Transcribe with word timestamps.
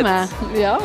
Zusammen. 0.00 0.28
Ja. 0.54 0.78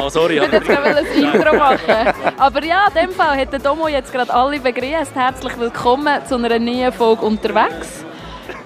Oh, 0.00 0.08
sorry. 0.08 0.34
Ich 0.36 0.42
wollte 0.42 0.56
jetzt 0.56 0.68
gerade 0.68 0.96
ein 0.96 1.06
Intro 1.06 1.56
machen. 1.56 2.14
Aber 2.38 2.64
ja, 2.64 2.86
in 2.88 3.08
dem 3.08 3.10
Fall 3.14 3.38
hat 3.38 3.52
der 3.52 3.60
Domo 3.60 3.88
jetzt 3.88 4.12
gerade 4.12 4.32
alle 4.32 4.60
begrüßt. 4.60 5.14
Herzlich 5.14 5.58
willkommen 5.58 6.20
zu 6.26 6.34
einer 6.34 6.58
neuen 6.58 6.92
Folge 6.92 7.24
«Unterwegs» 7.24 8.04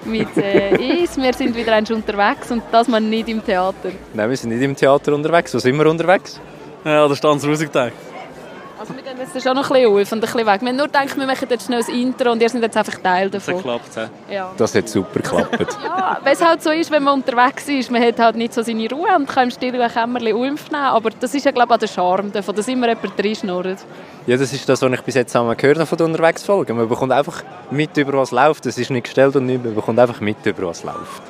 mit 0.03 0.35
äh, 0.37 0.99
uns. 0.99 1.17
Wir 1.17 1.33
sind 1.33 1.55
wieder 1.55 1.73
einmal 1.73 1.93
unterwegs 1.93 2.51
und 2.51 2.63
das 2.71 2.87
mal 2.87 2.99
nicht 2.99 3.29
im 3.29 3.43
Theater. 3.43 3.91
Nein, 4.13 4.29
wir 4.29 4.37
sind 4.37 4.49
nicht 4.49 4.61
im 4.61 4.75
Theater 4.75 5.13
unterwegs. 5.13 5.53
Wo 5.53 5.59
sind 5.59 5.77
wir 5.77 5.89
unterwegs? 5.89 6.39
Ja, 6.83 7.07
der 7.07 7.15
Stanzmusiktag. 7.15 7.93
Also 8.77 8.93
wir 8.93 9.03
gehen 9.03 9.13
jetzt 9.17 9.41
schon 9.41 9.55
noch 9.55 9.69
ein 9.71 9.73
bisschen 9.73 9.91
auf 10.01 10.11
und 10.11 10.17
ein 10.17 10.21
bisschen 10.21 10.45
weg. 10.45 10.61
Wir 10.61 10.67
haben 10.69 10.75
nur 10.75 10.85
gedacht, 10.87 11.17
wir 11.17 11.25
machen 11.25 11.47
jetzt 11.49 11.65
schnell 11.65 11.81
ein 11.87 11.95
Intro 11.95 12.31
und 12.33 12.41
ihr 12.41 12.49
seid 12.49 12.61
jetzt 12.61 12.75
einfach 12.75 12.95
Teil 12.99 13.29
Das 13.29 13.45
davon. 13.45 13.61
klappt. 13.63 13.95
he? 13.95 14.33
Ja. 14.35 14.51
Das 14.57 14.75
hat 14.75 14.89
super 14.89 15.19
geklappt. 15.21 15.77
Ja, 15.83 16.17
weil 16.23 16.33
es 16.33 16.43
halt 16.43 16.61
so 16.61 16.71
ist, 16.71 16.91
wenn 16.91 17.03
man 17.03 17.13
unterwegs 17.15 17.67
ist, 17.69 17.89
man 17.89 18.03
hat 18.03 18.19
halt 18.19 18.35
nicht 18.35 18.53
so 18.53 18.61
seine 18.61 18.89
Ruhe 18.89 19.07
und 19.15 19.27
kann 19.27 19.45
im 19.45 19.51
stillen 19.51 19.89
Kämmerchen 19.89 20.33
Ulf 20.33 20.69
nehmen, 20.71 20.83
aber 20.83 21.09
das 21.09 21.33
ist 21.33 21.45
ja 21.45 21.51
glaube 21.51 21.69
ich 21.69 21.75
auch 21.75 21.79
der 21.79 21.87
Charme 21.87 22.31
davon, 22.31 22.53
dass 22.55 22.67
immer 22.67 22.87
jemand 22.89 23.13
reinschnurrt. 23.17 23.79
ja, 24.27 24.37
das 24.37 24.51
ist 24.51 24.67
das, 24.67 24.81
was 24.81 24.91
ich 24.91 25.01
bis 25.01 25.15
jetzt 25.15 25.35
einmal 25.35 25.55
gehört 25.55 25.77
habe 25.77 25.85
von 25.87 25.97
den 25.97 26.07
Unterwegsfolgen. 26.07 26.75
Man 26.75 26.89
bekommt 26.89 27.11
einfach 27.13 27.43
mit, 27.71 27.95
über 27.97 28.13
was 28.17 28.31
läuft. 28.31 28.65
Es 28.65 28.77
ist 28.77 28.89
nicht 28.91 29.05
gestellt 29.05 29.35
und 29.35 29.45
nichts. 29.45 29.63
Man 29.65 29.75
bekommt 29.75 29.99
einfach 29.99 30.19
mit, 30.19 30.45
über 30.45 30.67
was 30.67 30.83
läuft. 30.83 31.21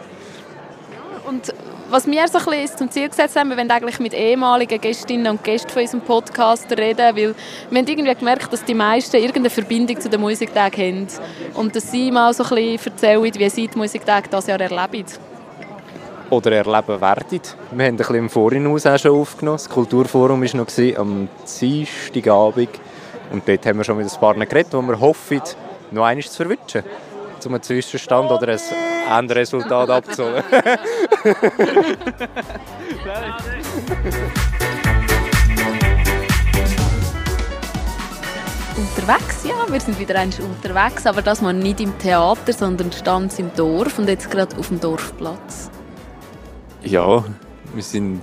Und 1.28 1.54
was 1.96 2.08
wir 2.08 2.28
so 2.28 2.40
ein 2.40 2.46
bisschen 2.62 2.78
zum 2.78 2.92
Ziel 2.92 3.08
gesetzt 3.08 3.38
haben, 3.38 3.50
wir 3.50 3.56
wollen 3.56 3.72
eigentlich 3.72 4.02
mit 4.02 4.14
ehemaligen 4.14 4.82
Gästinnen 4.82 5.28
und 5.28 5.42
Gästen 5.46 5.70
von 5.70 5.82
unserem 5.82 6.02
Podcast 6.02 6.70
reden, 6.70 7.16
weil 7.16 7.16
wir 7.16 7.36
haben 7.80 7.88
irgendwie 7.88 8.14
gemerkt, 8.14 8.52
dass 8.52 8.66
die 8.66 8.74
meisten 8.74 9.16
irgendeine 9.16 9.50
Verbindung 9.50 10.02
zu 10.02 10.10
den 10.10 10.20
Musiktagen 10.20 10.78
haben 10.78 11.08
und 11.54 11.74
dass 11.74 11.90
sie 11.92 12.12
mal 12.12 12.34
so 12.34 12.44
ein 12.44 12.50
bisschen 12.50 12.92
erzählen, 12.92 13.24
wie 13.24 13.50
sie 13.50 13.70
die 13.70 13.78
Musiktage 13.78 14.28
dieses 14.28 14.48
Jahr 14.48 14.60
erleben. 14.60 15.06
Oder 16.32 16.52
erleben 16.52 17.00
werden. 17.00 17.42
Wir 17.72 17.86
haben 17.86 17.94
ein 17.94 17.96
bisschen 17.96 18.16
im 18.16 18.30
Vorhinaus 18.30 18.86
auch 18.86 19.00
schon 19.00 19.12
aufgenommen. 19.12 19.58
Das 19.58 19.70
Kulturforum 19.70 20.42
war 20.42 20.56
noch 20.58 20.98
am 20.98 21.30
Dienstagabend. 21.62 22.70
Und 23.32 23.48
dort 23.48 23.66
haben 23.66 23.78
wir 23.78 23.86
schon 23.86 23.96
mit 23.96 24.14
ein 24.14 24.20
paar 24.20 24.34
geredet, 24.34 24.74
wo 24.74 24.82
wir 24.82 25.00
hoffen, 25.00 25.42
noch 25.92 26.04
eines 26.04 26.30
zu 26.30 26.44
verwünschen. 26.44 26.84
Um 27.46 27.54
einen 27.54 27.62
Zwischenstand 27.62 28.32
oder 28.32 28.48
ein 28.48 28.60
Endresultat 29.20 29.90
abzuholen. 29.90 30.44
Unterwegs, 38.78 39.46
ja, 39.46 39.72
wir 39.72 39.80
sind 39.80 40.00
wieder 40.00 40.20
einmal 40.20 40.42
unterwegs, 40.42 41.06
aber 41.06 41.22
das 41.22 41.42
mal 41.42 41.54
nicht 41.54 41.80
im 41.80 41.98
Theater, 42.00 42.52
sondern 42.52 42.92
stand 42.92 43.38
im 43.40 43.52
Dorf 43.56 44.00
und 44.00 44.10
jetzt 44.10 44.32
gerade 44.32 44.58
auf 44.58 44.70
dem 44.70 44.82
Dorfplatz. 44.82 45.70
Ja, 46.84 47.24
wir 47.74 47.84
sind 47.84 48.22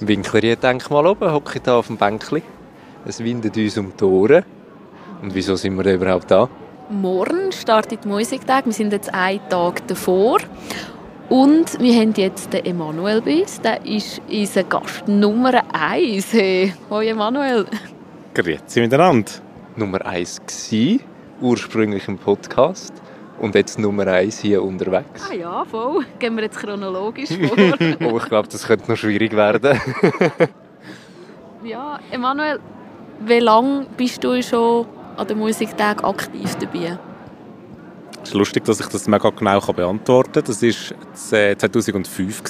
im 0.00 0.08
Winklerien-Denkmal 0.08 1.06
oben, 1.06 1.30
hocken 1.30 1.60
hier 1.62 1.74
auf 1.74 1.88
dem 1.88 1.96
Bänkli. 1.96 2.42
Es 3.04 3.22
windet 3.22 3.56
uns 3.56 3.76
um 3.76 3.92
die 3.96 4.04
Ohren. 4.04 4.44
Und 5.22 5.34
wieso 5.34 5.56
sind 5.56 5.76
wir 5.76 5.84
da 5.84 5.92
überhaupt 5.92 6.30
da? 6.30 6.48
Morgen 6.88 7.50
startet 7.50 8.04
die 8.04 8.08
Musiktag. 8.08 8.64
Wir 8.64 8.72
sind 8.72 8.92
jetzt 8.92 9.12
einen 9.12 9.40
Tag 9.48 9.86
davor. 9.88 10.38
Und 11.28 11.80
wir 11.80 12.00
haben 12.00 12.12
jetzt 12.16 12.52
den 12.52 12.64
Emanuel 12.64 13.20
bei 13.20 13.40
uns. 13.40 13.60
Der 13.60 13.84
ist 13.84 14.22
unser 14.30 14.62
Gast 14.62 15.08
Nummer 15.08 15.62
1. 15.72 16.32
Hey. 16.32 16.72
Hoi 16.88 17.08
Emanuel. 17.08 17.66
Grüezi 18.34 18.80
miteinander. 18.80 19.32
Nummer 19.74 20.06
1 20.06 20.42
gsi, 20.46 21.00
ursprünglich 21.40 22.06
im 22.06 22.18
Podcast. 22.18 22.94
Und 23.40 23.56
jetzt 23.56 23.80
Nummer 23.80 24.06
1 24.06 24.38
hier 24.38 24.62
unterwegs. 24.62 25.28
Ah 25.28 25.34
ja, 25.34 25.64
voll. 25.64 26.06
Gehen 26.20 26.36
wir 26.36 26.44
jetzt 26.44 26.58
chronologisch 26.58 27.30
vor. 27.48 28.08
Oh, 28.08 28.16
ich 28.18 28.24
glaube, 28.26 28.48
das 28.48 28.64
könnte 28.64 28.88
noch 28.88 28.96
schwierig 28.96 29.34
werden. 29.34 29.80
ja, 31.64 31.98
Emanuel, 32.12 32.60
wie 33.26 33.40
lange 33.40 33.86
bist 33.96 34.22
du 34.22 34.40
schon 34.40 34.86
an 35.16 35.26
den 35.26 35.38
Musiktag 35.38 36.04
aktiv 36.04 36.54
dabei? 36.56 36.98
Es 38.22 38.30
ist 38.30 38.34
lustig, 38.34 38.64
dass 38.64 38.80
ich 38.80 38.86
das 38.86 39.06
mega 39.06 39.30
genau 39.30 39.60
beantworten 39.60 40.32
kann. 40.32 40.44
Das 40.44 40.62
war 40.62 41.58
2005. 41.58 42.42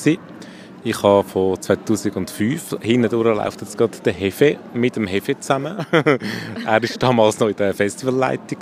Ich 0.88 1.02
habe 1.02 1.28
von 1.28 1.60
2005, 1.60 2.76
hinten 2.80 3.10
durch 3.10 3.36
läuft 3.36 3.60
jetzt 3.60 3.76
gerade 3.76 3.98
der 4.04 4.12
Hefe, 4.12 4.56
mit 4.72 4.94
dem 4.94 5.08
Hefe 5.08 5.36
zusammen. 5.36 5.84
er 5.90 6.20
war 6.64 6.98
damals 7.00 7.40
noch 7.40 7.48
in 7.48 7.56
der 7.56 7.74
Festivalleitung. 7.74 8.58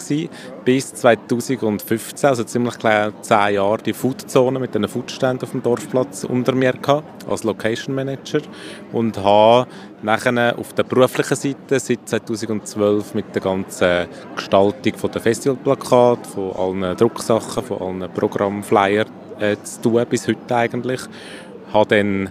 Bis 0.65 0.95
2015, 0.95 2.27
also 2.27 2.45
ziemlich 2.45 2.79
genau 2.79 3.11
10 3.21 3.57
Jahre, 3.57 3.77
die 3.77 3.93
Foodzone 3.93 4.59
mit 4.59 4.75
den 4.75 4.89
Foodständen 4.89 5.43
auf 5.43 5.51
dem 5.51 5.63
Dorfplatz 5.63 6.25
unter 6.25 6.55
mir 6.55 6.73
gehabt, 6.73 7.29
als 7.29 7.45
Location 7.45 7.95
Manager. 7.95 8.41
Und 8.91 9.19
habe 9.19 9.69
nachher 10.01 10.59
auf 10.59 10.73
der 10.73 10.85
beruflichen 10.85 11.37
Seite 11.37 11.79
seit 11.79 12.09
2012 12.09 13.13
mit 13.13 13.35
der 13.35 13.43
ganzen 13.43 14.07
Gestaltung 14.35 14.95
von 14.97 15.11
der 15.13 15.21
Festivalplakat, 15.21 16.27
von 16.27 16.53
allen 16.53 16.97
Drucksachen, 16.97 17.63
von 17.63 17.83
allen 17.83 18.11
Programmflyern 18.15 19.09
äh, 19.39 19.57
zu 19.63 19.83
tun, 19.83 20.07
bis 20.09 20.27
heute 20.27 20.57
eigentlich 20.57 21.01
habe 21.75 21.97
dann 21.97 22.31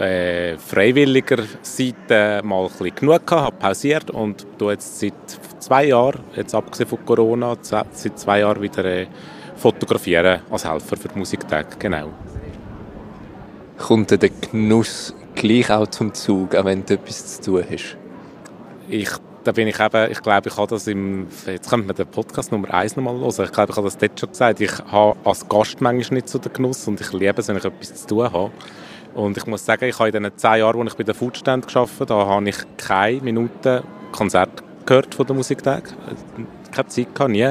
äh, 0.00 0.56
freiwilliger 0.58 1.42
Seite 1.62 2.40
mal 2.44 2.64
ein 2.64 2.68
bisschen 2.68 2.94
genug 2.94 3.26
gehabt, 3.26 3.46
habe 3.46 3.56
pausiert 3.56 4.10
und 4.10 4.46
tue 4.58 4.72
jetzt 4.72 5.00
seit 5.00 5.14
zwei 5.58 5.86
Jahren, 5.86 6.20
jetzt 6.36 6.54
abgesehen 6.54 6.88
von 6.88 7.04
Corona, 7.04 7.56
seit 7.60 8.18
zwei 8.18 8.40
Jahren 8.40 8.62
wieder 8.62 8.84
äh, 8.84 9.06
fotografieren 9.56 10.40
als 10.50 10.68
Helfer 10.68 10.96
für 10.96 11.08
die 11.08 11.18
Musiktage, 11.18 11.76
genau. 11.78 12.10
Kommt 13.78 14.10
der 14.10 14.30
Genuss 14.50 15.14
gleich 15.34 15.70
auch 15.70 15.86
zum 15.88 16.14
Zug, 16.14 16.54
auch 16.54 16.64
wenn 16.64 16.84
du 16.84 16.94
etwas 16.94 17.40
zu 17.40 17.50
tun 17.50 17.64
hast? 17.70 17.96
Ich, 18.88 19.10
da 19.44 19.52
bin 19.52 19.68
ich 19.68 19.78
eben, 19.80 20.10
ich 20.10 20.22
glaube, 20.22 20.48
ich 20.48 20.56
habe 20.56 20.68
das 20.68 20.86
im, 20.86 21.26
jetzt 21.46 21.68
könnte 21.68 21.86
man 21.86 21.96
den 21.96 22.06
Podcast 22.06 22.52
Nummer 22.52 22.72
1 22.72 22.96
nochmal 22.96 23.18
hören, 23.18 23.44
ich 23.44 23.52
glaube, 23.52 23.72
ich 23.72 23.76
habe 23.76 23.86
das 23.86 23.98
dort 23.98 24.18
schon 24.18 24.28
gesagt, 24.30 24.60
ich 24.60 24.78
habe 24.90 25.16
als 25.24 25.48
Gast 25.48 25.80
manchmal 25.80 26.18
nicht 26.18 26.28
so 26.28 26.38
den 26.38 26.52
Genuss 26.52 26.86
und 26.86 27.00
ich 27.00 27.12
liebe 27.12 27.40
es, 27.40 27.48
wenn 27.48 27.56
ich 27.56 27.64
etwas 27.64 27.94
zu 27.94 28.06
tun 28.06 28.32
habe. 28.32 28.50
Und 29.14 29.36
ich 29.36 29.46
muss 29.46 29.64
sagen, 29.64 29.84
ich 29.84 29.98
habe 29.98 30.08
in 30.08 30.22
den 30.22 30.36
zehn 30.36 30.56
Jahren, 30.56 30.80
als 30.80 30.92
ich 30.92 30.96
bei 30.96 31.04
den 31.04 31.14
Foodstand 31.14 31.66
gearbeitet 31.66 32.10
habe, 32.10 32.30
habe 32.30 32.48
ich 32.48 32.56
keine 32.78 33.20
Minute 33.20 33.82
Konzert 34.10 34.62
gehört 34.86 35.14
von 35.14 35.26
der 35.26 35.36
Musiktag. 35.36 35.92
Keine 36.70 36.88
Zeit 36.88 37.14
gehabt, 37.14 37.30
nie. 37.30 37.50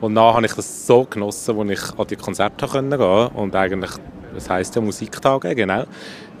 Und 0.00 0.14
dann 0.14 0.34
habe 0.34 0.44
ich 0.44 0.52
das 0.52 0.86
so 0.86 1.04
genossen, 1.04 1.58
als 1.58 1.70
ich 1.70 1.98
an 1.98 2.06
die 2.06 2.16
Konzerte 2.16 2.66
gehen 2.66 2.90
konnte 2.90 3.30
und 3.34 3.54
eigentlich, 3.56 3.90
das 4.34 4.50
heisst 4.50 4.76
ja 4.76 4.82
Musiktage, 4.82 5.54
genau, 5.54 5.84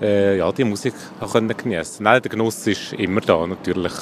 äh, 0.00 0.36
ja, 0.36 0.52
die 0.52 0.64
Musik 0.64 0.94
können 1.32 1.56
geniessen. 1.56 2.02
Nein, 2.02 2.20
der 2.20 2.30
Genuss 2.30 2.66
ist 2.66 2.92
immer 2.92 3.22
da, 3.22 3.46
natürlich. 3.46 3.92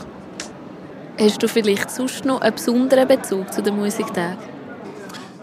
Hast 1.18 1.42
du 1.42 1.48
vielleicht 1.48 1.90
sonst 1.90 2.26
noch 2.26 2.42
einen 2.42 2.54
besonderen 2.54 3.08
Bezug 3.08 3.50
zu 3.50 3.62
den 3.62 3.76
Musiktagen? 3.76 4.36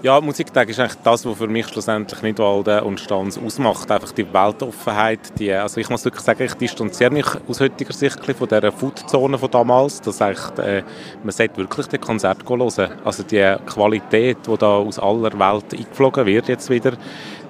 Ja, 0.04 0.22
Musiktag 0.22 0.70
ist 0.70 0.80
eigentlich 0.80 1.02
das, 1.04 1.26
was 1.26 1.38
für 1.38 1.48
mich 1.48 1.66
schlussendlich 1.66 2.22
Nidwalden 2.22 2.82
und 2.82 3.00
Stanz 3.00 3.40
ausmacht. 3.40 3.90
Einfach 3.90 4.12
die 4.12 4.32
Weltoffenheit. 4.32 5.40
Die, 5.40 5.52
also 5.52 5.80
ich 5.80 5.90
muss 5.90 6.06
wirklich 6.06 6.24
sagen, 6.24 6.44
ich 6.44 6.54
distanziere 6.54 7.10
mich 7.10 7.26
aus 7.48 7.60
heutiger 7.60 7.94
Sicht 7.94 8.20
von 8.24 8.48
dieser 8.48 8.72
Foodzone 8.72 9.38
von 9.38 9.50
damals. 9.50 10.00
Dass 10.02 10.22
äh, 10.22 10.84
man 11.24 11.32
sollte 11.32 11.58
wirklich 11.58 11.88
den 11.88 12.02
Konzert 12.02 12.48
hören. 12.48 12.92
Also 13.04 13.24
die 13.24 13.56
Qualität, 13.66 14.38
die 14.46 14.58
da 14.58 14.76
aus 14.76 15.00
aller 15.00 15.32
Welt 15.40 15.74
eingeflogen 15.74 16.26
wird 16.28 16.50
jetzt 16.50 16.70
wieder, 16.70 16.94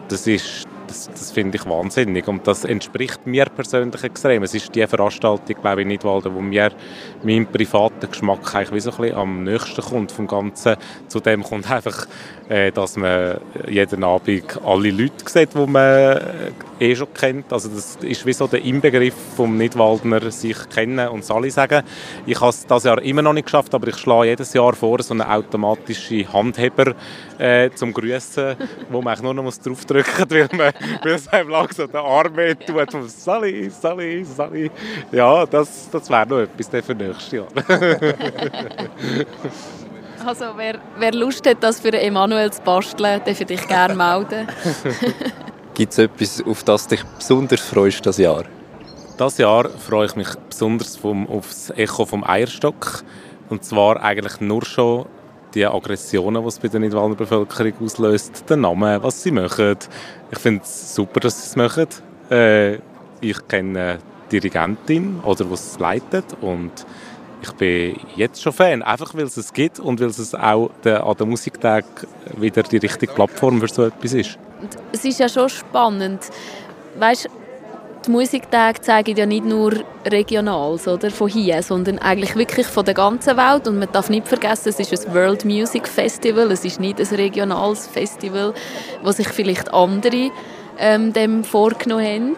das 0.08 0.28
ist 0.28 0.66
das, 0.94 1.10
das 1.10 1.32
finde 1.32 1.58
ich 1.58 1.66
wahnsinnig 1.66 2.28
und 2.28 2.48
das 2.48 2.66
entspricht 2.66 3.26
mir 3.26 3.46
persönlich 3.46 4.04
extrem. 4.04 4.44
Es 4.44 4.54
ist 4.54 4.74
die 4.76 4.86
Veranstaltung, 4.86 5.56
glaube 5.62 5.82
ich, 5.82 5.88
nicht, 5.88 6.04
wo 6.04 6.20
mir 6.42 6.72
meinem 7.24 7.48
privaten 7.48 8.10
Geschmack 8.10 8.54
eigentlich 8.54 8.72
wie 8.74 8.80
so 8.80 8.92
ein 8.92 8.98
bisschen 8.98 9.18
am 9.18 9.44
nächsten 9.44 9.82
kommt 9.82 10.12
vom 10.12 10.28
Ganzen. 10.28 10.76
Zudem 11.08 11.44
kommt 11.44 11.70
einfach, 11.72 12.08
äh, 12.50 12.72
dass 12.72 12.96
man 12.96 13.40
jeden 13.68 14.04
Abend 14.04 14.60
alle 14.64 14.92
Leute 14.92 15.26
sieht, 15.26 15.54
die 15.56 15.68
man 15.68 16.20
eh 16.84 16.96
schon 16.96 17.14
kennt. 17.14 17.52
Also 17.52 17.70
das 17.70 17.98
ist 18.02 18.26
wie 18.26 18.34
so 18.34 18.48
der 18.48 18.64
Inbegriff 18.64 19.16
vom 19.36 19.58
Nidwaldner 19.58 20.32
sich 20.32 20.58
kennen 20.70 21.08
und 21.08 21.22
es 21.22 21.32
alle 21.32 21.50
sagen. 21.50 21.84
Ich 22.26 22.40
habe 22.40 22.50
es 22.50 22.66
dieses 22.66 22.84
Jahr 22.84 23.02
immer 23.02 23.22
noch 23.22 23.34
nicht 23.34 23.46
geschafft, 23.46 23.74
aber 23.74 23.88
ich 23.88 23.98
schlage 23.98 24.30
jedes 24.30 24.54
Jahr 24.54 24.74
vor, 24.74 25.02
so 25.02 25.14
einen 25.14 25.22
automatischen 25.22 26.32
Handheber 26.32 26.94
äh, 27.38 27.70
zum 27.72 27.94
Grüßen, 27.94 28.56
wo 28.90 29.02
man 29.02 29.18
nur 29.22 29.34
noch 29.34 29.54
draufdrücken 29.54 30.14
muss, 30.20 30.30
weil, 30.30 30.50
man, 30.52 30.74
weil 31.04 31.14
es 31.14 31.28
einem 31.30 31.50
langsam 31.50 31.88
den 31.88 31.96
Arm 31.98 32.36
tut. 32.66 32.92
Vom 32.92 33.08
Sally, 33.08 33.70
Sally, 33.70 34.24
Sally. 34.26 34.72
Ja, 35.12 35.46
das, 35.46 35.90
das 35.90 36.10
wäre 36.10 36.28
noch 36.28 36.40
etwas 36.40 36.86
für 36.86 36.96
nächstes 36.96 37.32
Jahr. 37.32 37.48
Also 40.26 40.46
wer, 40.56 40.80
wer 41.00 41.14
Lust 41.14 41.46
hat, 41.46 41.58
das 41.62 41.82
für 41.82 41.92
Emanuel 41.92 42.50
zu 42.50 42.62
basteln, 42.62 43.22
darf 43.26 43.38
dich 43.40 43.68
gerne 43.68 43.94
melden. 43.94 44.48
Gibt 45.76 45.94
es 45.94 45.98
etwas, 45.98 46.44
auf 46.46 46.64
das 46.64 46.88
dich 46.88 47.04
besonders 47.18 47.62
freust 47.62 48.06
das 48.06 48.20
Jahr? 48.20 48.44
Das 49.18 49.40
Jahr 49.40 49.68
freue 49.70 50.06
ich 50.06 50.16
mich 50.16 50.28
besonders 50.48 50.98
vom, 50.98 51.28
auf 51.28 51.48
das 51.48 51.72
Echo 51.76 52.06
vom 52.06 52.24
Eierstock. 52.24 53.04
Und 53.50 53.64
zwar 53.64 54.00
eigentlich 54.04 54.40
nur 54.40 54.64
schon 54.66 55.08
die 55.56 55.66
Aggressionen, 55.66 56.44
die 56.44 56.48
es 56.48 56.60
bei 56.60 56.68
der 56.68 56.80
Nidwalner 56.80 57.16
Bevölkerung 57.16 57.74
auslöst. 57.84 58.48
Den 58.48 58.62
Namen, 58.62 59.02
was 59.02 59.24
sie 59.24 59.32
machen. 59.32 59.78
Ich 60.32 60.38
finde 60.38 60.62
es 60.64 60.94
super, 60.94 61.20
dass 61.20 61.42
sie 61.42 61.50
es 61.50 61.56
machen. 61.56 61.88
Äh, 62.30 62.76
ich 63.20 63.48
kenne 63.48 63.98
die 64.32 64.40
Dirigentin 64.40 65.22
oder 65.24 65.46
die 65.46 65.54
es 65.54 65.80
leitet 65.80 66.38
und 66.42 66.72
ich 67.44 67.52
bin 67.54 68.00
jetzt 68.16 68.42
schon 68.42 68.54
Fan, 68.54 68.82
einfach 68.82 69.14
weil 69.14 69.26
es 69.26 69.38
es 69.38 69.52
gibt 69.52 69.80
und 69.80 70.00
weil 70.00 70.08
es 70.08 70.34
auch 70.34 70.72
der, 70.84 71.06
an 71.06 71.16
den 71.18 71.30
Musiktag 71.30 71.86
wieder 72.38 72.64
die 72.64 72.78
richtige 72.78 73.12
Plattform 73.12 73.60
für 73.60 73.68
so 73.68 73.86
etwas 73.86 74.14
ist. 74.14 74.38
Es 74.92 75.04
ist 75.04 75.20
ja 75.20 75.28
schon 75.28 75.50
spannend, 75.50 76.22
weißt, 76.98 77.30
die 78.06 78.12
Musiktage 78.12 78.82
zeigen 78.82 79.16
ja 79.16 79.26
nicht 79.26 79.46
nur 79.46 79.74
Regionals 80.06 80.88
oder 80.88 81.10
von 81.10 81.30
hier, 81.30 81.64
sondern 81.64 82.00
eigentlich 82.00 82.36
wirklich 82.36 82.68
von 82.68 82.84
der 82.84 82.94
ganzen 82.94 83.38
Welt. 83.38 83.68
Und 83.68 83.80
man 83.80 83.90
darf 83.92 84.10
nicht 84.10 84.28
vergessen, 84.28 84.70
es 84.70 84.80
ist 84.80 85.08
ein 85.08 85.14
World 85.14 85.46
Music 85.46 85.88
Festival, 85.88 86.52
es 86.52 86.66
ist 86.66 86.80
nicht 86.80 87.00
ein 87.00 87.08
regionales 87.16 87.88
Festival, 87.88 88.54
was 89.04 89.18
sich 89.18 89.30
vielleicht 89.30 89.74
andere 89.74 90.32
ähm, 90.78 91.14
dem 91.14 91.44
vorgenommen 91.46 92.06
haben. 92.06 92.36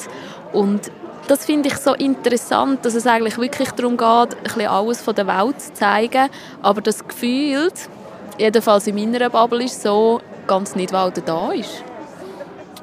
Und 0.54 0.92
das 1.28 1.46
finde 1.46 1.70
ich 1.70 1.78
so 1.78 1.94
interessant, 1.94 2.86
dass 2.86 2.96
es 2.96 3.08
eigentlich 3.08 3.38
wirklich 3.38 3.72
darum 3.72 3.98
geht, 3.98 4.38
ein 4.38 4.44
bisschen 4.44 4.68
alles 4.68 5.02
von 5.02 5.16
der 5.16 5.28
Welt 5.28 5.62
zu 5.62 5.74
zeigen, 5.74 6.30
aber 6.62 6.82
das 6.82 7.08
Gefühl, 7.08 7.72
jedenfalls 8.38 8.88
in 8.88 8.96
meiner 8.96 9.30
Bubble, 9.30 9.64
ist 9.64 9.82
so, 9.82 10.22
ganz 10.48 10.76
nicht, 10.76 10.94
weil 10.94 11.12
da 11.12 11.52
ist. 11.52 11.84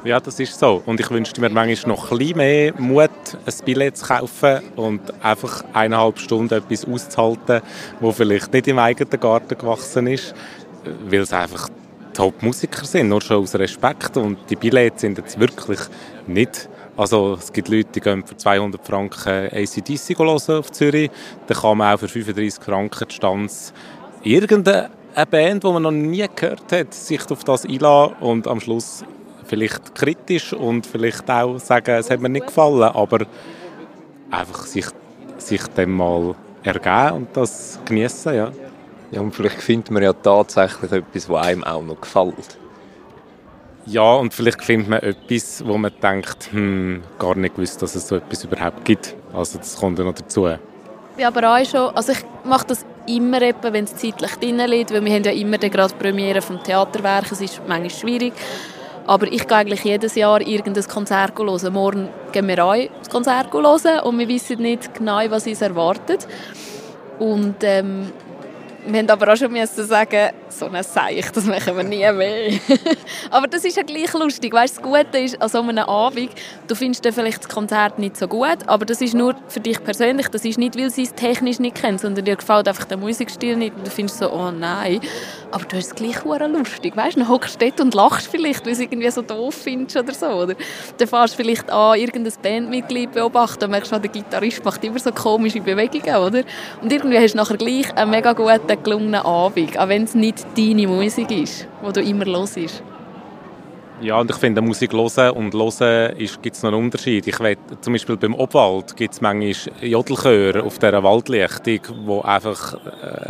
Ja, 0.05 0.19
das 0.19 0.41
ist 0.41 0.59
so. 0.59 0.83
Und 0.85 0.99
ich 0.99 1.09
wünschte 1.11 1.41
mir 1.41 1.49
manchmal 1.49 1.94
noch 1.94 2.11
ein 2.11 2.19
bisschen 2.19 2.37
mehr 2.37 2.75
Mut, 2.77 3.11
ein 3.47 3.65
Billett 3.65 3.97
zu 3.97 4.06
kaufen 4.06 4.61
und 4.75 5.00
einfach 5.23 5.62
eineinhalb 5.73 6.19
Stunden 6.19 6.55
etwas 6.55 6.85
auszuhalten, 6.85 7.62
wo 8.00 8.11
vielleicht 8.11 8.53
nicht 8.53 8.67
im 8.67 8.81
eigenen 8.81 9.21
Garten 9.21 9.56
gewachsen 9.56 10.09
ist, 10.09 10.35
weil 11.09 11.21
es 11.21 11.33
einfach 11.33 11.69
Top-Musiker 12.15 12.85
sind, 12.85 13.11
nur 13.11 13.21
schon 13.21 13.45
aus 13.45 13.55
Respekt. 13.55 14.17
Und 14.17 14.38
die 14.50 14.56
Billets 14.56 15.03
sind 15.03 15.19
jetzt 15.19 15.38
wirklich 15.38 15.79
nicht 16.27 16.69
also 16.97 17.35
es 17.35 17.53
gibt 17.53 17.69
Leute, 17.69 17.89
die 17.94 18.00
gehen 18.00 18.25
für 18.25 18.37
200 18.37 18.87
Franken 18.87 19.49
ACDC 19.53 20.19
hören 20.19 20.29
auf 20.29 20.73
Zürich. 20.73 21.11
Dann 21.47 21.56
kann 21.56 21.79
man 21.79 21.94
auch 21.94 22.00
für 22.00 22.09
35 22.09 22.62
Franken 22.62 23.09
die 23.09 23.15
Stanz 23.15 23.73
irgendeine 24.23 24.91
Band, 25.31 25.65
die 25.65 25.69
man 25.69 25.83
noch 25.83 25.91
nie 25.91 26.27
gehört 26.35 26.71
hat, 26.71 26.94
sich 26.94 27.31
auf 27.31 27.44
das 27.44 27.65
einladen 27.65 28.15
und 28.21 28.47
am 28.47 28.61
Schluss 28.61 29.05
vielleicht 29.47 29.94
kritisch 29.94 30.53
und 30.53 30.87
vielleicht 30.87 31.31
auch 31.31 31.59
sagen, 31.59 31.97
es 31.97 32.11
hat 32.11 32.21
mir 32.21 32.29
nicht 32.29 32.47
gefallen, 32.47 32.83
aber 32.83 33.27
einfach 34.31 34.67
sich, 34.67 34.87
sich 35.38 35.67
dem 35.69 35.97
mal 35.97 36.35
ergeben 36.62 37.17
und 37.17 37.37
das 37.37 37.79
genießen, 37.85 38.35
ja. 38.35 38.53
Ja, 39.11 39.21
und 39.21 39.35
vielleicht 39.35 39.61
findet 39.61 39.91
man 39.91 40.03
ja 40.03 40.12
tatsächlich 40.15 40.91
etwas, 40.91 41.29
was 41.29 41.47
einem 41.47 41.65
auch 41.65 41.83
noch 41.83 42.00
gefällt. 42.00 42.59
Ja, 43.87 44.14
und 44.14 44.32
vielleicht 44.32 44.62
findet 44.62 44.88
man 44.88 45.00
etwas, 45.00 45.64
wo 45.67 45.76
man 45.76 45.93
denkt, 46.00 46.50
hm, 46.52 47.02
gar 47.19 47.34
nicht 47.34 47.56
gewusst, 47.56 47.82
dass 47.82 47.94
es 47.94 48.06
so 48.06 48.17
etwas 48.17 48.44
überhaupt 48.44 48.84
gibt. 48.84 49.14
Also 49.32 49.58
das 49.58 49.76
kommt 49.76 49.99
ja 49.99 50.05
noch 50.05 50.14
dazu. 50.14 50.49
Ja, 51.19 51.29
aber 51.29 51.55
auch 51.55 51.64
schon, 51.64 51.94
also 51.94 52.12
ich 52.12 52.25
mache 52.44 52.67
das 52.69 52.87
immer, 53.06 53.40
wenn 53.40 53.84
es 53.84 53.96
zeitlich 53.96 54.31
drin 54.37 54.58
liegt, 54.58 54.93
weil 54.93 55.05
wir 55.05 55.12
haben 55.12 55.25
ja 55.25 55.32
immer 55.32 55.58
gerade 55.58 55.94
Premiere 55.94 56.40
vom 56.40 56.62
Theaterwerk, 56.62 57.31
es 57.32 57.40
ist 57.40 57.61
manchmal 57.67 57.90
schwierig. 57.90 58.32
Aber 59.06 59.26
ich 59.26 59.46
gehe 59.49 59.56
eigentlich 59.56 59.82
jedes 59.82 60.14
Jahr 60.14 60.40
irgendein 60.40 60.85
Konzert 60.85 61.37
hören. 61.37 61.73
Morgen 61.73 62.08
gehen 62.31 62.46
wir 62.46 62.64
auch 62.64 62.76
das 62.99 63.11
Konzert 63.11 63.52
hören 63.52 64.00
und 64.05 64.19
wir 64.19 64.28
wissen 64.28 64.62
nicht 64.62 64.94
genau, 64.94 65.19
was 65.28 65.46
uns 65.46 65.61
erwartet. 65.61 66.28
Und 67.19 67.56
ähm, 67.62 68.12
wir 68.87 69.00
haben 69.00 69.11
aber 69.11 69.32
auch 69.32 69.37
schon 69.37 69.52
müssen 69.52 69.85
sagen, 69.85 70.31
so 70.58 70.66
ein 70.66 70.82
Seich, 70.82 71.31
das 71.32 71.44
machen 71.44 71.76
wir 71.76 71.84
nie 71.84 72.10
mehr. 72.12 72.60
aber 73.31 73.46
das 73.46 73.64
ist 73.64 73.76
ja 73.76 73.82
gleich 73.82 74.12
lustig. 74.12 74.52
Weißt, 74.52 74.76
das 74.76 74.82
Gute 74.82 75.19
ist, 75.19 75.40
an 75.40 75.49
so 75.49 75.60
einem 75.60 75.84
Abend, 75.84 76.31
du 76.69 76.75
findest 76.75 77.04
dann 77.04 77.12
vielleicht 77.12 77.44
das 77.44 77.49
Konzert 77.49 77.99
nicht 77.99 78.16
so 78.16 78.28
gut, 78.28 78.58
aber 78.66 78.84
das 78.84 79.00
ist 79.00 79.14
nur 79.14 79.34
für 79.49 79.60
dich 79.60 79.82
persönlich. 79.82 80.28
Das 80.28 80.44
ist 80.44 80.58
nicht, 80.58 80.76
weil 80.76 80.90
sie 80.90 81.02
es 81.02 81.14
technisch 81.14 81.58
nicht 81.58 81.76
kennen, 81.76 81.99
sondern 81.99 82.25
dir 82.25 82.37
gefällt 82.37 82.69
einfach 82.69 82.84
der 82.84 82.96
Musikstil 82.96 83.56
nicht 83.56 83.75
und 83.76 83.87
du 83.87 83.90
findest 83.90 84.19
so, 84.19 84.32
oh 84.32 84.50
nein. 84.50 85.00
Aber 85.50 85.64
du 85.64 85.76
hast 85.76 85.87
es 85.87 85.94
gleich 85.94 86.25
lustig. 86.25 86.96
Weißt, 86.96 87.16
dann 87.16 87.28
hockst 87.28 87.60
du 87.60 87.66
dort 87.66 87.81
und 87.81 87.94
lachst 87.94 88.28
vielleicht, 88.28 88.60
weil 88.60 88.64
du 88.64 88.70
es 88.70 88.81
irgendwie 88.81 89.10
so 89.10 89.22
doof 89.22 89.54
findest 89.54 89.96
oder 89.96 90.14
so. 90.14 90.26
Oder 90.26 90.54
dann 90.99 91.08
fährst 91.08 91.34
du 91.34 91.43
vielleicht 91.43 91.70
an, 91.70 91.99
irgendein 91.99 92.32
Bandmitglied 92.43 93.12
beobachten 93.12 93.64
und 93.64 93.70
merkst, 93.70 93.93
der 93.93 94.00
Gitarrist 94.00 94.64
macht 94.64 94.82
immer 94.84 94.99
so 94.99 95.12
komische 95.12 95.60
Bewegungen, 95.60 96.16
oder? 96.16 96.43
Und 96.81 96.93
irgendwie 96.93 97.19
hast 97.19 97.32
du 97.32 97.38
nachher 97.38 97.56
gleich 97.56 97.94
einen 97.96 98.10
mega 98.10 98.32
guten 98.32 98.82
gelungenen 98.82 99.22
Abend, 99.22 99.78
auch 99.78 99.88
wenn 99.88 100.04
es 100.04 100.14
nicht 100.14 100.42
deine 100.56 100.87
Musik 100.87 101.31
ist, 101.31 101.69
die 101.87 101.93
du 101.93 102.00
immer 102.00 102.27
hörst. 102.27 102.83
Ja, 104.03 104.19
und 104.19 104.29
ich 104.29 104.37
finde, 104.37 104.61
Musik 104.61 104.93
hören 104.93 105.31
und 105.31 105.55
hören 105.55 106.12
gibt 106.43 106.56
es 106.56 106.62
noch 106.65 106.73
einen 106.73 106.83
Unterschied. 106.83 107.25
Ich 107.25 107.39
weiß, 107.39 107.56
zum 107.83 107.93
Beispiel 107.93 108.17
beim 108.17 108.35
Obwald 108.35 108.97
gibt 108.97 109.15
es 109.15 109.21
manchmal 109.21 109.55
Jodelchöre 109.81 110.65
auf 110.65 110.79
dieser 110.81 111.03
Waldlichtung, 111.05 111.81
die 112.09 112.25
einfach 112.25 112.77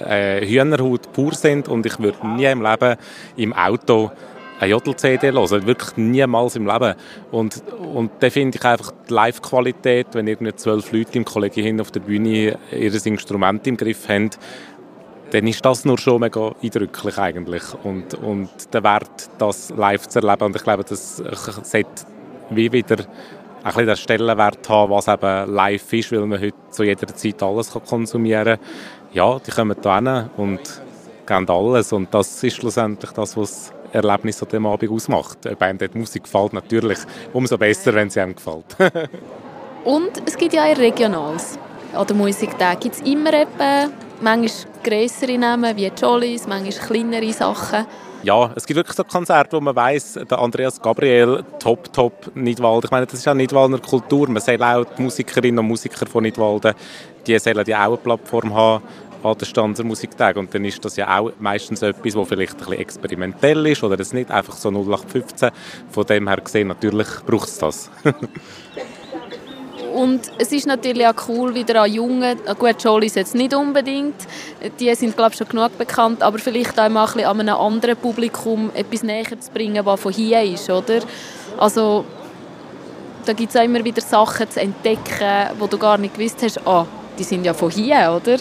äh, 0.09 0.47
Hühnerhaut 0.47 1.12
pur 1.12 1.35
sind 1.35 1.69
und 1.69 1.85
ich 1.85 1.99
würde 1.99 2.26
nie 2.26 2.47
im 2.47 2.62
Leben 2.62 2.97
im 3.37 3.53
Auto 3.53 4.12
eine 4.62 4.70
Jodel-CD 4.70 5.32
hören. 5.32 5.67
Wirklich 5.67 5.97
niemals 5.97 6.56
im 6.56 6.67
Leben. 6.67 6.94
Und, 7.31 7.62
und 7.93 8.12
da 8.20 8.31
finde 8.31 8.56
ich 8.56 8.65
einfach 8.65 8.93
die 9.08 9.12
Live-Qualität, 9.12 10.06
wenn 10.12 10.29
irgendwie 10.29 10.55
zwölf 10.55 10.93
Leute 10.93 11.19
im 11.19 11.25
Kollegen 11.25 11.62
hin 11.62 11.81
auf 11.81 11.91
der 11.91 12.00
Bühne 12.00 12.58
ihr 12.70 13.06
Instrument 13.06 13.67
im 13.67 13.76
Griff 13.76 14.08
haben, 14.08 14.31
dann 15.32 15.46
ist 15.46 15.64
das 15.64 15.87
nur 15.87 15.96
schon 15.96 16.20
mega 16.20 16.52
eindrücklich 16.62 17.17
eigentlich 17.17 17.62
und, 17.84 18.14
und 18.14 18.50
der 18.75 18.84
Wert, 18.84 19.31
das 19.38 19.70
live 19.70 20.06
zu 20.06 20.19
erleben 20.20 20.44
und 20.44 20.56
ich 20.56 20.62
glaube, 20.62 20.84
das 20.84 21.17
sollte 21.17 21.89
wie 22.51 22.70
wieder 22.70 22.96
ein 22.98 23.65
bisschen 23.65 23.86
den 23.86 23.96
Stellenwert 23.96 24.69
haben, 24.69 24.93
was 24.93 25.08
eben 25.08 25.55
live 25.55 25.93
ist, 25.93 26.12
weil 26.12 26.27
man 26.27 26.39
heute 26.39 26.56
zu 26.70 26.82
jeder 26.82 27.06
Zeit 27.15 27.43
alles 27.43 27.70
konsumieren 27.70 28.58
kann. 28.58 28.67
Ja, 29.12 29.39
die 29.39 29.51
kommen 29.51 29.77
hin 29.82 30.31
und 30.36 30.60
geben 31.27 31.48
alles 31.48 31.93
und 31.94 32.12
das 32.12 32.43
ist 32.43 32.56
schlussendlich 32.56 33.12
das, 33.12 33.34
was 33.34 33.72
das 33.91 34.05
Erlebnis 34.05 34.43
an 34.43 34.48
diesem 34.51 34.67
Abend 34.67 34.91
ausmacht. 34.91 35.46
Ob 35.46 35.62
einem 35.62 35.79
die 35.79 35.98
Musik 35.98 36.24
gefällt, 36.24 36.53
natürlich 36.53 36.98
umso 37.32 37.56
besser, 37.56 37.94
wenn 37.94 38.10
sie 38.10 38.20
einem 38.20 38.34
gefällt. 38.34 38.77
und 39.84 40.10
es 40.27 40.36
gibt 40.36 40.53
ja 40.53 40.65
ein 40.65 40.77
Regionals 40.77 41.58
an 41.94 42.06
den 42.06 42.19
Musiktagen. 42.19 42.81
Gibt 42.81 42.96
es 42.96 43.01
immer 43.03 43.32
etwa 43.32 43.89
manchmal 44.22 44.72
größere 44.82 45.38
Namen 45.38 45.76
wie 45.76 45.91
Jollies, 46.00 46.46
manchmal 46.46 46.86
kleinere 46.86 47.32
Sachen. 47.32 47.86
Ja, 48.22 48.52
es 48.55 48.64
gibt 48.64 48.76
wirklich 48.76 48.96
so 48.96 49.02
Konzerte, 49.02 49.56
wo 49.56 49.60
man 49.60 49.74
weiß, 49.74 50.20
der 50.31 50.38
Andreas 50.38 50.81
Gabriel, 50.81 51.43
top, 51.58 51.93
top, 51.93 52.31
Nidwalden. 52.36 52.84
Ich 52.84 52.91
meine, 52.93 53.05
das 53.05 53.14
ist 53.14 53.24
ja 53.24 53.34
Nidwalder 53.34 53.79
Kultur. 53.79 54.29
Man 54.29 54.41
soll 54.41 54.62
auch 54.62 54.84
die 54.84 55.02
Musikerinnen 55.02 55.58
und 55.58 55.67
Musiker 55.67 56.06
von 56.06 56.22
Nidwalden, 56.22 56.74
die 57.26 57.36
sollen 57.38 57.64
ja 57.67 57.84
auch 57.84 57.88
eine 57.88 57.96
Plattform 57.96 58.55
haben 58.55 58.84
an 59.24 59.38
den 59.38 59.44
Stanzer 59.44 59.84
Musiktag. 59.84 60.36
Und 60.36 60.55
dann 60.55 60.64
ist 60.64 60.84
das 60.84 60.96
ja 60.96 61.19
auch 61.19 61.32
meistens 61.41 61.82
etwas, 61.82 62.14
was 62.14 62.29
vielleicht 62.29 62.52
ein 62.52 62.58
bisschen 62.58 62.79
experimentell 62.79 63.67
ist 63.67 63.82
oder 63.82 63.98
es 63.98 64.12
nicht 64.12 64.31
einfach 64.31 64.55
so 64.55 64.69
0815. 64.69 65.50
Von 65.91 66.06
dem 66.06 66.29
her 66.29 66.38
gesehen, 66.38 66.69
natürlich 66.69 67.08
braucht 67.26 67.48
es 67.48 67.58
das. 67.58 67.91
Und 69.93 70.20
es 70.39 70.53
ist 70.53 70.67
natürlich 70.67 71.06
auch 71.06 71.29
cool, 71.29 71.55
wieder 71.55 71.82
an 71.82 71.93
Jungen, 71.93 72.39
gut, 72.58 72.82
Jolie 72.82 73.06
ist 73.06 73.17
jetzt 73.17 73.34
nicht 73.34 73.55
unbedingt, 73.55 74.15
die 74.81 74.94
sind 74.94 75.17
glaube 75.17 75.32
ich 75.32 75.39
schon 75.39 75.49
genug 75.49 75.77
bekannt, 75.77 76.22
aber 76.22 76.39
vielleicht 76.39 76.79
auch 76.81 76.89
mal 76.89 77.06
ein 77.15 77.25
an 77.25 77.41
einem 77.41 77.56
anderen 77.56 77.96
Publikum 77.96 78.70
etwas 78.75 79.03
näher 79.03 79.39
zu 79.39 79.51
bringen, 79.53 79.84
was 79.84 80.01
von 80.01 80.13
hier 80.13 80.43
ist, 80.43 80.70
oder? 80.70 81.01
Also 81.58 82.05
da 83.25 83.32
gibt 83.34 83.51
es 83.51 83.56
auch 83.56 83.65
immer 83.65 83.84
wieder 83.84 84.01
Sachen 84.01 84.51
zu 84.51 84.61
entdecken, 84.61 85.51
wo 85.58 85.67
du 85.67 85.79
gar 85.79 85.99
nicht 85.99 86.15
gewusst 86.15 86.43
hast, 86.43 86.67
ah, 86.67 86.87
die 87.19 87.25
sind 87.25 87.44
ja 87.44 87.53
von 87.53 87.70
hier, 87.70 88.19
oder? 88.20 88.39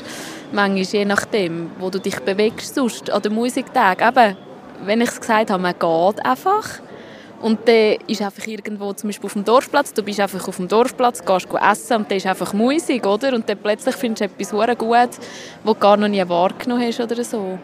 Manchmal 0.52 0.84
je 0.84 1.06
nachdem, 1.06 1.72
wo 1.80 1.90
du 1.90 2.00
dich 2.00 2.20
bewegst 2.20 2.76
sonst 2.76 3.10
an 3.10 3.22
den 3.22 3.34
Musiktag. 3.34 4.02
Eben, 4.02 4.38
wenn 4.86 5.02
ich 5.02 5.10
es 5.10 5.20
gesagt 5.20 5.52
habe, 5.52 5.62
man 5.62 5.74
geht 5.78 6.26
einfach 6.26 6.80
und 7.42 7.68
dann 7.68 7.98
ist 8.08 8.22
einfach 8.22 8.46
irgendwo, 8.46 8.94
zum 8.94 9.10
Beispiel 9.10 9.26
auf 9.26 9.34
dem 9.34 9.44
Dorfplatz, 9.44 9.94
du 9.94 10.04
bist 10.04 10.20
einfach 10.20 10.48
auf 10.48 10.58
dem 10.58 10.68
Dorfplatz, 10.68 11.24
gehst 11.26 11.48
essen 11.54 11.98
und 11.98 12.12
dann 12.12 12.18
ist 12.18 12.28
einfach 12.28 12.54
Musik, 12.54 13.06
oder? 13.06 13.34
Und 13.34 13.50
dann 13.50 13.58
plötzlich 13.58 13.96
findest 13.96 14.22
du 14.22 14.44
etwas 14.44 14.78
gut, 14.78 14.90
was 14.90 15.20
du 15.64 15.76
gar 15.76 15.98
noch 15.98 16.08
nie 16.08 16.28
wahrgenommen 16.28 16.84
hast 16.86 17.00
oder 17.00 17.24
so. 17.24 17.58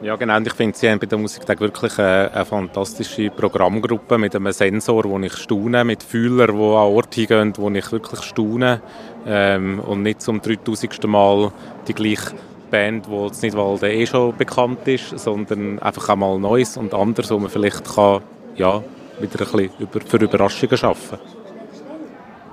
Ja, 0.00 0.14
genau. 0.14 0.36
Und 0.36 0.46
ich 0.46 0.52
finde, 0.52 0.78
sie 0.78 0.88
haben 0.88 1.00
bei 1.00 1.06
der 1.06 1.18
Musiktag 1.18 1.58
wirklich 1.60 1.98
eine, 1.98 2.30
eine, 2.32 2.44
fantastische 2.44 3.30
Programmgruppe 3.30 4.16
mit 4.16 4.36
einem 4.36 4.52
Sensor, 4.52 5.02
wo 5.04 5.18
ich 5.18 5.32
staune, 5.32 5.84
mit 5.84 6.04
Fühlern, 6.04 6.56
die 6.56 6.62
an 6.62 6.94
Orte 6.94 7.20
hingehen, 7.20 7.52
wo 7.56 7.68
ich 7.70 7.90
wirklich 7.90 8.22
staune. 8.22 8.80
Ähm, 9.26 9.80
und 9.80 10.02
nicht 10.02 10.22
zum 10.22 10.40
3000. 10.40 11.04
Mal 11.08 11.50
die 11.88 11.94
gleiche 11.94 12.30
Band, 12.70 13.06
die 13.06 13.24
jetzt 13.24 13.42
nicht 13.42 13.56
weil 13.56 13.82
eh 13.90 14.06
schon 14.06 14.36
bekannt 14.36 14.86
ist, 14.86 15.18
sondern 15.18 15.80
einfach 15.80 16.08
auch 16.10 16.16
mal 16.16 16.38
Neues 16.38 16.76
und 16.76 16.94
anderes, 16.94 17.32
wo 17.32 17.38
man 17.40 17.50
vielleicht 17.50 17.84
kann, 17.92 18.20
ja, 18.54 18.84
wieder 19.20 19.46
ein 19.46 19.70
bisschen 19.70 20.00
für 20.06 20.16
Überraschungen 20.16 20.78
arbeiten. 20.82 21.18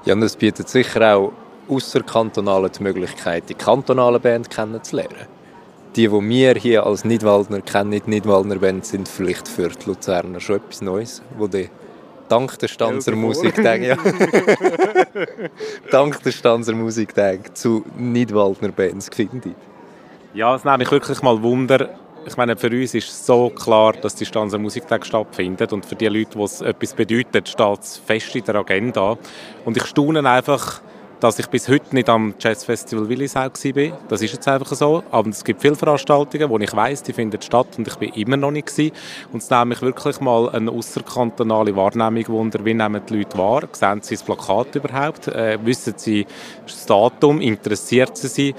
Ja, 0.05 0.13
und 0.13 0.21
es 0.23 0.35
bietet 0.35 0.69
sicher 0.69 1.15
auch 1.15 1.33
außerkantonalen 1.67 2.71
die 2.77 2.83
Möglichkeit, 2.83 3.49
die 3.49 3.55
kantonale 3.55 4.19
Band 4.19 4.49
kennenzulernen. 4.49 5.27
Die, 5.95 6.07
die 6.07 6.11
wir 6.11 6.55
hier 6.55 6.85
als 6.85 7.05
Nidwaldner 7.05 7.61
kennen, 7.61 7.89
nicht 7.89 8.07
Nidwaldner 8.07 8.57
Band, 8.57 8.85
sind 8.85 9.07
vielleicht 9.07 9.47
für 9.47 9.69
die 9.69 9.85
Luzerner 9.85 10.39
schon 10.39 10.57
etwas 10.57 10.81
Neues, 10.81 11.21
wo 11.37 11.47
die 11.47 11.69
dank 12.27 12.59
der 12.59 12.67
Stanzer 12.67 13.15
Musiktage, 13.15 13.87
ja. 13.87 13.97
dank 15.91 16.21
der 16.23 16.31
Stanzer 16.31 16.73
Musiktage 16.73 17.53
zu 17.53 17.85
Nidwaldner 17.97 18.71
Bands 18.71 19.09
gefunden? 19.09 19.55
Ja, 20.33 20.55
es 20.55 20.65
nimmt 20.65 20.79
mich 20.79 20.91
wirklich 20.91 21.21
mal 21.21 21.41
Wunder. 21.41 21.97
Ich 22.27 22.37
meine, 22.37 22.57
für 22.57 22.71
uns 22.71 22.95
ist 22.95 23.27
so 23.27 23.51
klar, 23.51 23.93
dass 23.93 24.15
die 24.15 24.25
Stanzer 24.25 24.57
Musiktage 24.57 25.05
stattfinden 25.05 25.67
und 25.71 25.85
für 25.85 25.93
die 25.93 26.07
Leute, 26.07 26.39
die 26.39 26.65
etwas 26.65 26.93
bedeutet, 26.95 27.47
steht 27.47 27.79
es 27.81 27.97
fest 27.97 28.35
in 28.35 28.43
der 28.43 28.55
Agenda. 28.55 29.15
Und 29.63 29.77
ich 29.77 29.85
staune 29.85 30.27
einfach, 30.27 30.81
dass 31.19 31.39
ich 31.39 31.47
bis 31.47 31.69
heute 31.69 31.93
nicht 31.93 32.09
am 32.09 32.33
Jazzfestival 32.39 33.09
Willisau 33.09 33.41
war. 33.41 33.99
Das 34.09 34.21
ist 34.21 34.33
jetzt 34.33 34.47
einfach 34.47 34.73
so. 34.73 35.03
Aber 35.11 35.29
es 35.29 35.43
gibt 35.43 35.61
viele 35.61 35.75
Veranstaltungen, 35.75 36.49
wo 36.49 36.57
ich 36.57 36.75
weiß, 36.75 37.03
die 37.03 37.13
finden 37.13 37.41
statt 37.41 37.67
und 37.77 37.87
ich 37.87 37.95
bin 37.95 38.09
immer 38.13 38.37
noch 38.37 38.51
nicht 38.51 38.67
gewesen. 38.67 38.95
Und 39.31 39.41
es 39.41 39.49
nimmt 39.49 39.67
mich 39.67 39.81
wirklich 39.81 40.19
mal 40.19 40.49
eine 40.49 40.71
außerkantonale 40.71 41.75
Wahrnehmung 41.75 42.27
wunder, 42.27 42.65
wie 42.65 42.73
nehmen 42.73 43.01
die 43.07 43.17
Leute 43.17 43.37
wahr? 43.37 43.63
Sehen 43.71 44.01
sie 44.01 44.15
das 44.15 44.23
Plakat 44.23 44.75
überhaupt? 44.75 45.27
Äh, 45.27 45.59
wissen 45.63 45.93
sie 45.95 46.25
das 46.65 46.85
Datum? 46.85 47.39
Interessiert 47.39 48.17
sie 48.17 48.27
sie? 48.27 48.55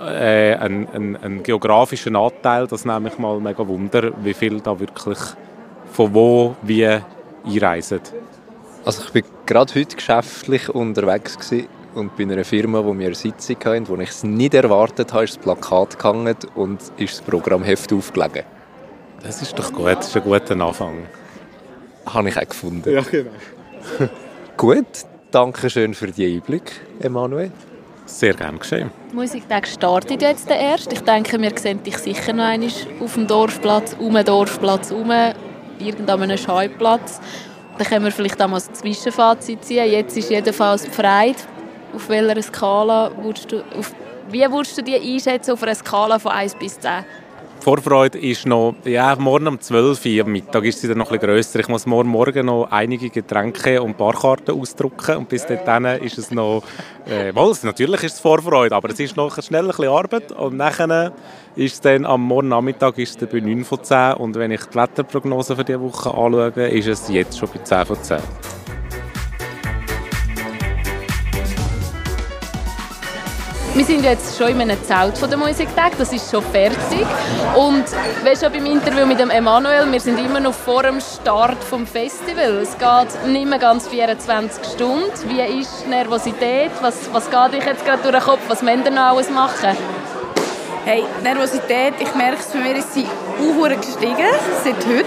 Äh, 0.00 0.54
einen, 0.54 0.88
einen, 0.88 1.16
einen 1.16 1.42
geografischen 1.42 2.16
Anteil, 2.16 2.66
das 2.66 2.86
nehme 2.86 3.08
ich 3.08 3.18
mal 3.18 3.38
mega 3.38 3.66
wunder, 3.68 4.12
wie 4.24 4.32
viel 4.32 4.60
da 4.60 4.78
wirklich 4.80 5.18
von 5.92 6.14
wo, 6.14 6.56
wie 6.62 6.86
einreisen. 7.44 8.00
Also 8.82 9.02
ich 9.04 9.12
bin 9.12 9.24
gerade 9.44 9.74
heute 9.74 9.96
geschäftlich 9.96 10.70
unterwegs 10.70 11.38
gewesen 11.38 11.68
und 11.94 12.16
bei 12.16 12.22
einer 12.22 12.44
Firma, 12.44 12.82
wo 12.82 12.96
wir 12.98 13.06
eine 13.06 13.14
Sitzung 13.14 13.56
hatten, 13.62 13.88
wo 13.88 13.96
ich 13.96 14.08
es 14.08 14.24
nicht 14.24 14.54
erwartet 14.54 15.12
habe, 15.12 15.24
ist 15.24 15.36
das 15.36 15.42
Plakat 15.42 15.98
gehangen 15.98 16.36
und 16.54 16.80
ist 16.96 17.18
das 17.18 17.20
Programmheft 17.20 17.92
aufgelegen. 17.92 18.44
Das 19.22 19.42
ist 19.42 19.58
doch 19.58 19.70
gut, 19.70 19.98
das 19.98 20.08
ist 20.08 20.16
ein 20.16 20.22
guter 20.22 20.58
Anfang. 20.58 20.94
Habe 22.06 22.28
ich 22.30 22.38
auch 22.38 22.48
gefunden. 22.48 22.90
Ja, 22.90 23.02
genau. 23.02 23.30
gut, 24.56 24.86
danke 25.30 25.68
schön 25.68 25.92
für 25.92 26.06
die 26.06 26.36
Einblick, 26.36 26.72
Emanuel. 27.00 27.52
Sehr 28.10 28.34
gerne 28.34 28.58
geschehen. 28.58 28.90
Musiktag 29.12 29.66
startet 29.66 30.20
jetzt 30.20 30.50
erst. 30.50 30.92
Ich 30.92 31.00
denke, 31.00 31.40
wir 31.40 31.56
sehen 31.56 31.82
dich 31.82 31.96
sicher 31.98 32.32
noch 32.32 32.44
einmal 32.44 32.70
auf 33.00 33.14
dem 33.14 33.26
Dorfplatz, 33.26 33.96
um 33.98 34.14
den 34.14 34.24
Dorfplatz 34.24 34.90
herum, 34.90 35.12
irgendeinem 35.78 36.36
Scheuplatz. 36.36 37.20
Dann 37.78 37.86
können 37.86 38.04
wir 38.04 38.12
vielleicht 38.12 38.42
auch 38.42 38.48
mal 38.48 38.60
ein 38.60 38.74
Zwischenfazit 38.74 39.64
ziehen. 39.64 39.90
Jetzt 39.90 40.16
ist 40.16 40.28
jedenfalls 40.28 40.86
Freude 40.86 41.36
auf 41.94 42.08
welcher 42.08 42.42
Skala 42.42 43.10
würdest 43.22 43.50
du, 43.52 43.62
auf, 43.76 43.94
wie 44.30 44.40
würdest 44.50 44.78
du 44.78 44.82
die 44.82 44.96
einschätzen 44.96 45.52
auf 45.52 45.62
einer 45.62 45.74
Skala 45.74 46.18
von 46.18 46.32
1 46.32 46.54
bis 46.56 46.78
10? 46.78 47.04
Die 47.60 47.64
Vorfreude 47.64 48.18
ist 48.18 48.46
noch, 48.46 48.74
ja, 48.86 49.14
morgen 49.16 49.46
um 49.46 49.60
12 49.60 50.06
Uhr 50.06 50.24
am 50.24 50.32
Mittag 50.32 50.64
ist 50.64 50.80
sie 50.80 50.88
dann 50.88 50.96
noch 50.96 51.12
ein 51.12 51.18
grösser. 51.18 51.60
Ich 51.60 51.68
muss 51.68 51.84
morgen 51.84 52.08
Morgen 52.08 52.46
noch 52.46 52.68
einige 52.70 53.10
Getränke 53.10 53.82
und 53.82 53.98
Barkarten 53.98 54.58
ausdrucken 54.58 55.18
und 55.18 55.28
bis 55.28 55.44
dahin 55.44 55.84
ist 56.02 56.16
es 56.16 56.30
noch, 56.30 56.62
äh, 57.04 57.34
wohl, 57.34 57.54
natürlich 57.62 58.02
ist 58.04 58.14
es 58.14 58.20
Vorfreude, 58.20 58.74
aber 58.74 58.88
es 58.88 58.98
ist 58.98 59.14
noch 59.14 59.42
schnell 59.42 59.64
ein 59.64 59.66
bisschen 59.68 59.88
Arbeit 59.88 60.32
und 60.32 60.56
nachher 60.56 61.12
ist 61.54 61.74
es 61.74 61.80
dann 61.82 62.06
am 62.06 62.22
morgen 62.22 62.48
Nachmittag 62.48 62.96
ist 62.96 63.20
es 63.20 63.28
bei 63.28 63.40
9 63.40 63.62
von 63.66 63.84
10 63.84 64.14
und 64.14 64.36
wenn 64.36 64.52
ich 64.52 64.64
die 64.64 64.76
Wetterprognose 64.76 65.54
für 65.54 65.64
diese 65.64 65.82
Woche 65.82 66.08
anschaue, 66.08 66.68
ist 66.70 66.86
es 66.86 67.08
jetzt 67.10 67.38
schon 67.38 67.50
bei 67.52 67.62
10 67.62 67.84
von 67.84 68.02
10. 68.02 68.20
Wir 73.72 73.84
sind 73.84 74.04
jetzt 74.04 74.36
schon 74.36 74.48
in 74.48 74.60
einem 74.60 74.82
Zelt 74.82 75.16
von 75.16 75.30
der 75.30 75.38
Musiktag, 75.38 75.96
das 75.96 76.12
ist 76.12 76.28
schon 76.28 76.42
fertig. 76.42 77.06
Und 77.54 77.84
wie 78.24 78.36
schon 78.36 78.52
beim 78.52 78.66
Interview 78.66 79.06
mit 79.06 79.20
dem 79.20 79.30
Emanuel, 79.30 79.90
wir 79.90 80.00
sind 80.00 80.18
immer 80.18 80.40
noch 80.40 80.54
vor 80.54 80.82
dem 80.82 81.00
Start 81.00 81.62
vom 81.62 81.86
Festival. 81.86 82.62
Es 82.62 82.76
geht 82.76 83.26
nicht 83.28 83.48
mehr 83.48 83.60
ganz 83.60 83.86
24 83.86 84.64
Stunden. 84.72 85.12
Wie 85.28 85.60
ist 85.60 85.84
die 85.84 85.88
Nervosität? 85.88 86.72
Was, 86.80 87.08
was 87.12 87.30
geht 87.30 87.60
euch 87.60 87.66
jetzt 87.66 87.84
gerade 87.84 88.02
durch 88.02 88.14
den 88.14 88.22
Kopf? 88.22 88.40
Was 88.48 88.60
müsst 88.60 88.86
ihr 88.86 88.90
noch 88.90 89.02
alles 89.02 89.30
machen? 89.30 89.76
Hey, 90.84 91.04
Nervosität, 91.22 91.94
ich 92.00 92.14
merke 92.16 92.40
es, 92.40 92.46
für 92.46 92.58
mich 92.58 92.78
ist 92.78 92.92
sie 92.92 93.06
auch 93.06 93.68
gestiegen, 93.68 94.30
seit 94.64 94.84
heute. 94.84 95.06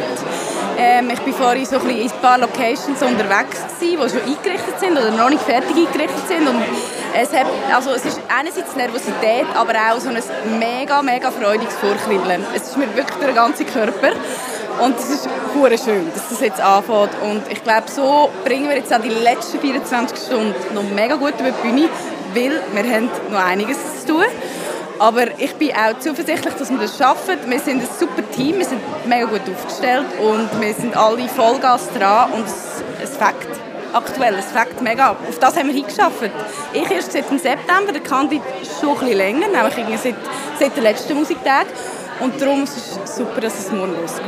Ähm, 0.78 1.10
ich 1.12 1.20
war 1.20 1.48
vorhin 1.48 1.66
so 1.66 1.80
ein, 1.80 1.90
in 1.90 2.10
ein 2.10 2.22
paar 2.22 2.38
Locations 2.38 3.02
unterwegs, 3.02 3.60
gewesen, 3.80 4.00
die 4.02 4.10
schon 4.10 4.22
eingerichtet 4.22 4.80
sind 4.80 4.92
oder 4.94 5.12
noch 5.12 5.30
nicht 5.30 5.42
fertig 5.42 5.76
eingerichtet 5.76 6.28
sind. 6.28 6.48
Und 6.48 6.64
es, 7.16 7.32
hat, 7.32 7.46
also 7.74 7.92
es 7.92 8.06
ist 8.06 8.20
einerseits 8.28 8.76
Nervosität, 8.76 9.46
aber 9.56 9.74
auch 9.74 10.00
so 10.00 10.10
ein 10.10 10.60
mega, 10.60 11.02
mega 11.02 11.32
freudiges 11.32 11.76
Vorkribbeln. 11.76 12.46
Es 12.56 12.64
ist 12.70 12.78
mir 12.78 12.94
wirklich 12.96 13.18
der 13.20 13.34
ganze 13.34 13.66
Körper. 13.66 14.12
Und 14.80 14.98
es 14.98 15.10
ist 15.10 15.30
hure 15.54 15.78
schön, 15.78 16.12
dass 16.14 16.30
das 16.30 16.40
jetzt 16.40 16.60
anfängt. 16.60 17.12
Und 17.22 17.44
ich 17.52 17.64
glaube, 17.64 17.90
so 17.90 18.32
bringen 18.44 18.70
wir 18.70 18.78
jetzt 18.78 18.92
auch 18.92 19.02
die 19.02 19.10
letzten 19.10 19.60
24 19.60 20.18
Stunden 20.18 20.54
noch 20.74 20.84
mega 20.84 21.16
gut 21.16 21.34
über 21.40 21.52
die 21.52 21.70
Bühne, 21.70 21.90
weil 22.34 22.62
wir 22.74 22.96
haben 22.96 23.10
noch 23.30 23.40
einiges 23.40 23.78
zu 24.02 24.14
tun. 24.14 24.26
Aber 24.98 25.40
ich 25.40 25.54
bin 25.56 25.72
auch 25.72 26.00
zuversichtlich, 26.00 26.54
dass 26.56 26.72
wir 26.72 26.80
das 26.80 26.98
schaffen. 26.98 27.38
Wir 27.46 27.60
sind 27.60 27.82
ein 27.82 27.90
super 28.00 28.24
Team, 28.32 28.58
wir 28.58 28.66
sind 28.66 28.82
mega 29.06 29.26
gut 29.26 29.42
aufgestellt 29.42 30.06
und 30.20 30.50
wir 30.60 30.74
sind 30.74 30.96
alle 30.96 31.28
Vollgas 31.28 31.90
dran 31.98 32.32
und 32.32 32.46
es, 32.46 32.84
es 33.04 33.18
fängt 33.18 33.73
aktuell, 33.94 34.36
es 34.36 34.46
fängt 34.46 34.82
mega 34.82 35.12
ab. 35.12 35.18
Auf 35.28 35.40
das 35.40 35.56
haben 35.56 35.68
wir 35.68 35.74
hingeschafft. 35.74 36.30
Ich 36.74 36.90
erst 36.90 37.12
seit 37.12 37.30
dem 37.30 37.40
September, 37.40 37.92
der 37.92 38.02
Kandi 38.02 38.42
schon 38.80 38.90
ein 38.90 39.00
bisschen 39.00 39.18
länger, 39.18 39.48
nämlich 39.48 40.00
seit, 40.02 40.16
seit 40.60 40.76
der 40.76 40.84
letzten 40.84 41.16
Musiktag. 41.16 41.68
Und 42.20 42.42
darum 42.42 42.64
ist 42.64 42.78
es 42.78 43.16
super, 43.18 43.42
dass 43.42 43.60
es 43.60 43.72
morgen 43.72 43.96
losgeht. 44.00 44.24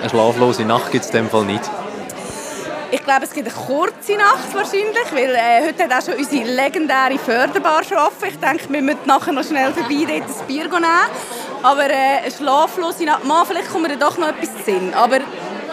Eine 0.00 0.10
schlaflose 0.10 0.64
Nacht 0.64 0.92
gibt 0.92 1.04
es 1.04 1.10
in 1.10 1.16
dem 1.16 1.30
Fall 1.30 1.44
nicht? 1.44 1.62
Ich 2.90 3.04
glaube, 3.04 3.24
es 3.24 3.32
gibt 3.32 3.48
eine 3.48 3.66
kurze 3.66 4.16
Nacht 4.16 4.54
wahrscheinlich, 4.54 5.12
weil 5.12 5.34
äh, 5.34 5.66
heute 5.66 5.84
hat 5.84 5.92
auch 5.92 6.06
schon 6.06 6.18
unsere 6.18 6.44
legendäre 6.44 7.18
Förderbar 7.18 7.84
schon 7.84 7.98
offen. 7.98 8.28
Ich 8.28 8.38
denke, 8.38 8.72
wir 8.72 8.80
müssen 8.80 9.00
nachher 9.04 9.32
noch 9.32 9.44
schnell 9.44 9.72
vorbei 9.72 10.06
dort 10.06 10.22
ein 10.22 10.46
Bier 10.46 10.64
nehmen. 10.64 10.84
Aber 11.62 11.84
äh, 11.84 12.22
eine 12.22 12.30
schlaflose 12.30 13.04
Nacht, 13.04 13.24
mal, 13.24 13.44
vielleicht 13.44 13.70
kommt 13.70 13.88
mir 13.88 13.96
doch 13.98 14.16
noch 14.16 14.28
etwas 14.28 14.56
zu 14.56 14.62
Sinn. 14.64 14.94
Aber 14.94 15.18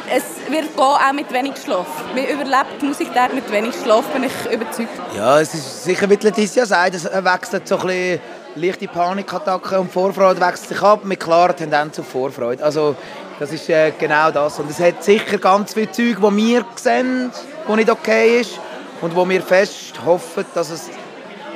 es 0.09 0.23
wird 0.51 0.75
gehen, 0.75 0.79
auch 0.79 1.13
mit 1.13 1.31
wenig 1.31 1.53
Schlaf. 1.63 1.87
Man 2.13 2.25
überlebt 2.25 2.81
die 2.81 2.85
Musiktage 2.85 3.33
mit 3.33 3.51
wenig 3.51 3.75
Schlaf, 3.75 4.05
bin 4.07 4.23
ich 4.23 4.53
überzeugt. 4.53 4.89
Ja, 5.15 5.39
es 5.39 5.53
ist 5.53 5.83
sicher, 5.83 6.09
wie 6.09 6.15
Letizia 6.15 6.65
sagt, 6.65 6.95
es 6.95 7.05
wechselt 7.05 7.67
so 7.67 7.77
ein 7.77 7.87
bisschen 7.87 8.19
leichte 8.55 8.87
Panikattacken 8.87 9.79
und 9.79 9.91
Vorfreude 9.91 10.39
wechselt 10.39 10.69
sich 10.69 10.81
ab 10.81 11.03
mit 11.03 11.19
klarer 11.19 11.55
Tendenz 11.55 11.99
auf 11.99 12.07
Vorfreude. 12.07 12.63
Also 12.63 12.95
das 13.39 13.51
ist 13.51 13.69
äh, 13.69 13.91
genau 13.99 14.31
das. 14.31 14.59
Und 14.59 14.69
es 14.69 14.79
hat 14.79 15.03
sicher 15.03 15.37
ganz 15.37 15.73
viele 15.73 15.91
Zeug, 15.91 16.17
die 16.17 16.37
wir 16.37 16.65
sehen, 16.75 17.31
die 17.67 17.75
nicht 17.75 17.89
okay 17.89 18.39
ist 18.39 18.59
und 19.01 19.15
wo 19.15 19.27
wir 19.27 19.41
fest 19.41 19.93
hoffen, 20.05 20.45
dass 20.53 20.69
es 20.69 20.89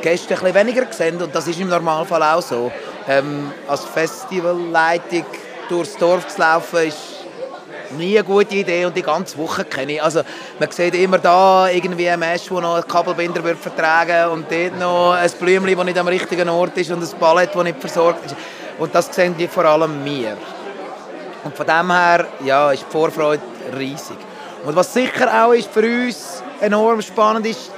Gäste 0.02 0.34
ein 0.34 0.40
bisschen 0.40 0.56
weniger 0.56 0.92
sehen. 0.92 1.22
Und 1.22 1.34
das 1.34 1.48
ist 1.48 1.60
im 1.60 1.70
Normalfall 1.70 2.24
auch 2.24 2.42
so. 2.42 2.72
Ähm, 3.08 3.52
als 3.68 3.86
Festivalleitung 3.86 5.26
durchs 5.70 5.96
Dorf 5.96 6.28
zu 6.28 6.42
laufen, 6.42 6.88
ist 6.88 7.19
nie 7.92 8.18
eine 8.18 8.24
gute 8.24 8.56
Idee 8.56 8.86
und 8.86 8.96
die 8.96 9.02
ganze 9.02 9.38
Woche 9.38 9.66
kenne 9.66 9.94
ich. 9.94 10.04
Also 10.04 10.22
man 10.60 10.72
sieht 10.72 10.96
immer 10.96 11.18
da 11.20 11.70
irgendwie 11.70 12.10
ein 12.10 12.20
Mensch, 12.20 12.48
der 12.48 12.62
noch 12.62 12.76
einen 12.76 12.88
Kabelbinder 12.88 13.44
wird 13.44 13.58
vertragen 13.58 14.32
und 14.32 14.46
dort 14.52 14.80
noch 14.80 15.14
ein 15.14 15.32
Blümchen, 15.40 15.76
das 15.78 15.86
nicht 15.86 15.98
am 15.98 16.08
richtigen 16.08 16.50
Ort 16.50 16.78
ist 16.78 16.92
und 16.92 17.02
ein 17.02 17.20
Ballett, 17.20 17.54
das 17.54 17.64
nicht 17.64 17.80
versorgt 17.80 18.26
ist. 18.26 18.36
Und 18.78 18.94
das 18.96 19.14
sehen 19.14 19.36
die 19.38 19.48
vor 19.48 19.66
allem 19.66 20.04
wir. 20.06 20.38
Und 21.44 21.56
von 21.56 21.66
dem 21.66 21.92
her 21.92 22.28
ja, 22.44 22.72
ist 22.72 22.86
die 22.88 22.92
Vorfreude 22.92 23.42
riesig. 23.78 24.18
Und 24.66 24.76
was 24.76 24.94
sicher 24.94 25.46
auch 25.46 25.54
ist 25.54 25.70
für 25.72 25.82
uns 25.82 26.44
enorm 26.60 27.02
spannend 27.02 27.46
ist, 27.46 27.72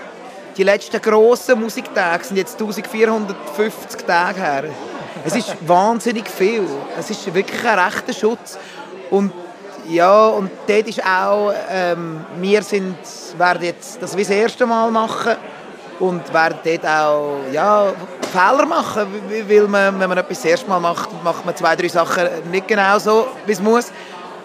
die 0.57 0.63
letzten 0.63 1.01
grossen 1.01 1.59
Musiktage 1.59 2.23
sind 2.25 2.37
jetzt 2.37 2.59
1450 2.59 4.01
Tage 4.05 4.39
her. 4.41 4.63
Es 5.23 5.35
ist 5.35 5.55
wahnsinnig 5.67 6.27
viel. 6.27 6.67
Es 6.97 7.09
ist 7.09 7.33
wirklich 7.33 7.65
ein 7.65 7.79
rechter 7.79 8.13
Schutz. 8.13 8.57
Und 9.09 9.31
ja, 9.91 10.27
und 10.27 10.49
dort 10.67 10.87
ist 10.87 11.03
auch, 11.05 11.53
ähm, 11.69 12.25
wir 12.39 12.63
sind, 12.63 12.95
werden 13.37 13.63
jetzt 13.63 14.01
das 14.01 14.15
wie 14.15 14.21
das 14.21 14.29
erste 14.29 14.65
Mal 14.65 14.89
machen 14.89 15.35
und 15.99 16.33
werden 16.33 16.59
dort 16.63 16.85
auch 16.85 17.39
ja, 17.51 17.91
Fehler 18.31 18.65
machen, 18.65 19.07
weil 19.47 19.67
man, 19.67 19.99
wenn 19.99 20.07
man 20.07 20.17
etwas 20.17 20.37
das 20.37 20.45
erste 20.45 20.69
Mal 20.69 20.79
macht, 20.79 21.09
macht 21.23 21.45
man 21.45 21.55
zwei, 21.57 21.75
drei 21.75 21.89
Sachen 21.89 22.25
nicht 22.49 22.69
genau 22.69 22.97
so, 22.99 23.27
wie 23.45 23.51
es 23.51 23.59
muss. 23.59 23.91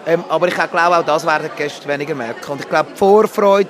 Ähm, 0.05 0.23
aber 0.27 0.49
ich 0.49 0.53
glaube, 0.53 0.81
auch 0.81 1.03
das 1.03 1.25
werden 1.25 1.49
die 1.53 1.63
Gäste 1.63 1.87
weniger 1.87 2.13
merken. 2.13 2.51
Und 2.51 2.61
ich 2.61 2.69
glaube, 2.69 2.89
die 2.91 2.97
Vorfreude 2.97 3.69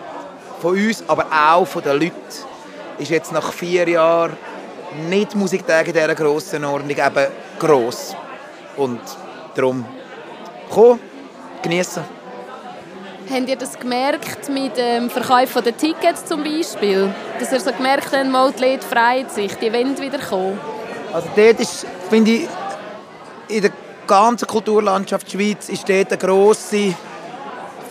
von 0.59 0.71
uns, 0.75 1.03
aber 1.07 1.27
auch 1.31 1.65
von 1.65 1.83
den 1.83 1.99
Leuten, 1.99 2.15
ist 2.97 3.11
jetzt 3.11 3.31
nach 3.31 3.53
vier 3.53 3.87
Jahren 3.87 4.35
nicht 5.07 5.35
Musiktage 5.35 5.89
in 5.89 5.93
dieser 5.93 6.15
grossen 6.15 6.65
Ordnung 6.65 6.97
eben 6.97 7.27
gross. 7.59 8.15
Und 8.75 9.01
darum, 9.55 9.85
komm, 10.69 10.99
genießen. 11.61 12.03
Habt 13.29 13.49
ihr 13.49 13.57
das 13.57 13.77
gemerkt 13.77 14.47
mit 14.49 14.77
dem 14.77 15.09
Verkauf 15.09 15.53
der 15.61 15.75
Tickets 15.75 16.25
zum 16.25 16.43
Beispiel? 16.43 17.13
Dass 17.39 17.51
ihr 17.51 17.59
so 17.59 17.71
gemerkt 17.73 18.09
habt, 18.13 18.29
mal 18.29 18.53
die 18.53 18.63
Leute 18.63 18.87
freuen 18.87 19.29
sich, 19.29 19.53
die 19.55 19.71
wollen 19.73 19.99
wieder 19.99 20.19
kommen? 20.19 20.57
Also 21.11 21.27
dort 21.35 21.59
ist, 21.59 21.85
finde 22.09 22.31
ich, 22.31 22.47
in 23.49 23.61
der 23.61 23.71
ganzen 24.05 24.47
Kulturlandschaft 24.47 25.29
Schweiz 25.29 25.67
ist 25.67 25.87
dort 25.89 26.07
eine 26.07 26.17
grosse 26.17 26.93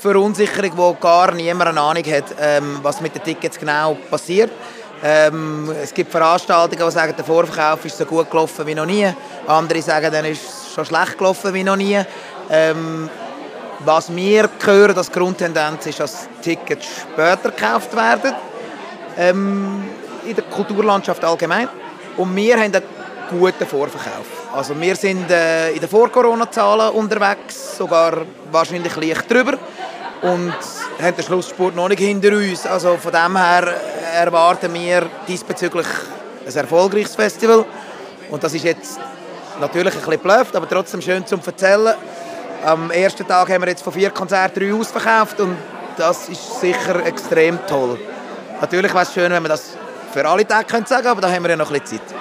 Verunsicherung, 0.00 0.72
wo 0.76 0.94
gar 0.94 1.32
niemand 1.32 1.70
eine 1.70 1.80
Ahnung 1.80 2.04
hat, 2.04 2.24
ähm, 2.40 2.78
was 2.82 3.00
mit 3.00 3.14
den 3.14 3.22
Tickets 3.22 3.58
genau 3.58 3.96
passiert. 4.10 4.50
Ähm, 5.02 5.70
es 5.82 5.92
gibt 5.92 6.10
Veranstaltungen, 6.10 6.82
die 6.82 6.90
sagen, 6.90 7.14
der 7.16 7.24
Vorverkauf 7.24 7.84
ist 7.84 7.98
so 7.98 8.06
gut 8.06 8.30
gelaufen 8.30 8.66
wie 8.66 8.74
noch 8.74 8.86
nie. 8.86 9.06
Andere 9.46 9.82
sagen, 9.82 10.10
dann 10.10 10.24
ist 10.24 10.42
es 10.42 10.74
so 10.74 10.84
schlecht 10.84 11.18
gelaufen 11.18 11.52
wie 11.52 11.64
noch 11.64 11.76
nie. 11.76 12.00
Ähm, 12.50 13.10
was 13.86 14.14
wir 14.14 14.50
hören, 14.64 14.94
die 14.94 15.12
Grundtendenz 15.12 15.86
ist, 15.86 16.00
dass 16.00 16.28
Tickets 16.42 16.86
später 17.02 17.50
gekauft 17.50 17.94
werden. 17.94 18.34
Ähm, 19.16 19.84
in 20.26 20.34
der 20.34 20.44
Kulturlandschaft 20.44 21.24
allgemein. 21.24 21.68
Und 22.16 22.34
wir 22.34 22.56
haben 22.56 22.74
einen 22.74 22.82
guten 23.30 23.66
Vorverkauf. 23.66 24.26
Also 24.52 24.78
wir 24.80 24.96
sind 24.96 25.30
äh, 25.30 25.70
in 25.70 25.80
den 25.80 25.88
Vor-Corona-Zahlen 25.88 26.90
unterwegs, 26.94 27.76
sogar 27.76 28.22
wahrscheinlich 28.50 28.96
leicht 28.96 29.30
drüber. 29.30 29.56
Und 30.22 30.52
haben 31.00 31.16
den 31.16 31.24
Schlusssport 31.24 31.76
noch 31.76 31.88
nicht 31.88 32.00
hinter 32.00 32.32
uns. 32.32 32.66
Also 32.66 32.96
von 32.96 33.12
dem 33.12 33.36
her 33.36 33.74
erwarten 34.14 34.74
wir 34.74 35.08
diesbezüglich 35.28 35.86
ein 36.46 36.56
erfolgreiches 36.56 37.14
Festival. 37.14 37.64
Und 38.30 38.42
das 38.42 38.54
ist 38.54 38.64
jetzt 38.64 38.98
natürlich 39.60 39.94
ein 39.94 40.00
bisschen 40.00 40.20
blöft, 40.20 40.56
aber 40.56 40.68
trotzdem 40.68 41.00
schön 41.00 41.24
zum 41.26 41.40
Erzählen. 41.46 41.94
Am 42.66 42.90
ersten 42.90 43.24
Tag 43.24 43.48
haben 43.48 43.62
wir 43.62 43.68
jetzt 43.68 43.84
von 43.84 43.92
vier 43.92 44.10
Konzerten 44.10 44.58
drei 44.58 44.74
ausverkauft 44.74 45.38
und 45.38 45.56
das 45.96 46.28
ist 46.28 46.60
sicher 46.60 47.06
extrem 47.06 47.64
toll. 47.64 47.96
Natürlich 48.60 48.92
wäre 48.92 49.04
es 49.04 49.14
schön, 49.14 49.30
wenn 49.30 49.44
wir 49.44 49.50
das 49.50 49.76
für 50.12 50.26
alle 50.26 50.44
Tage 50.44 50.68
sagen 50.68 50.84
könnte, 50.84 51.08
aber 51.08 51.20
da 51.20 51.30
haben 51.30 51.44
wir 51.44 51.50
ja 51.50 51.56
noch 51.56 51.70
ein 51.70 51.80
bisschen 51.80 52.00
Zeit. 52.00 52.16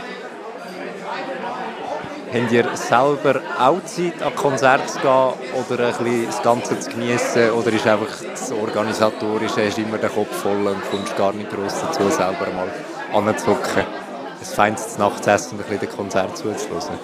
Habt 2.32 2.52
ihr 2.52 2.78
selber 2.78 3.42
auch 3.58 3.84
Zeit, 3.86 4.22
an 4.22 4.36
Konzerte 4.36 4.86
zu 4.86 5.00
gehen 5.00 5.34
oder 5.68 5.88
ein 5.88 5.98
bisschen 5.98 6.28
das 6.28 6.44
Ganze 6.44 6.80
zu 6.80 6.92
genießen? 6.92 7.50
Oder 7.50 7.74
ist 7.74 7.88
einfach 7.88 8.16
das 8.30 8.52
Organisatorische, 8.52 9.66
hast 9.66 9.80
immer 9.80 9.98
den 9.98 10.12
Kopf 10.12 10.44
voll 10.44 10.68
und 10.68 10.92
kommst 10.92 11.18
gar 11.18 11.34
nicht 11.34 11.50
groß 11.50 11.74
dazu, 11.82 12.08
selber 12.12 12.46
mal 12.54 12.70
anzuhocken, 13.12 13.82
ein 13.82 14.46
feines 14.46 14.96
Nachtsessen 15.00 15.58
und 15.58 15.66
ein 15.66 15.70
bisschen 15.72 15.90
den 15.90 15.98
Konzert 15.98 16.38
zuzuhören? 16.38 17.00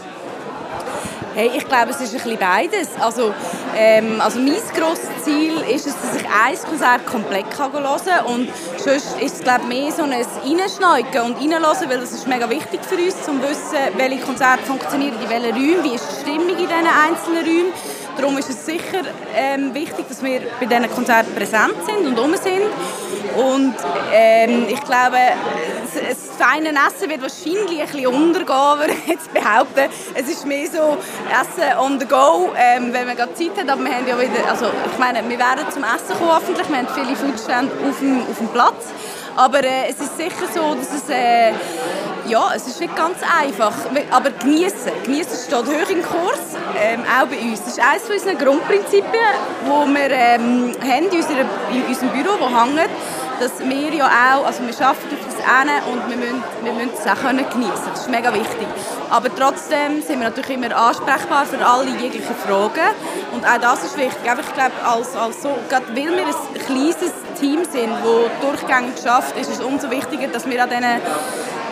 Hey, 1.34 1.50
ich 1.56 1.66
glaube, 1.66 1.92
es 1.92 2.02
ist 2.02 2.14
ein 2.14 2.22
bisschen 2.22 2.38
beides. 2.38 2.90
Also, 3.00 3.34
ähm, 3.78 4.20
also 4.20 4.38
mein 4.38 4.58
grosses 4.76 5.08
Ziel 5.24 5.62
ist 5.74 5.88
es, 5.88 5.94
dass 5.94 6.18
ich 6.18 6.28
ein 6.28 6.70
Konzert 6.70 7.06
komplett 7.06 7.46
hören 7.58 7.72
kann. 7.72 8.26
Und 8.26 8.50
sonst 8.78 9.18
ist 9.22 9.36
es 9.36 9.40
glaube 9.40 9.62
ich, 9.62 9.68
mehr 9.68 9.92
so 9.94 10.04
ein 10.04 10.12
Reinschneuken 10.12 11.22
und 11.22 11.38
Reinhören, 11.38 11.90
weil 11.90 12.00
das 12.02 12.12
ist 12.12 12.28
mega 12.28 12.50
wichtig 12.50 12.82
für 12.84 12.96
uns, 12.96 13.16
um 13.30 13.42
zu 13.42 13.48
wissen, 13.48 13.78
welche 13.96 14.20
Konzerte 14.20 14.64
funktionieren 14.64 15.16
in 15.24 15.30
welchen 15.30 15.54
Räumen, 15.54 15.84
wie 15.86 15.96
ist 15.96 16.06
die 16.12 16.22
Stimmung 16.22 16.50
in 16.50 16.58
diesen 16.58 16.74
einzelnen 16.74 17.46
Räumen. 17.46 17.74
Darum 18.22 18.38
ist 18.38 18.51
es 18.51 18.66
sicher 18.68 19.01
ähm, 19.36 19.74
wichtig, 19.74 20.08
dass 20.08 20.24
wir 20.24 20.42
bei 20.60 20.68
diesen 20.68 20.92
Konzerten 20.92 21.34
präsent 21.34 21.74
sind 21.88 22.06
und 22.06 22.20
um 22.20 22.36
sind. 22.36 22.70
Und 23.36 23.74
ähm, 24.13 24.68
ich 24.70 24.79
glaube, 24.81 25.18
das 25.94 26.29
feine 26.38 26.70
Essen 26.70 27.10
wird 27.10 27.22
wahrscheinlich 27.24 27.81
ein 27.81 27.88
bisschen 27.88 28.07
untergehen, 28.07 28.48
würde 28.79 28.94
ich 28.94 29.07
jetzt 29.07 29.34
behaupten. 29.34 29.90
Es 30.14 30.29
ist 30.29 30.46
mehr 30.46 30.68
so 30.68 30.98
Essen 31.29 31.77
on 31.79 32.00
the 32.00 32.05
go, 32.05 32.51
ähm, 32.55 32.94
wenn 32.94 33.07
man 33.07 33.16
gerade 33.16 33.34
Zeit 33.34 33.57
hat. 33.57 33.68
Aber 33.70 33.84
wir 33.84 33.92
haben 33.92 34.07
ja 34.07 34.20
wieder, 34.20 34.48
also 34.48 34.68
ich 34.92 35.00
meine, 35.00 35.27
wir 35.27 35.40
werden 35.40 35.66
zum 35.72 35.84
Essen 35.84 36.16
kommen 36.16 36.31
hoffentlich. 36.31 36.70
Wir 36.70 36.77
haben 36.77 36.88
viele 36.94 37.16
Foodstände 37.16 37.72
auf 37.90 38.00
dem, 38.00 38.22
auf 38.22 38.38
dem 38.38 38.48
Platz. 38.50 38.86
Aber 39.36 39.64
äh, 39.64 39.90
es 39.90 40.00
ist 40.00 40.16
sicher 40.18 40.46
so, 40.53 40.75
dass 40.75 40.94
es, 40.94 41.10
äh, 41.10 41.53
ja, 42.27 42.51
es 42.55 42.68
ist 42.68 42.79
nicht 42.79 42.96
ganz 42.96 43.18
einfach. 43.40 43.74
Aber 44.12 44.29
genießen, 44.31 44.92
genießen 45.03 45.38
steht 45.48 45.66
hoch 45.66 45.90
im 45.90 46.01
Kurs, 46.03 46.40
ähm, 46.79 47.01
auch 47.01 47.27
bei 47.27 47.38
uns. 47.38 47.64
Das 47.64 47.77
ist 47.77 47.79
eines 47.79 48.10
unserer 48.10 48.36
Grundprinzipien, 48.36 49.14
die 49.66 49.94
wir 49.94 50.12
ähm, 50.12 50.75
haben 50.81 51.10
in, 51.10 51.18
unserer, 51.18 51.46
in 51.72 51.86
unserem 51.88 52.10
Büro, 52.10 52.40
wo 52.40 52.48
hängt 52.48 52.90
dass 53.42 53.60
wir 53.60 53.92
ja 53.92 54.05
auch, 54.05 54.46
also 54.46 54.62
wir 54.62 54.86
arbeiten 54.86 55.16
auf 55.16 55.25
das 55.25 55.36
hin 55.36 55.72
und 55.92 56.10
wir 56.10 56.16
müssen, 56.16 56.44
wir 56.62 56.74
müssen 56.74 56.92
es 56.94 57.07
auch 57.07 57.22
können. 57.22 57.44
Das 57.50 58.01
ist 58.01 58.10
mega 58.10 58.31
wichtig. 58.31 58.68
Aber 59.10 59.36
trotzdem 59.36 60.03
sind 60.03 60.20
wir 60.20 60.29
natürlich 60.29 60.51
immer 60.51 60.75
ansprechbar 60.75 61.48
für 61.48 61.66
alle 61.66 61.90
jegliche 61.90 62.36
Fragen 62.36 62.94
und 63.31 63.44
auch 63.44 63.60
das 63.60 63.84
ist 63.84 63.98
wichtig. 63.98 64.29
Einfach, 64.29 64.46
ich 64.48 64.53
glaube, 64.53 64.74
als, 64.86 65.16
als 65.16 65.42
so, 65.42 65.50
gerade 65.70 65.88
weil 65.88 66.16
wir 66.16 66.27
ein 66.27 66.66
kleines 66.68 67.14
Team 67.40 67.64
sind, 67.66 67.90
das 67.90 68.48
durchgängig 68.48 68.94
schafft, 69.03 69.36
ist 69.36 69.50
es 69.50 69.60
umso 69.60 69.90
wichtiger, 69.90 70.27
dass 70.27 70.48
wir 70.48 70.62
an 70.62 70.70
diesen 70.70 71.01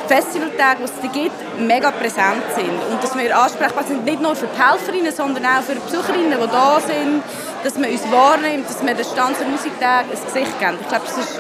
Festivaltagen, 0.09 0.85
die 0.85 1.07
es 1.07 1.13
gibt, 1.13 1.59
mega 1.59 1.91
präsent 1.91 2.41
sind. 2.55 2.73
Und 2.89 3.03
dass 3.03 3.15
wir 3.15 3.37
ansprechbar 3.37 3.83
sind, 3.83 4.05
nicht 4.05 4.19
nur 4.19 4.35
für 4.35 4.47
die 4.47 4.59
Helferinnen, 4.59 5.13
sondern 5.13 5.45
auch 5.45 5.61
für 5.61 5.73
die 5.73 5.79
Besucherinnen, 5.79 6.39
die 6.41 6.47
da 6.47 6.79
sind, 6.79 7.21
dass 7.63 7.75
man 7.75 7.91
uns 7.91 8.01
wahrnimmt, 8.11 8.67
dass 8.67 8.83
wir 8.83 8.93
den 8.95 9.05
Stand 9.05 9.39
der 9.39 9.47
Musiktag 9.47 10.05
ein 10.05 10.25
Gesicht 10.25 10.59
geben. 10.59 10.77
Ich 10.81 10.87
glaube, 10.87 11.05
das 11.05 11.17
ist 11.17 11.39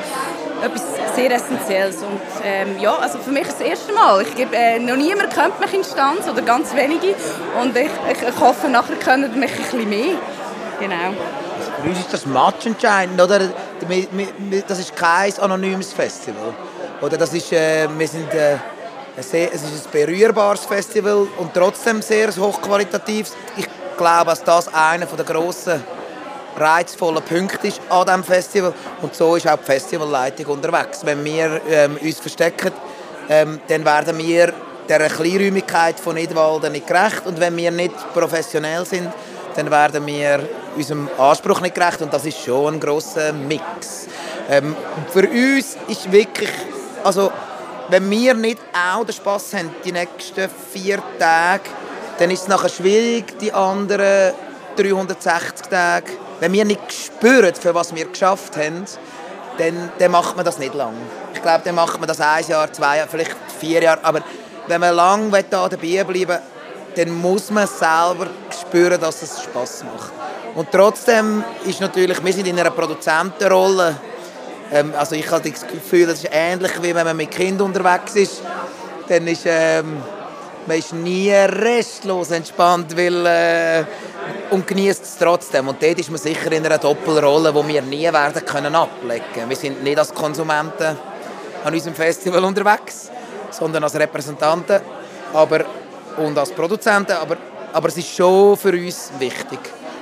etwas 0.61 0.83
sehr 1.15 1.31
Essentielles. 1.31 1.97
Und 1.97 2.21
ähm, 2.43 2.79
ja, 2.79 2.95
also 2.95 3.17
für 3.17 3.31
mich 3.31 3.47
das 3.47 3.59
erste 3.59 3.91
Mal. 3.91 4.21
Ich 4.21 4.35
gebe, 4.35 4.55
äh, 4.55 4.77
noch 4.77 4.97
niemand 4.97 5.33
kennt 5.33 5.59
mich 5.59 5.73
in 5.73 5.83
Stanz 5.83 6.27
oder 6.29 6.41
ganz 6.43 6.75
wenige. 6.75 7.15
Und 7.59 7.75
ich, 7.75 7.89
ich, 8.11 8.21
ich 8.21 8.39
hoffe, 8.39 8.67
nachher 8.69 8.97
können 8.97 9.39
mich 9.39 9.51
ein 9.51 9.63
bisschen 9.63 9.89
mehr. 9.89 10.15
Genau. 10.79 11.13
Für 11.81 11.89
uns 11.89 11.99
ist 11.99 12.13
das 12.13 12.25
Match 12.25 12.65
entscheidend, 12.67 13.19
oder? 13.19 13.39
Das 14.67 14.79
ist 14.79 14.95
kein 14.95 15.33
anonymes 15.39 15.91
Festival. 15.93 16.53
Oder 17.01 17.17
das 17.17 17.33
ist, 17.33 17.51
äh, 17.53 17.87
wir 17.97 18.07
sind, 18.07 18.33
äh, 18.33 18.57
es 19.15 19.33
ist 19.33 19.65
ein 19.65 19.91
berührbares 19.91 20.65
Festival 20.65 21.27
und 21.37 21.53
trotzdem 21.53 22.01
sehr 22.01 22.35
hochqualitatives. 22.35 23.35
Ich 23.57 23.67
glaube, 23.97 24.25
dass 24.25 24.43
das 24.43 24.73
einer 24.73 25.05
der 25.05 25.25
grossen 25.25 25.83
reizvollen 26.57 27.23
Punkte 27.23 27.67
ist 27.67 27.81
an 27.89 28.05
diesem 28.05 28.23
Festival. 28.23 28.73
Und 29.01 29.15
so 29.15 29.35
ist 29.35 29.47
auch 29.47 29.57
die 29.57 29.63
Festivalleitung 29.63 30.45
unterwegs. 30.47 31.05
Wenn 31.05 31.23
wir 31.23 31.61
ähm, 31.69 31.97
uns 32.01 32.19
verstecken, 32.19 32.71
ähm, 33.29 33.61
dann 33.67 33.85
werden 33.85 34.17
wir 34.17 34.53
der 34.87 35.07
Kleinräumigkeit 35.07 35.99
von 35.99 36.15
Nidwalden 36.15 36.71
nicht 36.71 36.87
gerecht. 36.87 37.25
Und 37.25 37.39
wenn 37.39 37.55
wir 37.55 37.71
nicht 37.71 37.95
professionell 38.13 38.85
sind, 38.85 39.09
dann 39.55 39.69
werden 39.71 40.05
wir 40.05 40.47
unserem 40.75 41.09
Anspruch 41.17 41.61
nicht 41.61 41.75
gerecht. 41.75 42.01
Und 42.01 42.13
das 42.13 42.25
ist 42.25 42.43
schon 42.43 42.75
ein 42.75 42.79
grosser 42.79 43.31
Mix. 43.33 44.07
Ähm, 44.49 44.75
für 45.11 45.27
uns 45.29 45.77
ist 45.87 46.11
wirklich, 46.11 46.49
also 47.03 47.31
wenn 47.89 48.09
wir 48.09 48.33
nicht 48.33 48.59
auch 48.73 49.03
den 49.03 49.13
Spass 49.13 49.53
haben, 49.53 49.73
die 49.83 49.91
nächsten 49.91 50.49
vier 50.71 51.01
Tage, 51.17 51.63
dann 52.17 52.31
ist 52.31 52.43
es 52.43 52.47
nachher 52.47 52.69
schwierig, 52.69 53.37
die 53.39 53.51
anderen 53.51 54.33
360 54.75 55.67
Tage 55.67 56.11
wenn 56.39 56.53
wir 56.53 56.65
nicht 56.65 56.81
spüren, 56.91 57.53
für 57.53 57.75
was 57.75 57.93
wir 57.93 58.05
geschafft 58.05 58.55
haben, 58.57 58.85
dann, 59.57 59.91
dann 59.99 60.11
macht 60.11 60.35
man 60.35 60.45
das 60.45 60.57
nicht 60.57 60.73
lang. 60.73 60.93
Ich 61.33 61.41
glaube, 61.41 61.61
dann 61.65 61.75
macht 61.75 61.99
man 61.99 62.07
das 62.07 62.21
ein 62.21 62.45
Jahr, 62.47 62.71
zwei 62.71 62.97
Jahre, 62.97 63.09
vielleicht 63.09 63.35
vier 63.59 63.83
Jahre. 63.83 64.03
Aber 64.03 64.21
wenn 64.67 64.79
man 64.79 64.95
lange 64.95 65.43
da 65.49 65.67
dabei 65.67 66.03
bleiben 66.03 66.39
dann 66.95 67.11
muss 67.11 67.51
man 67.51 67.67
selber 67.67 68.27
spüren, 68.59 68.99
dass 68.99 69.21
es 69.21 69.43
Spaß 69.43 69.83
macht. 69.83 70.11
Und 70.55 70.71
trotzdem 70.71 71.43
ist 71.63 71.79
natürlich, 71.79 72.21
wir 72.23 72.33
sind 72.33 72.47
in 72.47 72.59
einer 72.59 72.71
Produzentenrolle. 72.71 73.95
Ähm, 74.71 74.93
also 74.97 75.15
ich 75.15 75.29
habe 75.29 75.49
das 75.49 75.65
Gefühl, 75.67 76.07
das 76.07 76.23
ist 76.23 76.29
ähnlich 76.31 76.71
wie 76.81 76.93
wenn 76.93 77.05
man 77.05 77.17
mit 77.17 77.31
Kindern 77.31 77.67
unterwegs 77.67 78.15
ist. 78.15 78.41
Dann 79.07 79.27
ist 79.27 79.43
ähm, 79.45 79.97
man 80.67 80.77
ist 80.77 80.93
nie 80.93 81.31
restlos 81.31 82.31
entspannt, 82.31 82.95
weil 82.95 83.25
äh, 83.25 83.83
und 84.51 84.67
genießt 84.67 85.03
es 85.03 85.17
trotzdem. 85.17 85.67
Und 85.67 85.81
dort 85.81 85.97
ist 85.97 86.09
man 86.09 86.19
sicher 86.19 86.51
in 86.51 86.65
einer 86.65 86.77
Doppelrolle, 86.77 87.51
die 87.51 87.67
wir 87.67 87.81
nie 87.81 88.03
werden 88.03 88.45
können 88.45 88.75
ablecken. 88.75 89.49
Wir 89.49 89.55
sind 89.55 89.83
nicht 89.83 89.97
als 89.97 90.13
Konsumenten 90.13 90.97
an 91.63 91.73
unserem 91.73 91.95
Festival 91.95 92.43
unterwegs, 92.43 93.09
sondern 93.49 93.83
als 93.83 93.95
Repräsentanten 93.95 94.81
aber, 95.33 95.65
und 96.17 96.37
als 96.37 96.51
Produzenten. 96.51 97.13
Aber, 97.13 97.37
aber 97.73 97.87
es 97.87 97.97
ist 97.97 98.15
schon 98.15 98.55
für 98.55 98.71
uns 98.71 99.11
wichtig. 99.17 99.59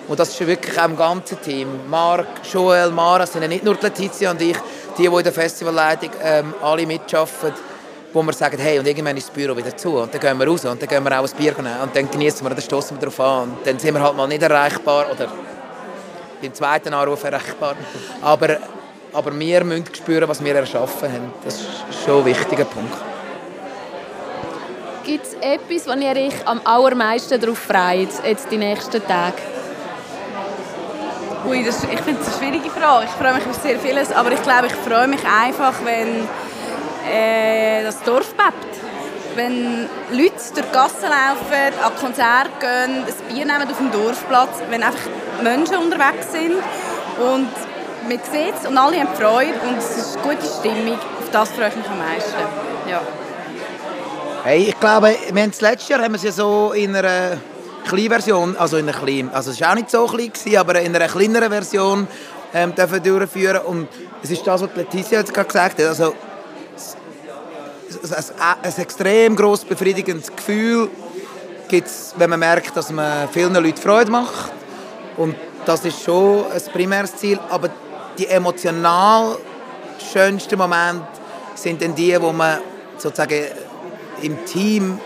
Und 0.08 0.20
das 0.20 0.30
ist 0.30 0.48
wirklich 0.48 0.80
auch 0.80 0.86
im 0.86 0.98
ganzen 0.98 1.41
Team. 1.41 1.67
Marc, 1.89 2.28
Joel, 2.52 2.91
Mara 2.91 3.26
sind 3.26 3.48
nicht 3.48 3.63
nur 3.63 3.78
Letizia 3.82 4.32
und 4.32 4.41
ich, 4.41 4.58
die, 4.98 5.04
die 5.04 5.06
in 5.06 5.24
der 5.24 5.34
Festivalleitung 5.34 6.12
ähm, 6.24 6.54
alle 6.62 6.86
mitarbeiten 6.86 7.54
wo 8.13 8.24
wir 8.24 8.34
sagen, 8.34 8.58
hey, 8.58 8.80
und 8.80 8.88
irgendwann 8.88 9.15
ist 9.17 9.28
das 9.28 9.36
Büro 9.36 9.56
wieder 9.56 9.76
zu 9.76 9.98
und 9.98 10.13
dann 10.13 10.20
gehen 10.20 10.38
wir 10.38 10.48
raus 10.48 10.65
und 10.65 10.82
dann 10.82 10.89
gehen 10.89 11.04
wir 11.04 11.20
auch 11.20 11.24
ein 11.24 11.38
Bier 11.38 11.54
nehmen 11.54 11.82
und 11.84 11.96
dann 11.96 12.10
genießen 12.10 12.43
wir, 12.43 12.50
dann 12.50 12.62
stoßen 12.62 12.98
wir 12.98 13.02
darauf 13.02 13.20
an 13.20 13.50
und 13.50 13.67
dann 13.67 13.78
sind 13.78 13.93
wir 13.93 14.02
halt 14.02 14.15
mal 14.15 14.28
nicht 14.28 14.41
erreichbar 14.41 15.06
oder 15.12 15.28
beim 16.41 16.54
zweiten 16.54 16.93
Anruf 16.93 17.24
erreichbar, 17.24 17.76
aber, 18.22 18.58
aber 19.13 19.38
wir 19.38 19.63
müssen 19.63 19.93
spüren, 19.93 20.28
was 20.28 20.43
wir 20.43 20.56
erschaffen 20.56 21.12
haben. 21.12 21.34
Das 21.43 21.56
ist 21.56 22.06
schon 22.06 22.20
ein 22.20 22.26
wichtiger 22.26 22.65
Punkt. 22.65 22.98
Gibt 25.04 25.26
es 25.26 25.34
etwas, 25.36 25.88
wo 25.88 26.00
ihr 26.00 26.15
euch 26.15 26.48
am 26.48 26.62
allermeisten 26.63 27.39
darauf 27.39 27.60
freut, 27.60 28.10
jetzt 28.26 28.48
die 28.52 28.58
nächsten 28.58 29.06
Tage? 29.06 29.38
Ui, 31.45 31.63
das, 31.63 31.84
ich 31.84 32.02
finde 32.02 32.21
es 32.21 32.28
eine 32.28 32.38
schwierige 32.38 32.69
Frage. 32.69 33.06
Ich 33.06 33.12
freue 33.12 33.34
mich 33.36 33.45
auf 33.45 33.56
sehr 33.62 33.80
vieles, 33.80 34.12
aber 34.12 34.32
ich 34.32 34.41
glaube, 34.41 34.67
ich 34.67 34.73
freue 34.73 35.08
mich 35.08 35.21
einfach, 35.23 35.73
wenn 35.84 36.28
äh, 37.10 37.84
das 37.84 38.02
Dorf 38.04 38.34
bebt. 38.34 38.56
Wenn 39.36 39.88
Leute 40.12 40.32
durch 40.32 40.65
die 40.65 40.73
Gassen 40.73 41.04
laufen, 41.04 41.73
an 41.84 41.95
Konzerte 42.00 42.50
gehen, 42.60 43.04
ein 43.06 43.34
Bier 43.34 43.45
nehmen 43.45 43.69
auf 43.69 43.78
dem 43.78 43.91
Dorfplatz, 43.91 44.62
wenn 44.69 44.82
einfach 44.82 45.00
Menschen 45.43 45.76
unterwegs 45.78 46.32
sind 46.32 46.56
Und 47.19 47.50
man 48.10 48.19
sieht 48.32 48.56
es 48.60 48.67
und 48.67 48.78
alle 48.78 49.00
haben 49.00 49.15
Freude 49.15 49.54
und 49.67 49.78
es 49.78 49.97
ist 49.97 50.17
eine 50.17 50.36
gute 50.36 50.45
Stimmung. 50.45 50.97
Auf 50.97 51.30
das 51.32 51.50
freue 51.52 51.69
ich 51.69 51.76
mich 51.76 51.88
am 51.88 52.00
meisten. 52.00 52.34
Ja. 52.89 53.02
Hey, 54.43 54.69
ich 54.69 54.80
glaube, 54.80 55.15
wir 55.32 55.41
haben 55.41 55.52
das 55.52 55.62
letzte 55.62 55.93
Jahr 55.93 56.04
haben 56.04 56.13
wir 56.13 56.17
es 56.17 56.23
ja 56.23 56.32
so 56.32 56.71
in 56.71 56.95
einer 56.95 57.38
kleinen 57.88 58.10
Version, 58.10 58.56
also 58.58 58.78
in 58.78 58.88
einer 58.88 58.97
kleinen, 58.97 59.30
also 59.30 59.52
es 59.52 59.62
war 59.62 59.71
auch 59.71 59.76
nicht 59.76 59.89
so 59.89 60.06
klein, 60.06 60.32
gewesen, 60.32 60.58
aber 60.58 60.80
in 60.82 60.95
einer 60.95 61.08
kleineren 61.08 61.50
Version 61.50 62.08
ähm, 62.54 62.73
dürfen 62.76 63.04
durchführen. 63.04 63.62
Und 63.65 63.88
es 64.23 64.32
ist 64.32 64.45
das, 64.45 64.62
was 64.62 64.69
Letizia 64.76 65.19
jetzt 65.19 65.34
gerade 65.34 65.47
gesagt 65.47 65.80
hat, 65.80 65.86
also 65.86 66.13
ein, 68.04 68.56
ein 68.63 68.78
extrem 68.78 69.36
gross 69.36 69.63
befriedigendes 69.63 70.36
Gefühl 70.36 70.89
gibt 71.67 71.88
es, 71.88 72.13
wenn 72.17 72.30
man 72.30 72.39
merkt, 72.39 72.76
dass 72.76 72.91
man 72.91 73.28
vielen 73.30 73.54
Leuten 73.54 73.78
Freude 73.78 74.12
macht. 74.12 74.52
Und 75.17 75.36
das 75.65 75.84
ist 75.84 76.02
schon 76.04 76.45
ein 76.52 76.62
primäres 76.71 77.15
Ziel, 77.15 77.39
aber 77.50 77.69
die 78.17 78.28
emotional 78.28 79.38
schönsten 80.13 80.58
Momente 80.58 81.06
sind 81.56 81.82
dann 81.82 81.93
die, 81.93 82.19
wo 82.21 82.32
man 82.32 82.60
sozusagen 82.97 83.45
im 84.21 84.45
Team, 84.45 85.00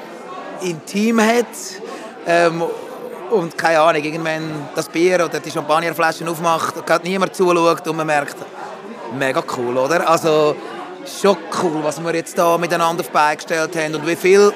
im 0.62 0.86
Team 0.86 1.20
hat 1.20 1.46
ähm, 2.28 2.64
und 3.32 3.58
keine 3.58 3.80
Ahnung, 3.80 4.04
irgendwann 4.04 4.70
das 4.76 4.90
Bier 4.90 5.24
oder 5.26 5.40
die 5.40 5.52
Champagnerflaschen 5.52 6.28
aufmacht 6.28 6.86
gerade 6.86 7.08
niemand 7.08 7.36
zuschaut 7.36 7.88
und 7.88 7.96
man 7.96 8.08
merkt, 8.08 8.36
mega 9.18 9.44
cool, 9.58 9.78
oder? 9.78 10.08
Also 10.08 10.56
schon 11.06 11.38
cool, 11.62 11.80
was 11.84 12.04
wir 12.04 12.14
jetzt 12.16 12.38
da 12.38 12.58
miteinander 12.58 13.02
auf 13.02 13.08
die 13.08 13.14
Beine 13.14 13.38
gestellt 13.38 13.76
haben 13.76 13.96
und 13.96 14.06
wie 14.06 14.16
viel 14.16 14.54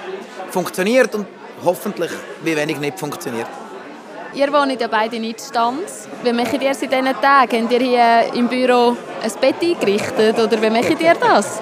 funktioniert 0.50 1.16
und 1.16 1.26
hoffentlich 1.64 2.12
wie 2.44 2.56
wenig 2.56 2.80
nicht 2.80 3.00
funktioniert. 3.00 3.48
Ihr 4.34 4.52
wohnt 4.52 4.80
ja 4.80 4.88
beide 4.88 5.18
nicht 5.18 5.40
Stanz. 5.40 6.10
Wie 6.22 6.34
macht 6.34 6.54
ihr 6.54 6.62
in 6.62 6.78
diesen 6.78 7.22
Tagen? 7.22 7.64
Habt 7.64 7.72
ihr 7.72 7.80
hier 7.80 8.34
im 8.34 8.50
Büro 8.50 8.98
ein 9.24 9.32
Bett 9.40 9.56
eingerichtet 9.62 10.38
oder 10.38 10.62
wie 10.62 10.70
macht 10.70 11.02
ihr 11.02 11.14
das? 11.14 11.62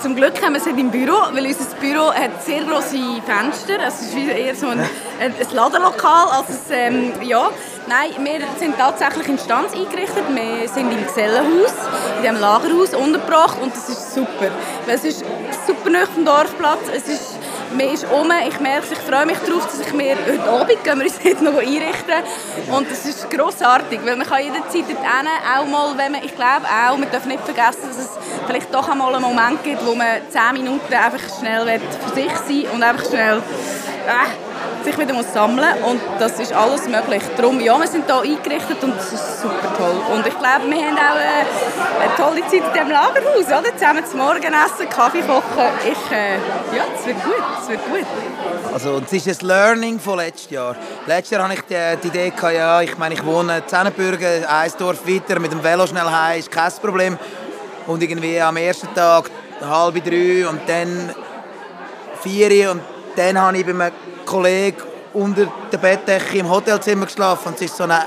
Zum 0.00 0.14
Glück 0.14 0.42
haben 0.42 0.52
wir 0.52 0.60
es 0.60 0.66
im 0.66 0.90
Büro, 0.90 1.16
weil 1.32 1.46
unser 1.46 1.74
Büro 1.76 2.12
hat 2.12 2.42
sehr 2.44 2.62
große 2.64 2.98
Fenster. 3.24 3.80
Also 3.82 4.04
es 4.04 4.14
ist 4.14 4.16
eher 4.16 4.54
so 4.54 4.68
ein, 4.68 4.80
ein 4.80 5.34
Ladenlokal. 5.52 6.28
Also 6.28 6.52
es, 6.52 6.70
ähm, 6.70 7.12
ja. 7.22 7.50
Nein, 7.88 8.10
wir 8.18 8.40
sind 8.58 8.76
tatsächlich 8.76 9.28
in 9.28 9.38
Stanz 9.38 9.72
eingerichtet. 9.72 10.24
Wir 10.28 10.68
sind 10.68 10.92
im 10.92 11.06
Gesellenhaus, 11.06 11.72
in 12.16 12.22
diesem 12.22 12.40
Lagerhaus 12.40 12.94
untergebracht 12.94 13.58
und 13.62 13.72
das 13.72 13.88
ist 13.88 14.14
super. 14.14 14.50
Weil 14.86 14.96
es 14.96 15.04
ist 15.04 15.24
super 15.66 15.90
nah 15.90 16.06
vom 16.06 16.24
Dorfplatz. 16.24 16.80
Es 16.92 17.08
ist 17.08 17.38
man 17.72 17.88
ist 17.92 18.06
um, 18.10 18.30
ich 18.46 18.60
merke 18.60 18.86
ich 18.92 18.98
freue 18.98 19.26
mich 19.26 19.38
darauf, 19.38 19.66
dass 19.66 19.80
ich 19.80 19.92
mir 19.92 20.16
heute 20.16 20.50
Abend 20.50 20.84
gehen 20.84 20.98
wir 20.98 21.06
uns 21.06 21.18
jetzt 21.22 21.42
noch 21.42 21.58
einrichten. 21.58 22.22
Und 22.72 22.90
das 22.90 23.06
ist 23.06 23.30
grossartig, 23.30 24.00
weil 24.04 24.16
man 24.16 24.26
kann 24.26 24.42
jederzeit 24.42 24.84
dorthin, 24.88 25.28
auch 25.56 25.66
mal, 25.66 25.96
wenn 25.96 26.12
man, 26.12 26.24
ich 26.24 26.34
glaube 26.34 26.66
auch, 26.66 26.96
man 26.96 27.10
darf 27.10 27.26
nicht 27.26 27.40
vergessen, 27.40 27.88
dass 27.88 27.98
es 27.98 28.10
vielleicht 28.46 28.72
doch 28.74 28.88
einmal 28.88 29.14
einen 29.14 29.22
Moment 29.22 29.62
gibt, 29.64 29.84
wo 29.84 29.94
man 29.94 30.20
10 30.28 30.62
Minuten 30.62 30.92
einfach 30.92 31.38
schnell 31.38 31.80
für 31.80 32.14
sich 32.14 32.32
sein 32.46 32.74
und 32.74 32.82
einfach 32.82 33.08
schnell 33.08 33.38
äh, 33.38 34.55
sich 34.86 34.98
wieder 34.98 35.14
muss 35.14 35.32
sammeln 35.32 35.82
und 35.84 36.00
das 36.18 36.38
ist 36.38 36.52
alles 36.52 36.86
möglich. 36.88 37.22
Darum, 37.36 37.60
ja, 37.60 37.78
wir 37.78 37.86
sind 37.86 38.06
hier 38.06 38.20
eingerichtet 38.20 38.82
und 38.82 38.96
das 38.96 39.12
ist 39.12 39.42
super 39.42 39.68
toll. 39.76 39.96
Und 40.12 40.26
ich 40.26 40.38
glaube, 40.38 40.66
wir 40.68 40.86
haben 40.86 40.96
auch 40.96 41.16
eine, 41.16 42.02
eine 42.02 42.16
tolle 42.16 42.40
Zeit 42.42 42.66
in 42.66 42.72
diesem 42.72 42.90
Lagerhaus, 42.90 43.46
oder? 43.46 43.76
Zusammen 43.76 44.06
zum 44.06 44.18
Morgen 44.20 44.42
essen, 44.42 44.88
Kaffee 44.88 45.22
kochen. 45.22 45.68
Ich, 45.84 46.12
äh, 46.12 46.36
ja, 46.76 46.84
es 46.96 47.06
wird 47.06 47.22
gut, 47.24 47.34
es 47.62 47.68
wird 47.68 47.84
gut. 47.84 48.06
Also, 48.72 49.02
es 49.04 49.26
ist 49.26 49.42
ein 49.42 49.48
Learning 49.48 49.98
von 49.98 50.18
letztes 50.18 50.50
Jahr. 50.50 50.76
Letztes 51.06 51.30
Jahr 51.30 51.48
hatte 51.48 51.54
ich 51.54 51.62
die, 51.62 52.00
die 52.02 52.08
Idee, 52.08 52.30
gehabt, 52.30 52.54
ja, 52.54 52.80
ich 52.80 52.96
meine, 52.96 53.14
ich 53.14 53.24
wohne 53.24 53.58
in 53.58 53.66
Zennenbürgen, 53.66 54.44
ein 54.44 54.72
Dorf 54.78 55.06
weiter, 55.06 55.40
mit 55.40 55.50
dem 55.50 55.62
Velo 55.64 55.86
schnell 55.86 56.10
heim, 56.10 56.38
ist 56.38 56.50
kein 56.50 56.72
Problem. 56.82 57.18
Und 57.86 58.02
irgendwie 58.02 58.40
am 58.40 58.56
ersten 58.56 58.92
Tag 58.94 59.30
halb 59.60 60.04
drei 60.04 60.46
und 60.46 60.60
dann 60.68 61.14
vier 62.22 62.70
und 62.70 62.95
dann 63.16 63.40
habe 63.40 63.58
ich 63.58 63.64
bei 63.64 63.72
einem 63.72 63.92
Kollegen 64.24 64.82
unter 65.12 65.46
der 65.72 65.78
Bettdecke 65.78 66.38
im 66.38 66.48
Hotelzimmer 66.50 67.06
geschlafen. 67.06 67.48
Und 67.48 67.60
es 67.60 67.70
war 67.70 67.76
so 67.76 67.84
eine 67.84 68.04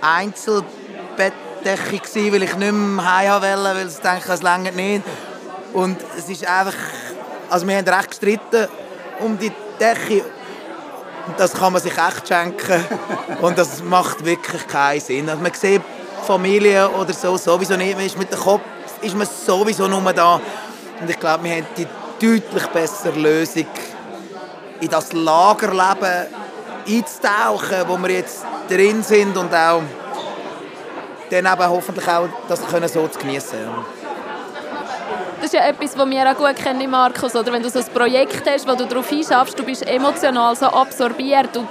Einzelbettdecke, 0.00 2.32
weil 2.32 2.42
ich 2.42 2.56
nicht 2.56 2.72
mehr 2.72 3.16
heim 3.16 3.42
wollte, 3.42 3.78
weil 3.78 3.88
ich 3.88 3.96
denke, 3.96 4.32
es 4.32 4.42
längert 4.42 4.76
nicht. 4.76 5.02
Und 5.72 5.98
es 6.16 6.28
ist 6.28 6.46
einfach... 6.46 6.74
Also 7.48 7.66
wir 7.68 7.76
haben 7.76 7.86
recht 7.86 8.10
gestritten 8.10 8.66
um 9.20 9.38
die 9.38 9.52
Decke. 9.78 10.24
Und 11.26 11.38
das 11.38 11.52
kann 11.52 11.72
man 11.72 11.82
sich 11.82 11.96
echt 11.96 12.28
schenken. 12.28 12.84
Und 13.40 13.58
das 13.58 13.82
macht 13.82 14.24
wirklich 14.24 14.66
keinen 14.66 15.00
Sinn. 15.00 15.28
Also 15.28 15.42
man 15.42 15.52
sieht 15.52 15.82
Familie 16.26 16.88
oder 16.88 17.12
so 17.12 17.36
sowieso 17.36 17.76
nicht. 17.76 17.96
Man 17.96 18.06
ist 18.06 18.18
mit 18.18 18.32
dem 18.32 18.38
Kopf 18.38 18.62
ist 19.02 19.14
man 19.14 19.26
sowieso 19.26 19.86
nur 19.86 20.12
da. 20.12 20.40
Und 21.00 21.10
ich 21.10 21.18
glaube, 21.18 21.44
wir 21.44 21.56
haben 21.56 21.66
die 21.76 21.86
deutlich 22.20 22.66
bessere 22.68 23.18
Lösung 23.18 23.66
in 24.80 24.88
das 24.88 25.12
Lagerleben 25.12 26.26
einzutauchen, 26.86 27.78
wo 27.86 27.96
wir 27.98 28.10
jetzt 28.10 28.44
drin 28.68 29.02
sind 29.02 29.36
und 29.36 29.52
auch 29.54 29.82
dann 31.30 31.46
eben 31.46 31.68
hoffentlich 31.68 32.08
auch 32.08 32.28
das 32.48 32.64
können 32.66 32.88
so 32.88 33.08
zu 33.08 33.18
genießen. 33.18 33.58
Das 35.36 35.46
ist 35.46 35.54
ja 35.54 35.66
etwas, 35.66 35.96
was 35.96 36.08
wir 36.08 36.30
auch 36.30 36.36
gut 36.36 36.56
kennen, 36.56 36.90
Markus. 36.90 37.34
Oder 37.34 37.52
wenn 37.52 37.62
du 37.62 37.68
so 37.68 37.78
ein 37.78 37.84
Projekt 37.92 38.48
hast, 38.48 38.66
wo 38.66 38.74
du 38.74 38.86
darauf 38.86 39.08
hinschaffst, 39.08 39.58
du 39.58 39.64
bist 39.64 39.86
emotional 39.86 40.56
so 40.56 40.66
absorbiert 40.66 41.56
und 41.56 41.68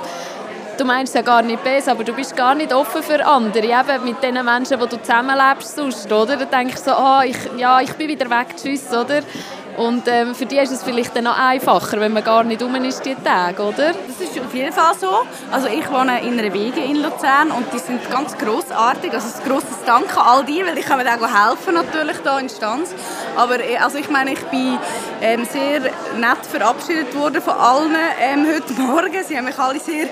du 0.78 0.86
meinst 0.86 1.16
ja 1.16 1.22
gar 1.22 1.42
nicht 1.42 1.64
besser, 1.64 1.92
aber 1.92 2.04
du 2.04 2.14
bist 2.14 2.36
gar 2.36 2.54
nicht 2.54 2.74
offen 2.74 3.02
für 3.02 3.26
andere, 3.26 3.66
eben 3.66 4.04
mit 4.04 4.22
den 4.22 4.36
Menschen, 4.46 4.80
die 4.80 4.88
du 4.88 5.02
zusammenlebst 5.02 5.76
sonst, 5.76 6.12
oder? 6.12 6.38
Da 6.38 6.46
denkst 6.46 6.84
du 6.84 6.90
so, 6.90 6.96
oh, 6.96 7.22
ich, 7.24 7.38
ja, 7.58 7.82
ich 7.82 7.94
bin 7.94 8.08
wieder 8.08 8.30
weg, 8.30 8.56
tschüss, 8.56 8.88
oder? 8.92 9.22
Und 9.78 10.08
ähm, 10.08 10.34
für 10.34 10.46
die 10.46 10.58
ist 10.58 10.72
es 10.72 10.84
vielleicht 10.84 11.16
dann 11.16 11.26
noch 11.26 11.38
einfacher, 11.38 12.00
wenn 12.00 12.14
man 12.14 12.24
gar 12.24 12.44
nicht 12.44 12.62
rum 12.62 12.76
ist 12.76 13.06
die 13.06 13.16
Tage, 13.16 13.62
oder? 13.62 13.92
Das 13.92 14.22
ist 14.22 14.40
auf 14.40 14.54
jeden 14.54 14.72
Fall 14.72 14.94
so. 15.00 15.10
Also 15.52 15.68
ich 15.68 15.90
wohne 15.92 16.22
in 16.22 16.40
einer 16.40 16.54
Wege 16.54 16.82
in 16.82 17.02
Luzern 17.02 17.52
und 17.52 17.66
die 17.74 17.80
sind 17.80 18.10
ganz 18.10 18.38
grossartig. 18.38 19.14
Also 19.14 19.38
ein 19.38 19.50
grosses 19.50 19.84
Dank 19.86 20.16
an 20.18 20.24
all 20.26 20.46
die, 20.46 20.66
weil 20.66 20.78
ich 20.78 20.86
kann 20.86 20.98
mir 20.98 21.06
auch 21.06 21.50
helfen 21.50 21.74
natürlich 21.74 22.18
da 22.24 22.40
in 22.40 22.48
Stanz. 22.50 22.94
Aber 23.36 23.60
äh, 23.60 23.78
also 23.78 23.98
ich 23.98 24.10
meine, 24.10 24.34
ich 24.34 24.44
bin 24.46 24.78
ähm, 25.22 25.46
sehr 25.46 25.82
nett 25.82 26.46
verabschiedet 26.50 27.14
worden 27.16 27.42
von 27.42 27.54
allen 27.54 27.96
ähm, 28.22 28.46
heute 28.48 28.74
Morgen. 28.82 29.24
Sie 29.28 29.38
haben 29.38 29.46
mich 29.46 29.60
alle 29.60 29.80
sehr 29.80 30.08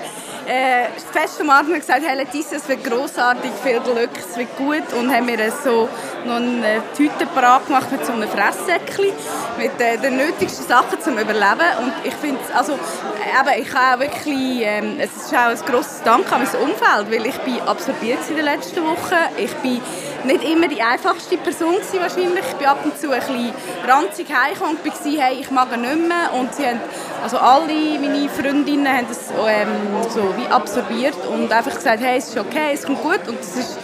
äh, 0.46 0.86
fest 1.12 1.40
am 1.40 1.50
Abend 1.50 1.74
gesagt, 1.74 2.02
hey 2.04 2.16
Letizia, 2.16 2.58
es 2.58 2.68
wird 2.68 2.84
grossartig, 2.84 3.50
viel 3.62 3.80
Glück, 3.80 4.10
es 4.18 4.36
wird 4.36 4.56
gut. 4.56 4.92
Und 4.98 5.14
haben 5.14 5.26
mir 5.26 5.38
so 5.62 5.88
noch 6.24 6.36
eine 6.36 6.82
Tüte 6.96 7.26
parat 7.26 7.66
gemacht 7.66 7.90
mit 7.90 8.04
so 8.04 8.12
einem 8.12 8.28
Fresssäckchen 8.28 9.12
mit 9.58 9.80
äh, 9.80 9.98
den 9.98 10.16
nötigsten 10.16 10.66
Sachen 10.66 11.00
zum 11.00 11.14
Überleben. 11.14 11.70
Und 11.80 11.92
ich 12.04 12.14
finde 12.14 12.40
also 12.54 12.72
eben, 12.72 13.62
ich 13.62 13.74
habe 13.74 14.02
wirklich 14.02 14.62
ähm, 14.62 14.96
es 14.98 15.14
ist 15.16 15.34
auch 15.34 15.48
ein 15.48 15.58
grosses 15.66 16.02
Dank 16.02 16.30
an 16.32 16.42
mein 16.42 16.62
Umfeld, 16.62 17.10
weil 17.10 17.26
ich 17.26 17.38
bin 17.38 17.60
absorbiert 17.60 18.20
in 18.28 18.36
den 18.36 18.44
letzten 18.44 18.84
Wochen, 18.84 19.16
ich 19.36 19.54
bin 19.56 19.80
nicht 20.24 20.44
immer 20.44 20.68
die 20.68 20.82
einfachste 20.82 21.36
Person 21.36 21.74
gewesen, 21.74 22.00
wahrscheinlich. 22.00 22.44
Ich 22.48 22.54
bin 22.54 22.66
ab 22.66 22.84
und 22.84 22.98
zu 22.98 23.10
ein 23.10 23.20
bisschen 23.20 23.52
ranzig 23.86 24.26
heimgekommen 24.28 24.76
und 24.76 24.84
war, 24.84 25.24
hey, 25.24 25.40
ich 25.40 25.50
mag 25.50 25.70
nicht 25.76 26.08
mehr. 26.08 26.32
Und 26.32 26.54
sie 26.54 26.66
haben, 26.66 26.80
also 27.22 27.38
alle 27.38 27.98
meine 27.98 28.28
Freundinnen 28.28 28.88
haben 28.88 29.06
das 29.08 29.30
ähm, 29.30 29.68
so 30.10 30.34
wie 30.36 30.46
absorbiert 30.46 31.16
und 31.32 31.52
einfach 31.52 31.74
gesagt, 31.74 32.02
hey, 32.02 32.18
es 32.18 32.28
ist 32.28 32.38
okay, 32.38 32.72
es 32.72 32.84
kommt 32.84 33.02
gut. 33.02 33.20
Und 33.28 33.38
das 33.38 33.56
ist 33.56 33.78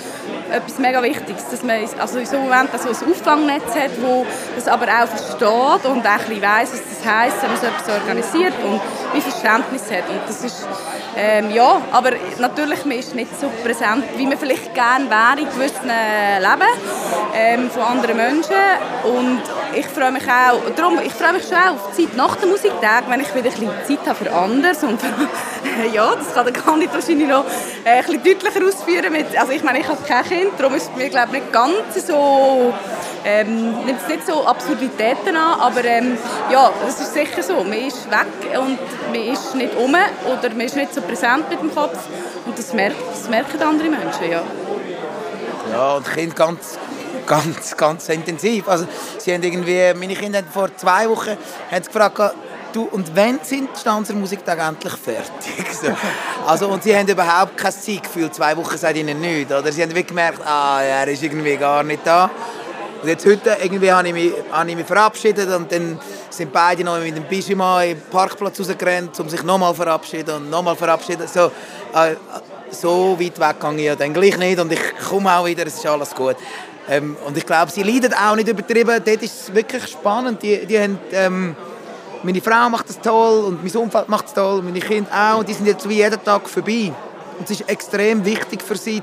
etwas 0.51 0.79
mega 0.79 1.03
Wichtiges, 1.03 1.49
dass 1.51 1.63
man 1.63 1.77
also 1.99 2.19
in 2.19 2.27
so 2.27 2.37
einem 2.37 2.49
Moment 2.49 2.73
also 2.73 2.89
ein 2.89 3.11
Auffangnetz 3.11 3.75
hat, 3.75 3.91
wo 4.01 4.27
das 4.55 4.69
aber 4.69 4.87
auch 4.87 5.09
versteht 5.09 5.91
und 5.91 6.07
auch 6.07 6.31
ein 6.31 6.43
weiss, 6.43 6.73
was 6.73 6.83
das 6.83 7.13
heisst, 7.13 7.43
wenn 7.43 7.51
man 7.51 7.61
so 7.61 7.67
etwas 7.67 8.01
organisiert 8.01 8.55
und 8.65 8.81
wie 9.13 9.21
Verständnis 9.21 9.91
hat. 9.91 10.09
Und 10.09 10.21
das 10.27 10.45
ist, 10.45 10.67
ähm, 11.17 11.51
ja, 11.51 11.81
aber 11.93 12.13
natürlich, 12.39 12.85
man 12.85 12.99
ist 12.99 13.15
nicht 13.15 13.39
so 13.41 13.51
präsent, 13.63 14.05
wie 14.17 14.27
man 14.27 14.39
vielleicht 14.39 14.75
gerne 14.75 15.09
wäre 15.11 15.41
in 15.41 15.47
gewissen 15.47 15.87
Leben 15.87 16.71
ähm, 17.35 17.71
von 17.71 17.83
anderen 17.83 18.17
Menschen 18.17 18.57
und 19.05 19.43
ich 19.75 19.87
freue 19.87 20.11
mich 20.11 20.25
auch, 20.25 20.61
darum, 20.75 20.99
ich 21.05 21.13
freue 21.13 21.35
mich 21.35 21.45
schon 21.45 21.57
auf 21.57 21.91
die 21.97 22.07
Zeit 22.07 22.17
nach 22.17 22.37
dem 22.37 22.51
Musiktag, 22.51 23.05
wenn 23.09 23.21
ich 23.21 23.35
wieder 23.35 23.51
ein 23.51 23.53
bisschen 23.53 23.71
Zeit 23.87 24.07
habe 24.07 24.25
für 24.25 24.33
anderes 24.33 24.83
und 24.83 25.01
ja, 25.93 26.15
das 26.15 26.35
kann 26.35 26.53
Candidat 26.53 26.95
wahrscheinlich 26.95 27.29
noch 27.29 27.45
äh, 27.85 27.99
ein 27.99 28.05
bisschen 28.05 28.23
deutlicher 28.25 28.67
ausführen. 28.67 29.13
Mit, 29.13 29.37
also 29.39 29.53
ich 29.53 29.63
meine, 29.63 29.81
ich 29.81 29.89
habe 29.89 29.99
kein 30.07 30.25
Kind, 30.41 30.53
darum 30.59 30.75
ist 30.75 30.91
es 30.91 30.97
mir 30.97 31.11
glaube 31.11 31.33
nicht 31.33 31.53
ganz 31.53 32.07
so, 32.07 32.73
ähm, 33.25 33.85
nimmt 33.85 34.09
nicht 34.09 34.27
so 34.27 34.47
Absurditäten 34.47 35.37
an, 35.37 35.61
aber 35.61 35.85
ähm, 35.85 36.17
ja, 36.51 36.73
es 36.89 36.99
ist 36.99 37.13
sicher 37.13 37.43
so, 37.43 37.63
man 37.63 37.75
ist 37.75 38.11
weg 38.11 38.59
und 38.59 38.79
man 39.13 39.23
ist 39.23 39.55
nicht 39.55 39.77
um 39.77 39.95
oder 39.95 40.49
man 40.51 40.61
ist 40.61 40.77
nicht 40.77 40.95
so 40.95 41.03
präsent 41.03 41.51
mit 41.51 41.61
dem 41.61 41.75
Kopf 41.75 41.99
und 42.47 42.59
das, 42.59 42.73
merkt, 42.73 42.97
das 43.13 43.29
merken 43.29 43.63
andere 43.63 43.91
Menschen, 43.91 44.31
ja. 44.31 44.43
Ja, 45.71 45.97
und 45.97 46.11
Kind 46.11 46.35
ganz 46.35 46.79
ganz, 47.27 47.77
ganz 47.77 48.09
intensiv. 48.09 48.67
Also, 48.69 48.87
sie 49.19 49.33
haben 49.33 49.43
irgendwie, 49.43 49.95
meine 49.95 50.15
Kinder 50.15 50.39
haben 50.39 50.49
vor 50.53 50.75
zwei 50.77 51.09
Wochen 51.09 51.37
haben 51.71 51.83
gefragt, 51.85 52.35
Du, 52.73 52.85
und 52.85 53.15
wenn 53.17 53.41
sind 53.43 53.69
die 53.75 53.81
Stanzer 53.81 54.15
Musiktage 54.15 54.63
endlich 54.63 54.93
fertig? 54.95 55.67
So. 55.73 55.89
Also, 56.47 56.69
und 56.69 56.83
sie 56.83 56.97
haben 56.97 57.09
überhaupt 57.09 57.57
kein 57.57 57.73
Zeitgefühl. 57.73 58.31
Zwei 58.31 58.57
Wochen 58.57 58.77
seit 58.77 58.97
ihnen 58.97 59.21
nichts. 59.21 59.53
Oder 59.53 59.73
sie 59.73 59.83
haben 59.83 59.91
wirklich 59.91 60.09
gemerkt, 60.09 60.41
ah, 60.47 60.81
er 60.83 61.09
ist 61.09 61.23
irgendwie 61.23 61.57
gar 61.57 61.83
nicht 61.83 62.07
da. 62.07 62.31
Und 63.03 63.09
jetzt 63.09 63.25
heute 63.25 63.57
irgendwie 63.63 63.91
habe 63.91 64.09
ich 64.09 64.15
mich, 64.15 64.33
habe 64.53 64.71
ich 64.71 64.77
mich 64.77 64.87
verabschiedet 64.87 65.49
und 65.55 65.73
dann 65.73 65.99
sind 66.29 66.53
beide 66.53 66.85
noch 66.85 66.99
mit 66.99 67.17
dem 67.17 67.25
Pyjama 67.25 67.83
im 67.83 68.01
Parkplatz 68.11 68.61
rausgerannt, 68.61 69.19
um 69.19 69.29
sich 69.29 69.43
nochmal 69.43 69.75
verabschieden 69.75 70.37
und 70.37 70.51
nochmal 70.51 70.77
verabschieden. 70.77 71.27
So, 71.27 71.47
äh, 71.95 72.15
so 72.71 73.19
weit 73.19 73.41
weg 73.41 73.57
gehe 73.61 73.77
ich 73.77 73.85
ja 73.85 73.97
dann 73.97 74.13
gleich 74.13 74.37
nicht 74.37 74.61
und 74.61 74.71
ich 74.71 74.81
komme 75.09 75.35
auch 75.35 75.47
wieder, 75.47 75.67
es 75.67 75.77
ist 75.77 75.87
alles 75.87 76.15
gut. 76.15 76.37
Ähm, 76.89 77.17
und 77.27 77.37
ich 77.37 77.47
glaube, 77.47 77.71
sie 77.71 77.83
leiden 77.83 78.13
auch 78.13 78.37
nicht 78.37 78.49
übertrieben. 78.49 79.01
Dort 79.05 79.23
ist 79.23 79.49
es 79.49 79.55
wirklich 79.55 79.87
spannend. 79.87 80.43
Die, 80.43 80.67
die 80.67 80.79
haben, 80.79 80.99
ähm, 81.13 81.57
meine 82.23 82.41
Frau 82.41 82.69
macht 82.69 82.89
das 82.89 83.01
toll 83.01 83.45
und 83.45 83.63
mein 83.63 83.83
Umfeld 83.83 84.09
macht 84.09 84.27
es 84.27 84.35
toll, 84.35 84.63
meine 84.63 84.81
Kinder 84.81 85.11
auch. 85.13 85.39
Und 85.39 85.49
die 85.49 85.55
sind 85.55 85.67
jetzt 85.67 85.89
wie 85.89 85.97
jeden 85.97 86.23
Tag 86.23 86.49
vorbei. 86.49 86.93
Und 87.39 87.45
es 87.45 87.61
ist 87.61 87.69
extrem 87.69 88.25
wichtig 88.25 88.63
für 88.63 88.77
sie 88.77 89.03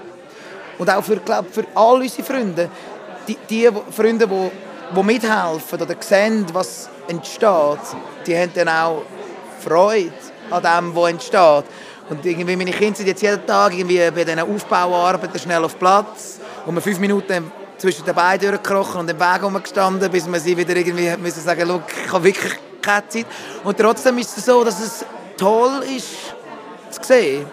und 0.78 0.90
auch 0.90 1.04
für, 1.04 1.18
glaub, 1.18 1.52
für 1.52 1.66
all 1.74 2.02
unsere 2.02 2.24
Freunde. 2.24 2.70
Die, 3.28 3.38
die 3.50 3.70
Freunde, 3.92 4.28
die, 4.28 4.52
die 4.96 5.04
mithelfen 5.04 5.82
oder 5.82 5.96
sehen, 6.00 6.46
was 6.54 6.90
entsteht, 7.08 7.80
die 8.26 8.38
haben 8.38 8.52
dann 8.54 8.70
auch 8.70 9.04
Freude 9.60 10.12
an 10.52 10.64
dem, 10.64 10.96
was 10.96 11.10
entsteht. 11.10 11.66
Und 12.10 12.26
irgendwie 12.26 12.56
meine 12.56 12.72
Kinder 12.72 12.96
sind 12.96 13.08
jetzt 13.08 13.22
jeden 13.22 13.46
Tag 13.46 13.74
irgendwie 13.74 14.10
bei 14.12 14.24
diesen 14.24 14.40
Aufbauarbeiten 14.40 15.40
schnell 15.40 15.64
auf 15.64 15.78
Platz. 15.78 16.40
Und 16.66 16.76
wir 16.76 16.82
fünf 16.82 17.00
Minuten 17.00 17.52
zwischen 17.78 18.06
den 18.06 18.16
Beinen 18.16 18.40
durchgekrochen 18.40 19.02
und 19.02 19.10
im 19.10 19.20
Weg 19.20 19.64
gestanden, 19.64 20.10
bis 20.10 20.32
wir 20.32 20.40
sie 20.40 20.56
wieder 20.56 20.76
irgendwie 20.76 21.16
müssen 21.18 21.42
sagen, 21.42 21.82
ich 22.06 22.14
habe 22.14 22.24
wirklich 22.24 22.54
keine 22.82 23.08
Zeit. 23.08 23.26
Und 23.64 23.78
trotzdem 23.78 24.18
ist 24.18 24.38
es 24.38 24.46
so, 24.46 24.64
dass 24.64 24.80
es 24.80 25.06
toll 25.38 25.84
ist 25.96 26.36
zu 26.90 27.04
sehen, 27.04 27.46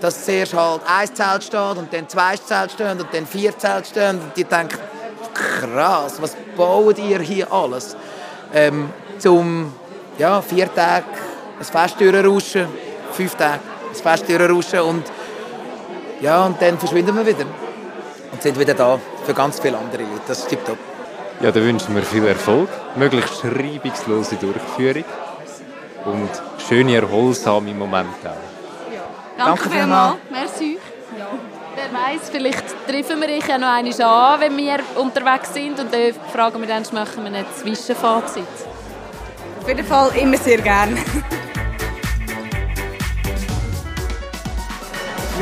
dass 0.00 0.24
zuerst 0.24 0.54
halt 0.54 0.82
ein 0.86 1.14
Zelt 1.14 1.44
steht 1.44 1.76
und 1.76 1.92
dann 1.92 2.08
zwei 2.08 2.36
Zelte 2.36 2.74
stehen 2.74 3.00
und 3.00 3.06
dann 3.12 3.26
vier 3.26 3.56
Zelte 3.58 3.88
stehen 3.88 4.20
und 4.20 4.36
die 4.36 4.44
denken, 4.44 4.78
krass, 5.34 6.14
was 6.20 6.36
baut 6.56 6.98
ihr 6.98 7.20
hier 7.20 7.50
alles? 7.52 7.96
Ähm, 8.52 8.90
zum 9.18 9.72
ja, 10.18 10.42
vier 10.42 10.72
Tage 10.74 11.04
ein 11.58 11.64
Fest 11.64 12.00
durchrauschen, 12.00 12.66
fünf 13.12 13.34
Tage 13.34 13.60
ein 13.88 13.94
Fest 13.94 14.28
durchrauschen 14.28 14.80
und 14.80 15.04
ja, 16.20 16.44
und 16.44 16.60
dann 16.60 16.78
verschwinden 16.78 17.16
wir 17.16 17.26
wieder 17.26 17.46
und 18.32 18.42
sind 18.42 18.58
wieder 18.58 18.74
da 18.74 18.98
für 19.24 19.34
ganz 19.34 19.58
viele 19.58 19.78
andere 19.78 20.02
Leute. 20.02 20.20
Das 20.26 20.40
ist 20.40 20.48
tipptopp. 20.48 20.78
Ja, 21.40 21.50
dann 21.50 21.64
wünschen 21.64 21.94
wir 21.96 22.02
viel 22.02 22.26
Erfolg, 22.26 22.68
möglichst 22.96 23.42
reibungslose 23.42 24.36
Durchführung 24.36 25.04
und 26.04 26.28
schöne, 26.68 26.96
erholsame 26.96 27.72
Momente 27.72 28.28
auch. 28.28 28.92
Ja. 28.92 29.00
Danke, 29.38 29.62
Danke 29.62 29.70
vielmals. 29.70 30.16
Merci. 30.30 30.78
Ja. 31.18 31.26
Wer 31.74 31.98
weiß, 31.98 32.28
vielleicht 32.30 32.86
treffen 32.86 33.20
wir 33.22 33.28
dich 33.28 33.46
ja 33.46 33.56
noch 33.56 33.68
einmal 33.68 34.02
an, 34.02 34.40
wenn 34.40 34.56
wir 34.58 34.80
unterwegs 34.96 35.54
sind 35.54 35.80
und 35.80 35.90
dann 35.90 36.12
fragen 36.30 36.60
wir 36.60 36.68
dann, 36.68 36.82
machen 36.92 37.24
wir 37.24 37.32
ein 37.32 37.46
Zwischenfazit. 37.56 38.44
Auf 39.62 39.68
jeden 39.68 39.86
Fall 39.86 40.10
immer 40.16 40.36
sehr 40.36 40.58
gerne. 40.58 40.98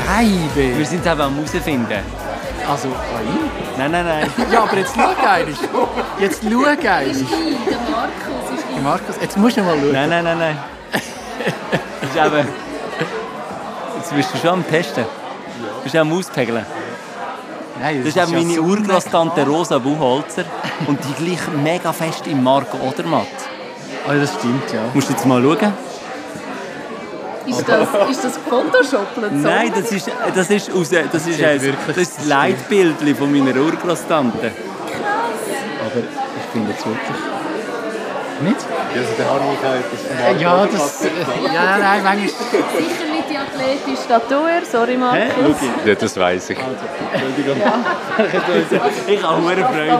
Scheibe! 0.05 0.77
Wir 0.77 0.85
sind 0.85 1.05
es 1.05 1.11
eben 1.11 1.21
am 1.21 1.35
herausfinden. 1.35 2.18
Also, 2.69 2.87
Ain? 2.87 3.49
Nein, 3.77 3.91
nein, 3.91 4.05
nein. 4.05 4.31
ja, 4.51 4.61
aber 4.61 4.77
jetzt 4.77 4.93
schau 4.95 5.07
einmal. 5.07 5.47
Jetzt 6.19 6.43
schau 6.43 6.63
einmal. 6.63 6.77
Der 6.77 7.21
Markus 7.91 8.51
ist 8.53 8.65
Der 8.75 8.83
Markus, 8.83 9.15
jetzt 9.19 9.37
musst 9.37 9.57
du 9.57 9.63
mal 9.63 9.75
schauen. 9.75 9.91
Nein, 9.91 10.09
nein, 10.09 10.23
nein, 10.23 10.37
nein. 10.37 10.57
das 10.91 12.09
ist 12.09 12.15
eben... 12.15 12.47
Jetzt 13.97 14.15
bist 14.15 14.33
du 14.33 14.37
schon 14.37 14.49
am 14.51 14.67
Testen. 14.67 15.03
Du 15.03 15.83
bist 15.83 15.95
am 15.95 16.13
Auspegeln. 16.13 16.65
Nein, 17.81 18.03
das, 18.03 18.13
das 18.13 18.23
ist, 18.23 18.29
ist 18.29 18.37
meine 18.37 18.53
ja 18.53 18.61
Urgroßtante 18.61 19.45
Rosa 19.47 19.79
Buchholzer 19.79 20.43
und 20.85 20.99
die 21.03 21.23
gleich 21.23 21.47
mega 21.63 21.91
fest 21.91 22.27
im 22.27 22.43
Marco 22.43 22.77
Odermatt. 22.77 23.27
Oh, 24.07 24.11
das 24.11 24.33
stimmt, 24.35 24.71
ja. 24.71 24.81
Musst 24.93 25.09
du 25.09 25.13
jetzt 25.13 25.25
mal 25.25 25.41
schauen. 25.41 25.73
Ist 27.49 27.67
das, 27.67 28.09
ist 28.11 28.23
das 28.23 28.37
Photoshoppelt? 28.37 29.33
Nein, 29.33 29.71
das 29.75 29.91
ist, 29.91 30.11
das 30.35 30.49
ist, 30.49 30.71
aus, 30.71 30.89
das 30.89 31.27
ist, 31.27 31.43
ein, 31.43 31.59
das, 31.87 31.97
ist 31.97 32.17
das 32.17 32.25
Leitbild 32.25 32.95
von 33.17 33.31
meiner 33.31 33.59
Urgroßtante. 33.59 34.51
Aber 35.81 35.99
ich 35.99 36.51
finde 36.51 36.71
es 36.77 36.85
wirklich... 36.85 37.17
Nicht? 38.41 38.65
Ja, 38.95 39.01
also 39.01 39.13
der 39.17 39.29
Harmonika 39.29 39.75
etwas 39.75 40.01
von 40.01 40.39
Ja, 40.39 40.65
das... 40.65 41.03
Ja, 41.53 41.77
nein, 41.77 42.03
manchmal... 42.03 43.08
Athletische 43.59 44.03
Statur, 44.03 44.49
sorry 44.63 44.95
Markus. 44.95 45.57
Ja, 45.85 45.93
das 45.93 46.17
weiß 46.17 46.51
ich. 46.51 46.57
Also, 46.57 46.77
Entschuldigung. 47.11 47.59
Ja. 47.59 47.73
ich 49.07 49.23
habe 49.23 49.41
hohe 49.43 49.55
Freude. 49.57 49.99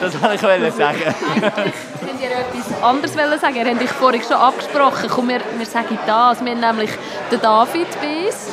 Das 0.00 0.22
wollte 0.22 0.66
ich 0.68 0.74
sagen. 0.74 0.98
Könnt 1.40 2.22
ihr 2.22 2.30
etwas 2.30 2.82
anderes 2.82 3.40
sagen? 3.40 3.56
Ihr 3.56 3.64
habt 3.64 3.82
euch 3.82 3.90
vorhin 3.90 4.22
schon 4.22 4.36
angesprochen. 4.36 5.10
Komm, 5.10 5.28
wir, 5.28 5.40
wir 5.56 5.66
sagen 5.66 5.98
das. 6.06 6.44
Wir 6.44 6.52
haben 6.52 6.60
nämlich 6.60 6.90
den 7.32 7.40
David 7.40 7.88
bei 8.00 8.26
uns 8.26 8.46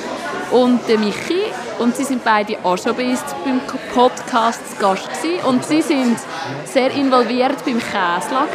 und 0.49 0.87
den 0.87 1.01
Michi 1.01 1.43
und 1.77 1.95
sie 1.95 2.03
sind 2.03 2.23
beide 2.23 2.57
auch 2.63 2.77
schon 2.77 2.95
bei 2.95 3.09
uns 3.09 3.23
beim 3.45 3.61
Podcast 3.93 4.61
zu 4.71 4.77
Gast 4.77 5.09
gewesen. 5.21 5.45
und 5.45 5.63
sie 5.63 5.81
sind 5.81 6.17
sehr 6.65 6.89
involviert 6.91 7.63
beim 7.65 7.79
Käslager. 7.79 8.47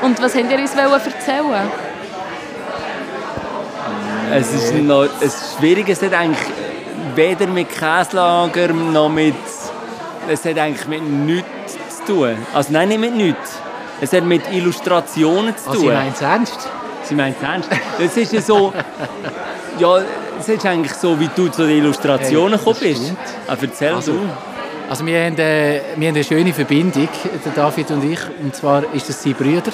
Und 0.00 0.22
was 0.22 0.34
habt 0.34 0.50
ihr 0.50 0.58
uns 0.58 0.74
erzählen 0.74 1.70
es 4.32 4.52
ist 4.52 4.74
noch 4.74 5.02
ein 5.02 5.30
schwieriges 5.58 6.02
hat 6.02 6.14
eigentlich 6.14 6.46
weder 7.14 7.46
mit 7.46 7.68
Käslager 7.70 8.68
noch 8.68 9.08
mit 9.08 9.34
es 10.28 10.44
hat 10.44 10.58
eigentlich 10.58 10.86
mit 10.86 11.02
nichts 11.02 11.78
zu 12.06 12.12
tun. 12.12 12.36
Also 12.52 12.72
nein, 12.72 12.88
nicht 12.88 13.00
mit 13.00 13.16
nichts. 13.16 13.58
Es 14.00 14.12
hat 14.12 14.24
mit 14.24 14.42
Illustrationen 14.52 15.56
zu 15.56 15.64
tun. 15.64 15.76
Oh, 15.76 15.80
sie 15.80 15.86
meint 15.86 16.14
es 16.14 16.22
ernst? 16.22 16.68
Sie 17.02 17.14
meint 17.14 17.36
es 17.36 17.42
ernst. 17.42 17.70
Das 17.98 18.16
ist 18.16 18.32
ja 18.32 18.40
so... 18.40 18.72
Ja, 19.78 20.02
es 20.38 20.48
ist 20.48 20.66
eigentlich 20.66 20.92
so, 20.92 21.18
wie 21.18 21.28
du 21.34 21.48
zu 21.48 21.66
den 21.66 21.78
Illustrationen 21.78 22.58
gekommen 22.58 22.76
bist. 22.80 23.12
Aber 23.46 23.62
erzähl 23.62 23.94
also, 23.94 24.12
du. 24.12 24.18
Also 24.88 25.04
wir 25.04 25.24
haben, 25.24 25.38
äh, 25.38 25.80
wir 25.96 26.08
haben 26.08 26.14
eine 26.14 26.24
schöne 26.24 26.52
Verbindung, 26.52 27.08
der 27.44 27.52
David 27.52 27.90
und 27.90 28.04
ich. 28.04 28.20
Und 28.42 28.54
zwar 28.54 28.82
ist 28.94 29.08
das 29.08 29.22
seine 29.22 29.34
Brüder. 29.34 29.72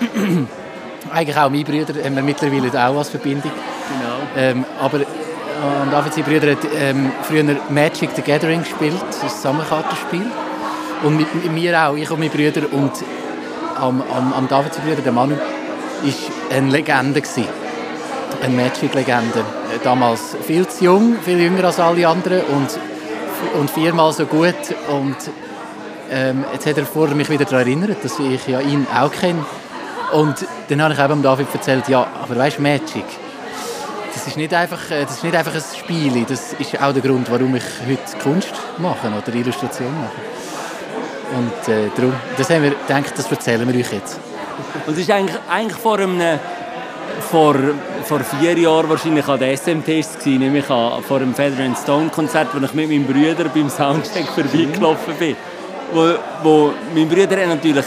Eigentlich 1.12 1.36
auch 1.36 1.50
meine 1.50 1.64
Brüder 1.64 1.94
haben 2.04 2.16
wir 2.16 2.22
mittlerweile 2.22 2.68
auch 2.68 2.98
als 2.98 3.10
Verbindung. 3.10 3.52
Ähm, 4.36 4.64
aber 4.80 5.00
äh, 5.00 5.04
David, 5.90 6.14
seine 6.14 6.26
Brüder, 6.26 6.52
hat 6.52 6.58
ähm, 6.78 7.12
früher 7.22 7.44
Magic 7.70 8.10
the 8.14 8.22
Gathering 8.22 8.62
gespielt, 8.62 8.94
das 9.22 9.42
Sammelkartenspiel. 9.42 10.26
Und 11.02 11.16
mit, 11.16 11.34
mit, 11.34 11.52
mir 11.52 11.80
auch, 11.80 11.94
ich 11.94 12.10
und 12.10 12.18
meine 12.18 12.30
Brüder. 12.30 12.62
Und 12.72 12.92
am, 13.76 14.02
am, 14.02 14.32
am 14.32 14.48
sein 14.48 14.84
Brüder, 14.84 15.02
der 15.02 15.12
Manu, 15.12 15.36
war 15.36 16.56
eine 16.56 16.70
Legende. 16.70 17.20
Gewesen. 17.20 17.46
Eine 18.42 18.54
Magic-Legende. 18.54 19.44
Damals 19.82 20.36
viel 20.46 20.66
zu 20.66 20.84
jung, 20.84 21.16
viel 21.24 21.40
jünger 21.40 21.64
als 21.64 21.80
alle 21.80 22.06
anderen 22.06 22.42
und, 22.42 22.68
und 23.58 23.70
viermal 23.70 24.12
so 24.12 24.26
gut. 24.26 24.54
Und 24.88 25.16
ähm, 26.10 26.44
jetzt 26.52 26.66
hat 26.66 26.76
er 26.76 26.84
vorher 26.84 27.16
mich 27.16 27.30
wieder 27.30 27.44
daran 27.44 27.66
erinnert, 27.66 28.04
dass 28.04 28.18
ich 28.18 28.46
ja 28.46 28.60
ihn 28.60 28.86
auch 28.94 29.10
kenne. 29.10 29.44
Und 30.12 30.46
dann 30.68 30.82
habe 30.82 30.94
ich 30.94 31.00
eben 31.00 31.22
David 31.22 31.46
erzählt, 31.52 31.88
ja, 31.88 32.06
aber 32.22 32.36
weißt 32.36 32.58
du, 32.58 32.62
Magic, 32.62 33.04
das 34.26 34.32
ist 34.32 34.38
nicht 34.38 34.54
einfach, 34.54 34.90
äh, 34.90 35.04
das 35.04 35.18
ist 35.18 35.22
nicht 35.22 35.36
einfach 35.36 35.54
ein 35.54 35.62
Spiel, 35.78 36.24
das 36.28 36.52
ist 36.54 36.82
auch 36.82 36.92
der 36.92 37.00
Grund, 37.00 37.30
warum 37.30 37.54
ich 37.54 37.62
heute 37.88 38.18
Kunst 38.20 38.52
mache 38.76 39.06
oder 39.06 39.32
Illustration 39.32 39.92
mache. 40.00 40.16
Und 41.38 41.72
äh, 41.72 41.88
darum, 41.94 42.12
das 42.36 42.50
haben 42.50 42.64
wir 42.64 42.70
gedacht, 42.70 43.16
das 43.16 43.30
erzählen 43.30 43.72
wir 43.72 43.78
euch 43.78 43.92
jetzt. 43.92 44.18
Und 44.84 44.94
es 44.94 44.98
ist 44.98 45.10
eigentlich, 45.12 45.38
eigentlich 45.48 45.78
vor 45.78 46.00
einem 46.00 46.40
vor, 47.30 47.54
vor 48.02 48.18
vier 48.18 48.58
Jahren 48.58 48.88
wahrscheinlich 48.88 49.28
an 49.28 49.38
der 49.38 49.56
SMT 49.56 49.86
gewesen, 49.86 50.38
nämlich 50.38 50.68
an, 50.70 51.04
vor 51.04 51.20
dem 51.20 51.32
Feather 51.32 51.62
and 51.62 51.78
Stone 51.78 52.08
Konzert, 52.08 52.48
wo 52.52 52.64
ich 52.64 52.74
mit 52.74 52.88
meinem 52.88 53.06
Bruder 53.06 53.48
beim 53.48 53.70
Soundcheck 53.70 54.26
vorbeigelaufen 54.26 55.14
bin. 55.20 55.36
Wo, 55.92 56.14
wo 56.42 56.72
mein 56.92 57.08
Bruder 57.08 57.46
natürlich 57.46 57.86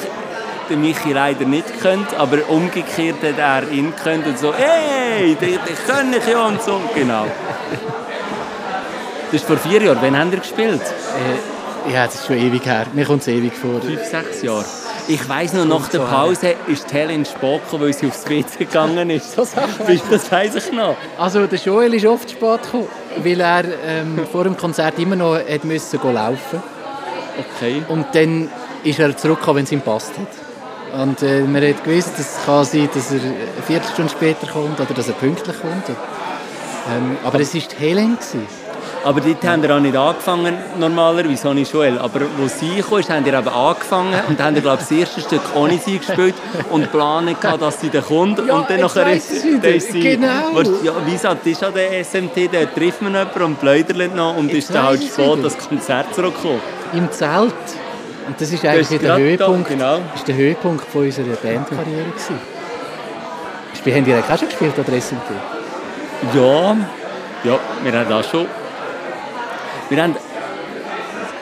den 0.70 0.82
Michi 0.82 1.14
leider 1.14 1.46
nicht 1.46 1.82
kennt, 1.82 2.14
aber 2.18 2.38
umgekehrt 2.50 3.24
hat 3.24 3.38
er 3.38 3.72
ihn 3.72 3.94
kennt 4.04 4.26
und 4.28 4.38
so, 4.38 4.54
hey, 4.54 5.36
den, 5.36 5.52
den 5.52 5.60
kann 5.88 6.14
ich 6.14 6.28
ja 6.28 6.46
und 6.46 6.62
so, 6.62 6.80
genau. 6.96 7.26
Das 9.32 9.42
ist 9.42 9.46
vor 9.46 9.58
vier 9.58 9.82
Jahren. 9.84 10.00
Wann 10.02 10.18
habt 10.18 10.34
ihr 10.34 10.40
gespielt? 10.40 10.82
Äh, 10.82 11.94
ja, 11.94 12.06
das 12.06 12.16
ist 12.16 12.26
schon 12.26 12.38
ewig 12.38 12.66
her. 12.66 12.88
Mir 12.94 13.06
kommt 13.06 13.22
es 13.22 13.28
ewig 13.28 13.54
vor. 13.54 13.80
Fünf, 13.80 14.04
sechs 14.04 14.42
Jahre. 14.42 14.66
Ich 15.08 15.28
weiss 15.30 15.54
noch, 15.54 15.66
nach 15.66 15.88
der 15.90 16.00
Pause 16.00 16.56
ist 16.68 16.92
Helen 16.92 17.24
gekommen, 17.24 17.62
weil 17.74 17.94
sie 17.94 18.08
aufs 18.08 18.28
WC 18.28 18.66
gegangen 18.66 19.10
ist. 19.10 19.38
Das, 19.38 19.56
das 20.10 20.32
weiss 20.32 20.56
ich 20.56 20.72
noch. 20.72 20.96
Also 21.18 21.46
der 21.46 21.60
Joel 21.60 21.94
ist 21.94 22.06
oft 22.06 22.30
spät 22.30 22.64
gekommen, 22.64 22.88
weil 23.18 23.40
er 23.40 23.64
ähm, 23.86 24.20
vor 24.32 24.44
dem 24.44 24.58
Konzert 24.58 24.98
immer 25.00 25.16
noch 25.16 25.36
hat 25.36 25.64
müssen 25.64 26.00
laufen 26.14 26.62
Okay. 27.40 27.84
Und 27.88 28.08
dann 28.14 28.50
ist 28.84 29.00
er 29.00 29.16
zurückgekommen, 29.16 29.58
wenn 29.58 29.66
es 29.66 29.72
ihm 29.72 29.82
passt 29.82 30.18
hat. 30.18 30.28
Und 30.94 31.22
äh, 31.22 31.42
man 31.42 31.64
hat 31.68 31.84
gewusst, 31.84 32.14
dass 32.18 32.38
es 32.38 32.46
kann 32.46 32.66
sein, 32.66 32.90
dass 32.94 33.12
er 33.12 33.22
eine 33.22 33.64
Viertelstunde 33.66 34.12
später 34.12 34.48
kommt 34.48 34.80
oder 34.80 34.94
dass 34.94 35.08
er 35.08 35.14
pünktlich 35.14 35.60
kommt. 35.62 35.90
Ähm, 35.90 37.18
aber 37.24 37.40
es 37.40 37.54
war 37.54 37.62
die 37.62 37.76
Helen. 37.76 38.16
Gewesen. 38.16 38.48
Aber 39.04 39.22
dort 39.22 39.44
haben 39.46 39.64
wir 39.64 39.76
auch 39.76 39.80
nicht 39.80 39.96
angefangen, 39.96 40.58
normalerweise, 40.78 41.44
Sonny 41.44 41.62
Joel. 41.64 41.98
Aber 42.00 42.22
wo 42.38 42.48
sie 42.48 42.82
kam, 42.82 43.16
haben 43.16 43.26
wir 43.26 43.34
eben 43.34 43.48
angefangen 43.48 44.14
und 44.28 44.44
haben, 44.44 44.56
glaube 44.56 44.78
das 44.80 44.92
erste 44.92 45.22
Stück 45.22 45.42
ohne 45.56 45.78
sie 45.78 46.00
gespielt 46.00 46.36
und 46.70 46.92
planen 46.92 47.36
gehabt, 47.40 47.62
dass 47.62 47.80
sie 47.80 47.90
dann 47.90 48.04
kommt. 48.04 48.46
Ja, 48.46 48.56
und 48.56 48.70
dann 48.70 48.82
nachher 48.82 49.14
ich 49.14 49.24
wieder. 49.44 49.80
sie... 49.80 50.02
Genau. 50.02 50.54
Weißt, 50.54 50.72
ja, 50.84 50.94
wie 51.06 51.12
gesagt, 51.14 51.46
das 51.46 51.54
ist 51.54 51.64
an 51.64 51.74
der 51.74 52.04
SMT, 52.04 52.54
da 52.54 52.66
trifft 52.66 53.02
man 53.02 53.14
jemanden 53.14 53.44
und 53.44 53.60
pläudert 53.60 54.16
noch 54.16 54.36
und 54.36 54.48
Jetzt 54.50 54.70
ist 54.70 54.76
dann 54.76 54.84
halt 54.88 55.02
ich 55.02 55.18
wieder. 55.18 55.38
das 55.38 55.58
Konzert 55.58 56.14
zurückgekommen. 56.14 56.60
Im 56.94 57.10
Zelt. 57.12 57.54
Und 58.28 58.40
das 58.40 58.52
ist 58.52 58.64
eigentlich 58.66 58.82
ist 58.82 58.92
der 58.92 59.00
gerade 59.00 59.38
da, 59.38 59.48
Höhepunkt, 59.48 59.70
genau. 59.70 60.00
ist 60.16 60.28
der 60.28 60.36
Höhepunkt 60.36 60.86
von 60.86 61.04
unserer 61.06 61.36
Bandkarriere. 61.36 62.04
Gewesen. 62.04 62.40
Wir 63.84 63.96
haben 63.96 64.06
direkt 64.06 64.30
auch 64.30 64.38
schon 64.38 64.50
gespielt 64.50 64.78
an 64.78 64.86
der 64.86 65.02
SMT. 65.02 65.30
Ja, 66.36 66.78
ja, 67.44 67.60
wir 67.84 67.94
haben 67.94 68.10
das 68.10 68.30
schon. 68.30 68.46
Wir 69.90 70.04
haben 70.04 70.16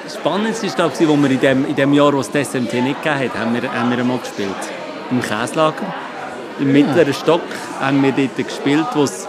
das 0.04 0.16
Spannendste 0.16 0.68
ich, 0.68 1.08
wo 1.08 1.18
wir 1.18 1.32
in 1.32 1.40
dem, 1.40 1.66
in 1.66 1.76
dem 1.76 1.94
Jahr, 1.94 2.14
wo 2.14 2.20
es 2.20 2.30
die 2.30 2.44
SMT 2.44 2.74
nicht 2.74 3.04
gegeben 3.04 3.20
hat, 3.20 3.40
haben 3.40 3.54
wir, 3.54 3.74
haben 3.74 3.90
wir 3.90 3.98
einmal 3.98 4.20
gespielt. 4.20 4.50
Im 5.12 5.22
Käslager. 5.22 5.94
Im 6.60 6.72
mittleren 6.72 7.14
Stock 7.14 7.42
haben 7.80 8.02
wir 8.02 8.12
dort 8.12 8.38
gespielt, 8.38 8.88
wo 8.94 9.04
es 9.04 9.28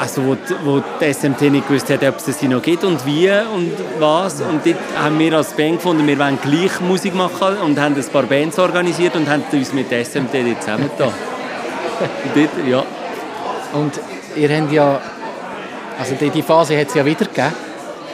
also 0.00 0.22
wo, 0.24 0.36
wo 0.64 0.82
die 1.00 1.12
SMT 1.12 1.42
nicht 1.42 1.68
gewusst 1.68 1.90
hat, 1.90 2.02
ob 2.02 2.16
es 2.16 2.38
sie 2.38 2.48
noch 2.48 2.62
gibt 2.62 2.84
und 2.84 3.04
wie 3.06 3.28
und 3.30 3.72
was. 3.98 4.40
Und 4.40 4.64
dort 4.64 4.76
haben 4.98 5.18
wir 5.18 5.32
als 5.34 5.52
Band 5.52 5.76
gefunden, 5.76 6.06
wir 6.06 6.18
wollen 6.18 6.38
gleich 6.42 6.80
Musik 6.80 7.14
machen 7.14 7.56
und 7.58 7.78
haben 7.78 7.94
ein 7.94 8.04
paar 8.12 8.22
Bands 8.24 8.58
organisiert 8.58 9.14
und 9.14 9.28
haben 9.28 9.44
uns 9.52 9.72
mit 9.72 9.90
der 9.90 10.04
SMT 10.04 10.32
dort 10.34 10.62
zusammengetan. 10.62 11.08
Und 11.08 12.34
dort, 12.34 12.66
ja. 12.68 12.84
Und 13.72 13.92
ihr 14.36 14.48
habt 14.56 14.72
ja, 14.72 15.00
also 15.98 16.14
die, 16.14 16.30
die 16.30 16.42
Phase 16.42 16.78
hat 16.78 16.88
es 16.88 16.94
ja 16.94 17.04
wieder 17.04 17.26
gegeben, 17.26 17.52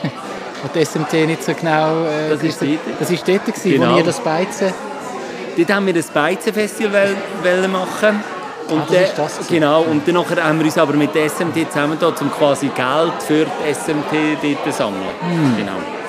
wo 0.62 0.68
die 0.74 0.84
SMT 0.84 1.12
nicht 1.26 1.44
so 1.44 1.52
genau... 1.54 2.04
Äh, 2.04 2.30
Das 2.30 2.42
ist 2.42 2.60
hat. 2.60 2.68
dort. 2.68 3.00
Das 3.00 3.10
ist 3.10 3.28
dort, 3.28 3.44
gewesen, 3.46 3.70
Genau. 3.72 3.94
wo 3.94 3.98
ihr 3.98 4.04
das 4.04 4.20
Beizen... 4.20 4.72
Dort 5.54 5.70
haben 5.70 5.86
wir 5.86 5.94
ein 5.94 6.04
Beizenfestival 6.14 7.08
wollen 7.42 7.72
machen. 7.72 8.24
Und 8.68 8.80
Ah, 8.80 8.86
das. 9.16 9.46
Genau, 9.48 9.82
und 9.82 10.06
dann 10.06 10.14
nachher 10.14 10.42
haben 10.42 10.58
wir 10.58 10.66
uns 10.66 10.78
aber 10.78 10.94
mit 10.94 11.14
der 11.14 11.28
SMT 11.28 11.70
zusammengetan, 11.70 12.14
um 12.20 12.30
quasi 12.32 12.68
Geld 12.68 13.22
für 13.26 13.44
die 13.44 13.74
SMT 13.74 14.38
dort 14.42 14.64
zu 14.64 14.72
sammeln. 14.72 15.02
Hm. 15.20 15.56
Genau. 15.56 16.01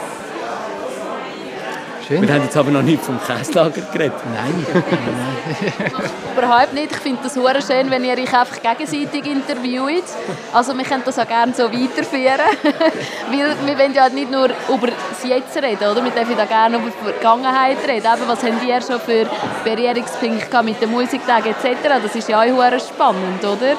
Schön. 2.07 2.21
Wir 2.21 2.33
haben 2.33 2.43
jetzt 2.43 2.57
aber 2.57 2.69
noch 2.69 2.81
nicht 2.81 3.01
vom 3.01 3.17
Käslager 3.21 3.81
geredet. 3.93 4.17
Nein. 4.33 4.65
Überhaupt 6.37 6.73
nicht. 6.73 6.91
Ich 6.91 6.97
finde 6.97 7.19
das 7.23 7.35
hure 7.37 7.61
schön, 7.61 7.89
wenn 7.89 8.03
ihr 8.03 8.17
euch 8.17 8.33
einfach 8.33 8.61
gegenseitig 8.61 9.25
interviewt. 9.25 10.03
Also 10.51 10.77
wir 10.77 10.83
können 10.83 11.03
das 11.05 11.17
auch 11.17 11.27
gerne 11.27 11.53
so 11.53 11.63
weiterführen. 11.71 12.41
Weil 13.31 13.55
wir 13.65 13.79
wollen 13.79 13.93
ja 13.93 14.09
nicht 14.09 14.29
nur 14.29 14.45
über 14.45 14.87
das 14.87 15.23
Jetzt 15.23 15.55
reden, 15.55 15.87
oder? 15.89 16.03
Wir 16.03 16.11
dürfen 16.11 16.37
auch 16.37 16.47
gerne 16.47 16.77
über 16.77 16.89
die 16.89 17.11
Vergangenheit 17.11 17.77
reden. 17.87 18.05
Eben, 18.05 18.27
was 18.27 18.43
habt 18.43 18.63
ihr 18.65 18.81
schon 18.81 18.99
für 18.99 19.25
Berührungspunkte 19.63 20.63
mit 20.63 20.81
den 20.81 20.91
Musiktagen 20.91 21.51
etc.? 21.51 21.77
Das 22.03 22.15
ist 22.15 22.27
ja 22.27 22.41
auch 22.41 22.45
hure 22.45 22.79
spannend, 22.79 23.43
oder? 23.43 23.77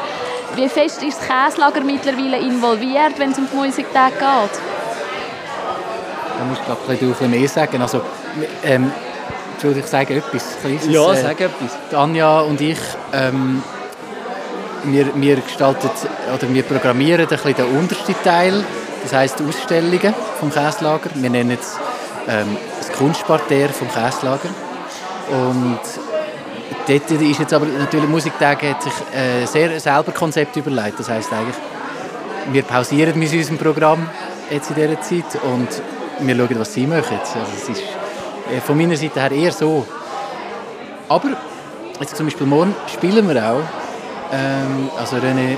Wie 0.54 0.68
fest 0.68 1.02
ist 1.02 1.18
das 1.18 1.28
Käslager 1.28 1.82
mittlerweile 1.82 2.38
involviert, 2.38 3.18
wenn 3.18 3.32
es 3.32 3.38
um 3.38 3.48
die 3.50 3.56
Musiktage 3.56 4.14
geht? 4.14 4.83
Da 6.44 6.50
musst 6.50 6.60
du 6.62 6.66
glaub, 6.66 7.18
ich, 7.18 7.20
ein 7.22 7.30
mehr 7.30 7.48
sagen. 7.48 7.80
Also, 7.80 8.02
ähm, 8.64 8.92
Entschuldigung, 9.52 9.84
ich 9.84 9.90
sage 9.90 10.16
etwas. 10.16 10.44
Kleines, 10.60 10.86
Ja, 10.88 11.12
äh, 11.12 11.22
sag 11.22 11.40
etwas. 11.40 11.94
Anja 11.94 12.40
und 12.40 12.60
ich, 12.60 12.78
ähm, 13.14 13.62
wir, 14.82 15.06
wir 15.14 15.36
gestalten 15.36 15.88
oder 16.34 16.52
wir 16.54 16.62
programmieren 16.64 17.22
ein 17.22 17.28
bisschen 17.28 17.54
den 17.54 17.64
untersten 17.78 18.14
Teil, 18.22 18.62
das 19.02 19.14
heisst 19.14 19.38
die 19.38 19.44
Ausstellungen 19.44 20.14
vom 20.38 20.52
Käslager. 20.52 21.10
Wir 21.14 21.30
nennen 21.30 21.56
es 21.58 21.76
ähm, 22.28 22.58
das 22.78 22.92
Kunstparterre 22.92 23.72
vom 23.72 23.88
Käslager. 23.88 24.50
Und 25.30 25.80
dort 26.86 27.10
ist 27.10 27.40
jetzt 27.40 27.54
aber 27.54 27.66
natürlich 27.66 28.08
Musiktage 28.08 28.70
hat 28.70 28.82
sich 28.82 28.92
äh, 29.14 29.46
sehr 29.46 29.80
selber 29.80 30.12
Konzept 30.12 30.56
überlegt. 30.56 31.00
Das 31.00 31.08
heisst 31.08 31.32
eigentlich, 31.32 31.56
wir 32.52 32.62
pausieren 32.64 33.18
mit 33.18 33.32
unserem 33.32 33.56
Programm 33.56 34.10
jetzt 34.50 34.68
in 34.70 34.76
dieser 34.76 35.00
Zeit 35.00 35.42
und 35.42 35.68
wir 36.20 36.36
schauen, 36.36 36.58
was 36.58 36.74
sie 36.74 36.86
machen. 36.86 37.18
Also 37.18 37.38
es 37.56 37.68
ist 37.68 37.82
äh, 38.52 38.60
von 38.60 38.76
meiner 38.76 38.96
Seite 38.96 39.20
her 39.20 39.32
eher 39.32 39.52
so. 39.52 39.86
Aber 41.08 41.30
jetzt 42.00 42.16
zum 42.16 42.26
Beispiel 42.26 42.46
morgen 42.46 42.74
spielen 42.92 43.28
wir 43.28 43.36
auch. 43.42 43.62
Ähm, 44.32 44.90
also 44.98 45.16
René 45.16 45.52
äh, 45.52 45.56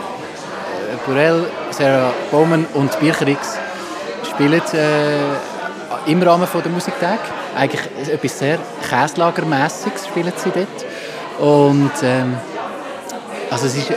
Burell, 1.06 1.46
Sarah 1.70 2.12
Bowman 2.30 2.66
und 2.74 2.98
Bircherix 3.00 3.56
spielen 4.30 4.60
äh, 4.74 6.10
im 6.10 6.22
Rahmen 6.22 6.46
von 6.46 6.62
der 6.62 6.72
Musiktag. 6.72 7.18
Eigentlich 7.56 7.82
etwas 8.08 8.38
sehr 8.38 8.58
Käslagermässiges 8.88 10.06
spielen 10.06 10.32
sie 10.36 10.50
dort. 10.50 10.86
Und 11.38 11.92
ähm, 12.02 12.36
also 13.50 13.66
es 13.66 13.76
ist 13.76 13.90
äh, 13.90 13.94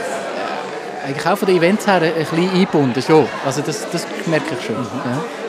eigentlich 1.06 1.26
auch 1.26 1.36
von 1.36 1.46
den 1.46 1.56
Events 1.56 1.86
her 1.86 2.00
ein 2.02 2.14
bisschen 2.14 2.50
eingebunden. 2.50 3.02
Schon. 3.02 3.26
Also 3.44 3.62
das, 3.62 3.86
das 3.90 4.06
merke 4.26 4.54
ich 4.58 4.66
schon. 4.66 4.76
Ja. 4.76 5.39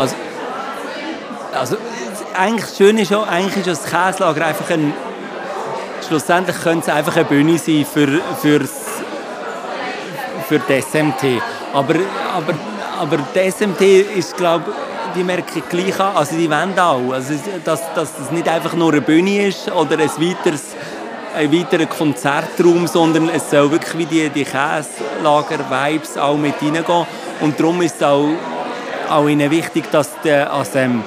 Also, 0.00 0.16
also 1.52 1.76
eigentlich 2.34 2.64
das 2.64 2.76
Schöne 2.78 3.02
ist 3.02 3.10
ja, 3.10 3.22
eigentlich 3.22 3.58
ist 3.58 3.66
das 3.66 3.84
Käslager 3.84 4.46
einfach 4.46 4.70
ein... 4.70 4.94
Schlussendlich 6.08 6.56
könnte 6.62 6.90
es 6.90 6.96
einfach 6.96 7.14
eine 7.16 7.26
Bühne 7.26 7.58
sein 7.58 7.84
für, 7.84 8.08
für's, 8.40 8.70
für 10.48 10.58
die 10.58 10.80
SMT. 10.80 11.42
Aber, 11.74 11.94
aber, 12.34 12.54
aber 12.98 13.18
die 13.34 13.50
SMT 13.50 13.82
ist, 14.16 14.36
glaube 14.38 14.72
die 15.14 15.22
merken 15.22 15.62
gleich 15.68 15.98
an, 16.00 16.16
also 16.16 16.36
die 16.36 16.48
wollen 16.48 16.78
auch, 16.78 17.12
also, 17.12 17.34
dass, 17.64 17.92
dass 17.94 18.16
das 18.16 18.30
nicht 18.30 18.48
einfach 18.48 18.74
nur 18.74 18.92
eine 18.92 19.00
Bühne 19.00 19.48
ist 19.48 19.70
oder 19.70 19.98
ein 19.98 20.08
weiteres 20.08 20.76
ein 21.36 21.52
weiterer 21.52 21.86
Konzertraum, 21.86 22.86
sondern 22.86 23.28
es 23.28 23.50
soll 23.50 23.70
wirklich 23.70 23.98
wie 23.98 24.06
die, 24.06 24.28
die 24.30 24.44
Käslager-Vibes 24.44 26.16
auch 26.16 26.36
mit 26.36 26.54
reingehen. 26.60 27.06
Und 27.40 27.58
darum 27.58 27.82
ist 27.82 27.96
es 27.96 28.02
auch, 28.02 28.30
auch 29.10 29.28
ihnen 29.28 29.50
wichtig, 29.50 29.90
dass 29.90 30.10
der, 30.22 30.52
also, 30.52 30.78
ähm, 30.78 31.02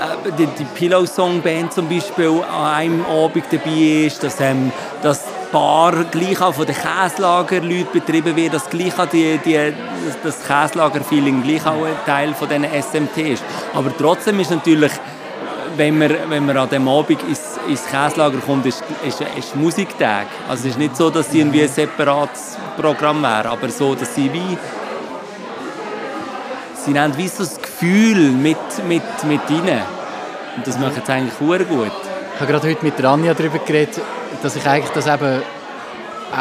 äh, 0.00 0.32
die, 0.38 0.46
die 0.46 0.64
Pillow 0.64 1.06
Song 1.06 1.40
Band 1.40 1.72
zum 1.72 1.88
Beispiel 1.88 2.42
an 2.50 2.74
einem 2.74 3.04
Abend 3.06 3.44
dabei 3.50 4.06
ist, 4.06 4.22
dass, 4.22 4.40
ähm, 4.40 4.72
dass 5.02 5.24
Bar 5.52 6.04
gleich 6.10 6.40
auch 6.40 6.54
von 6.54 6.64
den 6.64 6.74
Käslager-Leuten 6.74 7.92
betrieben 7.92 8.34
wird, 8.34 8.54
dass 8.54 8.70
gleich 8.70 8.98
auch 8.98 9.06
die, 9.06 9.38
die, 9.44 9.74
das 10.24 10.42
Käslager-Feeling 10.46 11.42
gleich 11.42 11.66
auch 11.66 11.84
ein 11.84 11.94
Teil 12.06 12.32
von 12.32 12.48
diesen 12.48 12.64
SMT 12.64 13.18
ist. 13.18 13.44
Aber 13.74 13.94
trotzdem 13.96 14.40
ist 14.40 14.50
natürlich, 14.50 14.92
wenn 15.76 15.98
man, 15.98 16.16
wenn 16.28 16.46
man 16.46 16.56
an 16.56 16.70
dem 16.70 16.88
Abend 16.88 17.22
ins, 17.28 17.58
ins 17.68 17.84
Käslager 17.86 18.38
kommt, 18.38 18.64
ist, 18.64 18.82
ist, 19.06 19.20
ist 19.20 19.54
Musiktag. 19.54 20.26
Also 20.48 20.62
es 20.62 20.70
ist 20.70 20.78
nicht 20.78 20.96
so, 20.96 21.10
dass 21.10 21.30
sie 21.30 21.40
irgendwie 21.40 21.62
ein 21.62 21.68
separates 21.68 22.56
Programm 22.78 23.22
wäre, 23.22 23.50
aber 23.50 23.68
so, 23.68 23.94
dass 23.94 24.14
sie 24.14 24.32
wie 24.32 24.56
sie 26.84 26.98
haben 26.98 27.16
wie 27.16 27.28
so 27.28 27.44
das 27.44 27.60
Gefühl 27.60 28.30
mit, 28.30 28.56
mit, 28.88 29.02
mit 29.24 29.40
ihnen. 29.50 29.80
Und 30.56 30.66
das 30.66 30.78
macht 30.78 31.04
sie 31.06 31.12
eigentlich 31.12 31.34
sehr 31.34 31.64
gut. 31.64 31.90
Ich 32.34 32.40
habe 32.40 32.52
gerade 32.52 32.68
heute 32.68 32.84
mit 32.84 32.98
der 32.98 33.06
Anja 33.10 33.34
darüber 33.34 33.58
geredet, 33.58 34.00
dass 34.42 34.56
ich 34.56 34.66
eigentlich 34.66 34.90
das 34.92 35.06
eben, 35.06 35.42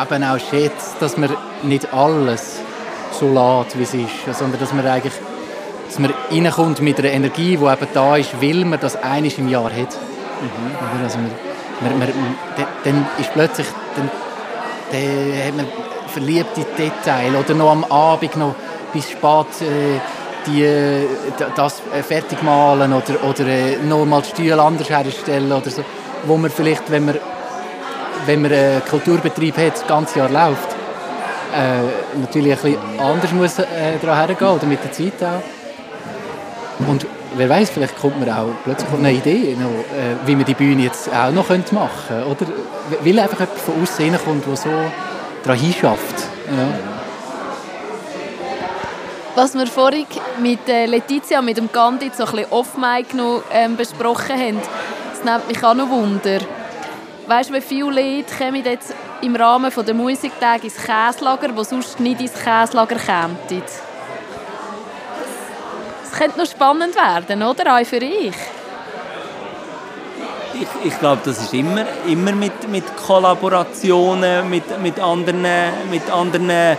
eben 0.01 0.23
auch 0.23 0.39
schätze, 0.39 0.95
dass 0.99 1.17
man 1.17 1.29
nicht 1.63 1.93
alles 1.93 2.59
so 3.11 3.27
lässt, 3.27 3.77
wie 3.77 3.83
es 3.83 3.93
ist, 3.93 4.37
sondern 4.39 4.59
dass 4.59 4.73
man 4.73 4.85
eigentlich 4.87 5.13
dass 5.87 5.99
man 5.99 6.13
reinkommt 6.31 6.79
mit 6.79 6.97
einer 6.99 7.09
Energie, 7.09 7.57
die 7.57 7.63
eben 7.65 7.87
da 7.93 8.15
ist, 8.15 8.41
weil 8.41 8.63
man 8.63 8.79
das 8.79 8.95
einiges 9.03 9.37
im 9.37 9.49
Jahr 9.49 9.65
hat. 9.65 9.89
Oder? 9.93 11.03
Also 11.03 11.17
man, 11.17 11.29
man, 11.81 11.99
man, 11.99 12.07
dann- 12.55 12.67
dann 12.85 13.05
ist 13.19 13.33
plötzlich 13.33 13.67
dann, 13.97 14.09
dann 14.91 15.47
hat 15.47 15.57
man 15.57 15.67
verliebte 16.07 16.61
Details 16.77 17.35
oder 17.35 17.53
noch 17.55 17.71
am 17.71 17.83
Abend 17.85 18.37
noch 18.37 18.55
bis 18.93 19.09
spät 19.11 19.61
äh, 19.61 19.99
die, 20.47 20.63
äh, 20.63 21.05
das 21.55 21.81
äh, 21.93 22.03
fertig 22.03 22.41
malen 22.43 22.93
oder, 22.93 23.23
oder 23.23 23.47
äh, 23.47 23.77
noch 23.77 24.05
mal 24.05 24.21
die 24.21 24.29
Stühle 24.29 24.61
anders 24.61 24.89
herstellen 24.89 25.51
oder 25.51 25.69
so, 25.69 25.83
wo 26.23 26.37
man 26.37 26.51
vielleicht, 26.51 26.89
wenn 26.91 27.05
man, 27.05 27.17
wenn 28.25 28.41
man 28.41 28.51
einen 28.51 28.85
Kulturbetrieb 28.85 29.57
hat, 29.57 29.73
das 29.73 29.87
ganze 29.87 30.19
Jahr 30.19 30.29
läuft, 30.29 30.69
äh, 31.53 32.19
natürlich 32.19 32.53
ein 32.53 32.61
bisschen 32.61 32.99
anders 32.99 33.31
muss 33.31 33.59
äh, 33.59 33.97
daran 34.01 34.27
hergehen 34.27 34.51
oder 34.51 34.65
mit 34.65 34.83
der 34.83 34.91
Zeit 34.91 35.21
auch. 35.21 36.87
Und 36.87 37.05
wer 37.35 37.49
weiß, 37.49 37.69
vielleicht 37.69 37.99
kommt 37.99 38.19
man 38.19 38.29
auch 38.29 38.47
plötzlich 38.63 38.89
eine 38.93 39.11
Idee, 39.11 39.55
noch, 39.59 39.69
äh, 39.69 40.15
wie 40.25 40.35
man 40.35 40.45
die 40.45 40.53
Bühne 40.53 40.83
jetzt 40.83 41.09
auch 41.13 41.31
noch 41.31 41.49
machen 41.49 41.89
könnte. 42.07 42.25
Oder 42.25 42.45
weil 43.03 43.19
einfach 43.19 43.39
jemand 43.39 43.59
von 43.59 43.81
außen 43.81 44.09
reinkommt, 44.09 44.45
der 44.47 44.55
so 44.55 44.69
daran 45.43 45.59
hinschafft. 45.59 46.15
Ja. 46.47 46.90
Was 49.41 49.55
wir 49.55 49.65
vorhin 49.65 50.05
mit 50.39 50.69
äh, 50.69 50.85
Letizia 50.85 51.41
mit 51.41 51.57
dem 51.57 51.71
Gandhi 51.71 52.11
so 52.15 52.25
ein 52.25 52.31
bisschen 52.31 52.51
off-mic 52.51 53.07
ähm, 53.51 53.75
besprochen 53.75 54.39
haben, 54.39 54.61
das 55.09 55.23
nimmt 55.23 55.47
mich 55.47 55.63
auch 55.63 55.73
noch 55.73 55.89
Wunder. 55.89 56.41
Weißt 57.25 57.49
du, 57.49 57.55
wie 57.55 57.61
viele 57.61 57.85
Leute 57.85 58.35
kommen 58.37 58.63
jetzt 58.63 58.93
im 59.23 59.35
Rahmen 59.35 59.71
der 59.75 59.95
Musiktage 59.95 60.65
ins 60.65 60.75
Käslager, 60.75 61.47
die 61.47 61.63
sonst 61.63 61.99
nicht 61.99 62.21
ins 62.21 62.33
Käslager 62.35 62.97
kämen? 62.97 63.35
Das 66.03 66.19
könnte 66.19 66.37
noch 66.37 66.45
spannend 66.45 66.95
werden, 66.95 67.41
oder? 67.41 67.75
Auch 67.79 67.83
für 67.83 67.99
dich. 67.99 68.35
Ich, 70.53 70.67
ich 70.83 70.99
glaube, 70.99 71.21
das 71.25 71.39
ist 71.41 71.51
immer, 71.51 71.83
immer 72.05 72.33
mit, 72.33 72.69
mit 72.69 72.83
Kollaborationen 72.95 74.47
mit, 74.47 74.79
mit, 74.83 74.99
anderen, 74.99 75.41
mit 75.89 76.11
anderen 76.11 76.77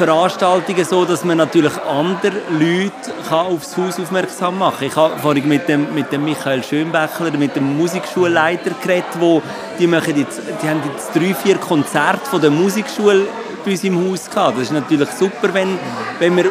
Veranstaltungen 0.00 0.82
so, 0.82 1.04
dass 1.04 1.24
man 1.24 1.36
natürlich 1.36 1.74
andere 1.82 2.32
Leute 2.58 3.12
kann 3.28 3.48
aufs 3.48 3.76
Haus 3.76 4.00
aufmerksam 4.00 4.58
machen 4.58 4.78
kann. 4.78 4.88
Ich 4.88 4.96
habe 4.96 5.18
vorhin 5.18 5.46
mit 5.46 5.68
dem, 5.68 5.92
mit 5.92 6.10
dem 6.10 6.24
Michael 6.24 6.64
Schönbächler, 6.64 7.32
mit 7.32 7.54
dem 7.54 7.76
Musikschulleiter 7.76 8.70
geredet, 8.82 9.10
wo 9.18 9.42
die, 9.78 9.86
machen 9.86 10.16
jetzt, 10.16 10.40
die 10.62 10.66
haben 10.66 10.80
jetzt 10.90 11.14
drei, 11.14 11.34
vier 11.34 11.58
Konzerte 11.58 12.24
von 12.24 12.40
der 12.40 12.50
Musikschule 12.50 13.26
bei 13.62 13.72
uns 13.72 13.84
im 13.84 14.10
Haus 14.10 14.30
gehabt. 14.30 14.56
Das 14.56 14.62
ist 14.62 14.72
natürlich 14.72 15.10
super, 15.10 15.52
wenn, 15.52 15.78
wenn 16.18 16.34
wir 16.34 16.46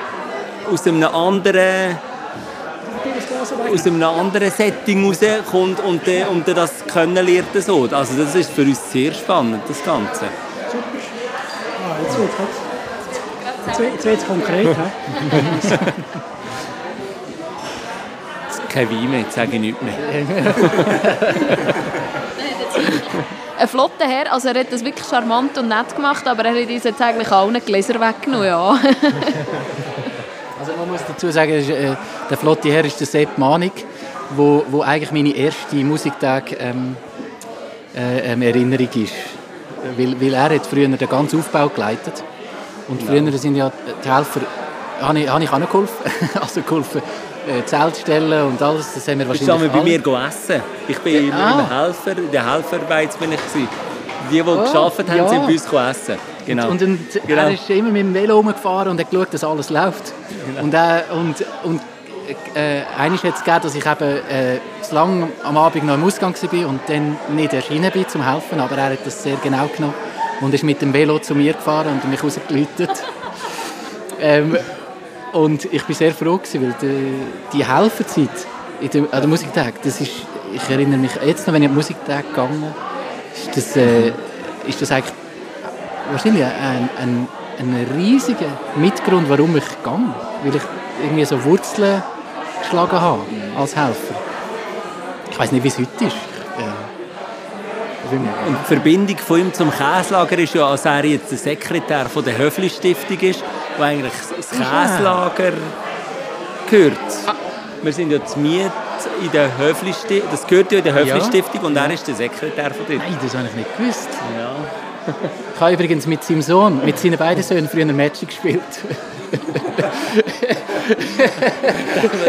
aus 0.72 0.86
einem 0.86 1.04
anderen 1.06 1.98
aus 3.74 3.88
einem 3.88 4.04
anderen 4.04 4.52
Setting 4.52 5.06
rauskommt 5.06 5.80
und, 5.80 6.08
äh, 6.08 6.26
und 6.30 6.48
das 6.48 6.86
können 6.86 7.26
lernt 7.26 7.48
so. 7.60 7.88
Also 7.92 8.24
das 8.24 8.36
ist 8.36 8.52
für 8.52 8.62
uns 8.62 8.92
sehr 8.92 9.12
spannend, 9.12 9.64
das 9.68 9.84
Ganze. 9.84 10.26
Super. 10.70 10.84
Ah, 11.88 11.96
jetzt 12.04 12.69
wird 13.80 14.00
es 14.00 14.06
jetzt 14.06 14.28
konkret. 14.28 14.76
Kein 18.70 18.90
Wein 18.90 19.10
mehr, 19.10 19.20
jetzt 19.22 19.36
sage 19.36 19.52
ich 19.54 19.60
nichts 19.60 19.82
mehr. 19.82 19.96
Ein 23.58 23.68
flotter 23.68 24.08
Herr, 24.08 24.32
also 24.32 24.48
er 24.48 24.60
hat 24.60 24.72
das 24.72 24.86
wirklich 24.86 25.06
charmant 25.06 25.58
und 25.58 25.68
nett 25.68 25.94
gemacht, 25.96 26.28
aber 26.28 26.46
er 26.46 26.62
hat 26.62 26.70
uns 26.70 26.84
jetzt 26.84 27.02
eigentlich 27.02 27.32
allen 27.32 27.60
Gläser 27.66 28.00
weggenommen, 28.00 28.48
ja. 28.48 28.80
Also 30.60 30.74
man 30.78 30.90
muss 30.92 31.02
dazu 31.08 31.32
sagen, 31.32 31.54
ist, 31.54 31.70
äh, 31.70 31.96
der 32.30 32.38
flotte 32.38 32.72
Herr 32.72 32.86
ist 32.86 33.00
der 33.00 33.08
Sepp 33.08 33.38
Manig, 33.38 33.72
wo, 34.32 34.64
wo 34.70 34.82
eigentlich 34.82 35.12
meine 35.12 35.36
erste 35.36 35.76
Musiktag 35.78 36.52
ähm, 36.60 36.96
äh, 37.96 38.32
ähm, 38.32 38.42
Erinnerung 38.42 38.90
ist. 38.96 39.14
Weil, 39.98 40.20
weil 40.20 40.34
er 40.34 40.56
hat 40.56 40.66
früher 40.66 40.88
den 40.88 41.10
ganzen 41.10 41.40
Aufbau 41.40 41.70
geleitet. 41.70 42.24
Und 42.90 43.04
früher 43.04 43.32
sind 43.38 43.56
ja 43.56 43.72
die 44.04 44.10
Helfer, 44.12 44.42
habe 45.02 45.20
ich, 45.20 45.30
habe 45.30 45.44
ich 45.44 45.50
auch 45.52 45.60
noch 45.60 45.70
geholfen. 45.72 46.12
also 46.42 46.62
geholfen, 46.62 47.02
äh, 47.48 47.64
Zelt 47.66 47.98
stellen 47.98 48.48
und 48.48 48.62
alles, 48.62 48.94
das 48.94 49.08
haben 49.08 49.20
wir 49.20 49.26
Bist 49.26 49.48
wahrscheinlich 49.48 49.72
du 49.72 49.78
bei 49.78 50.18
mir 50.18 50.28
essen? 50.28 50.62
Ich 50.88 51.00
bin 51.00 51.28
im, 51.30 51.34
Ah. 51.34 51.60
im 51.60 51.70
Helfer, 51.70 52.12
in 52.18 52.32
der 52.32 52.54
Helferarbeit 52.54 53.20
bin 53.20 53.32
ich 53.32 53.40
gewesen. 53.40 53.70
Die, 54.30 54.36
die 54.36 54.42
Oh, 54.42 54.58
geschafft 54.62 55.00
haben, 55.10 55.18
ja. 55.18 55.28
sind 55.28 55.48
bei 55.48 55.54
uns 55.54 55.98
essen. 55.98 56.18
Genau. 56.46 56.70
Und, 56.70 56.82
und 56.82 57.00
Genau. 57.28 57.42
er 57.44 57.52
ist 57.52 57.70
immer 57.70 57.90
mit 57.90 58.02
dem 58.02 58.14
Velo 58.14 58.38
rumgefahren 58.38 58.90
und 58.90 59.00
hat 59.00 59.10
geschaut, 59.10 59.34
dass 59.34 59.44
alles 59.44 59.70
läuft. 59.70 60.14
Und, 60.62 60.74
äh, 60.74 61.02
und, 61.14 61.36
und 61.64 61.82
äh, 62.56 62.82
eines 62.98 63.24
hat 63.24 63.36
es 63.36 63.44
gegeben, 63.44 63.60
dass 63.64 63.76
ich 63.76 63.86
eben 63.86 64.18
äh, 64.30 64.60
zu 64.82 64.96
lange 64.96 65.30
am 65.44 65.58
Abend 65.58 65.84
noch 65.86 65.96
im 65.96 66.04
Ausgang 66.04 66.36
war 66.40 66.68
und 66.68 66.80
dann 66.88 67.18
nicht 67.36 67.54
erschienen 67.54 67.92
bin 67.92 68.08
zum 68.08 68.24
Helfen, 68.24 68.60
aber 68.60 68.78
er 68.78 68.92
hat 68.92 69.00
das 69.06 69.24
sehr 69.24 69.36
genau 69.44 69.68
genommen 69.76 69.94
und 70.42 70.54
ist 70.54 70.64
mit 70.64 70.82
dem 70.82 70.94
Velo 70.94 71.20
zu 71.20 71.36
mir 71.36 71.54
gefahren 71.54 72.00
und 72.04 72.10
mich 72.10 72.24
rausgeläutet. 72.24 72.92
ähm, 74.22 74.58
und 75.34 75.66
ich 75.72 75.84
bin 75.84 75.96
sehr 75.96 76.14
froh 76.14 76.38
gewesen, 76.38 76.64
weil 76.64 76.76
die, 76.82 77.58
die 77.58 77.66
Helferzeit 77.66 78.30
in 78.82 78.90
der, 78.90 79.02
an 79.14 79.22
der 79.22 79.28
Musiktag, 79.28 79.82
das 79.84 80.02
ist, 80.02 80.12
ich 80.54 80.70
erinnere 80.70 80.98
mich 80.98 81.12
jetzt 81.26 81.46
noch, 81.46 81.54
wenn 81.54 81.62
ich 81.62 81.68
an 81.68 81.74
den 81.74 81.78
Musiktag 81.78 82.30
gegangen 82.30 82.74
ist 83.48 83.56
das, 83.56 83.76
äh, 83.78 84.12
ist 84.68 84.82
das 84.82 84.92
eigentlich 84.92 85.14
wahrscheinlich 86.12 86.44
ein, 86.44 86.90
ein, 86.98 87.28
ein 87.60 87.88
riesiger 87.96 88.48
Mitgrund, 88.76 89.30
warum 89.30 89.56
ich 89.58 89.68
gehe. 89.84 90.14
Weil 90.44 90.56
ich 90.56 90.62
irgendwie 91.04 91.26
so 91.26 91.44
Wurzeln 91.44 92.02
geschlagen 92.62 93.00
habe 93.00 93.22
als 93.58 93.76
Helfer. 93.76 94.16
Ich 95.32 95.40
weiß 95.40 95.52
nicht, 95.52 95.64
wie 95.64 95.68
es 95.68 95.78
heute 95.78 96.06
ist. 96.06 96.16
Und 98.18 98.58
die 98.64 98.66
Verbindung 98.66 99.18
von 99.18 99.40
ihm 99.40 99.54
zum 99.54 99.72
Käslager 99.72 100.38
ist 100.38 100.54
ja, 100.56 100.68
als 100.68 100.86
er 100.86 101.06
jetzt 101.06 101.32
der 101.32 101.38
Sekretär 101.38 102.08
von 102.08 102.24
der 102.24 102.38
Höfli-Stiftung 102.38 103.20
ist, 103.20 103.44
wo 103.78 103.84
eigentlich 103.84 104.14
das 104.36 104.50
Käslager 104.50 105.54
gehört. 106.70 106.98
Wir 107.82 107.94
sind 107.94 108.12
ja 108.12 108.26
zu 108.26 108.40
Miet 108.40 108.72
in 109.22 109.32
der 109.32 109.58
Höfli-Stiftung, 109.58 110.30
das 110.32 110.46
gehört 110.48 110.72
ja 110.72 110.80
in 110.80 110.84
der 110.84 110.94
Höfli-Stiftung 110.94 111.62
und 111.62 111.76
er 111.76 111.92
ist 111.92 112.08
der 112.08 112.16
Sekretär 112.16 112.72
von 112.72 112.86
dort. 112.88 113.00
Nein, 113.00 113.18
das 113.22 113.36
habe 113.36 113.48
ich 113.48 113.56
nicht 113.56 113.78
gewusst. 113.78 114.10
Ja. 114.38 114.56
Ich 115.56 115.62
habe 115.62 115.74
übrigens 115.74 116.08
mit 116.08 116.24
seinem 116.24 116.42
Sohn, 116.42 116.84
mit 116.86 117.00
seinen 117.00 117.18
beiden 117.18 117.44
Söhnen 117.44 117.70
früher 117.70 117.86
Magic 117.86 118.30
gespielt. 118.30 118.62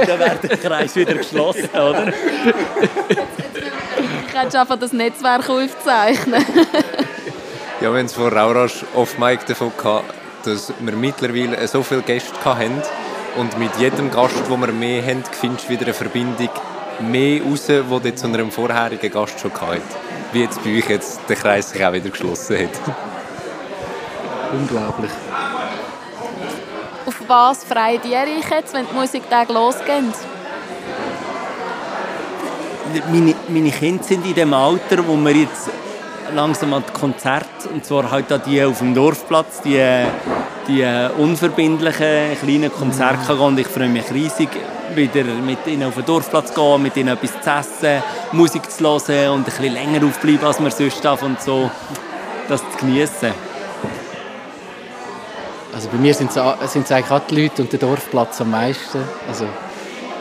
Dann 0.07 0.19
wäre 0.19 0.37
der 0.43 0.57
Kreis 0.57 0.95
wieder 0.95 1.15
geschlossen, 1.15 1.71
oder? 1.73 2.13
Ich 4.33 4.39
hätte 4.39 4.61
einfach 4.61 4.79
das 4.79 4.93
Netzwerk 4.93 5.49
aufzeichnen. 5.51 6.45
Ja, 7.81 7.89
haben 7.89 8.05
es 8.05 8.13
vor 8.13 8.33
Aurasch 8.33 8.85
off 8.95 9.19
Mic 9.19 9.45
davon 9.47 9.73
gehabt, 9.77 10.15
dass 10.45 10.73
wir 10.79 10.93
mittlerweile 10.93 11.67
so 11.67 11.83
viele 11.83 12.03
Gäste 12.03 12.33
hatten 12.45 12.83
und 13.37 13.59
mit 13.59 13.75
jedem 13.77 14.11
Gast, 14.11 14.37
den 14.49 14.61
wir 14.61 14.73
mehr 14.73 15.03
haben, 15.03 15.25
findest 15.33 15.67
du 15.67 15.71
wieder 15.71 15.85
eine 15.87 15.95
Verbindung 15.95 16.51
mehr 17.01 17.43
raus, 17.43 17.67
die 17.67 17.83
du 17.83 18.15
zu 18.15 18.27
einem 18.27 18.51
vorherigen 18.51 19.11
Gast 19.11 19.41
schon 19.41 19.53
gehabt 19.53 19.73
hast. 19.73 20.33
Wie 20.33 20.43
jetzt 20.43 20.63
bei 20.63 20.77
euch 20.79 20.89
jetzt 20.89 21.21
der 21.29 21.37
Kreis 21.37 21.71
sich 21.71 21.85
auch 21.85 21.93
wieder 21.93 22.11
geschlossen 22.11 22.59
hat. 22.59 22.95
Unglaublich. 24.53 25.11
Auf 27.07 27.17
was 27.27 27.65
freut 27.65 28.05
ihr 28.05 28.19
euch 28.19 28.51
jetzt, 28.51 28.75
wenn 28.75 28.87
die 28.87 28.95
Musiktage 28.95 29.53
losgehen? 29.53 30.13
Meine, 33.11 33.35
meine 33.49 33.71
Kinder 33.71 34.03
sind 34.03 34.27
in 34.27 34.35
dem 34.35 34.55
Alter, 34.55 35.07
wo 35.07 35.17
wir 35.17 35.35
jetzt 35.35 35.71
langsam 36.35 36.75
an 36.75 36.85
die 36.87 36.93
Konzerte, 36.93 37.69
und 37.73 37.85
zwar 37.85 38.11
halt 38.11 38.31
an 38.33 38.43
die 38.47 38.63
auf 38.63 38.79
dem 38.79 38.95
Dorfplatz, 38.95 39.63
die, 39.63 40.05
die 40.69 40.87
unverbindlichen 41.19 42.39
kleinen 42.41 42.73
Konzerte 42.73 43.27
gehen. 43.27 43.41
Und 43.41 43.59
ich 43.59 43.67
freue 43.67 43.89
mich 43.89 44.11
riesig, 44.13 44.49
wieder 44.95 45.25
mit 45.25 45.67
ihnen 45.67 45.85
auf 45.85 45.95
den 45.95 46.05
Dorfplatz 46.05 46.53
zu 46.53 46.61
gehen, 46.61 46.83
mit 46.83 46.97
ihnen 46.97 47.17
etwas 47.17 47.41
zu 47.41 47.51
essen, 47.51 48.03
Musik 48.33 48.71
zu 48.71 48.85
hören 48.85 49.31
und 49.31 49.41
ein 49.41 49.45
bisschen 49.45 49.73
länger 49.73 50.05
aufbleiben, 50.07 50.45
als 50.45 50.61
man 50.61 50.71
sonst 50.71 51.05
darf 51.05 51.23
und 51.23 51.41
so 51.41 51.71
das 52.49 52.61
zu 52.61 52.79
genießen. 52.79 53.33
Also 55.73 55.89
bei 55.89 55.99
mir 55.99 56.13
sind 56.13 56.31
es 56.31 56.73
sind 56.73 56.85
es 56.85 56.93
eigentlich 56.93 57.11
auch 57.11 57.21
die 57.31 57.43
Leute 57.43 57.63
und 57.63 57.73
der 57.73 57.79
Dorfplatz 57.79 58.41
am 58.41 58.51
meisten. 58.51 59.03
Also, 59.29 59.47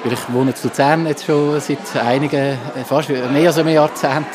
weil 0.03 0.13
ich 0.13 0.33
wohne 0.33 0.53
zu 0.53 0.67
Luzern 0.67 1.07
jetzt 1.07 1.25
schon 1.25 1.59
seit 1.59 2.03
einigen, 2.03 2.37
äh, 2.37 2.57
fast 2.87 3.09
mehr 3.09 3.47
als 3.47 3.57
einem 3.57 3.73
Jahrzehnt 3.73 4.27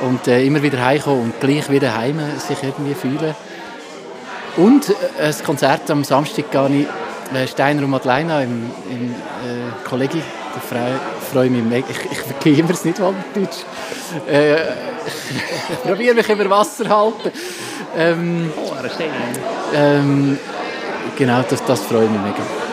und 0.00 0.26
äh, 0.28 0.44
immer 0.44 0.62
wieder 0.62 0.84
heimkommen 0.84 1.22
und 1.22 1.40
gleich 1.40 1.70
wieder 1.70 1.96
heim 1.96 2.20
sich 2.38 2.62
irgendwie 2.62 2.94
fühlen. 2.94 3.34
Und 4.56 4.90
äh, 4.90 4.94
das 5.18 5.42
Konzert 5.42 5.90
am 5.90 6.04
Samstag 6.04 6.50
gehe 6.50 6.68
ich 6.68 6.86
äh, 7.36 7.46
Steiner 7.46 7.82
und 7.82 7.90
Madeleine 7.90 8.44
im, 8.44 8.70
im 8.90 9.10
äh, 9.10 9.88
Kollegi. 9.88 10.22
Da 10.54 10.60
freue, 10.60 11.00
freue 11.32 11.50
mich 11.50 11.62
mega. 11.62 11.86
Ich, 11.90 12.12
ich 12.12 12.18
vergehe 12.18 12.58
immer 12.58 12.70
es 12.70 12.84
nicht 12.84 13.00
Walddeutsch. 13.00 13.64
Äh, 14.28 14.56
ich 15.70 15.82
probiere 15.84 16.14
mich 16.14 16.28
über 16.28 16.50
Wasser 16.50 16.84
zu 16.84 16.90
halten. 16.90 17.30
Ähm, 17.96 18.52
ähm, 19.74 20.38
genau, 21.16 21.44
das, 21.48 21.64
das 21.64 21.80
freut 21.82 22.10
mich 22.10 22.20
mega. 22.20 22.67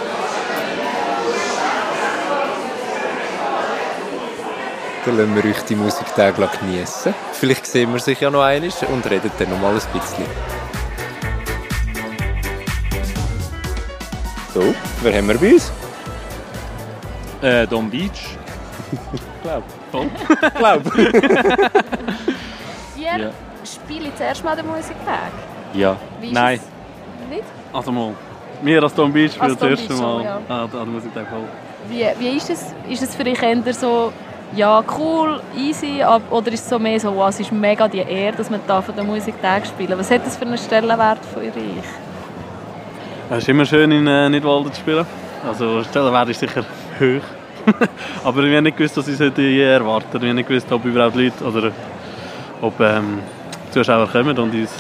Dann 5.06 5.18
lassen 5.18 5.36
wir 5.36 5.46
euch 5.52 5.62
die 5.62 5.76
Musiktage 5.76 6.50
genießen. 6.60 7.14
Vielleicht 7.34 7.66
sehen 7.68 7.92
wir 7.94 8.00
sich 8.00 8.20
ja 8.20 8.32
noch 8.32 8.42
einmal 8.42 8.72
und 8.92 9.10
reden 9.10 9.30
dann 9.38 9.50
noch 9.52 9.60
mal 9.60 9.70
ein 9.74 9.76
bisschen. 10.00 10.26
So, 14.54 14.74
wer 15.02 15.18
haben 15.18 15.28
wir 15.28 15.38
bei 15.38 15.54
uns? 15.54 15.72
Äh, 17.42 17.68
Don 17.68 17.90
Beach. 17.90 18.38
Glaub. 19.44 19.64
Voll. 19.92 20.10
Glaub. 20.58 20.96
Ihr 22.98 23.18
Ja. 23.18 23.30
spielt 23.64 24.14
das 24.14 24.22
erste 24.22 24.46
Mal 24.46 24.56
den 24.56 24.68
Musiktag? 24.68 25.32
Ja. 25.74 25.98
Nein. 26.32 26.60
Nicht? 27.30 27.44
Also 27.74 27.92
mal. 27.92 28.14
Wir 28.64 28.82
als 28.82 28.94
Don 28.96 29.12
Beach 29.14 29.34
spielen 29.34 29.58
das 29.60 29.70
erste 29.70 29.94
Mal 29.94 29.98
schon, 30.00 30.24
ja. 30.24 30.38
an 30.48 30.62
an 30.62 30.70
der 30.72 30.86
Musiktag 30.86 31.28
voll. 31.30 31.44
Wie, 31.90 32.08
wie 32.18 32.38
ist 32.38 32.50
es? 32.50 32.74
Ist 32.90 33.04
es 33.04 33.14
für 33.16 33.24
euch 33.26 33.42
eher 33.44 33.74
so, 33.74 34.12
ja, 34.56 34.84
cool, 34.98 35.42
easy, 35.58 36.02
oder 36.30 36.52
ist 36.52 36.64
es 36.64 36.70
so 36.70 36.80
mehr 36.80 37.00
so, 37.00 37.14
wow, 37.14 37.30
es 37.30 37.40
ist 37.40 37.52
mega 37.52 37.88
die 37.88 38.00
Ehre, 38.00 38.38
dass 38.38 38.50
man 38.50 38.62
da 38.66 38.82
von 38.82 38.96
den 38.96 39.06
Musiktag 39.06 39.66
spielen 39.66 39.98
Was 39.98 40.10
hat 40.10 40.26
das 40.26 40.38
für 40.38 40.46
einen 40.46 40.58
Stellenwert 40.58 41.20
für 41.26 41.40
euch? 41.40 41.52
Es 43.30 43.40
ist 43.40 43.50
immer 43.50 43.66
schön, 43.66 43.92
in 43.92 44.08
äh, 44.08 44.30
Nidwalden 44.30 44.72
zu 44.72 44.80
spielen. 44.80 45.06
Also, 45.48 45.78
der 45.78 45.90
Stellenwert 45.90 46.30
ist 46.30 46.40
sicher 46.40 46.64
hoch. 47.00 47.24
Aber 48.24 48.44
wir 48.44 48.58
haben 48.58 48.64
nicht 48.64 48.78
gewusst, 48.78 48.96
was 48.98 49.08
uns 49.08 49.20
heute 49.20 49.42
je 49.42 49.64
erwartet. 49.64 50.22
Wir 50.22 50.30
haben 50.30 50.36
nicht 50.36 50.48
gewusst, 50.48 50.72
ob 50.72 50.86
überhaupt 50.86 51.16
Leute 51.16 51.44
oder 51.44 51.72
ob 52.62 52.80
ähm, 52.80 53.20
Zuschauer 53.72 54.08
kommen 54.08 54.38
und 54.38 54.54
uns 54.54 54.72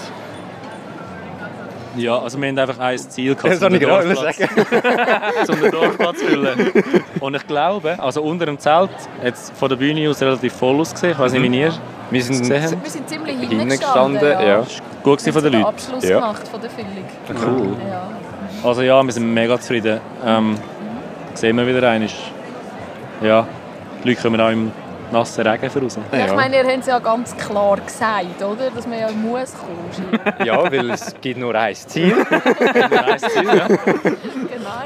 Ja, 1.97 2.19
also 2.19 2.39
wir 2.41 2.47
haben 2.49 2.57
einfach 2.59 2.79
ein 2.79 2.97
Ziel 2.97 3.35
gehabt, 3.35 3.53
Das 3.53 3.61
ich 3.61 3.79
den 3.79 3.89
Dorfplatz- 3.89 5.49
um 5.49 5.61
den 5.61 5.71
Dorfplatz 5.71 6.19
zu 6.19 6.25
füllen. 6.25 6.71
Und 7.19 7.35
ich 7.35 7.47
glaube, 7.47 7.95
also 7.99 8.21
unter 8.23 8.45
dem 8.45 8.59
Zelt 8.59 8.89
hat 9.23 9.33
es 9.33 9.51
von 9.55 9.69
der 9.69 9.75
Bühne 9.75 10.09
aus 10.09 10.21
relativ 10.21 10.53
voll 10.53 10.79
ausgesehen. 10.79 11.13
Ich 11.13 11.19
weiß 11.19 11.31
nicht, 11.33 11.51
wie 11.51 11.59
ihr 11.59 11.73
Wir 12.11 12.23
sind. 12.23 12.49
Wir 12.49 12.59
sind 12.89 13.09
ziemlich 13.09 13.37
hinten 13.39 13.67
gestanden. 13.69 14.19
gestanden. 14.19 14.47
Ja. 14.47 14.63
Gut 15.03 15.21
von 15.21 15.33
den 15.43 15.53
Leuten. 15.53 15.65
Abschluss 15.65 16.03
Ja. 16.03 16.19
gemacht 16.19 16.47
von 16.47 16.61
der 16.61 16.69
Füllung. 16.69 17.05
Cool. 17.69 17.77
Ja. 17.89 18.67
Also 18.67 18.81
ja, 18.81 19.03
wir 19.03 19.11
sind 19.13 19.33
mega 19.33 19.59
zufrieden. 19.59 19.99
Ähm, 20.25 20.55
sehen 21.33 21.55
wir 21.57 21.67
wieder 21.67 21.89
einen. 21.89 22.09
Ja, 23.21 23.47
die 24.03 24.09
Leute 24.09 24.21
kommen 24.21 24.41
auch 24.41 24.49
im 24.49 24.71
nassen 25.11 25.47
Regen 25.47 25.69
voraus. 25.69 25.97
Ja. 26.11 26.25
Ich 26.25 26.33
meine, 26.33 26.57
ihr 26.57 26.63
habt 26.63 26.79
es 26.79 26.87
ja 26.87 26.99
ganz 26.99 27.35
klar 27.35 27.77
gesagt, 27.77 28.41
oder? 28.41 28.69
Dass 28.71 28.87
man 28.87 28.99
ja 28.99 29.11
muss 29.11 29.53
kommen. 29.53 30.19
Ja, 30.43 30.71
weil 30.71 30.89
es 30.91 31.13
gibt 31.21 31.39
nur 31.39 31.55
ein 31.55 31.75
Ziel. 31.75 32.13
Ein 32.29 33.19
Ziel, 33.19 33.45
ja. 33.45 33.67
genau. 33.67 34.81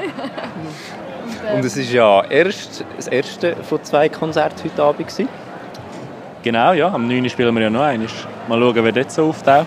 Und, 1.54 1.64
es 1.64 1.76
ist 1.76 1.92
ja 1.92 2.22
erst 2.24 2.84
das 2.96 3.08
erste 3.08 3.56
von 3.56 3.82
zwei 3.82 4.08
Konzerten 4.08 4.64
heute 4.64 4.82
Abend. 4.82 5.08
Gewesen. 5.08 5.28
Genau, 6.42 6.72
ja. 6.72 6.92
Am 6.92 7.06
9. 7.06 7.28
spielen 7.28 7.54
wir 7.54 7.62
ja 7.62 7.70
noch 7.70 7.82
einmal. 7.82 8.08
Mal 8.48 8.60
schauen, 8.60 8.84
wer 8.84 8.92
dort 8.92 9.10
so 9.10 9.28
auftaucht. 9.28 9.66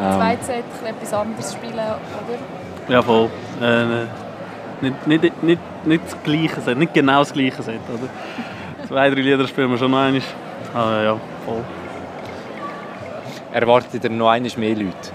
Ähm, 0.00 0.12
sollte 0.12 0.64
ich 0.82 0.88
etwas 0.88 1.12
anderes 1.14 1.52
spielen, 1.52 1.74
oder? 1.74 2.92
Ja, 2.92 3.02
voll. 3.02 3.30
Äh, 3.60 4.04
nicht, 4.80 5.06
nicht, 5.06 5.42
nicht, 5.42 5.86
nicht 5.86 6.02
das 6.04 6.22
gleiche 6.22 6.60
Set, 6.60 6.76
nicht 6.76 6.92
genau 6.92 7.20
das 7.20 7.32
gleiche 7.32 7.62
Set. 7.62 7.80
Oder? 7.88 8.08
Zwei, 8.88 9.10
drei 9.10 9.20
Lieder 9.20 9.46
spielen 9.48 9.70
wir 9.70 9.78
schon 9.78 9.90
noch 9.90 9.98
einmal. 9.98 10.22
Ah, 10.74 11.02
ja, 11.02 11.20
voll. 11.44 11.64
Erwartet 13.52 14.04
ihr 14.04 14.10
noch 14.10 14.30
einmal 14.30 14.52
mehr 14.56 14.74
Leute? 14.76 15.12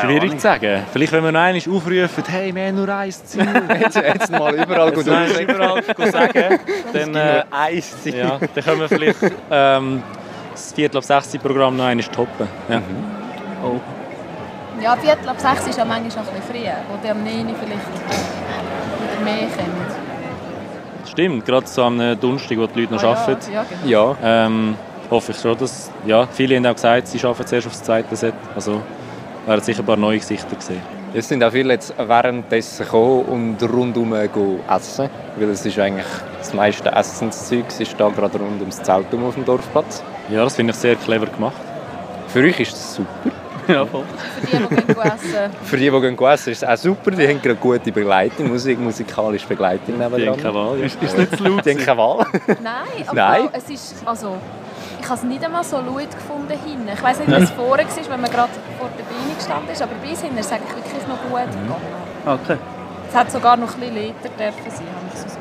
schwierig 0.00 0.32
zu 0.32 0.38
sagen. 0.38 0.82
Vielleicht, 0.92 1.12
wenn 1.12 1.24
wir 1.24 1.32
noch 1.32 1.40
einmal 1.40 1.62
aufrufen, 1.76 2.24
hey, 2.28 2.54
wir 2.54 2.66
haben 2.66 2.76
nur 2.76 2.88
ein 2.88 3.10
Ziel. 3.10 3.46
Jetzt, 3.80 3.96
jetzt 3.96 4.30
mal 4.30 4.54
überall 4.54 4.92
gut 4.92 5.06
Jetzt 5.06 5.40
überall 5.40 5.82
sagen, 6.12 6.58
dann, 6.92 7.14
äh, 7.14 7.44
ein 7.50 7.82
Ziel. 7.82 8.16
ja, 8.16 8.38
dann 8.38 8.64
können 8.64 8.80
wir 8.80 8.88
vielleicht 8.88 9.18
ähm, 9.50 10.02
das 10.52 10.72
Viertel 10.72 10.98
ab 10.98 11.04
6 11.04 11.38
Programm 11.38 11.76
noch 11.76 11.84
einmal 11.84 12.06
toppen. 12.06 12.48
Ja. 12.68 12.82
Oh. 13.62 13.80
Ja, 14.80 14.96
Viertel 14.96 15.28
ab 15.28 15.36
sechs 15.38 15.66
ist 15.68 15.78
ja 15.78 15.84
manchmal 15.84 16.24
noch 16.24 16.32
ein 16.32 16.40
bisschen 16.40 16.54
früh, 16.54 16.70
wo 16.90 16.98
die 17.02 17.10
am 17.10 17.22
9 17.24 17.34
vielleicht 17.34 17.60
wieder 17.60 19.24
mehr 19.24 19.46
kommen. 19.56 20.03
Stimmt, 21.14 21.44
gerade 21.46 21.66
so 21.66 21.82
am 21.84 22.00
äh, 22.00 22.16
Donnerstag, 22.16 22.58
wo 22.58 22.66
die 22.66 22.80
Leute 22.80 22.94
noch 22.94 23.02
Ah, 23.04 23.12
arbeiten. 23.12 23.52
Ja, 23.52 23.62
ja, 23.62 23.66
genau. 23.84 24.16
Ja, 24.22 24.46
Ähm, 24.46 24.74
hoffe 25.10 25.32
ich 25.32 25.38
schon, 25.38 25.56
dass... 25.56 25.90
Ja, 26.06 26.26
viele 26.26 26.56
haben 26.56 26.66
auch 26.66 26.74
gesagt, 26.74 27.06
sie 27.08 27.24
arbeiten 27.24 27.46
zuerst 27.46 27.66
auf 27.68 27.72
das 27.72 27.82
zweite 27.84 28.16
Set. 28.16 28.34
Also 28.54 28.80
werden 29.46 29.60
sicher 29.62 29.80
ein 29.80 29.86
paar 29.86 29.96
neue 29.96 30.18
Gesichter 30.18 30.56
gesehen. 30.56 30.82
es 31.14 31.28
sind 31.28 31.44
auch 31.44 31.52
viele 31.52 31.74
jetzt 31.74 31.94
währenddessen 31.96 32.84
gekommen 32.84 33.22
und 33.26 33.62
rundum 33.62 34.10
go 34.32 34.58
essen. 34.68 35.08
Weil 35.36 35.50
es 35.50 35.64
ist 35.64 35.78
eigentlich 35.78 36.06
das 36.38 36.52
meiste 36.52 36.90
Essenszeug 36.90 37.66
ist 37.78 37.94
da 37.98 38.08
gerade 38.08 38.38
rund 38.38 38.60
ums 38.60 38.82
Zelt 38.82 39.06
auf 39.14 39.34
dem 39.34 39.44
Dorfplatz. 39.44 40.02
Ja, 40.30 40.42
das 40.42 40.56
finde 40.56 40.72
ich 40.72 40.78
sehr 40.78 40.96
clever 40.96 41.26
gemacht. 41.26 41.54
Für 42.26 42.40
euch 42.40 42.58
ist 42.58 42.72
das 42.72 42.96
super. 42.96 43.30
Ja, 43.68 43.86
voll. 43.86 44.04
Für 44.40 44.46
die, 44.46 44.56
die 44.58 44.68
gehen 44.76 44.96
essen. 45.00 45.50
Für 45.64 45.76
die, 45.76 45.90
die 45.90 46.00
gehen 46.00 46.18
essen, 46.26 46.52
ist 46.52 46.62
es 46.62 46.68
auch 46.68 46.76
super. 46.76 47.10
Die 47.12 47.26
haben 47.28 47.40
gerade 47.40 47.56
gute 47.56 47.92
Begleitung, 47.92 48.48
Musik, 48.48 48.78
musikalische 48.78 49.46
Begleitung 49.46 49.96
Die 49.98 50.02
haben 50.04 50.12
nebenan. 50.14 50.36
keine 50.40 50.54
Wahl. 50.54 50.78
Ja. 50.78 50.86
Ist, 50.86 51.02
ist 51.02 51.16
nicht 51.18 51.36
zu 51.36 51.44
laut? 51.44 51.64
Die 51.64 51.70
haben 51.70 51.78
keine 51.78 51.98
Wahl. 51.98 52.26
Nein, 52.46 52.74
aber 53.06 53.14
Nein? 53.14 53.48
es 53.52 53.70
ist, 53.70 53.94
also, 54.04 54.36
ich 55.00 55.04
habe 55.06 55.14
es 55.18 55.22
nicht 55.24 55.44
einmal 55.44 55.64
so 55.64 55.76
laut 55.76 56.10
gefunden 56.10 56.58
hinten. 56.64 56.88
Ich 56.92 57.02
weiß 57.02 57.18
nicht, 57.20 57.30
wie 57.30 57.42
es 57.42 57.50
vorher 57.50 57.86
war, 57.86 58.10
wenn 58.10 58.20
man 58.20 58.30
gerade 58.30 58.50
vor 58.78 58.88
der 58.98 59.04
Bühne 59.04 59.34
gestanden 59.36 59.70
ist, 59.70 59.82
aber 59.82 59.92
bis 60.02 60.20
hinten 60.20 60.38
ist 60.38 60.46
es 60.46 60.52
eigentlich 60.52 60.74
wirklich 60.76 61.06
noch 61.08 61.20
gut 61.30 61.46
Mhm. 61.46 61.62
gegangen. 61.62 62.40
Okay. 62.44 62.56
Es 63.10 63.14
hat 63.14 63.30
sogar 63.30 63.56
noch 63.56 63.74
ein 63.74 63.80
bisschen 63.80 63.94
lauter 63.96 64.28
dürfen 64.38 64.70
sein, 64.70 64.86
habe 64.94 65.06
ich 65.12 65.18
so 65.20 65.24
das 65.26 65.38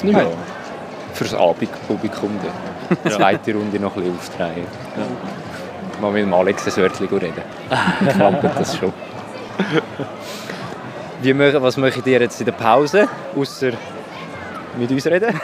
Gefühl. 0.00 0.12
Ja. 0.12 0.26
Fürs 1.14 1.34
Abendpublikum. 1.34 2.30
Die 3.04 3.08
zweite 3.10 3.54
Runde 3.54 3.78
noch 3.80 3.96
ein 3.96 4.02
bisschen 4.02 4.18
aufdrehen. 4.18 4.66
Mal 6.00 6.12
mit 6.12 6.22
dem 6.22 6.34
Alex 6.34 6.66
ein 6.66 6.82
Wörtchen 6.82 7.06
reden. 7.06 7.42
Klappert 8.10 8.60
das 8.60 8.76
schon. 8.76 8.92
Wie, 11.22 11.38
was 11.38 11.76
möchtet 11.76 12.06
ihr 12.06 12.20
jetzt 12.20 12.40
in 12.40 12.46
der 12.46 12.52
Pause? 12.52 13.08
Außer 13.36 13.72
mit 14.78 14.90
uns 14.90 15.06
reden? 15.06 15.40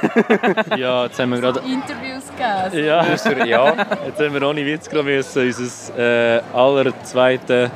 ja, 0.77 1.05
jetzt 1.05 1.19
haben 1.19 1.31
wir 1.31 1.41
gerade... 1.41 1.61
Interviews 1.61 2.25
gegeben. 2.37 2.87
Ja, 2.87 3.01
Außer, 3.01 3.47
ja. 3.47 3.75
jetzt 4.07 4.21
haben 4.21 4.35
wir 4.35 4.49
ohne 4.49 4.67
Witz 4.67 4.89
gerade 4.89 5.05
müssen 5.05 5.47
unser 5.47 5.99
äh, 5.99 6.41
aller 6.53 6.93
zweites 7.03 7.71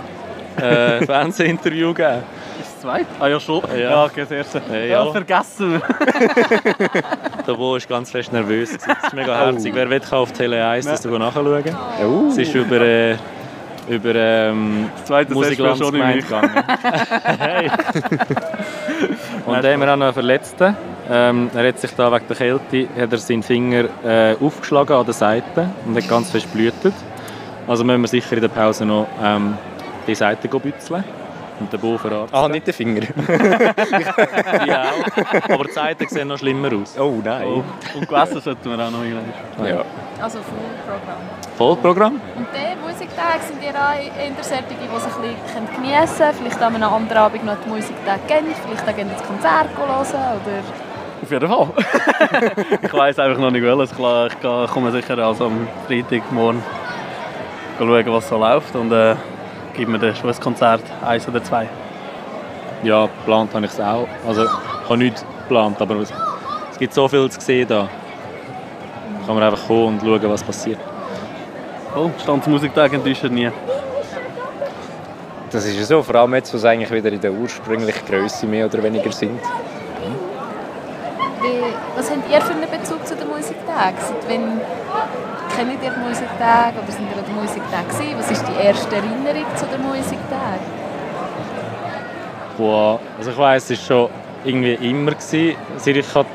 äh, 0.56 1.06
Fernsehinterview 1.06 1.94
geben. 1.94 2.22
Ist 2.84 2.90
es 2.90 2.92
zweit? 2.92 3.06
Ah 3.18 3.28
ja, 3.28 3.40
schon. 3.40 3.62
Ja. 3.70 3.78
Ja, 3.78 4.04
okay, 4.04 4.20
das 4.20 4.30
erste. 4.30 4.62
Ja, 4.70 4.84
ja. 4.84 5.06
vergessen 5.10 5.72
wir. 5.72 5.80
Der 7.46 7.54
Bo 7.54 7.76
ist 7.76 7.88
ganz 7.88 8.10
fest 8.10 8.32
nervös. 8.32 8.72
Das 8.72 9.04
ist 9.04 9.14
mega 9.14 9.36
herzig. 9.36 9.74
Wer 9.74 9.88
will, 9.88 10.00
kann 10.00 10.18
auf 10.18 10.32
Tele 10.32 10.66
1 10.66 10.84
das 10.84 11.04
ja. 11.04 11.10
nachschauen. 11.18 11.64
Oh. 12.02 12.28
Es 12.28 12.36
ist 12.38 12.54
über, 12.54 12.80
äh, 12.80 13.16
über 13.88 14.14
ähm, 14.14 14.90
Das 14.96 15.06
zweite 15.06 15.32
spielt 15.32 15.78
schon 15.78 15.94
nicht 15.94 16.28
gegangen. 16.28 16.50
hey. 17.38 17.70
Und 19.46 19.64
dann 19.64 19.72
haben 19.72 19.80
wir 19.80 19.92
auch 19.92 19.96
noch 19.96 20.06
einen 20.06 20.14
Verletzten. 20.14 20.76
Ähm, 21.10 21.50
er 21.54 21.68
hat 21.68 21.78
sich 21.78 21.90
da 21.92 22.12
wegen 22.12 22.28
der 22.28 22.36
Kälte 22.36 22.88
hat 22.98 23.12
er 23.12 23.18
seinen 23.18 23.42
Finger 23.42 23.84
äh, 24.04 24.36
aufgeschlagen 24.40 24.96
an 24.96 25.04
der 25.04 25.14
Seite 25.14 25.68
und 25.86 25.96
hat 25.96 26.08
ganz 26.08 26.30
fest 26.30 26.50
blutet. 26.52 26.94
Also 27.66 27.84
müssen 27.84 28.00
wir 28.00 28.08
sicher 28.08 28.32
in 28.36 28.40
der 28.40 28.48
Pause 28.48 28.86
noch 28.86 29.06
ähm, 29.22 29.58
die 30.06 30.14
Seite 30.14 30.48
bützeln 30.48 31.04
und 31.60 31.72
den 31.72 31.80
Bo 31.80 31.96
verarzten. 31.96 32.36
Ah, 32.36 32.48
nicht 32.48 32.66
den 32.66 32.74
Finger. 32.74 33.02
Auch. 34.74 35.50
Aber 35.50 35.64
die 35.64 35.72
Seiten 35.72 36.08
sehen 36.08 36.28
noch 36.28 36.38
schlimmer 36.38 36.72
aus. 36.72 36.98
Oh 36.98 37.20
nein. 37.24 37.46
Oh. 37.46 37.64
Und 37.94 38.08
gegessen 38.08 38.40
sollten 38.40 38.70
wir 38.70 38.84
auch 38.84 38.90
noch 38.90 39.02
irgendwann. 39.02 39.66
Ja. 39.66 39.84
Also 40.20 40.38
Fullprogramm. 40.38 41.22
Vollprogramm? 41.56 42.20
Und 42.36 42.46
die 42.52 42.76
Musiktage 42.80 43.40
sind 43.46 43.62
ihr 43.62 43.70
auch 43.70 43.94
eher 43.94 44.32
solche, 44.40 44.64
die 44.68 44.74
sich 44.74 45.14
ein 45.14 45.36
bisschen 45.44 45.82
geniessen 45.82 46.16
können. 46.16 46.34
Vielleicht 46.38 46.62
an 46.62 46.74
einem 46.74 46.92
anderen 46.92 47.18
Abend 47.18 47.44
noch 47.44 47.56
die 47.64 47.68
Musiktage 47.68 48.20
kennen, 48.26 48.54
vielleicht 48.66 48.88
auch 48.88 48.96
gerne 48.96 49.12
das 49.12 49.26
Konzert 49.26 49.68
hören 49.76 49.90
oder... 49.90 50.62
Auf 51.22 51.30
jeden 51.30 51.48
Fall. 51.48 51.68
ich 52.82 52.92
weiß 52.92 53.18
einfach 53.18 53.40
noch 53.40 53.50
nicht 53.50 53.62
welches. 53.62 53.92
Ich 53.92 53.96
klar, 53.96 54.26
ich 54.64 54.70
komme 54.70 54.90
sicher 54.92 55.16
also 55.18 55.46
am 55.46 55.66
Freitagmorgen 55.86 56.62
schauen, 57.78 58.06
was 58.06 58.28
so 58.28 58.38
läuft 58.38 58.76
und 58.76 58.92
äh, 58.92 59.14
gebe 59.74 59.90
mir 59.90 59.98
dann 59.98 60.14
schon 60.14 60.30
ein 60.30 60.40
Konzert, 60.40 60.82
eins 61.04 61.28
oder 61.28 61.42
zwei. 61.42 61.68
Ja, 62.82 63.06
geplant 63.06 63.54
habe 63.54 63.66
ich 63.66 63.72
es 63.72 63.80
auch. 63.80 64.08
Also, 64.26 64.44
ich 64.44 64.50
habe 64.84 64.98
nichts 64.98 65.24
geplant, 65.42 65.80
aber 65.80 65.96
es, 65.96 66.12
es 66.72 66.78
gibt 66.78 66.94
so 66.94 67.08
viel 67.08 67.30
zu 67.30 67.40
sehen 67.40 67.68
da. 67.68 67.88
Da 69.20 69.26
kann 69.26 69.34
man 69.34 69.44
einfach 69.44 69.66
kommen 69.66 69.98
und 69.98 70.00
schauen, 70.00 70.30
was 70.30 70.42
passiert. 70.42 70.78
Oh, 71.96 72.10
Standsmusiktag 72.20 72.92
enttäuscht 72.92 73.24
nie. 73.24 73.50
Das 75.50 75.64
ist 75.64 75.78
ja 75.78 75.84
so, 75.84 76.02
vor 76.02 76.16
allem 76.16 76.34
jetzt, 76.34 76.52
wo 76.52 76.56
es 76.56 76.64
eigentlich 76.64 76.90
wieder 76.90 77.12
in 77.12 77.20
der 77.20 77.32
ursprünglichen 77.32 78.04
Größe 78.06 78.46
mehr 78.46 78.66
oder 78.66 78.82
weniger 78.82 79.12
sind. 79.12 79.40
Wie, 81.40 81.62
was 81.96 82.10
habt 82.10 82.28
ihr 82.28 82.40
für 82.40 82.52
einen 82.52 82.68
Bezug 82.68 83.06
zu 83.06 83.14
den 83.14 83.28
Musiktagen? 83.28 83.96
Seit 84.00 84.28
wann 84.28 84.60
kennt 85.56 85.82
ihr 85.84 85.90
die 85.90 86.00
Musiktage 86.00 86.74
oder 86.82 86.92
sind 86.92 87.13
den 87.42 87.88
gewesen? 87.88 88.18
Was 88.18 88.30
ist 88.30 88.44
die 88.48 88.66
erste 88.66 88.96
Erinnerung 88.96 89.46
zu 89.56 89.66
den 89.66 89.82
Musiktagen? 89.82 90.84
Boah, 92.56 93.00
also 93.18 93.30
ich 93.30 93.38
weiss, 93.38 93.70
es 93.70 93.90
war 93.90 94.08
schon 94.08 94.10
irgendwie 94.44 94.74
immer, 94.74 95.12
gewesen, 95.12 95.56
seit 95.76 95.96
ich 95.96 96.12
kann 96.12 96.26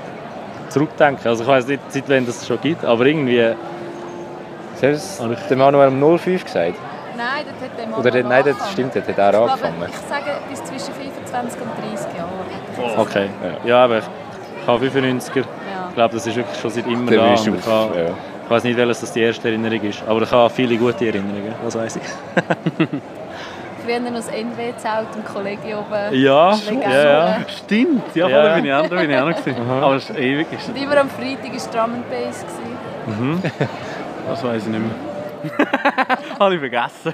zurückdenken 0.70 1.28
Also 1.28 1.44
ich 1.44 1.50
weiss 1.50 1.68
nicht, 1.68 1.82
seit 1.90 2.10
wann 2.10 2.26
das 2.26 2.46
schon 2.46 2.60
gibt, 2.62 2.84
aber 2.84 3.06
irgendwie... 3.06 3.54
Hast 4.82 5.20
du 5.20 5.36
der 5.50 5.58
Manuel 5.58 5.90
um 5.90 6.20
05 6.20 6.44
gesagt? 6.46 6.76
Nein, 7.18 7.46
das 7.46 7.70
hat 7.70 7.78
der 7.78 7.98
Oder 7.98 8.24
noch 8.24 8.30
nein, 8.30 8.44
das 8.44 8.54
angefangen. 8.54 8.72
stimmt, 8.72 8.96
das 8.96 9.08
hat 9.08 9.18
er 9.18 9.30
Ich 9.30 9.32
glaube, 9.36 9.52
angefangen. 9.52 9.90
ich 9.90 9.98
sage 10.08 10.32
bis 10.50 10.64
zwischen 10.64 10.94
25 10.94 11.62
und 11.62 11.70
30 11.92 12.08
Jahren. 12.18 13.00
Okay, 13.00 13.30
ja, 13.66 13.84
aber 13.84 13.98
ich 13.98 14.68
habe 14.68 14.86
95er. 14.86 15.36
Ja. 15.36 15.44
Ich 15.90 15.96
glaube, 15.96 16.14
das 16.16 16.28
ist 16.28 16.36
wirklich 16.38 16.60
schon 16.60 16.72
seit 16.72 16.88
immer 16.88 17.12
Der 17.12 17.20
da. 17.20 17.36
Ich, 18.50 18.52
ja. 18.52 18.58
ich 18.58 18.64
weiß 18.64 18.64
nicht, 18.64 18.78
welches 18.78 19.02
das 19.02 19.14
die 19.14 19.22
erste 19.22 19.48
Erinnerung 19.48 19.82
ist, 19.82 20.04
aber 20.08 20.22
ich 20.22 20.32
habe 20.32 20.50
viele 20.50 20.78
gute 20.78 21.06
Erinnerungen, 21.06 21.54
das 21.64 21.76
weiß 21.76 21.98
ich. 21.98 22.04
Früher 23.86 24.00
noch 24.00 24.14
das 24.14 24.28
NW-Zelt 24.28 25.08
im 25.16 25.26
Kollegium 25.34 25.80
oben. 25.80 26.14
Ja, 26.14 26.52
Legende. 26.52 26.84
ja, 26.84 27.04
ja. 27.04 27.38
Stimmt, 27.48 28.16
ja, 28.16 28.28
Ja. 28.28 28.44
da 28.44 28.56
bin 28.56 28.66
ich 28.66 28.74
auch, 28.74 28.88
da 28.88 28.96
bin 28.96 29.10
ich 29.10 29.18
auch 29.18 29.30
noch 29.30 29.36
gewesen. 29.36 29.70
Aber 29.70 29.96
es 29.96 30.10
ist 30.10 30.20
ewig, 30.20 30.48
ist, 30.52 30.70
Und 30.70 30.76
immer 30.76 30.98
am 30.98 31.10
Freitag 31.10 31.52
war 31.52 31.86
Drum 31.86 31.96
and 31.96 32.10
Bass. 32.10 32.46
gewesen. 32.46 33.44
das 34.30 34.44
weiß 34.44 34.64
ich 34.64 34.70
nicht 34.70 34.82
mehr. 34.82 34.92
Habe 36.40 36.54
ich 36.56 36.60
vergessen. 36.60 37.14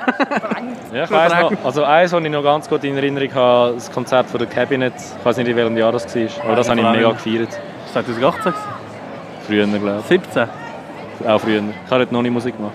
Ja, 0.91 1.03
ich 1.03 1.11
weiss 1.11 1.33
noch, 1.39 1.51
also 1.63 1.83
eins, 1.83 2.11
was 2.11 2.23
ich 2.23 2.29
noch 2.29 2.43
ganz 2.43 2.67
gut 2.67 2.83
in 2.83 2.97
Erinnerung 2.97 3.33
habe, 3.35 3.73
das 3.75 3.91
Konzert 3.91 4.27
von 4.29 4.39
der 4.39 4.47
Cabinet. 4.47 4.93
Ich 4.97 5.25
weiß 5.25 5.37
nicht, 5.37 5.47
in 5.47 5.55
welchem 5.55 5.77
Jahr 5.77 5.91
das 5.91 6.13
war, 6.15 6.45
aber 6.45 6.55
das 6.55 6.69
habe 6.69 6.79
ich 6.79 6.87
mega 6.87 7.11
gefeiert. 7.11 7.49
2018? 7.93 8.53
Früher, 9.45 9.67
glaube 9.67 10.03
17? 10.07 10.64
Ich. 11.19 11.27
Auch 11.27 11.39
früher. 11.39 11.61
Ich 11.85 11.91
habe 11.91 12.07
noch 12.11 12.21
nicht 12.21 12.31
Musik 12.31 12.55
gemacht. 12.57 12.73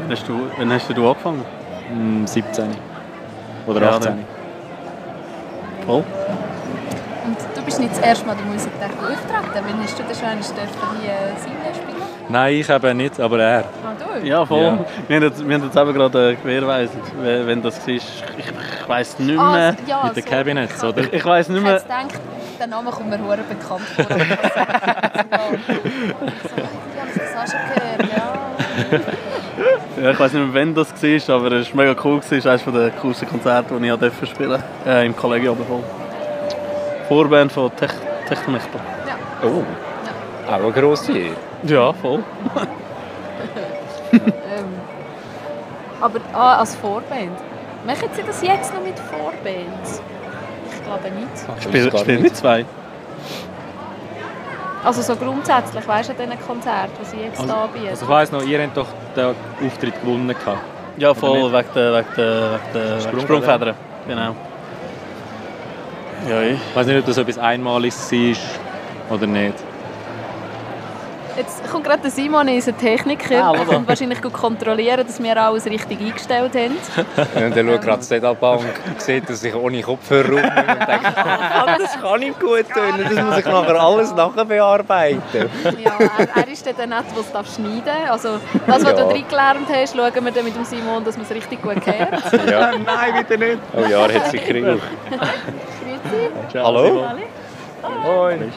Wann 0.00 0.10
hast 0.10 0.28
du, 0.28 0.40
wann 0.58 0.72
hast 0.72 0.88
du 0.90 1.08
angefangen? 1.08 1.44
Hm, 1.90 2.26
17. 2.26 2.66
Oder 3.66 3.80
Ja, 3.82 3.88
18. 3.90 4.02
dann. 4.04 4.24
Voll. 5.86 6.04
Und 7.26 7.36
du 7.54 7.62
bist 7.62 7.80
nicht 7.80 7.92
das 7.92 7.98
erste 8.00 8.26
Mal 8.26 8.36
der 8.36 8.46
Musiktag 8.46 8.90
auftreten. 8.90 9.64
Wann 9.68 9.82
hast 9.82 9.98
du 9.98 10.02
denn 10.02 10.14
schon 10.14 10.56
dürfen 10.56 11.00
hier 11.02 11.10
äh, 11.10 11.40
Sinne 11.40 11.74
spielen? 11.74 11.98
Nein, 12.30 12.54
ich 12.56 12.68
eben 12.68 12.96
nicht, 12.98 13.18
aber 13.20 13.38
er. 13.40 13.60
Ah, 13.60 14.18
du? 14.20 14.26
Ja, 14.26 14.44
voll. 14.44 14.62
Ja. 14.62 14.78
Wir 15.08 15.16
haben 15.16 15.22
jetzt, 15.24 15.48
wir 15.48 15.54
haben 15.54 15.64
jetzt 15.64 15.76
eben 15.76 15.92
gerade 15.94 16.30
äh, 16.32 16.34
gewährweisen, 16.36 17.00
wenn 17.22 17.62
das 17.62 17.80
war. 17.86 17.94
Ich, 17.94 18.22
ich 18.38 18.88
weiss 18.88 19.18
nicht 19.18 19.38
Ah, 19.38 19.52
mehr. 19.52 19.76
ja, 19.86 20.04
Mit 20.04 20.16
den 20.16 20.24
so. 20.24 20.30
Cabinets, 20.30 20.84
oder? 20.84 20.98
Ich, 21.02 21.12
ich 21.14 21.24
weiss 21.24 21.48
nicht 21.48 21.58
Ich 21.58 21.64
mehr. 21.64 21.78
gedacht, 21.80 22.20
der 22.58 22.66
Name 22.66 22.90
kommt 22.90 23.10
mir 23.10 23.18
hure 23.18 23.38
bekannt 23.38 23.82
vor. 23.96 24.04
ich 24.04 24.28
Ja, 26.96 27.04
das 27.06 27.50
du 27.52 27.52
schon 27.52 27.60
gehört, 27.74 28.02
ja. 28.16 28.26
Ja, 30.02 30.10
ich 30.10 30.20
weiß 30.20 30.32
nicht 30.32 30.52
mehr, 30.52 30.62
wann 30.62 30.74
das 30.74 30.92
war, 30.92 31.36
aber 31.36 31.52
es 31.52 31.74
war 31.74 31.84
mega 31.84 32.00
cool. 32.04 32.18
Es 32.18 32.44
war 32.44 32.52
eines 32.52 32.64
der 32.64 32.90
coolsten 33.02 33.28
Konzerte, 33.28 33.78
die 33.78 33.88
ich 33.88 33.96
durfte 33.96 34.26
spielen 34.26 34.62
äh, 34.86 35.06
Im 35.06 35.16
Kollegium 35.16 35.56
voll. 35.66 35.82
Vorband 37.08 37.52
von 37.52 37.74
Tech 37.76 37.90
Technichter. 38.28 38.80
Oh, 39.42 39.64
auch 40.50 40.52
eine 40.52 40.72
grosse. 40.72 41.12
Ja, 41.64 41.92
voll. 41.92 42.22
Ähm, 44.10 44.72
aber 46.00 46.18
ah, 46.32 46.60
als 46.60 46.74
Vorband. 46.76 47.38
Machen 47.86 48.08
Sie 48.14 48.22
das 48.22 48.40
jetzt 48.40 48.72
noch 48.72 48.82
mit 48.82 48.98
Vorbands? 48.98 50.00
Ich 50.96 51.02
glaube 51.02 51.14
nicht. 51.14 51.62
Spiel, 51.62 51.90
gar 51.90 52.00
spiel 52.00 52.14
nicht. 52.14 52.22
mit 52.24 52.36
zwei. 52.36 52.64
Also 54.84 55.02
so 55.02 55.16
grundsätzlich, 55.16 55.86
weißt 55.86 56.08
du, 56.10 56.12
an 56.22 56.30
diesen 56.30 56.46
Konzerten, 56.46 56.92
die 57.00 57.04
Sie 57.04 57.16
jetzt 57.24 57.40
Also, 57.40 57.52
anbieten? 57.52 57.88
also 57.90 58.04
ich 58.04 58.08
weiss 58.10 58.32
noch, 58.32 58.42
ihr 58.42 58.62
habt 58.62 58.76
doch 58.76 58.86
den 59.16 59.34
Auftritt 59.66 60.00
gewonnen. 60.00 60.28
gehabt. 60.28 60.58
Ja, 60.96 61.14
voll, 61.14 61.52
wegen 61.52 61.68
der, 61.74 61.94
wegen 61.94 62.06
der, 62.16 62.52
wegen 62.52 62.72
der 62.74 63.00
Sprungfedern. 63.00 63.20
Sprungfedern. 63.42 63.74
Genau. 64.08 64.34
Ja, 66.28 66.42
ich. 66.42 66.52
Ich 66.54 66.76
weiß 66.76 66.86
nicht, 66.86 66.98
ob 66.98 67.06
das 67.06 67.18
etwas 67.18 67.38
Einmaliges 67.38 68.12
war 69.08 69.16
oder 69.16 69.26
nicht. 69.26 69.54
Jetzt 71.38 71.70
kommt 71.70 71.84
gerade 71.84 72.02
der 72.02 72.10
Simon, 72.10 72.48
unser 72.48 72.76
Techniker, 72.76 73.44
Ah, 73.44 73.52
kommt 73.64 73.86
wahrscheinlich 73.88 74.20
gut 74.20 74.32
kontrollieren, 74.32 75.06
dass 75.06 75.22
wir 75.22 75.40
alles 75.40 75.66
richtig 75.66 76.00
eingestellt 76.00 76.52
haben. 76.56 76.76
Und 77.44 77.56
dann 77.56 77.68
schaut 77.68 77.80
gerade 77.82 77.98
das 77.98 78.08
Setup 78.08 78.42
an 78.42 78.58
und 78.58 79.00
sieht, 79.00 79.30
dass 79.30 79.44
ich 79.44 79.54
ohne 79.54 79.80
Kopfhörer 79.80 80.30
und 80.30 80.42
denkt, 80.42 81.06
ah, 81.16 81.76
das 81.78 82.00
kann 82.00 82.18
nicht 82.20 82.40
gut 82.40 82.68
tun, 82.68 83.04
das 83.04 83.24
muss 83.24 83.38
ich 83.38 83.44
nachher 83.46 83.80
alles 83.80 84.12
nachher 84.16 84.44
bearbeiten. 84.44 85.20
Ja, 85.78 85.92
er, 86.18 86.28
er 86.42 86.48
ist 86.48 86.66
dann 86.66 86.74
der 86.76 86.86
nicht, 86.88 87.10
der 87.14 87.20
es 87.20 87.32
darf 87.32 87.54
schneiden 87.54 87.82
darf. 87.84 88.10
Also 88.10 88.28
das, 88.66 88.84
was 88.84 88.98
Ja. 88.98 89.04
du 89.04 89.04
reingelernt 89.14 89.68
hast, 89.72 89.96
schauen 89.96 90.24
wir 90.24 90.32
dann 90.32 90.44
mit 90.44 90.56
dem 90.56 90.64
Simon, 90.64 91.04
dass 91.04 91.16
man 91.16 91.24
es 91.24 91.30
richtig 91.34 91.62
gut 91.62 91.80
kennt. 91.84 92.50
Ja. 92.50 92.72
Nein, 92.84 93.14
bitte 93.26 93.38
nicht. 93.38 93.58
Oh 93.76 93.88
ja, 93.88 94.06
er 94.06 94.14
hat 94.20 94.30
sicher 94.32 94.52
gebraucht. 94.54 94.82
Grüezi. 95.08 96.58
Hallo? 96.64 97.06
Moin. 98.04 98.52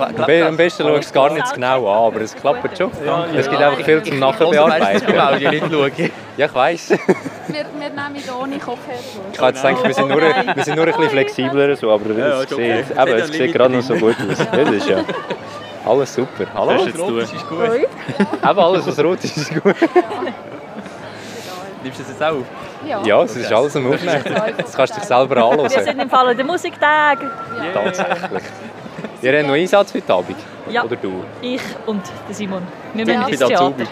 Am 0.00 0.26
be- 0.26 0.46
Am 0.46 0.56
besten 0.56 0.82
schaust 0.82 0.94
du 0.94 0.98
es 1.00 1.12
gar 1.12 1.32
nicht 1.32 1.54
genau 1.54 1.88
an, 1.88 2.06
aber 2.12 2.20
es 2.22 2.34
klappt 2.34 2.76
schon. 2.78 2.90
Es 3.36 3.48
gibt 3.48 3.62
einfach 3.62 3.84
viel 3.84 4.02
zum 4.02 4.18
Nachbearbeiten. 4.18 5.14
ja 5.14 5.50
nicht 5.50 5.64
schauen. 5.70 6.10
Ja, 6.36 6.46
ich 6.46 6.54
weiss. 6.54 6.90
Wir, 6.90 6.98
wir 6.98 7.88
nehmen 7.88 8.22
ohne 8.40 8.58
Kopfhörer. 8.58 8.98
Ich 9.32 9.38
habe 9.38 9.48
jetzt 9.52 9.62
gedacht, 9.62 9.84
wir 9.84 9.94
sind 9.94 10.08
nur, 10.08 10.20
wir 10.20 10.64
sind 10.64 10.76
nur 10.76 10.86
ein 10.86 10.92
bisschen 10.92 11.10
flexibler, 11.10 11.76
so, 11.76 11.90
aber 11.90 12.10
es, 12.10 12.42
ist 12.42 12.48
sieht, 12.50 12.58
okay. 12.58 12.84
eben, 13.10 13.18
es 13.18 13.28
sieht 13.28 13.52
gerade 13.54 13.74
noch 13.74 13.82
so 13.82 13.94
gut 13.94 14.16
aus. 14.30 14.38
Ja, 14.38 14.64
das 14.64 14.70
ist 14.74 14.88
ja 14.88 14.96
alles 15.86 16.14
super. 16.14 16.44
Hallo? 16.54 16.72
Was 16.72 16.86
hast 16.86 16.98
du 16.98 17.18
jetzt 17.18 17.48
tun? 17.48 17.60
Eben 17.70 18.58
alles, 18.58 18.86
was 18.86 18.98
rot 19.04 19.24
ist, 19.24 19.36
ist 19.36 19.50
gut. 19.62 19.74
Nimmst 21.82 21.98
du 22.00 22.02
das 22.02 22.08
jetzt 22.12 22.22
auch 22.22 22.32
auf? 22.32 22.44
Ja. 22.86 23.02
Ja, 23.04 23.22
es 23.22 23.36
ist 23.36 23.52
alles 23.52 23.74
am 23.76 23.92
Aufnehmen. 23.92 24.22
Das 24.58 24.74
kannst 24.74 24.94
du 24.94 25.00
dich 25.00 25.08
selber 25.08 25.36
Wir 25.36 25.44
anhören. 25.44 25.68
sind 25.70 26.00
im 26.00 26.10
Fall 26.10 26.34
der 26.34 26.44
Musiktag. 26.44 27.18
Tatsächlich. 27.72 28.42
Ihr 29.20 29.36
habt 29.36 29.46
noch 29.48 29.54
Einsatz 29.54 29.92
heute 29.94 30.12
Abend? 30.14 30.36
Ja. 30.70 30.84
Oder 30.84 30.96
du? 30.96 31.24
Ich 31.42 31.60
und 31.86 32.02
der 32.28 32.34
Simon. 32.34 32.62
Wir 32.94 33.04
Ja. 33.06 33.14
machen 33.20 33.30
Mit 33.30 33.40
ins 33.40 33.48
Theater. 33.48 33.64
Azubi. 33.66 33.84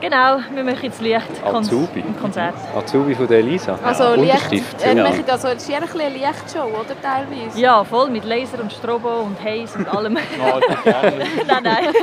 Genau, 0.00 0.38
wir 0.54 0.64
machen 0.64 0.78
jetzt 0.82 1.00
Licht 1.02 1.26
Azubi? 1.44 2.00
im 2.00 2.18
Konzert. 2.18 2.54
Azubi 2.74 3.14
von 3.14 3.28
der 3.28 3.38
Elisa? 3.40 3.78
Also 3.84 4.14
Licht, 4.14 4.32
Unterstift. 4.34 4.82
äh, 4.82 4.96
Ja. 4.96 5.02
machen 5.04 5.24
also, 5.28 5.48
es 5.48 5.62
ist 5.62 5.68
eher 5.68 5.76
ein 5.76 5.82
bisschen 5.82 6.00
eine 6.00 6.10
Lichtshow, 6.14 6.62
oder 6.64 6.96
teilweise? 7.02 7.60
Ja, 7.60 7.84
voll 7.84 8.08
mit 8.08 8.24
Laser 8.24 8.60
und 8.60 8.72
Strobo 8.72 9.08
und 9.20 9.36
Haze 9.44 9.78
und 9.78 9.86
allem. 9.88 10.14
nein, 10.84 11.62
nein. 11.62 11.84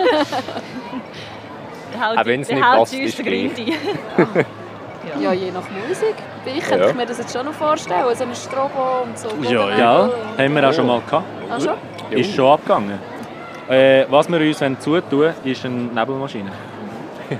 Haut- 1.99 2.17
Auch 2.19 2.25
wenn 2.25 2.41
es 2.41 2.49
nicht 2.49 2.61
passt, 2.61 2.93
ist. 2.93 3.19
Ja, 5.19 5.31
je 5.33 5.49
nach 5.51 5.63
Musik. 5.87 6.13
Ich 6.45 6.63
könnte 6.63 6.87
Ja. 6.89 6.93
mir 6.93 7.05
das 7.07 7.17
jetzt 7.17 7.33
schon 7.35 7.45
noch 7.45 7.53
vorstellen, 7.53 8.03
so 8.15 8.23
ein 8.23 8.35
Strobo 8.35 9.03
und 9.05 9.17
so. 9.17 9.29
Ja, 9.51 9.75
ja, 9.75 10.09
haben 10.37 10.53
wir 10.55 10.69
auch 10.69 10.73
schon 10.73 10.85
mal 10.85 11.01
gehabt. 11.01 11.25
Ah, 11.49 11.59
schon? 11.59 11.73
Ist 12.11 12.33
schon 12.35 12.51
abgegangen. 12.51 12.99
Äh, 13.69 14.05
was 14.09 14.29
wir 14.29 14.39
uns 14.39 14.61
wollen 14.61 14.79
zutun 14.79 15.33
ist 15.43 15.65
eine 15.65 15.75
Nebelmaschine. 15.75 16.51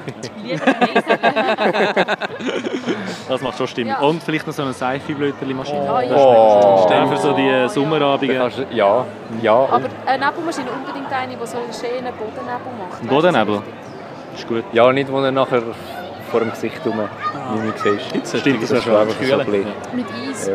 Das 3.29 3.41
macht 3.41 3.57
schon 3.57 3.67
Stimmung. 3.67 3.93
Ja. 3.93 3.99
Und 4.07 4.23
vielleicht 4.23 4.47
noch 4.47 4.53
so 4.53 4.63
eine 4.63 4.73
Seife-Blöterli-Maschine. 4.73 5.85
Ja, 5.85 6.01
ja. 6.01 6.15
Oh. 6.15 6.83
Stell 6.85 7.07
für 7.07 7.17
so 7.17 7.33
die 7.33 7.47
äh, 7.47 7.67
Sommerabende. 7.67 8.35
Kannst 8.37 8.57
du- 8.59 8.65
Ja, 8.75 9.05
ja. 9.41 9.53
Aber 9.53 9.87
eine 10.05 10.25
Nebelmaschine 10.25 10.67
unbedingt 10.71 11.11
eine, 11.11 11.35
die 11.35 11.45
so 11.45 11.57
einen 11.57 11.73
schönen 11.73 12.13
Bodennebel 12.15 12.71
macht. 12.79 13.01
Ein 13.01 13.07
Bodennebel? 13.07 13.61
Ist 14.35 14.47
gut. 14.47 14.63
ja, 14.71 14.91
nicht, 14.93 15.11
wo 15.11 15.19
er 15.19 15.31
nachher 15.31 15.61
vor 16.31 16.39
dem 16.41 16.51
Gesicht 16.51 16.79
rum 16.85 16.97
nicht 16.97 17.83
mehr 17.85 17.97
siehst. 18.23 18.39
Stimmt, 18.39 18.63
das 18.63 18.69
wäre 18.71 18.79
ist 18.79 18.85
schon 18.85 18.95
einfach 18.95 19.15
so 19.23 19.33
ein 19.33 19.45
bisschen... 19.45 19.65
Mit 19.93 20.05
Eis. 20.29 20.47
Ja. 20.47 20.53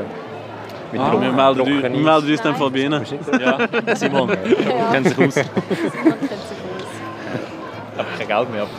Mit 0.93 1.01
Ah, 1.01 1.13
wir 1.13 1.33
melden, 1.33 1.61
uns- 1.61 1.69
wir 1.69 1.81
Trockeneis. 1.81 2.03
melden 2.05 2.31
uns 2.33 2.43
dann 2.43 2.57
von 2.57 2.75
Ihnen. 2.75 3.05
Ja, 3.41 3.95
Simon, 3.97 4.29
Ja. 4.29 4.37
kennt 4.93 5.09
sich 5.09 5.19
aus. 5.27 5.35
Simon 5.35 6.19
kennt 6.19 6.31
sich 6.31 6.39
aus. 6.39 6.89
Aber 7.99 8.09
kein 8.19 8.27
Geld 8.29 8.51
mehr, 8.51 8.63
aber 8.63 8.71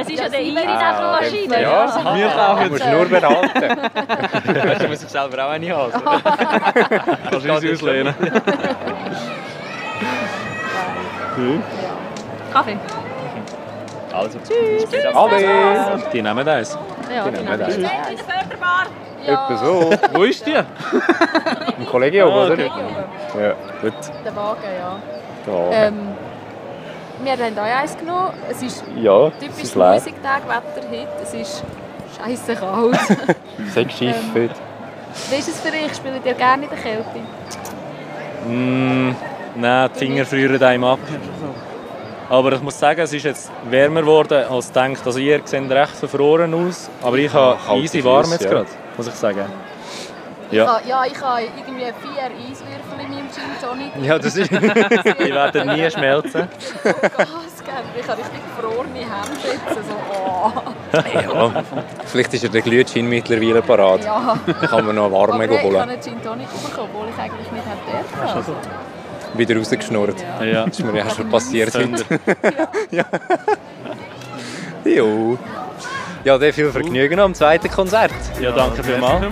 Es 0.00 0.08
ist 0.08 0.18
ja 0.20 0.28
der 0.28 0.40
ihre 0.42 0.54
Nebelmaschine. 0.60 1.60
Ja, 1.62 2.16
Wir 2.16 2.28
kaufen 2.28 2.64
du 2.64 2.70
musst 2.70 2.86
nur 2.86 3.04
beraten. 3.06 4.80
Du 4.80 4.88
musst 4.88 5.02
dich 5.02 5.08
selber 5.08 5.44
auch 5.46 5.50
eine 5.50 5.76
haben. 5.76 5.92
Kannst 7.30 7.46
du 7.46 7.52
uns 7.52 7.72
auslehnen. 7.82 8.14
Kaffee. 12.52 12.78
Also. 14.18 14.38
Ade! 15.14 16.02
Die 16.12 16.22
nehmen 16.22 16.48
eins. 16.48 16.78
Ja, 17.14 17.24
genau. 17.24 17.42
nein. 17.42 17.60
In 17.60 17.82
der 17.82 17.90
Förderbar. 18.18 18.86
Etwa 19.26 19.56
so. 19.56 19.90
Wo 20.14 20.22
ist 20.24 20.46
die? 20.46 20.52
Im 21.78 21.86
Kollegium, 21.86 22.30
Ah, 22.30 22.44
oder? 22.46 22.52
okay. 22.54 22.70
Ja, 23.40 23.52
gut. 23.82 23.92
Der 24.24 24.36
Wagen, 24.36 24.60
ja. 24.78 24.96
Da. 25.46 25.70
Ähm, 25.86 25.94
wir 27.22 27.32
haben 27.32 27.58
auch 27.58 27.80
eins 27.82 27.96
genommen. 27.98 28.30
Es 28.50 28.62
ist 28.62 28.84
Ja, 28.96 29.30
typisch 29.30 29.64
ist. 29.64 29.76
Musiktag, 29.76 30.42
Wetter 30.48 30.88
heute. 30.90 31.08
Es 31.22 31.34
ist 31.34 31.64
scheiße 32.16 32.54
kalt. 32.56 32.98
Sechs 33.74 33.98
Schiff 33.98 34.16
heute. 34.34 34.54
Wie 35.30 35.36
ist 35.36 35.48
es 35.48 35.60
für 35.60 35.70
dich? 35.70 35.94
Spielt 35.94 36.24
ihr 36.24 36.34
gerne 36.34 36.64
in 36.64 36.70
der 36.70 36.78
Kälte? 36.78 37.18
Mm, 38.46 39.14
nein, 39.56 39.90
die 39.94 39.98
Finger 39.98 40.24
frieren 40.24 40.62
einem 40.62 40.84
ab. 40.84 40.98
Aber 42.30 42.52
ich 42.52 42.60
muss 42.60 42.78
sagen, 42.78 43.00
es 43.00 43.12
ist 43.12 43.24
jetzt 43.24 43.50
wärmer 43.70 44.02
geworden 44.02 44.44
als 44.50 44.68
gedacht. 44.68 45.06
Also 45.06 45.18
ihr 45.18 45.40
seht 45.44 45.70
recht 45.70 45.96
verfroren 45.96 46.52
aus, 46.52 46.90
aber 47.02 47.16
ich 47.16 47.32
habe 47.32 47.58
kalte 47.64 47.82
easy 47.82 48.04
warm 48.04 48.30
jetzt 48.32 48.44
ja. 48.44 48.50
gerade, 48.50 48.68
muss 48.96 49.06
ich 49.06 49.14
sagen. 49.14 49.46
Ich 50.50 50.56
Ja, 50.56 50.66
habe, 50.66 50.88
ja, 50.88 51.04
ich 51.04 51.20
habe 51.20 51.42
irgendwie 51.42 51.84
vier 51.84 52.24
Eiswürfel 52.24 53.00
in 53.00 53.10
meinem 53.10 53.28
Gin 53.30 53.42
Tonic. 53.60 53.92
Ja, 54.06 54.18
das 54.18 54.36
ist... 54.36 54.50
die 54.50 55.34
werden 55.34 55.68
nie 55.74 55.90
schmelzen. 55.90 56.48
Gas. 56.82 57.58
Ich 58.00 58.08
habe 58.08 58.18
richtig 58.18 58.40
gefrorene 58.56 59.00
Hände 59.00 59.38
jetzt. 59.44 59.88
So, 59.88 59.94
oh. 60.14 60.52
ja. 60.92 61.64
Vielleicht 62.06 62.34
ist 62.34 62.44
ja 62.44 62.48
der 62.48 62.62
Glühwein 62.62 63.08
mittlerweile 63.08 63.60
parat. 63.60 64.04
Ja. 64.04 64.38
Dann 64.46 64.70
kann 64.70 64.86
man 64.86 64.96
noch 64.96 65.12
warme 65.12 65.34
Aber 65.34 65.44
ich 65.44 65.50
habe 65.50 65.62
holen. 65.62 65.76
einen 65.76 66.00
Gin 66.00 66.22
Tonic 66.22 66.48
bekommen, 66.50 66.88
obwohl 66.92 67.08
ich 67.08 67.18
eigentlich 67.18 67.52
nicht 67.52 67.64
hätte 67.66 68.42
dürfen. 68.42 68.56
Wieder 69.34 69.56
rausgeschnurrt. 69.56 70.24
Ja. 70.44 70.66
Das 70.66 70.78
ist 70.78 70.84
mir 70.84 70.96
ja 70.98 71.10
schon 71.10 71.28
passiert 71.28 71.74
heute. 71.74 72.04
Jo. 74.84 75.36
Ja, 76.24 76.38
dann 76.38 76.52
viel 76.52 76.70
Vergnügen 76.70 77.20
am 77.20 77.34
zweiten 77.34 77.70
Konzert. 77.70 78.12
Ja, 78.40 78.52
danke 78.52 78.82
vielmals. 78.82 79.26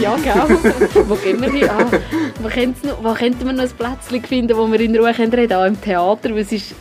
Ja, 0.00 0.16
genau. 0.16 0.48
wo 1.08 1.14
gehen 1.14 1.40
wir 1.40 1.50
hin? 1.50 1.68
Ah, 1.70 1.86
wo, 2.40 2.48
können's 2.48 2.82
noch, 2.82 3.02
wo 3.02 3.14
könnten 3.14 3.46
wir 3.46 3.52
noch 3.52 3.62
ein 3.62 3.70
Plätzchen 3.70 4.22
finden, 4.24 4.56
wo 4.56 4.70
wir 4.70 4.80
in 4.80 4.94
Ruhe 4.96 5.08
reden 5.16 5.30
können? 5.30 5.52
Ah, 5.52 5.66
im 5.66 5.80
Theater. 5.80 6.30
weil 6.30 6.38
Es 6.38 6.52
ist 6.52 6.74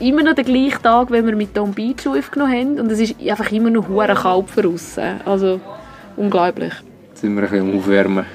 immer 0.00 0.22
noch 0.22 0.34
der 0.34 0.44
gleiche 0.44 0.80
Tag, 0.80 1.10
wenn 1.10 1.26
wir 1.26 1.36
mit 1.36 1.54
Tom 1.54 1.72
Beach 1.72 2.06
aufgenommen 2.06 2.52
haben 2.52 2.80
und 2.80 2.90
es 2.90 3.00
ist 3.00 3.20
einfach 3.20 3.50
immer 3.52 3.70
noch 3.70 3.88
hure 3.88 4.14
kalt 4.14 4.46
draussen. 4.56 5.20
Also 5.26 5.60
unglaublich. 6.16 6.72
Jetzt 7.10 7.20
sind 7.20 7.34
wir 7.34 7.42
ein 7.42 7.50
bisschen 7.50 7.70
am 7.70 7.78
Aufwärmen. 7.78 8.26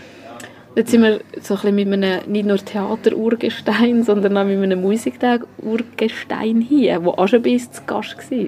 Jetzt 0.78 0.92
sind 0.92 1.02
wir 1.02 1.22
so 1.42 1.56
ein 1.56 1.76
bisschen 1.76 1.90
mit 1.90 2.04
einem, 2.04 2.32
nicht 2.32 2.46
nur 2.46 2.58
Theater-Urgestein, 2.58 4.04
sondern 4.04 4.38
auch 4.38 4.46
mit 4.46 4.62
einem 4.62 4.80
Musiktag-Urgestein 4.82 6.62
hier, 6.62 7.04
wo 7.04 7.10
auch 7.14 7.28
schon 7.28 7.42
bis 7.42 7.72
zu 7.72 7.82
Gast 7.88 8.16
war. 8.30 8.48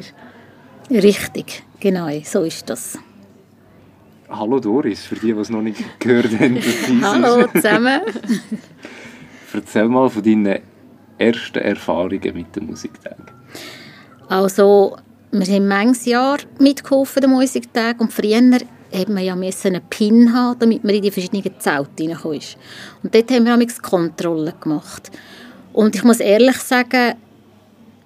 Richtig, 0.92 1.64
genau, 1.80 2.08
so 2.24 2.44
ist 2.44 2.70
das. 2.70 3.00
Hallo 4.30 4.60
Doris, 4.60 5.06
für 5.06 5.16
die, 5.16 5.34
die 5.34 5.40
es 5.40 5.50
noch 5.50 5.64
nicht 5.64 5.84
gehört 6.00 6.40
haben. 6.40 6.60
Hallo 7.02 7.48
zusammen. 7.48 8.02
Erzähl 9.54 9.88
mal 9.88 10.08
von 10.08 10.22
deinen 10.22 10.60
ersten 11.18 11.58
Erfahrungen 11.58 12.36
mit 12.36 12.56
dem 12.56 12.68
Musiktag. 12.68 13.34
Also, 14.28 14.98
wir 15.32 15.48
haben 15.48 15.68
manches 15.68 16.06
Jahr 16.06 16.38
mitgeholfen, 16.60 17.22
den 17.22 17.32
Musiktag, 17.32 18.00
und 18.00 18.14
früher 18.14 18.60
hat 18.94 19.10
man 19.10 19.24
ja 19.24 19.34
einen 19.34 19.82
PIN 19.90 20.34
haben, 20.34 20.60
damit 20.60 20.84
man 20.84 20.96
in 20.96 21.02
die 21.02 21.12
verschiedenen 21.12 21.60
Zelte 21.60 22.04
reinkommt. 22.04 22.58
Und 23.04 23.16
dort 23.16 23.32
haben 23.32 23.46
wir 23.46 23.56
auch 23.56 23.82
Kontrollen 23.82 24.54
gemacht. 24.60 25.12
Und 25.74 25.96
ich 25.96 26.04
muss 26.04 26.20
ehrlich 26.20 26.58
sagen, 26.58 27.16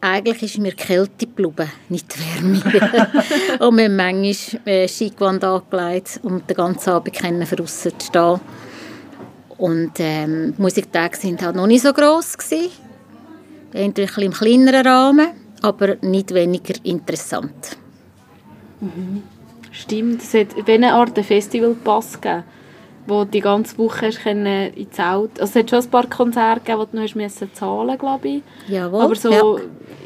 eigentlich 0.01 0.43
ist 0.43 0.57
mir 0.57 0.73
Kälte 0.73 1.25
geblieben, 1.25 1.71
nicht 1.87 2.13
Wärme. 2.19 2.57
und 3.59 3.77
wir 3.77 3.85
haben 3.85 3.95
manchmal 3.95 4.61
äh, 4.65 4.87
Skigewand 4.87 5.43
angelegt 5.43 6.19
und 6.23 6.49
den 6.49 6.57
ganzen 6.57 6.89
Abend 6.89 7.15
können 7.15 7.47
zu 7.47 7.65
stehen. 7.65 8.41
Und 9.57 9.93
ähm, 9.99 10.53
die 10.57 10.61
Musiktage 10.61 11.23
waren 11.23 11.41
halt 11.41 11.55
noch 11.55 11.67
nicht 11.67 11.83
so 11.83 11.93
gross. 11.93 12.37
Gewesen. 12.37 12.69
Eher 13.71 13.85
ein 13.85 13.93
bisschen 13.93 14.23
im 14.23 14.33
kleineren 14.33 14.85
Rahmen, 14.85 15.27
aber 15.61 15.95
nicht 16.01 16.33
weniger 16.33 16.75
interessant. 16.83 17.77
Mhm. 18.81 19.23
Stimmt, 19.73 20.21
es 20.21 20.35
hat 20.35 20.69
eine 20.69 20.93
Art 20.93 21.17
Festivalpass 21.17 22.21
gegeben, 22.21 22.43
wo 23.07 23.25
die 23.25 23.39
ganze 23.39 23.75
Woche 23.79 24.05
hast 24.05 24.23
in 24.23 24.87
Zelt, 24.91 25.41
also 25.41 25.45
es 25.45 25.55
hat 25.55 25.69
schon 25.71 25.79
ein 25.79 25.89
paar 25.89 26.07
Konzerte 26.07 26.59
gegeben, 26.59 26.79
wo 26.79 26.85
du 26.85 26.97
noch 26.97 27.25
hast 27.25 27.55
zahlen 27.55 27.97
glaube 27.97 28.27
ich. 28.27 28.43
Jawohl, 28.67 29.01
Aber 29.01 29.15
so 29.15 29.57
ja. 29.57 29.63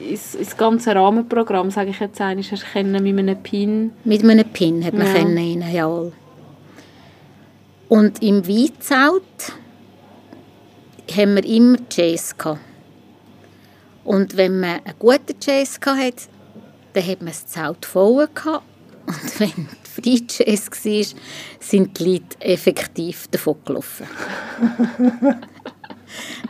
ins, 0.09 0.35
ins 0.35 0.55
ganze 0.55 0.95
Rahmenprogramm, 0.95 1.69
sage 1.69 1.89
ich 1.89 1.99
jetzt 1.99 2.21
einmal, 2.21 2.45
hast 2.49 2.65
du 2.73 2.83
mit 2.83 3.19
einem 3.19 3.43
Pin. 3.43 3.91
Mit 4.05 4.23
einem 4.23 4.45
Pin 4.45 4.85
hat 4.85 4.93
man 4.93 5.05
ja. 5.05 5.13
rein, 5.21 5.65
jawohl. 5.69 6.13
Und 7.89 8.23
im 8.23 8.47
Weinzelt 8.47 9.53
haben 11.13 11.35
wir 11.35 11.45
immer 11.45 11.77
Jazz 11.91 12.37
gehabt. 12.37 12.61
Und 14.05 14.37
wenn 14.37 14.61
man 14.61 14.79
einen 14.85 14.95
guten 14.97 15.35
Jazz 15.41 15.77
hatte, 15.85 16.23
dann 16.93 17.05
hat 17.05 17.19
man 17.19 17.27
das 17.27 17.47
Zelt 17.47 17.85
voll 17.85 18.29
gehabt 18.33 18.63
und 19.07 19.39
wenn 19.39 19.67
Free 19.83 20.21
Jazz 20.27 20.69
war, 20.69 21.19
sind 21.59 21.99
die 21.99 22.03
Leute 22.03 22.41
effektiv 22.41 23.27
davon 23.29 23.55
gelaufen. 23.65 24.05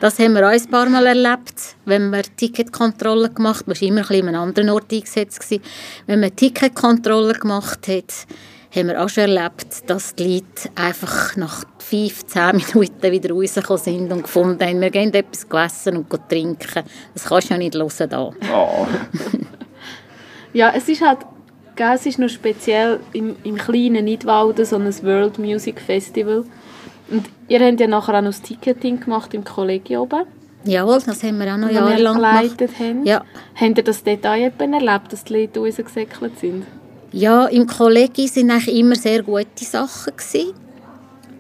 das 0.02 0.20
haben 0.20 0.34
wir 0.34 0.48
auch 0.48 0.52
ein 0.52 0.70
paar 0.70 0.90
Mal 0.90 1.06
erlebt, 1.06 1.76
wenn 1.86 2.10
wir 2.10 2.24
Ticketkontrolle 2.24 3.30
gemacht 3.30 3.62
haben. 3.62 3.70
Das 3.70 3.82
war 3.82 3.88
immer 3.88 4.02
ein 4.02 4.08
bisschen 4.08 4.28
an 4.28 4.36
einem 4.36 4.44
anderen 4.50 4.70
Ort 4.72 4.92
eingesetzt. 4.92 5.60
Wenn 6.08 6.20
man 6.20 6.36
Ticketkontrolle 6.36 7.34
gemacht 7.34 7.88
hat, 7.88 8.28
haben 8.76 8.88
wir 8.88 9.04
auch 9.04 9.10
schon 9.10 9.24
erlebt, 9.24 9.90
dass 9.90 10.16
die 10.16 10.36
Leute 10.36 10.70
einfach 10.76 11.36
nach 11.38 11.64
fünf, 11.80 12.26
zehn 12.26 12.58
Minuten 12.58 13.12
wieder 13.12 13.34
rausgekommen 13.34 13.84
sind 13.84 14.12
und 14.12 14.24
gefunden 14.24 14.64
haben, 14.64 14.82
wir 14.82 14.90
gehen 14.90 15.14
etwas 15.14 15.46
essen 15.66 15.98
und 15.98 16.10
trinken. 16.28 16.84
Das 17.14 17.26
kannst 17.26 17.50
du 17.50 17.54
ja 17.54 17.58
nicht 17.58 17.76
hören 17.76 18.10
da. 18.10 18.32
Oh. 18.54 18.88
ja, 20.54 20.74
es 20.76 20.90
ist 20.90 21.02
halt 21.02 21.20
es 21.80 22.06
ist 22.06 22.20
noch 22.20 22.30
speziell 22.30 23.00
im, 23.14 23.36
im 23.44 23.58
kleinen 23.58 24.06
Nidwalden 24.06 24.66
so 24.66 24.76
ein 24.76 25.04
World 25.04 25.40
Music 25.40 25.80
Festival. 25.80 26.44
Und 27.10 27.26
ihr 27.48 27.60
habt 27.60 27.80
ja 27.80 27.88
nachher 27.88 28.16
auch 28.16 28.22
noch 28.22 28.32
das 28.32 28.42
Ticketing 28.42 29.00
gemacht 29.00 29.34
im 29.34 29.44
Kollegium 29.44 30.04
oben. 30.04 30.24
Jawohl, 30.66 31.00
das 31.06 31.24
haben 31.24 31.40
wir 31.40 31.54
auch 31.54 31.58
noch 31.58 31.70
jahrelang 31.70 32.16
gemacht. 32.16 32.80
Haben. 32.80 33.06
Ja. 33.06 33.24
Habt 33.56 33.78
ihr 33.78 33.84
das 33.84 34.02
auch 34.02 34.36
erlebt, 34.36 35.14
dass 35.14 35.24
die 35.24 35.34
Leute 35.34 35.60
rausgesäckelt 35.60 36.40
sind? 36.40 36.66
Ja, 37.14 37.46
im 37.46 37.66
Kollegium 37.68 38.28
waren 38.36 38.52
eigentlich 38.52 38.76
immer 38.76 38.96
sehr 38.96 39.24
gute 39.24 39.46
Sachen. 39.64 40.14
Gewesen. 40.18 40.54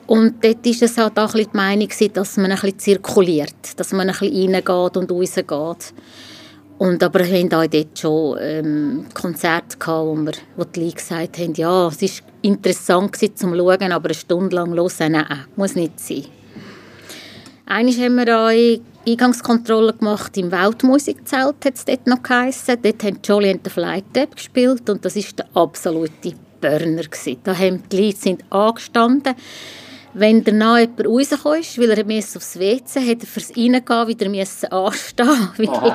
Und 0.07 0.41
dort 0.41 0.65
war 0.65 0.81
es 0.81 0.97
halt 0.97 1.19
auch 1.19 1.21
ein 1.21 1.31
bisschen 1.33 1.51
die 1.51 1.57
Meinung, 1.57 1.89
dass 2.13 2.37
man 2.37 2.45
ein 2.45 2.51
bisschen 2.55 2.79
zirkuliert, 2.79 3.53
dass 3.75 3.91
man 3.91 4.09
ein 4.09 4.15
bisschen 4.17 4.53
reingeht 4.53 4.97
und 4.97 5.11
rausgeht. 5.11 5.93
Und 6.77 7.01
aber 7.01 7.19
wir 7.19 7.39
hatten 7.39 7.53
auch 7.53 7.65
dort 7.65 7.97
schon 7.97 8.37
ähm, 8.39 9.05
Konzerte, 9.13 9.77
gehabt, 9.77 10.05
wo, 10.05 10.15
wir, 10.15 10.33
wo 10.55 10.63
die 10.63 10.83
Leute 10.83 10.95
gesagt 10.95 11.39
haben, 11.39 11.53
ja, 11.55 11.87
es 11.87 12.01
war 12.01 12.27
interessant 12.43 13.17
zum 13.37 13.55
Schauen, 13.55 13.91
aber 13.91 14.09
eine 14.09 14.13
Stunde 14.13 14.55
lang 14.55 14.73
hören, 14.73 15.11
nein, 15.11 15.45
muss 15.55 15.75
nicht 15.75 15.99
sein. 15.99 16.25
Einmal 17.65 17.93
haben 17.95 18.15
wir 18.15 18.39
auch 18.39 18.81
Eingangskontrolle 19.07 19.93
gemacht 19.93 20.37
im 20.37 20.51
Weltmusikzelt, 20.51 21.65
hat 21.65 21.75
es 21.75 21.85
dort 21.85 22.07
noch 22.07 22.21
geheissen. 22.21 22.77
Dort 22.81 23.03
haben 23.03 23.19
Jolly 23.23 23.51
and 23.51 23.61
the 23.63 23.69
Flight 23.69 24.05
Tap 24.13 24.35
gespielt 24.35 24.89
und 24.89 25.03
das 25.03 25.15
war 25.15 25.23
der 25.37 25.45
absolute 25.53 26.33
Burner. 26.61 27.03
Gewesen. 27.03 27.37
Da 27.43 27.57
haben 27.57 27.83
die 27.91 28.05
Leute 28.05 28.17
sind 28.17 28.43
angestanden 28.49 29.33
wenn 30.19 30.43
danach 30.43 30.79
jemand 30.79 31.05
rausgekommen 31.05 31.59
ist, 31.59 31.79
weil 31.79 31.91
er 31.91 32.05
aufs 32.17 32.59
WC 32.59 32.99
hat 32.99 33.21
er 33.21 33.27
fürs 33.27 33.49
Reingehen 33.51 34.07
wieder 34.07 34.29
müssen 34.29 34.71
anstehen 34.71 35.49
weil, 35.57 35.67
oh, 35.69 35.93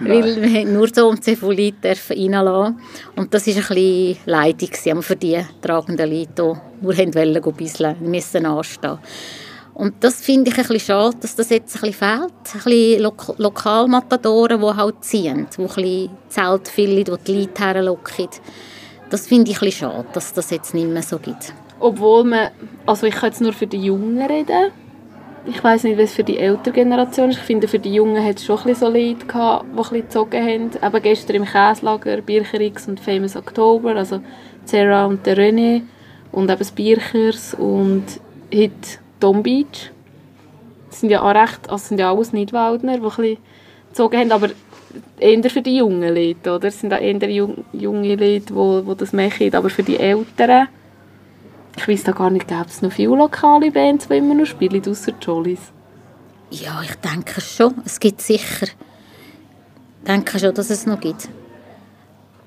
weil 0.00 0.42
wir 0.42 0.64
nur 0.64 0.88
so 0.88 1.14
so 1.20 1.34
viele 1.34 1.66
Leute 1.66 1.96
reinlassen 2.10 2.80
Und 3.16 3.34
das 3.34 3.46
war 3.46 3.54
ein 3.54 3.60
bisschen 3.60 4.16
leidig 4.26 4.76
für 4.76 5.16
die 5.16 5.44
tragenden 5.60 6.10
Leute, 6.10 6.60
die 6.80 6.84
nur 6.84 6.98
ein 6.98 7.10
bisschen 7.56 7.96
müssen 8.00 8.46
anstehen 8.46 8.98
und 9.78 9.94
das 10.00 10.22
finde 10.22 10.50
ich 10.50 10.58
ein 10.58 10.66
bisschen 10.66 10.80
schade, 10.80 11.16
dass 11.20 11.36
das 11.36 11.50
jetzt 11.50 11.76
ein 11.76 11.82
bisschen 11.82 11.94
fehlt. 11.94 12.32
Ein 12.52 12.60
bisschen 12.64 13.00
Lok 13.00 13.34
Lokalmatadoren, 13.38 14.60
die 14.60 14.66
halt 14.66 15.04
ziehen, 15.04 15.46
die 15.56 15.62
ein 15.62 15.68
bisschen 15.68 16.10
Zelt 16.28 16.66
füllen, 16.66 17.04
die 17.04 17.14
die 17.24 17.40
Leute 17.42 17.62
herlocken. 17.62 18.28
Das 19.08 19.28
finde 19.28 19.52
ich 19.52 19.58
ein 19.58 19.66
bisschen 19.66 19.88
schade, 19.88 20.08
dass 20.12 20.32
das 20.32 20.50
jetzt 20.50 20.74
nicht 20.74 20.88
mehr 20.88 21.02
so 21.04 21.20
gibt. 21.20 21.54
Obwohl 21.80 22.24
man, 22.24 22.48
also 22.86 23.06
ich 23.06 23.14
kann 23.14 23.30
jetzt 23.30 23.40
nur 23.40 23.52
für 23.52 23.66
die 23.66 23.80
Jungen 23.82 24.20
reden. 24.20 24.72
Ich 25.46 25.62
weiß 25.62 25.84
nicht, 25.84 25.98
was 25.98 26.12
für 26.12 26.24
die 26.24 26.38
ältere 26.38 26.74
Generation 26.74 27.30
ist. 27.30 27.38
Ich 27.38 27.44
finde, 27.44 27.68
für 27.68 27.78
die 27.78 27.94
Jungen 27.94 28.22
hat 28.22 28.36
es 28.36 28.44
schon 28.44 28.58
ein 28.58 28.64
bisschen 28.64 28.92
so 28.92 28.92
Leute 28.92 29.26
gehabt, 29.26 29.64
die 29.64 29.70
ein 29.70 29.76
bisschen 29.76 30.00
gezogen 30.02 30.42
haben. 30.42 30.70
Eben 30.84 31.02
gestern 31.02 31.36
im 31.36 31.44
Käslager, 31.44 32.20
Bircherix 32.20 32.88
und 32.88 33.00
Famous 33.00 33.36
October, 33.36 33.96
also 33.96 34.20
Sarah 34.64 35.06
und 35.06 35.24
der 35.24 35.38
René 35.38 35.82
und 36.32 36.50
eben 36.50 36.58
das 36.58 36.72
Birchers 36.72 37.54
und 37.54 38.04
heute 38.52 38.72
Tom 39.20 39.42
Beach. 39.42 39.90
Das 40.90 41.00
sind 41.00 41.10
ja 41.10 41.22
auch 41.22 41.34
recht, 41.34 41.70
also 41.70 41.86
sind 41.86 42.00
ja 42.00 42.12
alles 42.12 42.32
Nidwaldner, 42.32 42.98
die 42.98 42.98
ein 42.98 43.08
bisschen 43.08 43.36
gezogen 43.88 44.18
haben, 44.18 44.32
aber 44.32 44.48
eher 45.18 45.50
für 45.50 45.62
die 45.62 45.76
jungen 45.76 46.14
Leute, 46.14 46.54
oder? 46.54 46.68
Es 46.68 46.80
sind 46.80 46.92
auch 46.92 47.00
eher 47.00 47.30
junge 47.72 48.14
Leute, 48.14 48.52
die, 48.52 48.82
die 48.86 48.96
das 48.96 49.12
machen, 49.12 49.54
aber 49.54 49.70
für 49.70 49.82
die 49.82 49.98
Älteren 49.98 50.68
ich 51.76 51.88
weiß 51.88 52.04
da 52.04 52.12
gar 52.12 52.30
nicht, 52.30 52.48
gibt 52.48 52.70
es 52.70 52.82
noch 52.82 52.92
viele 52.92 53.16
lokale 53.16 53.70
Bands, 53.70 54.08
die 54.08 54.16
immer 54.16 54.34
noch 54.34 54.46
spielen, 54.46 54.82
außer 54.86 55.12
Jollies? 55.20 55.72
Ja, 56.50 56.82
ich 56.82 56.94
denke 56.96 57.40
schon. 57.40 57.74
Es 57.84 58.00
gibt 58.00 58.20
sicher. 58.22 58.66
Ich 58.66 60.06
denke 60.06 60.38
schon, 60.38 60.54
dass 60.54 60.70
es 60.70 60.86
noch 60.86 61.00
gibt. 61.00 61.28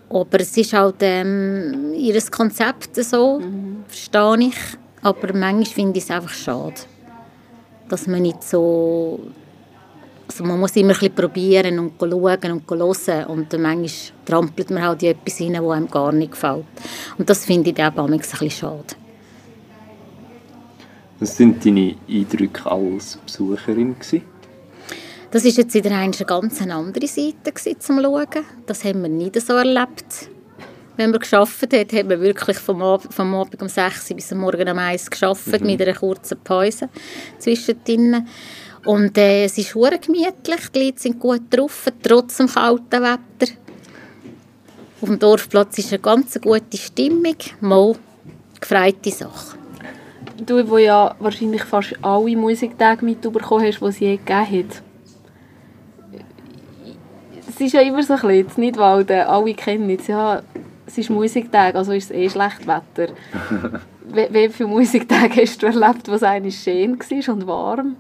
Aber 0.10 0.40
es 0.42 0.58
ist 0.58 0.74
halt 0.74 0.96
ähm, 1.02 1.94
ihr 1.96 2.22
Konzept 2.32 2.96
so, 2.96 3.40
mhm. 3.40 3.86
verstehe 3.88 4.48
ich. 4.48 4.58
Aber 5.02 5.34
manchmal 5.34 5.66
finde 5.66 5.98
ich 5.98 6.04
es 6.04 6.12
einfach 6.12 6.34
schade, 6.34 6.82
dass 7.90 8.08
man 8.08 8.22
nicht 8.22 8.44
so... 8.44 9.20
Also 10.28 10.46
man 10.46 10.60
muss 10.60 10.76
immer 10.78 10.94
ein 10.94 10.94
bisschen 10.94 11.14
probieren 11.14 11.78
und 11.78 12.00
schauen 12.00 12.52
und 12.52 12.70
hören 12.72 13.26
und 13.26 13.60
manchmal 13.60 13.92
trampelt 14.26 14.70
man 14.72 14.84
halt 14.84 15.04
in 15.04 15.10
etwas 15.10 15.42
rein, 15.42 15.54
das 15.54 15.70
einem 15.70 15.90
gar 15.90 16.12
nicht 16.14 16.32
gefällt. 16.32 16.66
Und 17.18 17.30
das 17.30 17.46
finde 17.46 17.70
ich 17.70 17.78
auch 17.78 17.92
manchmal 17.96 18.14
ein 18.14 18.20
bisschen 18.20 18.50
schade. 18.50 18.96
Was 21.22 21.38
sind 21.38 21.64
deine 21.64 21.96
Eindrücke 22.10 22.66
als 22.66 23.18
Besucherin? 23.18 23.94
Gewesen? 23.94 24.24
Das 25.30 25.46
war 25.46 25.52
jetzt 25.52 25.74
wieder 25.76 25.92
eine 25.92 26.12
ganz 26.12 26.60
andere 26.64 27.08
Seite 27.08 27.78
zum 27.78 28.02
Schauen. 28.02 28.44
Das 28.66 28.84
haben 28.84 29.04
wir 29.04 29.08
nicht 29.08 29.40
so 29.40 29.54
erlebt. 29.54 30.30
Wenn 30.98 31.12
wir 31.12 31.20
geschafft 31.20 31.72
haben, 31.72 31.98
haben 31.98 32.10
wir 32.10 32.20
wirklich 32.22 32.58
vom, 32.58 32.82
Ab 32.82 33.04
vom 33.12 33.36
Abend 33.36 33.62
um 33.62 33.70
6 33.70 34.10
Uhr 34.10 34.16
bis 34.16 34.32
am 34.32 34.40
Morgen 34.40 34.68
um 34.68 34.80
1 34.80 35.12
geschafft, 35.12 35.62
mhm. 35.62 35.68
mit 35.68 35.80
einer 35.80 35.94
kurzen 35.94 36.40
Pause 36.44 36.90
zwischendrin. 37.38 38.28
Und 38.86 39.16
äh, 39.16 39.46
es 39.46 39.60
ist 39.60 39.74
sehr 39.74 39.98
gemütlich, 40.00 40.70
die 40.74 40.86
Leute 40.86 41.02
sind 41.02 41.20
gut 41.20 41.44
drauf, 41.52 41.86
trotz 42.02 42.38
dem 42.38 42.48
kalten 42.48 43.04
Wetter. 43.04 43.54
Auf 45.00 45.08
dem 45.08 45.20
Dorfplatz 45.20 45.78
ist 45.78 45.94
eine 45.94 46.02
ganz 46.02 46.42
gute 46.42 46.78
Stimmung, 46.78 47.38
mal 47.60 47.94
gefreite 48.60 49.12
Sache 49.12 49.61
du, 50.46 50.70
wo 50.70 50.78
ja 50.78 51.16
wahrscheinlich 51.20 51.64
fast 51.64 51.96
alle 52.02 52.36
Musiktage 52.36 53.06
mitbekommen 53.06 53.66
hast, 53.66 53.80
die 53.80 53.86
es 53.86 54.00
je 54.00 54.18
gegeben 54.18 54.66
hat. 54.66 54.84
ist 57.62 57.74
ja 57.74 57.82
immer 57.82 58.04
so 58.04 58.14
ein 58.14 58.22
bisschen, 58.22 58.48
in 58.58 58.64
Nidwalden, 58.66 59.22
alle 59.22 59.54
kennen 59.54 59.89
es, 59.89 60.08
ja, 60.08 60.42
es 60.86 60.98
ist 60.98 61.10
Musiktag, 61.10 61.76
also 61.76 61.94
ist 61.94 62.12
es 62.12 62.18
eh 62.18 62.30
schlecht 62.30 62.68
Wetter. 62.68 63.14
wie, 64.14 64.50
viele 64.50 64.70
Musiktage 64.70 65.42
hast 65.42 65.62
du 65.62 65.68
erlebt, 65.68 66.08
wo 66.08 66.14
es 66.14 66.24
eigentlich 66.24 66.60
schön 66.60 67.00
war 67.00 67.34
und 67.34 67.48
warm? 67.48 67.96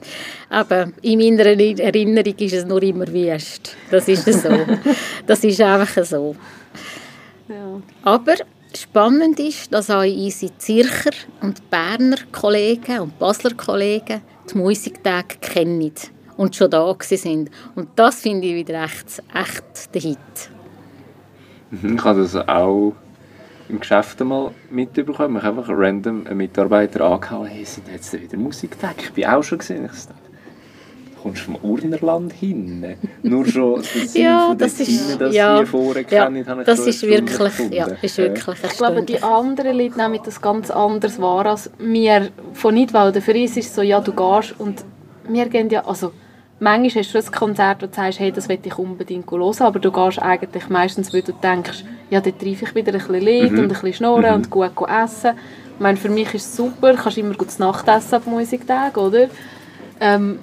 Aber 0.49 0.89
in 1.01 1.19
meiner 1.19 1.45
Erinnerung 1.45 2.35
ist 2.37 2.53
es 2.53 2.65
nur 2.65 2.81
immer 2.83 3.07
wüst. 3.07 3.77
Das 3.89 4.07
ist 4.07 4.25
so. 4.25 4.49
das 5.25 5.43
ist 5.43 5.61
einfach 5.61 6.03
so. 6.03 6.35
Ja. 7.47 7.81
Aber 8.03 8.35
spannend 8.77 9.39
ist, 9.39 9.73
dass 9.73 9.89
auch 9.89 10.03
unsere 10.03 10.57
Zürcher 10.57 11.11
und 11.41 11.69
Berner 11.69 12.17
Kollegen 12.31 12.99
und 12.99 13.19
Basler 13.19 13.53
Kollegen 13.53 14.21
die 14.49 14.57
Musiktage 14.57 15.37
kennen 15.39 15.91
und 16.37 16.55
schon 16.55 16.69
da 16.69 16.95
sind. 17.01 17.49
Und 17.75 17.89
das 17.95 18.21
finde 18.21 18.47
ich 18.47 18.55
wieder 18.55 18.83
echt, 18.83 19.21
echt 19.33 19.93
der 19.93 20.01
Hit. 20.01 20.17
Mhm, 21.71 21.95
ich 21.95 22.03
habe 22.03 22.21
das 22.21 22.35
auch 22.35 22.93
im 23.69 23.79
Geschäft 23.79 24.19
mal 24.21 24.51
mitbekommen. 24.69 25.37
Ich 25.37 25.43
habe 25.43 25.59
einfach 25.59 25.73
random 25.73 26.27
einen 26.27 26.37
Mitarbeiter 26.37 27.05
angehauen, 27.05 27.47
hey, 27.47 27.63
sind 27.63 27.87
jetzt 27.87 28.13
wieder 28.13 28.37
Musiktag? 28.37 28.95
Ich 28.99 29.13
bin 29.13 29.25
auch 29.25 29.43
schon 29.43 29.59
gesehen. 29.59 29.85
Ich 29.85 29.91
dachte, 29.91 30.30
kommst 31.21 31.41
vom 31.43 31.55
Urnerland 31.55 32.33
hin. 32.33 32.95
Nur 33.23 33.45
schon 33.45 33.81
das 33.81 34.11
Ziel 34.11 34.21
ja, 34.23 34.47
von 34.47 34.57
das 34.57 34.79
ist, 34.79 34.85
Ziele, 34.85 35.17
das 35.17 35.35
ja, 35.35 35.59
wir 35.59 35.67
vorher 35.67 36.03
ja, 36.09 36.25
kennen, 36.25 36.45
habe 36.47 36.61
ich 36.61 36.65
das 36.65 36.79
ist 36.79 37.03
wirklich, 37.03 37.53
ja, 37.71 37.87
ist 38.01 38.17
wirklich 38.17 38.57
Ich 38.63 38.77
glaube, 38.77 39.03
die 39.03 39.21
anderen 39.21 39.77
Leute 39.77 39.97
nehmen 39.97 40.19
das 40.23 40.41
ganz 40.41 40.71
anders 40.71 41.21
wahr 41.21 41.45
als 41.45 41.71
wir 41.79 42.29
von 42.53 42.73
Nidwalden. 42.73 43.21
Für 43.21 43.33
uns 43.33 43.57
ist 43.57 43.67
es 43.67 43.75
so, 43.75 43.81
ja, 43.81 43.99
du 43.99 44.13
gehst 44.13 44.55
und 44.59 44.83
wir 45.27 45.45
gehen 45.47 45.69
ja, 45.69 45.85
also 45.85 46.11
manchmal 46.59 47.03
hast 47.03 47.13
du 47.13 47.17
ein 47.17 47.31
Konzert, 47.31 47.81
wo 47.81 47.87
du 47.87 47.93
sagst, 47.93 48.19
hey, 48.19 48.31
das 48.31 48.47
will 48.47 48.59
ich 48.63 48.77
unbedingt 48.77 49.29
hören, 49.29 49.55
aber 49.59 49.79
du 49.79 49.91
gehst 49.91 50.21
eigentlich 50.21 50.69
meistens, 50.69 51.13
weil 51.13 51.21
du 51.21 51.33
denkst, 51.33 51.83
ja, 52.09 52.21
dort 52.21 52.39
treffe 52.39 52.65
ich 52.65 52.75
wieder 52.75 52.93
ein 52.93 52.99
bisschen 52.99 53.21
Lied 53.21 53.51
mhm. 53.51 53.59
und 53.59 53.63
ein 53.65 53.69
bisschen 53.69 53.93
schnurren 53.93 54.29
mhm. 54.29 54.35
und 54.35 54.49
gut 54.49 54.71
essen. 54.87 55.31
Ich 55.75 55.79
meine, 55.79 55.97
für 55.97 56.09
mich 56.09 56.33
ist 56.33 56.45
es 56.45 56.55
super, 56.55 56.93
du 56.93 57.01
kannst 57.01 57.17
immer 57.17 57.33
gut 57.33 57.47
Nachtessen 57.57 58.21
am 58.23 58.31
Musiktag, 58.31 58.97
oder? 58.97 59.27
Ähm, 59.99 60.39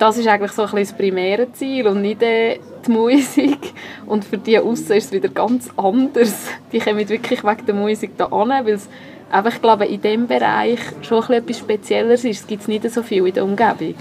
das 0.00 0.16
ist 0.16 0.26
eigentlich 0.26 0.52
so 0.52 0.62
ein 0.62 0.76
das 0.76 0.92
primäre 0.94 1.52
Ziel 1.52 1.86
und 1.86 2.00
nicht 2.00 2.22
äh, 2.22 2.58
die 2.86 2.90
Musik. 2.90 3.74
Und 4.06 4.24
für 4.24 4.38
die 4.38 4.58
aussen 4.58 4.92
ist 4.92 5.06
es 5.06 5.12
wieder 5.12 5.28
ganz 5.28 5.68
anders. 5.76 6.32
Die 6.72 6.78
kommen 6.78 7.06
wirklich 7.06 7.44
wegen 7.44 7.66
der 7.66 7.74
Musik 7.74 8.16
da 8.16 8.24
an, 8.26 8.48
weil 8.48 8.70
es 8.70 8.88
einfach, 9.30 9.54
ich 9.54 9.60
glaube, 9.60 9.84
in 9.84 10.00
diesem 10.00 10.26
Bereich 10.26 10.80
schon 11.02 11.22
etwas 11.30 11.58
Spezielleres 11.58 12.24
ist. 12.24 12.40
Es 12.40 12.46
gibt 12.46 12.66
nicht 12.66 12.90
so 12.90 13.02
viel 13.02 13.26
in 13.26 13.34
der 13.34 13.44
Umgebung. 13.44 13.94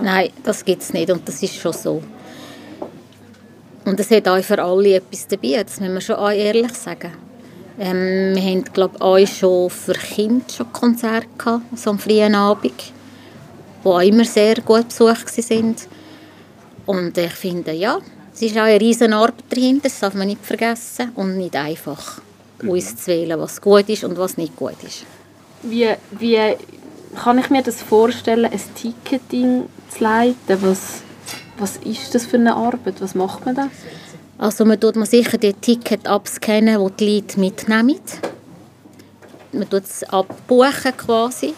Nein, 0.00 0.30
das 0.44 0.64
gibt 0.64 0.80
es 0.80 0.92
nicht 0.92 1.10
und 1.10 1.26
das 1.26 1.42
ist 1.42 1.56
schon 1.56 1.72
so. 1.72 2.02
Und 3.84 3.98
es 3.98 4.12
hat 4.12 4.28
auch 4.28 4.40
für 4.42 4.62
alle 4.62 4.94
etwas 4.94 5.26
dabei, 5.26 5.60
das 5.64 5.80
müssen 5.80 5.94
wir 5.94 6.00
schon 6.00 6.32
ehrlich 6.32 6.72
sagen. 6.72 7.10
Ähm, 7.80 8.36
wir 8.36 8.42
haben, 8.42 8.64
glaube 8.72 8.94
ich, 8.94 9.02
auch 9.02 9.26
schon 9.26 9.70
für 9.70 9.94
Kinder 9.94 10.44
schon 10.54 10.72
Konzerte 10.72 11.26
gehabt, 11.36 11.62
so 11.74 11.90
am 11.90 11.98
frühen 11.98 12.36
Abend, 12.36 12.92
die 13.82 13.88
auch 13.88 14.00
immer 14.00 14.24
sehr 14.24 14.56
gut 14.56 14.88
besucht 14.88 15.28
sind. 15.28 15.88
Und 16.86 17.16
ich 17.16 17.32
finde, 17.32 17.72
ja, 17.72 17.98
es 18.34 18.42
ist 18.42 18.56
auch 18.56 18.62
eine 18.62 18.80
riesen 18.80 19.12
Arbeit 19.12 19.44
dahinter, 19.50 19.88
das 19.88 20.00
darf 20.00 20.14
man 20.14 20.26
nicht 20.26 20.44
vergessen 20.44 21.12
und 21.14 21.36
nicht 21.36 21.54
einfach 21.54 22.20
uns 22.62 22.96
zu 22.96 23.08
wählen, 23.08 23.38
was 23.38 23.60
gut 23.60 23.88
ist 23.88 24.04
und 24.04 24.16
was 24.18 24.36
nicht 24.36 24.56
gut 24.56 24.76
ist. 24.82 25.04
Wie, 25.62 25.88
wie 26.12 26.56
kann 27.22 27.38
ich 27.38 27.50
mir 27.50 27.62
das 27.62 27.82
vorstellen, 27.82 28.46
ein 28.46 28.60
Ticketing 28.74 29.64
zu 29.90 30.02
leiten? 30.02 30.58
Was, 30.60 31.02
was 31.58 31.76
ist 31.78 32.14
das 32.14 32.26
für 32.26 32.36
eine 32.36 32.54
Arbeit? 32.54 33.00
Was 33.00 33.14
macht 33.14 33.44
man 33.44 33.54
da? 33.54 33.68
Also 34.38 34.64
man 34.64 34.80
tut 34.80 34.96
man 34.96 35.06
sicher 35.06 35.38
die 35.38 35.52
Ticket 35.52 36.06
abscannen, 36.06 36.80
wo 36.80 36.88
die 36.88 37.16
Leute 37.16 37.38
mitnehmen. 37.38 38.00
Man 39.52 39.68
tut 39.68 39.84
es 39.84 40.02
abbuchen 40.04 40.96
quasi 40.96 41.54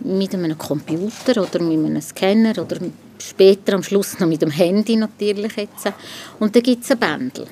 mit 0.00 0.34
einem 0.34 0.56
Computer 0.56 1.42
oder 1.42 1.62
mit 1.62 1.78
einem 1.78 2.00
Scanner 2.00 2.58
oder 2.58 2.78
später 3.18 3.74
am 3.74 3.82
Schluss 3.82 4.18
noch 4.18 4.26
mit 4.26 4.42
dem 4.42 4.50
Handy 4.50 4.96
natürlich 4.96 5.56
jetzt. 5.56 5.92
Und 6.38 6.54
dann 6.54 6.62
gibt 6.62 6.84
es 6.84 6.90
ein 6.90 6.98
Bändel. 6.98 7.46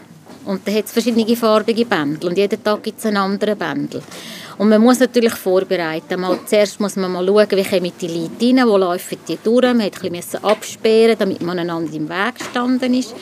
Und 0.45 0.67
dann 0.67 0.75
hat 0.75 0.87
es 0.87 0.93
verschiedene 0.93 1.37
farbige 1.37 1.85
Bändel 1.85 2.31
und 2.31 2.39
jeden 2.39 2.63
Tag 2.63 2.83
gibt 2.83 2.99
es 2.99 3.07
einen 3.07 3.19
anderen 3.19 3.59
Bändel. 3.59 4.03
Und 4.57 4.71
man 4.71 4.81
muss 4.81 4.99
natürlich 4.99 5.35
vorbereiten. 5.35 6.21
Mal, 6.21 6.39
zuerst 6.47 6.81
muss 6.81 6.97
man 6.97 7.13
mal 7.13 7.27
schauen, 7.27 7.47
wie 7.51 7.63
kommen 7.65 7.93
die 8.01 8.09
Leute 8.09 8.57
rein, 8.57 8.67
wo 8.69 8.77
laufen 8.77 9.19
die 9.29 9.39
durch. 9.43 9.63
Man 9.63 9.77
musste 9.79 10.03
ein 10.03 10.13
bisschen 10.13 10.45
absperren, 10.45 11.17
damit 11.19 11.43
man 11.43 11.59
einander 11.59 11.95
im 11.95 12.09
Weg 12.09 12.39
gestanden 12.39 12.95
ist. 12.95 13.15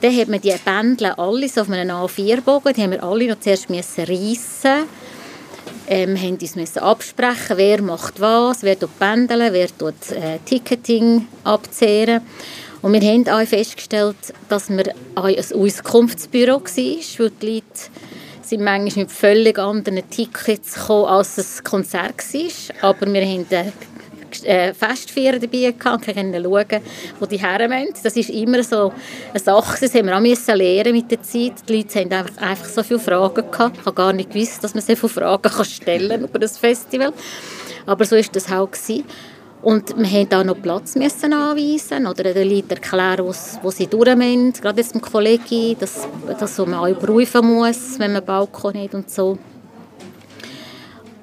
Dann 0.00 0.16
hat 0.16 0.28
man 0.28 0.40
die 0.40 0.54
Bändel 0.64 1.08
alle 1.08 1.48
so 1.48 1.62
auf 1.62 1.70
einem 1.70 1.90
A4-Bogen, 1.90 2.72
die 2.72 2.82
haben 2.82 2.92
wir 2.92 3.02
alle 3.02 3.28
noch 3.28 3.40
zuerst 3.40 3.68
reissen 3.68 4.86
ähm, 5.90 6.16
haben 6.16 6.38
uns 6.40 6.76
absprechen, 6.78 7.56
wer 7.56 7.82
macht 7.82 8.20
was, 8.20 8.62
wer 8.62 8.78
tut 8.78 8.96
Bändeln, 8.98 9.52
wer 9.52 9.66
tut 9.76 10.12
äh, 10.12 10.38
Ticketing 10.44 11.26
abzehren. 11.44 12.22
Und 12.80 12.92
wir 12.94 13.00
haben 13.02 13.28
auch 13.28 13.46
festgestellt, 13.46 14.16
dass 14.48 14.70
wir 14.70 14.94
auch 15.16 15.24
ein 15.24 15.36
Auskunftsbüro 15.36 16.60
war, 16.60 16.64
weil 16.64 17.30
die 17.42 17.46
Leute 17.46 17.64
sind 18.42 18.62
manchmal 18.62 19.04
mit 19.04 19.12
völlig 19.12 19.58
anderen 19.58 20.08
Tickets 20.08 20.74
gekommen, 20.74 21.06
als 21.06 21.38
es 21.38 21.62
Konzert 21.62 22.14
war. 22.32 22.90
Aber 22.90 23.12
wir 23.12 23.26
haben 23.26 23.46
äh, 24.44 24.74
Festfeier 24.74 25.38
dabei 25.38 25.72
gehabt 25.72 26.08
und 26.08 26.14
können 26.14 26.42
schauen, 26.42 26.82
wo 27.18 27.26
die 27.26 27.38
herren 27.38 27.88
Das 28.02 28.16
ist 28.16 28.30
immer 28.30 28.62
so 28.62 28.92
eine 29.30 29.40
Sache, 29.40 29.78
das 29.80 29.94
haben 29.94 30.06
wir 30.06 30.16
auch 30.16 30.20
müssen 30.20 30.56
lernen 30.56 30.92
mit 30.92 31.10
der 31.10 31.22
Zeit. 31.22 31.68
Die 31.68 31.76
Leute 31.76 32.00
haben 32.00 32.12
einfach, 32.12 32.36
einfach 32.38 32.68
so 32.68 32.82
viele 32.82 33.00
Fragen 33.00 33.50
gehabt. 33.50 33.78
Ich 33.78 33.86
habe 33.86 33.94
gar 33.94 34.12
nicht 34.12 34.32
gewusst, 34.32 34.62
dass 34.64 34.74
man 34.74 34.82
so 34.82 34.94
viele 34.94 35.08
Fragen 35.08 35.50
kann 35.50 35.64
stellen 35.64 36.24
über 36.24 36.38
das 36.38 36.58
Festival. 36.58 37.12
Aber 37.86 38.04
so 38.04 38.16
war 38.16 38.24
das 38.32 38.48
halt. 38.48 38.72
Gewesen. 38.72 39.04
Und 39.62 39.90
wir 39.90 39.96
mussten 39.96 40.34
auch 40.34 40.44
noch 40.44 40.60
Platz 40.60 40.96
müssen 40.96 41.34
anweisen 41.34 42.06
oder 42.06 42.32
den 42.32 42.48
Leuten 42.48 42.70
erklären, 42.70 43.26
wo 43.62 43.70
sie 43.70 43.86
durch 43.86 44.16
müssen. 44.16 44.52
Gerade 44.54 44.80
jetzt 44.80 44.94
dem 44.94 45.02
Kollegen, 45.02 45.76
dass, 45.78 46.08
dass 46.38 46.58
man 46.58 46.74
auch 46.74 46.88
überrufen 46.88 47.46
muss, 47.46 47.98
wenn 47.98 48.12
man 48.12 48.24
Balkon 48.24 48.74
hat 48.74 48.94
und 48.94 49.10
so. 49.10 49.38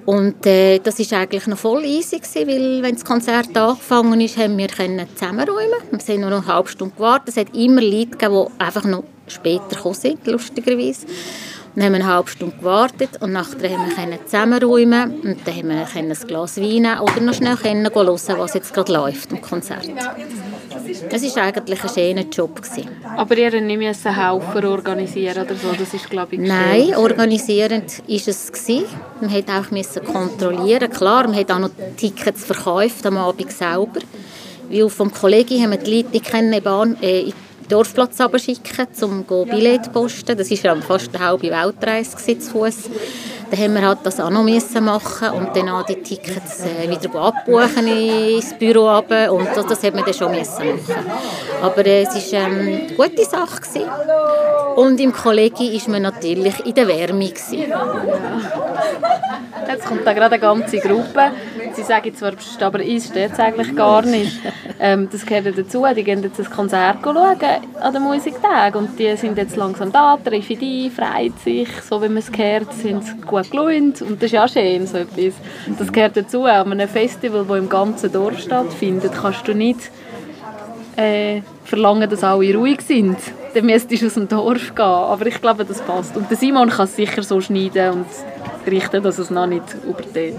Und 0.07 0.45
äh, 0.45 0.79
das 0.79 0.99
war 0.99 1.19
eigentlich 1.19 1.47
noch 1.47 1.57
voll 1.57 1.83
easy 1.83 2.19
gewesen, 2.19 2.47
weil 2.47 2.81
wenn 2.81 2.95
das 2.95 3.03
Konzert 3.03 3.57
angefangen 3.57 4.21
ist, 4.21 4.37
haben 4.37 4.57
wir 4.57 4.69
können 4.69 5.05
zusammenräumen. 5.13 5.81
Wir 5.91 6.13
haben 6.15 6.21
nur 6.21 6.29
noch 6.29 6.43
eine 6.43 6.47
halbe 6.47 6.69
Stunde 6.69 6.95
gewartet. 6.95 7.27
Es 7.27 7.35
hat 7.35 7.53
immer 7.53 7.81
Leute 7.81 8.11
gegeben, 8.11 8.47
die 8.47 8.63
einfach 8.63 8.85
noch 8.85 9.03
später 9.27 9.67
gekommen 9.75 9.95
sind, 9.95 10.25
lustigerweise. 10.25 11.07
Dann 11.77 11.85
haben 11.85 11.91
wir 11.93 11.99
eine 11.99 12.07
halbe 12.07 12.27
Stunde 12.27 12.57
gewartet 12.57 13.21
und 13.21 13.33
nachher 13.33 13.69
haben 13.69 14.09
wir 14.09 14.25
zusammenräumen 14.25 15.21
und 15.21 15.37
dann 15.45 15.55
haben 15.55 15.69
wir 15.69 15.87
ein 15.93 16.09
Glas 16.25 16.57
Wein 16.57 16.87
oder 16.99 17.21
noch 17.21 17.35
schnell 17.35 17.55
hören, 17.55 17.87
was 18.39 18.55
jetzt 18.55 18.73
gerade 18.73 18.93
läuft 18.93 19.31
im 19.31 19.41
Konzert. 19.41 19.87
Das 21.11 21.35
war 21.35 21.43
eigentlich 21.43 21.83
ein 21.83 21.89
schöner 21.89 22.23
Job. 22.31 22.63
Gewesen. 22.63 22.89
Aber 23.15 23.37
ihr 23.37 23.61
müsst 23.77 24.07
einen 24.07 24.27
Haufen 24.27 24.65
organisieren 24.65 25.45
oder 25.45 25.53
so, 25.53 25.71
das 25.77 25.93
ist 25.93 26.09
glaube 26.09 26.37
ich 26.37 26.41
Nein, 26.41 26.95
organisierend 26.95 27.99
war 28.07 28.15
es. 28.15 28.51
Gewesen. 28.51 28.85
Man 29.21 29.29
musste 29.31 29.53
auch 29.53 29.69
müssen 29.69 30.03
kontrollieren. 30.03 30.89
Klar, 30.89 31.27
man 31.27 31.35
hat 31.35 31.51
auch 31.51 31.59
noch 31.59 31.69
Tickets 31.95 32.43
verkauft 32.43 33.05
am 33.05 33.17
Abend 33.17 33.51
selber. 33.51 33.99
Weil 34.71 34.89
vom 34.89 35.11
Kollegen 35.11 35.61
haben 35.61 35.69
wir 35.69 35.77
die 35.77 35.97
Leute 35.97 36.09
nicht 36.09 36.33
in 36.33 36.63
Bahn, 36.63 36.97
äh, 37.03 37.31
Dorfplatz 37.69 38.17
schicken, 38.43 38.87
um 39.01 39.23
Billett 39.23 39.85
zu 39.85 39.91
posten. 39.91 40.37
Das 40.37 40.51
war 40.63 40.75
fast 40.77 41.15
eine 41.15 41.25
halbe 41.25 41.49
Weltreise 41.49 42.39
zu 42.39 42.51
Fuß. 42.51 42.89
Dann 43.49 43.59
haben 43.61 43.73
wir 43.75 43.87
halt 43.87 43.99
das 44.03 44.19
auch 44.19 44.29
noch 44.29 44.43
müssen 44.43 44.83
machen 44.83 45.29
und 45.29 45.55
dann 45.55 45.69
auch 45.69 45.85
die 45.85 45.95
Tickets 45.95 46.65
äh, 46.65 46.89
wieder 46.89 47.15
abbuchen 47.15 47.87
ins 47.87 48.53
Büro 48.57 48.89
runter. 48.89 49.31
und 49.31 49.47
das, 49.55 49.65
das 49.65 49.83
hat 49.83 49.95
man 49.95 50.03
dann 50.03 50.13
schon 50.13 50.31
müssen 50.31 50.67
machen. 50.67 50.95
Aber 51.61 51.85
äh, 51.85 52.01
es 52.01 52.33
war 52.33 52.39
ähm, 52.41 52.59
eine 52.59 52.93
gute 52.97 53.23
Sache 53.23 53.61
gewesen. 53.61 53.89
und 54.75 54.99
im 54.99 55.13
Kollegi 55.13 55.77
war 55.77 55.91
man 55.91 56.01
natürlich 56.01 56.65
in 56.65 56.75
der 56.75 56.87
Wärme 56.89 57.29
gewesen. 57.29 57.71
Jetzt 59.67 59.85
kommt 59.85 60.05
da 60.05 60.13
gerade 60.13 60.35
eine 60.35 60.39
ganze 60.39 60.77
Gruppe. 60.79 61.31
Sie 61.73 61.83
sagen 61.83 62.13
zwar, 62.15 62.33
aber 62.61 62.83
ist 62.83 63.15
jetzt 63.15 63.39
eigentlich 63.39 63.75
gar 63.75 64.01
nicht. 64.01 64.39
Ähm, 64.79 65.09
das 65.11 65.25
gehört 65.25 65.57
dazu. 65.57 65.83
Die 65.95 66.03
gehen 66.03 66.21
jetzt 66.21 66.39
ein 66.39 66.47
Konzert 66.51 66.97
schauen 67.01 67.39
an 67.79 67.93
den 67.93 68.03
Musiktag 68.03 68.75
und 68.75 68.97
die 68.97 69.15
sind 69.17 69.37
jetzt 69.37 69.55
langsam 69.55 69.91
da, 69.91 70.17
treffen 70.17 70.57
die, 70.59 70.89
freut 70.89 71.37
sich, 71.43 71.69
so 71.81 72.01
wie 72.01 72.07
man 72.07 72.17
es 72.17 72.31
gehört, 72.31 72.73
sind 72.73 73.25
gut 73.25 73.51
gelohnt 73.51 74.01
und 74.01 74.21
das 74.21 74.23
ist 74.23 74.31
ja 74.31 74.47
schön, 74.47 74.87
so 74.87 74.97
etwas. 74.97 75.33
Das 75.77 75.91
gehört 75.91 76.17
dazu. 76.17 76.45
An 76.45 76.71
einem 76.71 76.87
Festival, 76.87 77.45
das 77.47 77.57
im 77.57 77.69
ganzen 77.69 78.11
Dorf 78.11 78.39
stattfindet, 78.39 79.11
kannst 79.13 79.47
du 79.47 79.53
nicht 79.53 79.91
äh, 80.95 81.41
verlangen, 81.63 82.09
dass 82.09 82.23
alle 82.23 82.55
ruhig 82.55 82.81
sind. 82.81 83.17
Dann 83.53 83.65
müsstest 83.65 84.01
du 84.01 84.07
aus 84.07 84.13
dem 84.15 84.27
Dorf 84.27 84.75
gehen. 84.75 84.85
Aber 84.85 85.25
ich 85.25 85.41
glaube, 85.41 85.65
das 85.65 85.81
passt. 85.81 86.17
Und 86.17 86.29
der 86.29 86.37
Simon 86.37 86.69
kann 86.69 86.85
es 86.85 86.95
sicher 86.95 87.23
so 87.23 87.41
schneiden 87.41 87.91
und 87.91 88.05
richten, 88.71 89.03
dass 89.03 89.19
es 89.19 89.29
noch 89.29 89.47
nicht 89.47 89.75
übertät. 89.87 90.35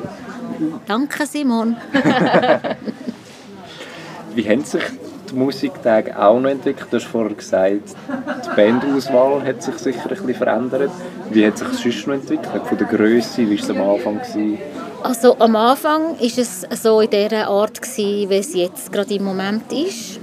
Danke, 0.87 1.27
Simon. 1.27 1.77
Wie 4.35 4.49
haben 4.49 4.65
sich 4.65 4.83
die 5.31 5.35
Musiktage 5.35 6.19
auch 6.19 6.39
noch 6.41 6.51
entwickelt? 6.51 6.89
Du 6.91 6.97
hast 6.97 7.07
vorher 7.07 7.35
gesagt, 7.35 7.95
die 8.09 8.57
Bandauswahl 8.57 9.45
hat 9.45 9.63
sich 9.63 9.77
sicher 9.79 10.03
ein 10.05 10.09
bisschen 10.09 10.35
verändert. 10.35 10.91
Wie 11.31 11.47
hat 11.47 11.59
sich 11.59 11.69
das 11.69 11.81
sonst 11.81 12.07
noch 12.07 12.15
entwickelt? 12.15 12.63
Von 12.67 12.79
der 12.79 12.87
Größe, 12.87 13.43
wie 13.43 13.57
war 13.57 13.65
es 13.65 13.71
am 13.71 13.91
Anfang? 13.91 14.19
Gewesen? 14.19 14.59
Also 15.03 15.37
am 15.39 15.57
Anfang 15.57 16.19
war 16.19 16.21
es 16.21 16.67
so 16.83 17.01
in 17.01 17.11
dieser 17.11 17.49
Art, 17.49 17.81
gewesen, 17.81 18.31
wie 18.31 18.37
es 18.37 18.55
jetzt 18.55 18.93
gerade 18.93 19.15
im 19.15 19.25
Moment 19.25 19.73
ist. 19.73 20.19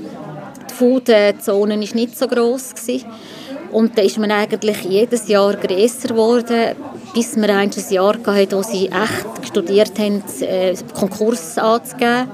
Die 0.69 0.73
Food-Zone 0.73 1.73
war 1.73 1.77
nicht 1.77 2.17
so 2.17 2.27
gross. 2.27 2.73
Gewesen. 2.73 3.05
Und 3.71 3.97
dann 3.97 4.05
ist 4.05 4.17
man 4.17 4.31
eigentlich 4.31 4.83
jedes 4.83 5.27
Jahr 5.27 5.53
grösser 5.55 6.09
geworden, 6.09 6.75
bis 7.13 7.35
wir 7.35 7.49
ein 7.55 7.71
Jahr 7.89 8.13
hatten, 8.13 8.51
wo 8.51 8.61
sie 8.61 8.87
echt 8.87 9.47
studiert 9.47 9.97
haben, 9.99 10.23
äh, 10.41 10.75
Konkurs 10.93 11.57
anzugeben 11.57 12.29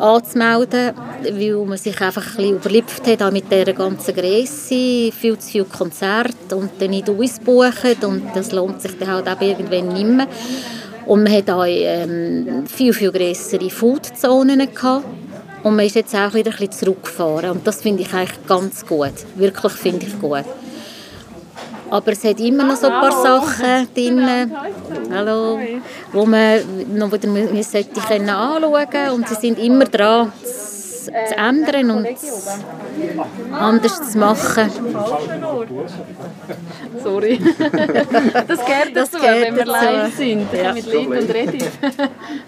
anzumelden, 0.00 0.92
weil 1.22 1.66
man 1.66 1.78
sich 1.78 2.00
einfach 2.00 2.38
ein 2.38 2.58
bisschen 2.58 3.20
hat 3.20 3.32
mit 3.32 3.50
dieser 3.50 3.72
ganzen 3.72 4.14
Größe, 4.14 5.12
viel 5.12 5.38
zu 5.38 5.48
viele 5.48 5.64
Konzerte 5.64 6.56
und 6.56 6.70
dann 6.78 6.90
nicht 6.90 7.08
ausbuchen 7.08 7.96
und 8.02 8.22
das 8.34 8.52
lohnt 8.52 8.80
sich 8.80 8.98
dann 8.98 9.08
halt 9.08 9.28
auch 9.28 9.40
irgendwann 9.40 9.88
nicht 9.88 10.06
mehr. 10.06 10.26
Und 11.06 11.24
man 11.24 11.32
hat 11.32 11.50
auch 11.50 11.64
ähm, 11.66 12.66
viel, 12.66 12.92
viel 12.92 13.10
größere 13.10 13.68
Foodzonen 13.70 14.72
gehabt. 14.72 15.04
Und 15.62 15.76
man 15.76 15.84
ist 15.84 15.96
jetzt 15.96 16.14
auch 16.14 16.32
wieder 16.32 16.50
ein 16.50 16.56
bisschen 16.56 16.72
zurückgefahren. 16.72 17.50
Und 17.50 17.66
das 17.66 17.82
finde 17.82 18.02
ich 18.02 18.12
eigentlich 18.14 18.46
ganz 18.46 18.86
gut. 18.86 19.12
Wirklich 19.34 19.72
finde 19.72 20.06
ich 20.06 20.18
gut. 20.20 20.44
Aber 21.90 22.12
es 22.12 22.24
hat 22.24 22.38
immer 22.40 22.64
noch 22.64 22.76
so 22.76 22.86
ein 22.86 22.92
paar 22.92 23.12
Sachen 23.12 23.88
drin, 23.94 24.52
Hallo. 25.12 25.58
wo 26.12 26.24
man 26.24 26.60
noch 26.94 27.12
wieder 27.12 27.28
sollte 27.62 28.00
können 28.00 28.30
anschauen 28.30 28.90
können. 28.90 29.10
Und 29.10 29.28
sie 29.28 29.34
sind 29.34 29.58
immer 29.58 29.84
dran, 29.84 30.32
zu, 30.42 31.10
zu 31.10 31.36
ändern 31.36 31.90
und 31.90 32.06
anders 33.52 34.12
zu 34.12 34.18
machen. 34.18 34.70
Sorry. 37.02 37.40
Das 38.48 38.64
gehört 38.64 38.94
dazu, 38.94 39.18
das 39.18 39.22
wenn 39.22 39.56
wir 39.56 39.64
live 39.64 40.16
sind. 40.16 40.46
Ja. 40.52 40.72
Mit 40.72 40.86
Lied 40.86 41.08
und 41.08 41.34
Reden. 41.34 41.64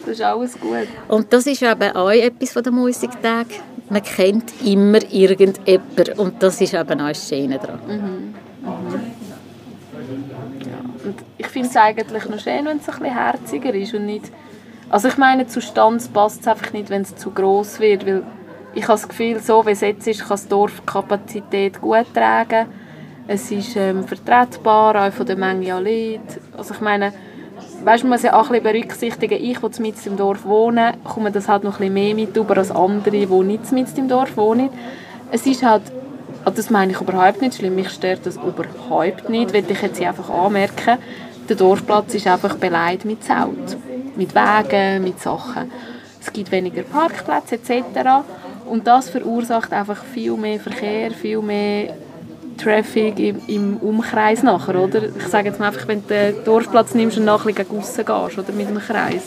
Das 0.01 0.09
ist 0.09 0.23
alles 0.23 0.59
gut. 0.61 0.89
Und 1.09 1.33
das 1.33 1.47
ist 1.47 1.63
eben 1.63 1.97
auch 1.97 2.11
etwas 2.11 2.53
von 2.53 2.63
der 2.63 2.73
Musiktag. 2.73 3.47
Man 3.89 4.03
kennt 4.03 4.53
immer 4.65 4.99
irgendjemanden 5.11 6.19
und 6.19 6.43
das 6.43 6.61
ist 6.61 6.75
eben 6.75 7.01
auch 7.01 7.09
das 7.09 7.29
Schöne 7.29 7.59
daran. 7.59 7.81
Mhm. 7.87 8.35
Mhm. 8.63 9.22
Ich 11.45 11.49
finde 11.49 11.71
es 11.71 11.77
eigentlich 11.77 12.29
noch 12.29 12.39
schön, 12.39 12.67
wenn 12.67 12.77
es 12.77 12.89
ein 12.89 12.99
bisschen 13.01 13.15
herziger 13.15 13.75
ist 13.75 13.95
und 13.95 14.07
nicht... 14.07 14.31
Also 14.91 15.09
ich 15.09 15.17
meine, 15.17 15.49
zu 15.49 15.61
Stanz 15.61 16.07
passt 16.07 16.43
es 16.43 16.47
einfach 16.47 16.73
nicht, 16.73 16.89
wenn 16.89 17.03
es 17.03 17.17
zu 17.17 17.33
groß 17.33 17.81
wird, 17.81 18.07
weil 18.07 18.23
ich 18.75 18.85
habe 18.85 18.93
das 18.93 19.09
Gefühl, 19.09 19.41
so 19.41 19.67
wie 19.67 19.73
es 19.73 19.81
jetzt 19.81 20.07
ist, 20.07 20.21
kann 20.21 20.29
das 20.31 20.47
Dorf 20.47 20.87
Kapazität 20.87 21.81
gut 21.81 22.07
tragen. 22.15 22.67
Es 23.27 23.51
ist 23.51 23.75
ähm, 23.77 24.05
vertretbar, 24.05 25.09
auch 25.09 25.13
von 25.13 25.27
der 25.27 25.37
Menge 25.37 25.75
an 25.75 25.83
Leuten. 25.83 26.21
Also 26.57 26.75
ich 26.75 26.81
meine, 26.81 27.13
weißt, 27.83 28.05
man 28.05 28.13
muss 28.13 28.23
ja 28.23 28.35
auch 28.35 28.49
ein 28.49 28.63
bisschen 28.63 28.81
berücksichtigen, 28.81 29.43
ich, 29.43 29.59
die 29.59 29.83
mit 29.83 30.07
im 30.07 30.17
Dorf 30.17 30.45
wohne, 30.45 30.95
komme 31.03 31.33
das 31.33 31.49
halt 31.49 31.65
noch 31.65 31.81
ein 31.81 31.93
bisschen 31.93 31.95
mehr 31.95 32.15
mit 32.15 32.37
über 32.37 32.57
als 32.57 32.71
andere, 32.71 33.11
die 33.11 33.27
nicht 33.27 33.73
mit 33.73 33.99
im 33.99 34.07
Dorf 34.07 34.37
wohnen. 34.37 34.71
Es 35.33 35.45
ist 35.45 35.65
halt 35.65 35.83
also 36.45 36.57
das 36.57 36.71
meine 36.71 36.93
ich 36.93 37.01
überhaupt 37.01 37.41
nicht 37.41 37.55
schlimm. 37.55 37.77
Mich 37.77 37.91
stört 37.91 38.27
das 38.27 38.37
überhaupt 38.37 39.29
nicht. 39.29 39.53
Will 39.53 39.65
ich 39.69 39.83
jetzt 39.83 40.01
einfach 40.01 40.29
anmerken, 40.29 40.99
der 41.49 41.57
Dorfplatz 41.57 42.15
ist 42.15 42.27
einfach 42.27 42.57
beleidigt 42.57 43.05
mit 43.05 43.25
Zelt, 43.25 43.77
mit 44.17 44.35
Wegen, 44.35 45.05
mit 45.05 45.21
Sachen. 45.21 45.71
Es 46.21 46.33
gibt 46.33 46.53
weniger 46.53 46.83
Parkplätze 46.83 47.57
etc. 47.57 48.25
Und 48.67 48.87
das 48.87 49.11
verursacht 49.11 49.73
einfach 49.73 50.05
viel 50.05 50.37
mehr 50.37 50.61
Verkehr, 50.61 51.11
viel 51.11 51.43
mehr 51.43 51.95
Traffic 52.57 53.19
im, 53.19 53.41
im 53.49 53.77
Umkreis 53.79 54.43
nachher, 54.43 54.77
oder? 54.81 55.03
Ich 55.05 55.27
sage 55.29 55.49
jetzt 55.49 55.59
mal 55.59 55.69
einfach, 55.69 55.89
wenn 55.89 56.03
du 56.03 56.09
den 56.09 56.45
Dorfplatz 56.45 56.95
nimmst 56.95 57.19
und 57.19 57.25
nachher 57.25 57.53
gegen 57.53 57.79
aussen 57.79 58.05
gehst, 58.05 58.39
oder 58.39 58.53
mit 58.53 58.69
dem 58.69 58.79
Kreis. 58.79 59.23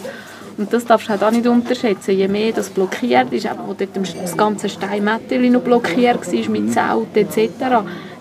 Und 0.57 0.71
das 0.71 0.85
darfst 0.85 1.07
du 1.07 1.11
halt 1.11 1.23
auch 1.23 1.31
nicht 1.31 1.47
unterschätzen. 1.47 2.11
Je 2.11 2.29
mehr 2.29 2.53
das 2.53 2.69
blockiert 2.69 3.33
ist, 3.33 3.45
wo 3.65 3.73
dort 3.73 3.89
das 4.21 4.37
ganze 4.37 4.69
Steinmetall 4.69 5.49
noch 5.49 5.61
blockiert 5.61 6.25
war, 6.25 6.49
mit 6.49 6.73
Zelt 6.73 7.17
etc., 7.17 7.49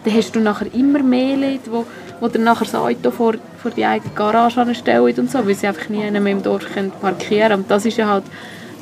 dann 0.04 0.14
hast 0.14 0.36
du 0.36 0.40
nachher 0.40 0.66
immer 0.74 1.02
mehr 1.02 1.36
Leute, 1.36 1.70
wo, 1.70 1.86
wo 2.20 2.28
dann 2.28 2.44
nachher 2.44 2.64
das 2.64 2.74
Auto 2.74 3.10
vor, 3.10 3.34
vor 3.60 3.70
die 3.70 3.84
eigene 3.84 4.14
Garage 4.14 4.60
anstellen 4.60 5.18
und 5.18 5.30
so, 5.30 5.46
weil 5.46 5.54
sie 5.54 5.66
einfach 5.66 5.88
nie 5.88 6.10
mehr 6.10 6.32
im 6.32 6.42
Dorf 6.42 6.66
können 6.72 6.92
parkieren 7.00 7.48
können. 7.48 7.62
Und 7.62 7.70
das 7.70 7.86
ist 7.86 7.96
ja 7.96 8.08
halt 8.08 8.24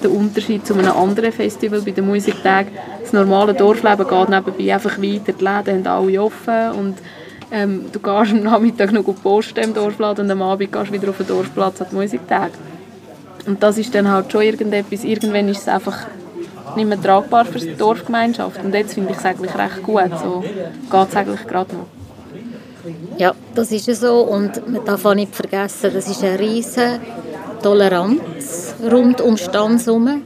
der 0.02 0.10
Unterschied 0.10 0.66
zu 0.66 0.74
einem 0.74 0.92
anderen 0.92 1.32
Festival 1.32 1.80
bei 1.80 1.92
den 1.92 2.06
Musiktagen. 2.06 2.72
Das 3.00 3.12
normale 3.12 3.54
Dorfleben 3.54 4.06
geht 4.06 4.28
nebenbei 4.28 4.74
einfach 4.74 4.98
weiter, 4.98 5.32
die 5.32 5.44
Läden 5.44 5.84
haben 5.84 5.86
alle 5.86 6.22
offen 6.22 6.70
und 6.72 6.98
ähm, 7.50 7.86
du 7.92 8.00
gehst 8.00 8.32
am 8.32 8.42
Nachmittag 8.42 8.92
noch 8.92 9.04
posten 9.22 9.60
im 9.60 9.74
Dorfladen 9.74 10.24
und 10.24 10.30
am 10.30 10.42
Abend 10.42 10.72
gehst 10.72 10.88
du 10.88 10.92
wieder 10.92 11.10
auf 11.10 11.18
den 11.18 11.26
Dorfplatz 11.26 11.80
an 11.82 11.88
die 11.90 11.96
Musiktage. 11.96 12.52
Und 13.46 13.62
das 13.62 13.76
ist 13.78 13.94
dann 13.94 14.10
halt 14.10 14.30
schon 14.32 14.42
irgendetwas, 14.42 15.04
irgendwann 15.04 15.48
ist 15.48 15.62
es 15.62 15.68
einfach 15.68 16.06
nicht 16.76 16.88
mehr 16.88 17.00
tragbar 17.00 17.44
für 17.44 17.58
die 17.58 17.76
Dorfgemeinschaft. 17.76 18.62
Und 18.64 18.74
jetzt 18.74 18.94
finde 18.94 19.12
ich 19.12 19.18
es 19.18 19.24
eigentlich 19.24 19.54
recht 19.54 19.82
gut. 19.82 20.10
So 20.22 20.42
geht 20.42 21.08
es 21.08 21.16
eigentlich 21.16 21.46
gerade 21.46 21.74
noch. 21.74 22.01
Ja, 23.18 23.34
das 23.54 23.70
ist 23.70 23.86
so. 24.00 24.22
Und 24.22 24.68
man 24.68 24.84
darf 24.84 25.04
auch 25.04 25.14
nicht 25.14 25.34
vergessen, 25.34 25.90
das 25.94 26.08
ist 26.08 26.22
eine 26.22 26.38
riesige 26.38 27.00
Toleranz 27.62 28.74
rund 28.90 29.20
um 29.20 29.36
herum. 29.36 30.22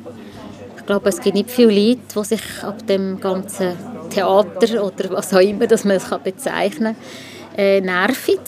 Ich 0.77 0.87
glaube, 0.87 1.09
es 1.09 1.21
gibt 1.21 1.35
nicht 1.35 1.51
viele 1.51 1.73
Leute, 1.73 2.01
die 2.15 2.25
sich 2.25 2.43
ab 2.63 2.87
dem 2.87 3.21
ganzen 3.21 3.73
Theater 4.11 4.85
oder 4.85 5.11
was 5.11 5.35
auch 5.35 5.41
immer, 5.41 5.67
dass 5.67 5.85
man 5.85 5.97
es 5.97 6.09
bezeichnen 6.23 6.95
kann, 6.95 7.59
äh, 7.59 7.81
nerven. 7.81 8.39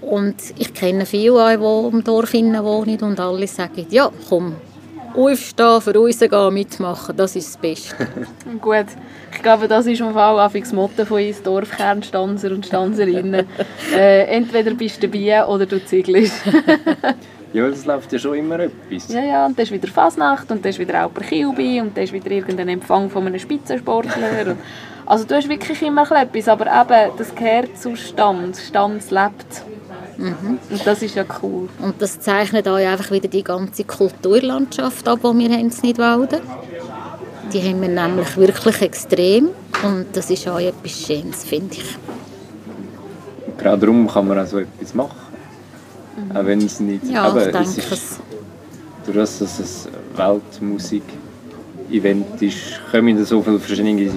Und 0.00 0.36
ich 0.56 0.72
kenne 0.72 1.04
viele, 1.04 1.58
die 1.58 1.96
im 1.96 2.04
Dorf 2.04 2.32
wohnen 2.32 3.02
und 3.02 3.20
alle 3.20 3.46
sagen, 3.46 3.86
ja, 3.90 4.10
komm, 4.28 4.54
aufstehen, 5.18 5.80
für 5.80 6.00
uns 6.00 6.18
gehen, 6.20 6.54
mitmachen, 6.54 7.16
das 7.16 7.34
ist 7.34 7.48
das 7.48 7.56
Beste. 7.60 7.96
Gut, 8.60 8.86
ich 9.32 9.42
glaube, 9.42 9.66
das 9.66 9.86
ist 9.86 10.00
im 10.00 10.12
Fall 10.12 10.38
auch 10.38 10.52
das 10.52 10.72
Motto 10.72 11.04
von 11.04 11.22
uns 11.22 11.42
Dorfkernstanzer 11.42 12.50
und 12.52 12.66
Stanzerinnen. 12.66 13.46
äh, 13.94 14.24
entweder 14.24 14.72
bist 14.74 15.02
du 15.02 15.08
dabei 15.08 15.44
oder 15.46 15.66
du 15.66 15.84
ziegelst. 15.84 16.34
ja, 17.52 17.68
das 17.68 17.84
läuft 17.84 18.12
ja 18.12 18.18
schon 18.18 18.34
immer 18.34 18.60
etwas. 18.60 19.12
Ja, 19.12 19.22
ja, 19.22 19.46
und 19.46 19.58
dann 19.58 19.64
ist 19.64 19.72
wieder 19.72 19.88
Fasnacht 19.88 20.50
und 20.50 20.64
dann 20.64 20.70
ist 20.70 20.78
wieder 20.78 21.00
Alper 21.02 21.22
Kilby 21.22 21.80
und 21.80 21.96
dann 21.96 22.04
ist 22.04 22.12
wieder 22.12 22.30
irgendein 22.30 22.68
Empfang 22.68 23.10
von 23.10 23.26
einem 23.26 23.38
Spitzensportler. 23.38 24.56
also 25.04 25.24
du 25.24 25.34
hast 25.34 25.48
wirklich 25.48 25.82
immer 25.82 26.10
etwas, 26.12 26.48
aber 26.48 26.66
eben, 26.66 27.12
das 27.18 27.34
gehört 27.34 27.76
zu 27.76 27.96
Stand. 27.96 28.56
Stand 28.56 29.10
lebt. 29.10 29.64
Mhm. 30.18 30.58
Und 30.68 30.86
das 30.86 31.00
ist 31.02 31.14
ja 31.14 31.24
cool. 31.42 31.70
Und 31.80 32.02
das 32.02 32.20
zeichnet 32.20 32.68
auch 32.68 32.74
einfach 32.74 33.10
wieder 33.12 33.28
die 33.28 33.44
ganze 33.44 33.84
Kulturlandschaft 33.84 35.08
ab, 35.08 35.20
die 35.22 35.38
wir 35.38 35.48
haben 35.50 35.60
in 35.60 35.72
Nidwalden. 35.82 36.40
Die 37.52 37.62
haben 37.62 37.80
wir 37.80 37.88
nämlich 37.88 38.36
wirklich 38.36 38.82
extrem 38.82 39.50
und 39.82 40.06
das 40.12 40.30
ist 40.30 40.46
auch 40.48 40.58
etwas 40.58 41.06
Schönes, 41.06 41.44
finde 41.44 41.76
ich. 41.76 41.96
Gerade 43.56 43.78
darum 43.78 44.06
kann 44.08 44.28
man 44.28 44.40
auch 44.40 44.46
so 44.46 44.58
etwas 44.58 44.92
machen. 44.92 45.16
Mhm. 46.16 46.36
Auch 46.36 46.44
wenn 46.44 46.60
es 46.62 46.80
nicht... 46.80 47.04
Ja, 47.04 47.22
aber 47.22 47.46
ich 47.46 47.52
denke 47.52 47.68
es. 47.68 47.78
Ist, 47.92 48.20
durch 49.06 49.16
das, 49.16 49.38
dass 49.38 49.60
es 49.60 49.86
ein 49.86 49.92
Weltmusik-Event 50.18 52.42
ist, 52.42 52.80
kommen 52.90 53.24
so 53.24 53.40
viele 53.40 53.60
verschiedene, 53.60 54.10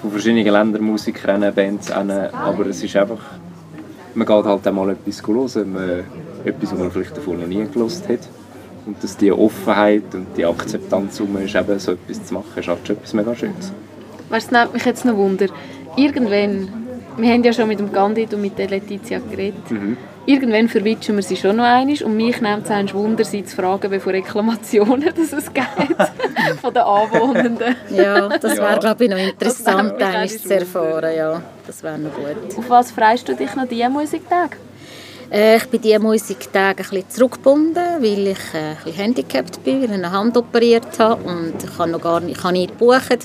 von 0.00 0.10
verschiedenen 0.10 0.46
Ländern 0.46 0.82
Musiker, 0.82 1.52
Bands 1.52 1.90
aber 1.90 2.66
es 2.66 2.82
ist 2.82 2.96
einfach 2.96 3.20
man 4.14 4.26
geht 4.26 4.44
halt 4.44 4.66
einmal 4.66 4.90
etwas 4.90 5.26
hören, 5.26 5.72
man, 5.72 6.04
etwas, 6.44 6.72
was 6.72 6.78
man 6.78 6.90
vielleicht 6.90 7.16
davor 7.16 7.34
noch 7.34 7.46
nie 7.46 7.66
gelost 7.72 8.08
hat. 8.08 8.20
Und 8.84 9.02
dass 9.02 9.16
die 9.16 9.30
Offenheit 9.30 10.12
und 10.12 10.26
die 10.36 10.44
Akzeptanz 10.44 11.20
um 11.20 11.36
ist, 11.36 11.54
eben 11.54 11.78
so 11.78 11.92
etwas 11.92 12.24
zu 12.24 12.34
machen, 12.34 12.48
ist 12.56 12.68
halt 12.68 12.86
schon 12.86 12.96
etwas 12.96 13.14
mega 13.14 13.34
Schönes. 13.34 13.72
Weißt 14.28 14.50
du, 14.50 14.68
mich 14.72 14.84
jetzt 14.84 15.04
noch 15.04 15.16
Wunder. 15.16 15.46
Irgendwann, 15.96 16.68
wir 17.16 17.32
haben 17.32 17.44
ja 17.44 17.52
schon 17.52 17.68
mit 17.68 17.78
dem 17.78 17.92
Gandit 17.92 18.34
und 18.34 18.40
mit 18.40 18.58
der 18.58 18.68
Letizia 18.68 19.20
geredet, 19.30 19.70
mhm. 19.70 19.96
Irgendwann 20.26 20.68
verwitschen 20.68 21.16
wir 21.16 21.22
sie 21.22 21.36
schon 21.36 21.56
noch 21.56 21.64
einmal 21.64 22.02
und 22.02 22.16
mich 22.16 22.40
nimmt 22.40 22.68
es 22.68 22.94
Wunder, 22.94 23.24
sie 23.24 23.44
zu 23.44 23.56
fragen, 23.56 23.90
wie 23.90 24.00
viele 24.00 24.16
Reklamationen 24.16 25.12
dass 25.16 25.32
es 25.32 25.52
gibt 25.52 25.66
von 26.60 26.74
den 26.74 26.82
Anwohnenden. 26.82 27.76
Ja, 27.90 28.28
das 28.28 28.56
wäre, 28.56 28.78
glaube 28.78 29.04
ich, 29.04 29.10
noch 29.10 29.18
interessant, 29.18 29.98
zu 30.28 30.54
erfahren. 30.54 31.16
Ja, 31.16 31.42
das 31.66 31.82
wäre 31.82 31.98
noch 31.98 32.14
gut. 32.14 32.58
Auf 32.58 32.70
was 32.70 32.92
freust 32.92 33.28
du 33.28 33.34
dich 33.34 33.54
noch 33.54 33.66
diese 33.66 33.88
Musiktage? 33.88 34.56
Äh, 35.32 35.56
ich 35.56 35.64
bin 35.66 35.80
diese 35.80 35.98
Musiktage 35.98 36.82
ein 36.82 36.90
bisschen 36.90 37.08
zurückgebunden, 37.08 38.02
weil 38.02 38.28
ich 38.28 38.54
äh, 38.54 38.58
ein 38.58 38.76
bisschen 38.76 38.92
handicapped 38.92 39.64
bin, 39.64 39.76
weil 39.76 39.84
ich 39.84 39.92
eine 39.92 40.12
Hand 40.12 40.36
operiert 40.36 40.98
habe 40.98 41.22
und 41.24 41.54
ich 41.64 41.76
kann 41.76 41.90
noch 41.90 42.02
gar 42.02 42.20
nicht, 42.20 42.36
ich 42.36 42.42
kann 42.42 42.52
nicht 42.52 42.76
buchen, 42.76 43.18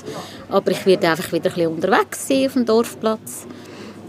aber 0.48 0.70
ich 0.70 0.86
werde 0.86 1.10
einfach 1.10 1.30
wieder 1.32 1.50
ein 1.50 1.54
bisschen 1.54 1.74
unterwegs 1.74 2.26
sein 2.26 2.46
auf 2.46 2.54
dem 2.54 2.64
Dorfplatz. 2.64 3.46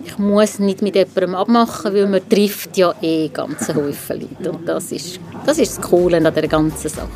Ich 0.05 0.17
muss 0.17 0.59
nicht 0.59 0.81
mit 0.81 0.95
jemandem 0.95 1.35
abmachen, 1.35 1.93
weil 1.93 2.07
man 2.07 2.27
trifft 2.27 2.77
ja 2.77 2.93
eh 3.01 3.27
ganz 3.27 3.69
Haufen 3.69 4.21
Leute 4.21 4.51
und 4.51 4.67
das 4.67 4.91
ist, 4.91 5.19
das 5.45 5.57
ist 5.57 5.77
das 5.77 5.89
Coole 5.89 6.17
an 6.17 6.33
der 6.33 6.47
ganzen 6.47 6.89
Sache. 6.89 7.09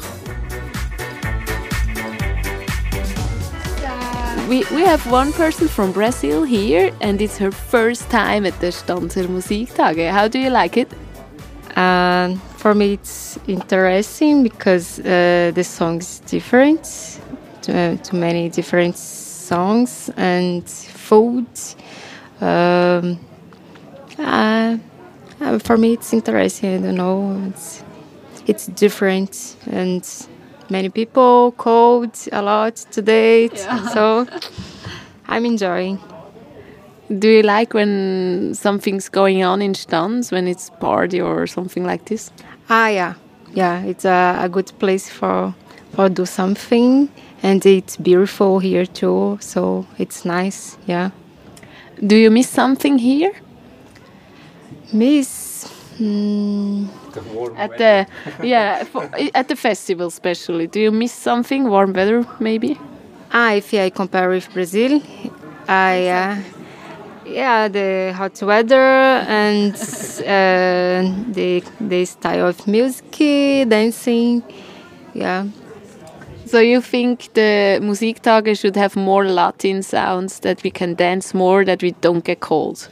we, 4.53 4.63
we 4.71 4.85
have 4.85 5.09
one 5.09 5.31
person 5.33 5.67
from 5.67 5.91
Brazil 5.91 6.43
here, 6.43 6.91
and 7.01 7.21
it's 7.21 7.37
her 7.37 7.51
first 7.51 8.09
time 8.09 8.45
at 8.45 8.59
the 8.59 8.67
Stanzer 8.67 9.25
Musiktage. 9.27 10.11
How 10.11 10.27
do 10.27 10.37
you 10.37 10.49
like 10.49 10.77
it? 10.77 10.89
And 11.75 12.39
for 12.57 12.75
me, 12.75 12.93
it's 12.93 13.39
interesting 13.47 14.43
because 14.43 14.99
uh, 14.99 15.51
the 15.55 15.63
song 15.63 15.99
is 15.99 16.19
different, 16.19 16.83
too, 17.61 17.97
too 18.03 18.17
many 18.17 18.49
different 18.49 18.97
songs 18.97 20.11
and 20.17 20.67
food. 20.69 21.47
Um, 22.43 23.19
uh, 24.19 24.77
uh, 25.39 25.59
for 25.59 25.77
me, 25.77 25.93
it's 25.93 26.13
interesting. 26.13 26.75
I 26.75 26.87
don't 26.87 26.95
know. 26.95 27.49
It's 27.49 27.83
it's 28.45 28.67
different 28.67 29.55
and 29.71 30.03
many 30.69 30.89
people 30.89 31.53
called 31.53 32.17
a 32.31 32.41
lot 32.41 32.75
today. 32.91 33.49
Yeah. 33.53 33.87
So 33.89 34.27
I'm 35.27 35.45
enjoying. 35.45 35.99
Do 37.19 37.29
you 37.29 37.43
like 37.43 37.73
when 37.73 38.53
something's 38.53 39.09
going 39.09 39.43
on 39.43 39.61
in 39.61 39.73
Stans, 39.75 40.31
when 40.31 40.47
it's 40.47 40.69
party 40.79 41.21
or 41.21 41.47
something 41.47 41.85
like 41.85 42.05
this? 42.05 42.31
Ah, 42.69 42.87
yeah, 42.87 43.13
yeah. 43.53 43.83
It's 43.83 44.05
a, 44.05 44.37
a 44.41 44.49
good 44.49 44.71
place 44.79 45.09
for 45.09 45.53
for 45.91 46.09
do 46.09 46.25
something, 46.25 47.09
and 47.43 47.65
it's 47.65 47.97
beautiful 47.97 48.59
here 48.59 48.85
too. 48.85 49.37
So 49.41 49.85
it's 49.97 50.25
nice. 50.25 50.77
Yeah. 50.87 51.11
Do 52.05 52.15
you 52.15 52.29
miss 52.31 52.49
something 52.49 52.97
here? 52.97 53.33
Miss. 54.91 55.65
Mm, 55.99 56.87
At 57.57 57.77
the 57.77 58.07
yeah, 58.41 58.83
for, 58.83 59.07
at 59.33 59.47
the 59.47 59.55
festival 59.55 60.07
especially. 60.07 60.67
Do 60.67 60.79
you 60.79 60.91
miss 60.91 61.11
something? 61.11 61.69
Warm 61.69 61.93
weather, 61.93 62.25
maybe? 62.39 62.79
Ah, 63.31 63.53
if 63.53 63.73
I 63.73 63.89
compare 63.89 64.29
with 64.29 64.51
Brazil, 64.53 65.01
I 65.67 66.07
uh, 66.07 66.35
yeah 67.25 67.67
the 67.67 68.13
hot 68.15 68.41
weather 68.41 68.77
and 69.27 69.73
uh, 69.75 71.31
the 71.31 71.63
the 71.79 72.05
style 72.05 72.47
of 72.47 72.67
music, 72.67 73.11
dancing, 73.69 74.43
yeah. 75.13 75.45
So 76.53 76.59
you 76.59 76.81
think 76.81 77.33
the 77.33 77.79
Musiktage 77.81 78.59
should 78.59 78.75
have 78.75 78.95
more 78.95 79.25
Latin 79.25 79.81
sounds 79.81 80.39
that 80.41 80.61
we 80.61 80.69
can 80.69 80.93
dance 80.93 81.33
more, 81.33 81.65
that 81.65 81.81
we 81.81 81.95
don't 81.99 82.23
get 82.23 82.41
cold? 82.41 82.89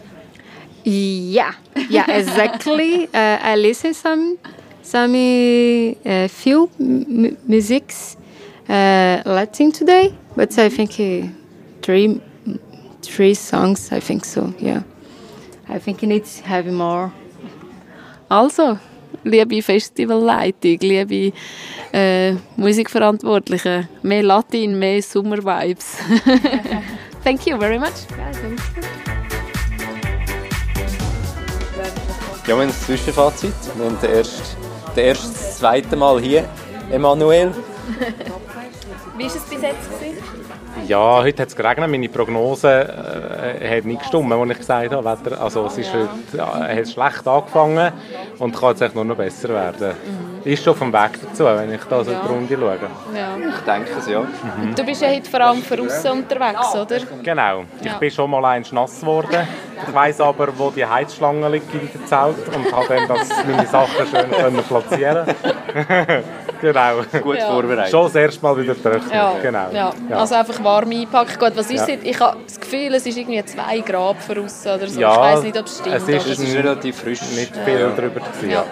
Yeah, 0.84 1.54
yeah, 1.88 2.10
exactly. 2.10 3.06
uh, 3.14 3.38
I 3.40 3.56
listen 3.56 3.94
some 3.94 4.40
some 4.82 5.14
uh, 5.14 6.28
few 6.28 6.72
m- 6.80 7.38
musics 7.48 8.18
uh, 8.68 9.22
Latin 9.26 9.72
today, 9.72 10.12
but 10.36 10.58
I 10.58 10.70
think 10.70 11.00
uh, 11.00 11.28
three 11.84 12.20
three 13.04 13.36
songs. 13.36 13.92
I 13.92 14.00
think 14.00 14.26
so. 14.26 14.56
Yeah, 14.58 14.82
I 15.70 15.78
think 15.78 16.02
it 16.02 16.08
needs 16.08 16.38
to 16.38 16.48
have 16.48 16.66
more. 16.66 17.14
Also, 18.32 18.80
liebe 19.24 19.62
Festivalleitung, 19.62 20.78
liebe 20.82 21.34
äh, 21.94 22.34
Musikverantwortliche, 22.56 23.88
mehr 24.02 24.24
Latin, 24.24 24.78
mehr 24.78 25.02
Summer-Vibes. 25.02 25.98
Thank 27.24 27.46
you 27.46 27.58
very 27.60 27.78
much. 27.78 27.90
Ja, 32.48 32.56
wir 32.56 32.64
haben 32.64 32.68
das 32.68 32.82
Zwischenfazit. 32.82 33.54
Wir 33.76 33.86
haben 33.86 33.98
den 34.02 34.10
ersten, 34.10 34.42
den 34.96 35.06
ersten, 35.06 35.32
das 35.32 35.58
zweite 35.60 35.96
Mal 35.96 36.20
hier, 36.20 36.50
Emanuel. 36.92 37.54
Wie 39.18 39.24
war 39.24 39.36
es 39.36 39.44
bis 39.44 39.62
jetzt? 39.62 39.90
Ja, 40.88 41.22
heute 41.22 41.42
hat 41.44 41.50
es 41.50 41.56
geregnet. 41.56 41.90
Meine 41.90 42.10
Prognose 42.10 42.68
äh, 43.62 43.78
hat 43.78 43.86
nicht 43.86 44.02
gestimmt, 44.02 44.32
als 44.32 44.50
ich 44.52 44.58
gesagt 44.58 44.92
habe. 44.92 45.06
Wetter, 45.06 45.42
also 45.42 45.66
es 45.68 45.78
ist 45.78 45.94
heute, 45.94 46.10
ja, 46.38 46.48
hat 46.68 46.88
schlecht 46.90 47.28
angefangen 47.28 47.92
und 48.40 48.56
kann 48.60 48.76
jetzt 48.76 48.96
nur 48.96 49.06
noch 49.06 49.16
besser 49.16 49.50
werden. 49.50 49.94
Ist 50.44 50.64
schon 50.64 50.74
auf 50.74 50.80
dem 50.80 50.92
Weg 50.92 51.12
dazu, 51.22 51.46
wenn 51.46 51.74
ich 51.74 51.84
da 51.84 52.04
so 52.04 52.12
Ja. 52.12 52.22
die 52.24 52.28
Runde 52.34 52.58
schaue. 52.58 52.78
Ja. 53.16 53.38
Ich 53.38 53.64
denke 53.66 53.90
es, 54.00 54.08
ja. 54.08 54.22
Mhm. 54.22 54.76
Du 54.76 54.84
bist 54.84 55.02
ja 55.02 55.10
heute 55.10 55.30
vor 55.30 55.42
allem 55.42 55.62
für 55.62 55.80
aussen 55.82 56.12
unterwegs, 56.12 56.74
oder? 56.76 56.98
Genau. 57.22 57.64
Ich 57.80 57.86
Ja. 57.86 57.98
bin 57.98 58.10
schon 58.12 58.30
mal 58.32 58.44
eins 58.46 58.72
nass 58.72 59.00
geworden. 59.02 59.48
Ich 59.88 59.94
weiss 59.94 60.20
aber, 60.22 60.48
wo 60.58 60.70
die 60.70 60.86
Heizschlange 60.86 61.50
liegt 61.50 61.74
in 61.74 61.80
dem 61.92 62.06
Zelt 62.06 62.36
und 62.56 62.72
habe 62.72 62.88
dann 62.88 63.08
das, 63.08 63.30
meine 63.48 63.68
Sachen 63.68 64.08
schön 64.08 64.32
können 64.32 64.64
platzieren 64.64 65.26
Genau. 66.62 67.02
Gut 67.24 67.38
Ja. 67.38 67.48
vorbereitet. 67.48 67.90
Schon 67.92 68.04
das 68.04 68.16
erste 68.16 68.42
Mal 68.44 68.58
wieder 68.62 68.80
trocken. 68.80 69.02
Ja, 69.12 69.34
Genau. 69.42 69.68
ja. 69.74 69.92
also 70.12 70.36
einfach 70.36 70.64
warm 70.64 70.92
einpacken. 70.92 71.40
Gut, 71.40 71.54
was 71.56 71.72
ist 71.72 71.88
Ja. 71.88 71.96
Ich 72.04 72.20
habe 72.20 72.38
das 72.46 72.60
Gefühl, 72.60 72.94
es 72.94 73.06
ist 73.06 73.18
irgendwie 73.18 73.44
2 73.44 73.80
Grad 73.80 74.18
für 74.22 74.40
aussen 74.42 74.68
oder 74.72 74.88
so. 74.88 75.00
Ja, 75.00 75.12
ich 75.14 75.18
weiß 75.38 75.44
nicht, 75.44 75.58
ob 75.60 75.66
es 75.66 75.80
stimmt. 75.80 75.96
es 75.96 76.08
ist, 76.08 76.28
es 76.28 76.40
ist 76.40 76.56
relativ 76.56 76.98
frisch. 77.00 77.22
Nicht 77.36 77.56
viel 77.66 77.80
Ja. 77.80 77.90
drüber 77.90 78.20
gewesen, 78.20 78.50
Ja. 78.52 78.58
ja. 78.58 78.66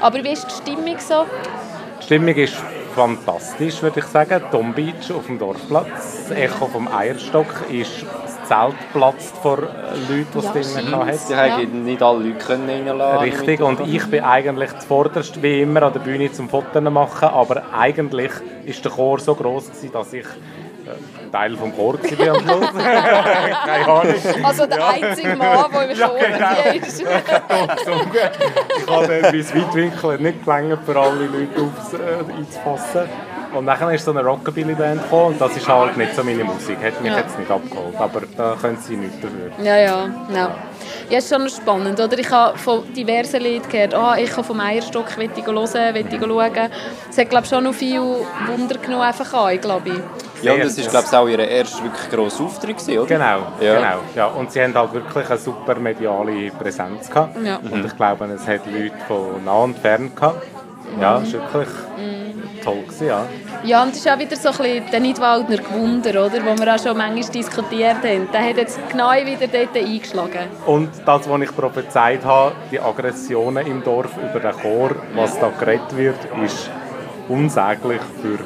Aber 0.00 0.22
wie 0.22 0.32
ist 0.32 0.46
die 0.46 0.54
Stimmung 0.72 0.98
so? 0.98 1.24
Die 2.00 2.04
Stimmung 2.04 2.34
ist 2.34 2.54
fantastisch, 2.94 3.82
würde 3.82 4.00
ich 4.00 4.06
sagen. 4.06 4.42
Tom 4.50 4.74
Beach 4.74 5.10
auf 5.16 5.26
dem 5.26 5.38
Dorfplatz. 5.38 6.26
Das 6.28 6.36
Echo 6.36 6.66
vom 6.66 6.86
Eierstock 6.94 7.46
ist 7.70 8.04
Zelt 8.44 8.74
platzt 8.92 9.36
vor 9.38 9.58
äh, 9.58 9.62
Leuten, 10.08 10.26
die 10.32 10.58
es 10.58 10.74
Ja, 10.74 10.86
drinnen. 10.86 11.18
Die 11.28 11.34
haben 11.34 11.84
nicht 11.84 12.02
alle 12.02 12.18
Leute 12.28 12.44
können 12.44 12.68
reinlassen. 12.68 13.18
Richtig, 13.20 13.60
und 13.60 13.80
ich 13.80 14.06
bin 14.06 14.22
eigentlich 14.24 14.76
zuvorderst 14.78 15.42
wie 15.42 15.62
immer 15.62 15.82
an 15.84 15.92
der 15.92 16.00
Bühne 16.00 16.30
zum 16.32 16.48
Fotos 16.48 16.82
machen, 16.82 17.28
aber 17.28 17.62
eigentlich 17.76 18.30
ist 18.64 18.84
der 18.84 18.92
Chor 18.92 19.18
so 19.20 19.34
groß 19.34 19.68
gewesen, 19.68 19.92
dass 19.92 20.12
ich 20.12 20.24
äh, 20.24 21.30
Teil 21.32 21.56
vom 21.56 21.74
Chor 21.74 21.94
war 21.94 22.36
am 22.36 22.42
Schluss. 22.42 22.72
Keine 23.64 23.86
Ahnung. 23.88 24.14
Also 24.42 24.66
der 24.66 24.88
einzige 24.88 25.36
Mann, 25.36 25.64
der 25.72 25.90
im 25.90 25.98
Ja, 25.98 26.08
Chor 26.08 26.18
genau. 26.18 26.86
ist. 26.86 27.04
Ich 28.78 28.90
habe 28.90 29.20
dann 29.22 29.32
bis 29.32 29.54
Weitwinkel 29.54 30.18
nicht 30.18 30.44
gelangt, 30.44 30.78
für 30.84 30.98
alle 31.00 31.26
Leute 31.26 31.60
aufs, 31.60 31.92
äh, 31.94 32.36
einzufassen. 32.38 33.08
Und 33.54 33.66
dann 33.66 33.90
ist 33.94 34.04
so 34.04 34.10
eine 34.10 34.24
Rockabilly-Band 34.24 35.02
gekommen 35.04 35.26
und 35.34 35.40
das 35.40 35.56
ist 35.56 35.68
halt 35.68 35.96
nicht 35.96 36.14
so 36.14 36.24
meine 36.24 36.42
Musik. 36.44 36.76
Hat 36.82 37.00
mich 37.00 37.12
Ja. 37.12 37.18
jetzt 37.18 37.38
nicht 37.38 37.50
abgeholt, 37.50 37.94
aber 37.96 38.22
da 38.36 38.56
können 38.60 38.78
sie 38.78 38.96
nichts 38.96 39.16
dafür. 39.20 39.50
Ja, 39.64 39.76
ja, 39.76 40.08
ja. 40.34 40.50
Ja, 41.10 41.18
ist 41.18 41.28
schon 41.32 41.48
spannend, 41.48 42.00
oder? 42.00 42.18
Ich 42.18 42.30
habe 42.30 42.56
von 42.58 42.82
diversen 42.94 43.42
Leuten 43.42 43.68
gehört, 43.68 43.94
ah, 43.94 44.16
ich 44.18 44.30
habe 44.32 44.42
vom 44.44 44.58
Eierstock 44.58 45.16
hören, 45.16 45.30
will 45.30 46.06
ich 46.10 46.20
schauen. 46.20 46.70
Es 47.10 47.18
hat, 47.18 47.30
glaube 47.30 47.44
ich, 47.44 47.50
schon 47.50 47.64
noch 47.64 47.74
viel 47.74 48.00
Wunder 48.00 48.78
genommen 48.78 49.02
einfach 49.02 49.32
an, 49.34 49.60
glaube 49.60 49.88
ich. 49.90 50.42
Ja, 50.42 50.52
und 50.54 50.64
das 50.64 50.76
ist, 50.76 50.90
glaube 50.90 51.06
ich, 51.10 51.16
auch 51.16 51.28
ihr 51.28 51.38
erster 51.38 51.84
wirklich 51.84 52.10
grosser 52.10 52.44
Auftritt, 52.44 52.76
oder? 52.88 53.06
Genau, 53.06 53.38
Ja. 53.60 53.74
genau. 53.76 53.96
Ja, 54.14 54.26
und 54.26 54.50
sie 54.50 54.62
haben 54.62 54.74
halt 54.74 54.92
wirklich 54.92 55.28
eine 55.28 55.38
super 55.38 55.74
mediale 55.76 56.50
Präsenz 56.50 57.08
gehabt. 57.08 57.36
Ja. 57.44 57.56
Und 57.58 57.84
ich 57.86 57.96
glaube, 57.96 58.24
es 58.26 58.46
hat 58.46 58.60
Leute 58.66 58.94
von 59.06 59.44
nah 59.44 59.52
und 59.58 59.78
fern 59.78 60.10
gehabt. 60.14 60.42
Ja, 61.00 61.18
es 61.22 61.32
war 61.34 61.40
wirklich 61.54 61.68
toll. 62.64 62.82
Gewesen, 62.82 63.06
ja. 63.06 63.26
Ja, 63.62 63.82
und 63.82 63.90
das 63.90 63.98
ist 63.98 64.08
auch 64.10 64.18
wieder 64.18 64.36
so 64.36 64.48
ein 64.48 64.56
bisschen 64.56 64.90
der 64.90 65.00
Nidwaldner 65.00 65.56
Gewunder, 65.58 66.10
oder? 66.10 66.44
Wo 66.44 66.58
wir 66.58 66.74
auch 66.74 66.82
schon 66.82 66.96
manchmal 66.96 67.30
diskutiert 67.32 67.96
haben. 68.02 68.28
Der 68.32 68.40
hat 68.48 68.56
jetzt 68.56 68.78
genau 68.90 69.12
wieder 69.12 69.46
dort 69.46 69.76
eingeschlagen. 69.76 70.48
Und 70.66 70.90
das, 71.04 71.28
was 71.28 71.40
ich 71.40 71.54
prophezeit 71.54 72.24
habe, 72.24 72.52
die 72.70 72.80
Aggressionen 72.80 73.66
im 73.66 73.82
Dorf 73.82 74.10
über 74.16 74.40
den 74.40 74.52
Chor, 74.52 74.90
was 75.14 75.38
da 75.38 75.50
geredet 75.50 75.96
wird, 75.96 76.18
ist 76.44 76.70
unsäglich 77.28 78.00
für 78.20 78.38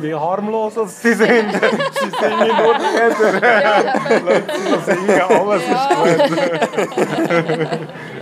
wie 0.00 0.14
harmlos 0.14 0.76
es 0.76 1.02
sie 1.02 1.14
sind. 1.14 1.28
sie 1.30 2.10
singen 2.20 2.56
nur 2.56 2.74
Lieder. 2.78 3.08
Lassen 3.08 4.84
sie 4.86 4.92
singen, 4.92 5.20
alles 5.20 5.62
ist 5.62 5.88
gut. 6.98 7.78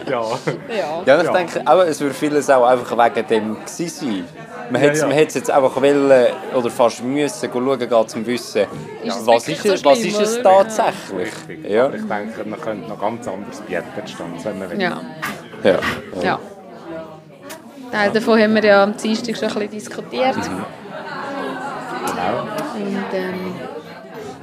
ja. 0.08 0.22
Ja, 1.06 1.22
ich 1.22 1.30
denke 1.30 1.62
auch, 1.66 1.82
es 1.82 2.00
würde 2.00 2.14
vieles 2.14 2.48
auch 2.50 2.64
einfach 2.64 2.96
wegen 2.96 3.26
dem 3.26 3.54
gewesen 3.56 3.88
sein. 3.88 4.24
Man 4.70 4.82
Ja, 4.82 4.88
hätte 4.88 4.98
ja. 4.98 5.06
man 5.06 5.14
hätte 5.14 5.28
es 5.28 5.34
jetzt 5.34 5.50
einfach 5.50 5.76
wollen, 5.76 6.26
oder 6.54 6.70
fast 6.70 7.02
müssen 7.04 7.50
schauen, 7.52 7.78
gehen, 7.78 7.92
um 7.92 8.08
zu 8.08 8.26
wissen, 8.26 8.66
Ist 9.04 9.26
was, 9.26 9.48
ist 9.48 9.64
es, 9.64 9.80
so 9.80 9.90
was 9.90 9.98
ist 10.00 10.20
es 10.20 10.42
tatsächlich. 10.42 11.32
Richtig. 11.48 11.70
Ja. 11.70 11.84
Aber 11.86 11.94
ich 11.96 12.06
denke, 12.06 12.44
man 12.44 12.60
könnte 12.60 12.88
noch 12.88 13.00
ganz 13.00 13.28
anders 13.28 13.60
bieten 13.60 13.84
stand, 14.06 14.44
wenn 14.44 14.58
man 14.58 14.70
will. 14.70 14.80
Ja. 14.80 15.00
Ja. 15.62 15.78
Ja. 16.22 16.38
Teil 17.92 18.10
davon 18.10 18.40
haben 18.40 18.54
wir 18.54 18.64
ja 18.64 18.82
am 18.82 18.96
Dienstag 18.96 19.36
schon 19.36 19.48
ein 19.48 19.54
bisschen 19.54 19.70
diskutiert. 19.70 20.34
Genau. 20.34 20.64
Und, 22.74 23.14
ähm, 23.14 23.54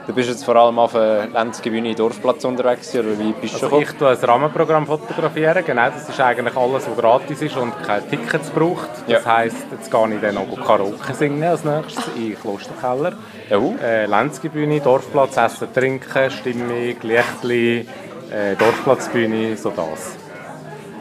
Du 0.06 0.14
bist 0.14 0.28
jetzt 0.28 0.44
vor 0.44 0.58
allem 0.58 0.78
auf 0.80 0.92
der 0.92 1.28
Lenzgebühne 1.28 1.96
Dorfplatz 1.96 2.44
unterwegs, 2.44 2.94
oder 2.94 3.18
wie 3.18 3.32
bist 3.32 3.62
du 3.62 3.66
Also 3.66 3.80
ich 3.80 3.92
tue 3.92 4.10
ein 4.10 4.18
Rahmenprogramm 4.18 4.86
fotografieren, 4.86 5.64
genau, 5.66 5.90
das 5.90 6.10
ist 6.10 6.20
eigentlich 6.20 6.58
alles, 6.58 6.90
was 6.90 6.98
gratis 6.98 7.42
ist 7.42 7.56
und 7.56 7.72
keine 7.84 8.06
Tickets 8.10 8.50
braucht. 8.50 8.90
Das 9.08 9.26
heisst, 9.26 9.66
jetzt 9.72 9.90
gehe 9.90 10.16
ich 10.16 10.22
dann 10.22 10.36
noch 10.36 10.66
Karaoke 10.66 11.14
singen 11.14 11.44
als 11.44 11.64
nächstes 11.64 12.06
in 12.18 12.36
Klosterkeller. 12.38 13.14
Äh, 13.50 14.06
Lenzgebühne, 14.06 14.82
Dorfplatz, 14.82 15.38
Essen, 15.38 15.74
Trinken, 15.74 16.32
Stimmung, 16.32 16.96
Lichtli, 17.02 17.88
äh, 18.30 18.56
Dorfplatzbühne, 18.58 19.56
so 19.56 19.70
das. 19.70 20.18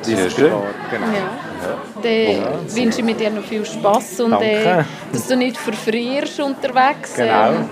Sehr 0.02 0.16
Dieses 0.16 0.34
schön. 0.34 0.52
Dann 2.02 2.74
wünsche 2.74 2.98
ich 3.00 3.04
mir 3.04 3.14
dir 3.14 3.30
noch 3.30 3.42
viel 3.42 3.64
Spass 3.64 4.20
und 4.20 4.32
äh, 4.40 4.64
Danke. 4.64 4.84
dass 5.12 5.26
du 5.26 5.36
nicht 5.36 5.56
verfrierst 5.56 6.40
unterwegs. 6.40 7.14
Genau. 7.16 7.50
Ähm, 7.50 7.68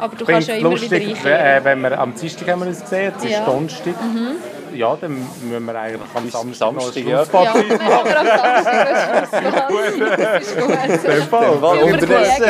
Aber 0.00 0.16
du 0.16 0.24
kannst 0.24 0.48
ja 0.48 0.54
immer 0.54 0.70
wieder 0.70 0.80
lustig, 0.80 1.08
reinkehren. 1.08 1.40
äh, 1.40 1.64
wenn 1.64 1.80
wir 1.82 1.98
am 1.98 2.14
Dienstag 2.14 2.48
haben 2.48 2.60
wir 2.60 2.68
uns 2.68 2.80
gesehen, 2.80 3.12
jetzt 3.12 3.24
ist 3.24 3.30
Ja. 3.32 3.44
Donnerstag. 3.44 3.94
Mhm. 4.02 4.28
Ja, 4.72 4.96
dann 5.00 5.26
müssen 5.42 5.64
wir 5.66 5.74
eigentlich 5.80 6.00
am 6.14 6.30
Samstag 6.30 6.68
Samstag, 6.74 7.04
ja. 7.04 7.22
Ja, 7.22 7.32
wir 7.32 7.40
haben 7.40 8.08
am 8.08 8.26
Samstag 8.62 9.28
Das 9.30 10.42
ist 10.42 10.58
gut. 10.58 10.74
In 11.04 11.16
dem 11.16 11.22
Fall. 11.24 11.48
Unterdessen. 11.82 12.44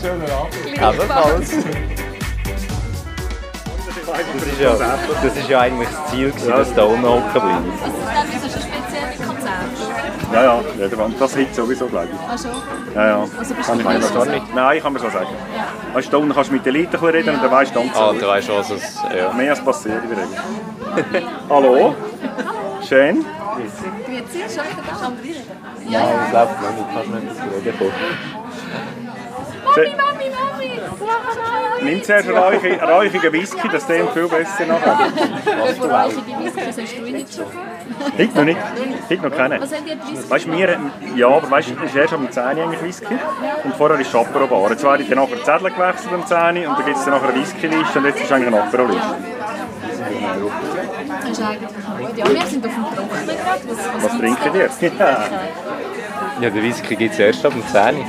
Schönen 0.00 0.30
Abend. 0.30 0.54
Ebenfalls. 0.66 1.50
Das 4.10 4.46
ist, 4.46 4.60
ja, 4.60 4.74
das 5.22 5.36
ist 5.36 5.48
ja 5.48 5.60
eigentlich 5.60 5.88
das 5.88 6.10
Ziel, 6.10 6.30
gewesen, 6.30 6.50
dass 6.50 6.74
da 6.74 6.82
unten 6.84 7.06
hocken 7.08 7.32
bleiben. 7.32 7.72
Ja, 10.32 10.42
ja, 10.44 10.60
jeder 10.78 10.96
Mann. 10.96 11.14
das 11.18 11.34
Hit 11.34 11.54
sowieso, 11.54 11.86
glaube 11.86 12.08
ich. 12.12 12.18
Ach 12.28 12.38
schon? 12.38 12.50
Ja, 12.94 13.06
ja. 13.08 13.26
Also 13.38 13.54
bist 13.54 13.68
kann 13.68 13.78
du 13.78 13.90
ich 13.90 14.14
gar 14.14 14.24
so? 14.24 14.30
nicht. 14.30 14.54
Nein, 14.54 14.76
ich 14.76 14.82
kann 14.82 14.92
mir 14.92 14.98
so 15.00 15.10
sagen. 15.10 15.26
Weißt 15.92 16.06
du, 16.06 16.10
da 16.12 16.16
unten 16.18 16.34
kannst 16.34 16.50
du 16.50 16.54
mit 16.54 16.66
den 16.66 16.74
Leuten 16.74 16.96
reden 17.04 17.34
und 17.34 17.42
dann 17.42 17.50
weißt 17.50 17.74
du 17.74 17.80
ganz 17.80 17.96
Ah, 17.96 18.12
du 18.12 18.26
weißt 18.26 18.48
was 18.50 18.70
es... 18.70 18.98
Ja. 19.16 19.32
Mehr 19.32 19.50
als 19.50 19.64
passiert 19.64 20.02
in 20.04 20.10
der 20.10 20.18
Regel. 20.18 21.28
Hallo? 21.50 21.94
Schön. 22.86 23.24
Grüezi, 24.06 24.54
schon 24.54 24.64
wieder 24.64 24.82
da? 24.86 24.92
Kann 24.92 25.14
man 25.14 25.20
reden? 25.22 25.42
Ja, 25.88 26.00
ich 26.24 26.30
glaube. 26.30 26.50
Kannst 26.94 27.08
du 27.08 27.14
nicht 27.16 27.66
reden 27.66 27.78
kommen. 27.78 28.39
Mami, 29.64 29.94
Mami, 29.96 30.30
Mami! 30.30 30.80
Nimm 31.82 32.02
zuerst 32.02 32.28
einen 32.28 32.36
räuchigen, 32.36 32.80
räuchigen 32.80 33.32
Whisky, 33.32 33.68
das 33.72 33.86
klingt 33.86 34.10
viel 34.12 34.28
besser 34.28 34.66
nachher. 34.66 34.98
Bevor 35.66 35.88
räuchige 35.88 36.38
Whisky, 36.38 36.60
hast 36.66 36.76
du 36.78 37.06
ihn 37.06 37.14
nicht 37.14 37.34
schon? 37.34 37.46
Heute 38.18 38.36
noch 38.36 38.44
nicht. 38.44 38.60
Heute 39.08 39.28
noch 39.28 39.36
keinen. 39.36 39.62
Was 39.62 39.70
Whisky? 39.70 40.30
Weißt 40.30 40.52
wir, 40.52 40.78
ja, 41.16 41.28
aber 41.28 41.50
weißt 41.50 41.70
du, 41.70 41.74
es 41.84 41.90
ist 41.90 41.96
erst 41.96 42.12
am 42.12 42.30
10 42.30 42.42
Uhr 42.42 42.48
eigentlich 42.64 42.82
Whisky 42.82 43.16
und 43.64 43.74
vorher 43.76 43.98
ist 43.98 44.12
Chapeau 44.12 44.46
Bar. 44.46 44.70
Jetzt 44.70 44.84
werde 44.84 45.02
ich 45.02 45.08
dann 45.08 45.18
nachher 45.18 45.36
die 45.36 45.42
Zettel 45.42 45.70
gewechselt 45.70 46.12
am 46.12 46.26
10 46.26 46.36
Uhr 46.38 46.68
und 46.70 46.78
dann 46.78 46.84
gibt 46.84 46.98
es 46.98 47.04
dann 47.04 47.14
nachher 47.14 47.28
eine 47.28 47.40
Whisky-Liste 47.40 47.98
und 47.98 48.04
jetzt 48.04 48.20
ist 48.20 48.32
eigentlich 48.32 48.46
eine 48.48 48.62
Aperol-Liste. 48.62 49.14
Das 51.22 51.30
ist 51.30 51.42
eigentlich 51.42 51.68
gut. 51.68 52.18
Ja, 52.18 52.28
wir 52.28 52.46
sind 52.46 52.66
auf 52.66 52.74
dem 52.74 52.84
Trocknen 52.84 53.26
gerade. 53.26 53.60
Was, 53.68 53.78
Was 53.78 54.02
gibt's 54.02 54.18
trinken 54.18 54.54
jetzt? 54.54 54.82
Ja. 54.82 54.90
Ja, 56.40 56.50
den 56.50 56.62
Whisky 56.62 56.96
gibt 56.96 57.14
es 57.14 57.18
erst 57.18 57.44
ab 57.46 57.52
dem 57.52 57.66
10 57.66 57.96
Uhr. 57.96 58.04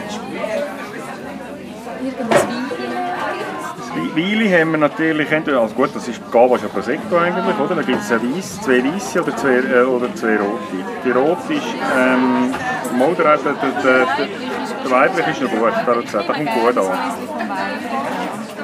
Weile 4.15 4.59
haben 4.59 4.71
wir 4.71 4.77
natürlich 4.77 5.31
entweder, 5.31 5.61
also 5.61 5.73
gut, 5.73 5.89
das 5.93 6.07
ist 6.07 6.19
Gava 6.31 6.57
schon 6.59 6.69
Prosecco 6.69 7.17
eigentlich, 7.17 7.57
oder? 7.59 7.75
Da 7.75 7.81
gibt 7.81 7.99
es 8.01 8.11
Weiss, 8.11 8.61
zwei 8.61 8.83
Weisse 8.83 9.23
oder 9.23 9.35
zwei, 9.37 9.55
äh, 9.57 9.83
oder 9.83 10.13
zwei 10.15 10.37
Rote. 10.37 10.59
Die 11.05 11.11
Rote 11.11 11.53
ist, 11.53 11.63
ähm, 11.97 12.53
mal 12.97 13.15
der, 13.15 13.37
der, 13.37 13.53
der, 13.53 14.91
weibliche 14.91 15.31
ist 15.31 15.41
noch 15.41 15.49
gut, 15.49 15.73
hat 15.73 16.01
gesagt, 16.01 16.27
der 16.27 16.35
kommt 16.35 16.49
gut 16.51 16.77
an. 16.77 16.91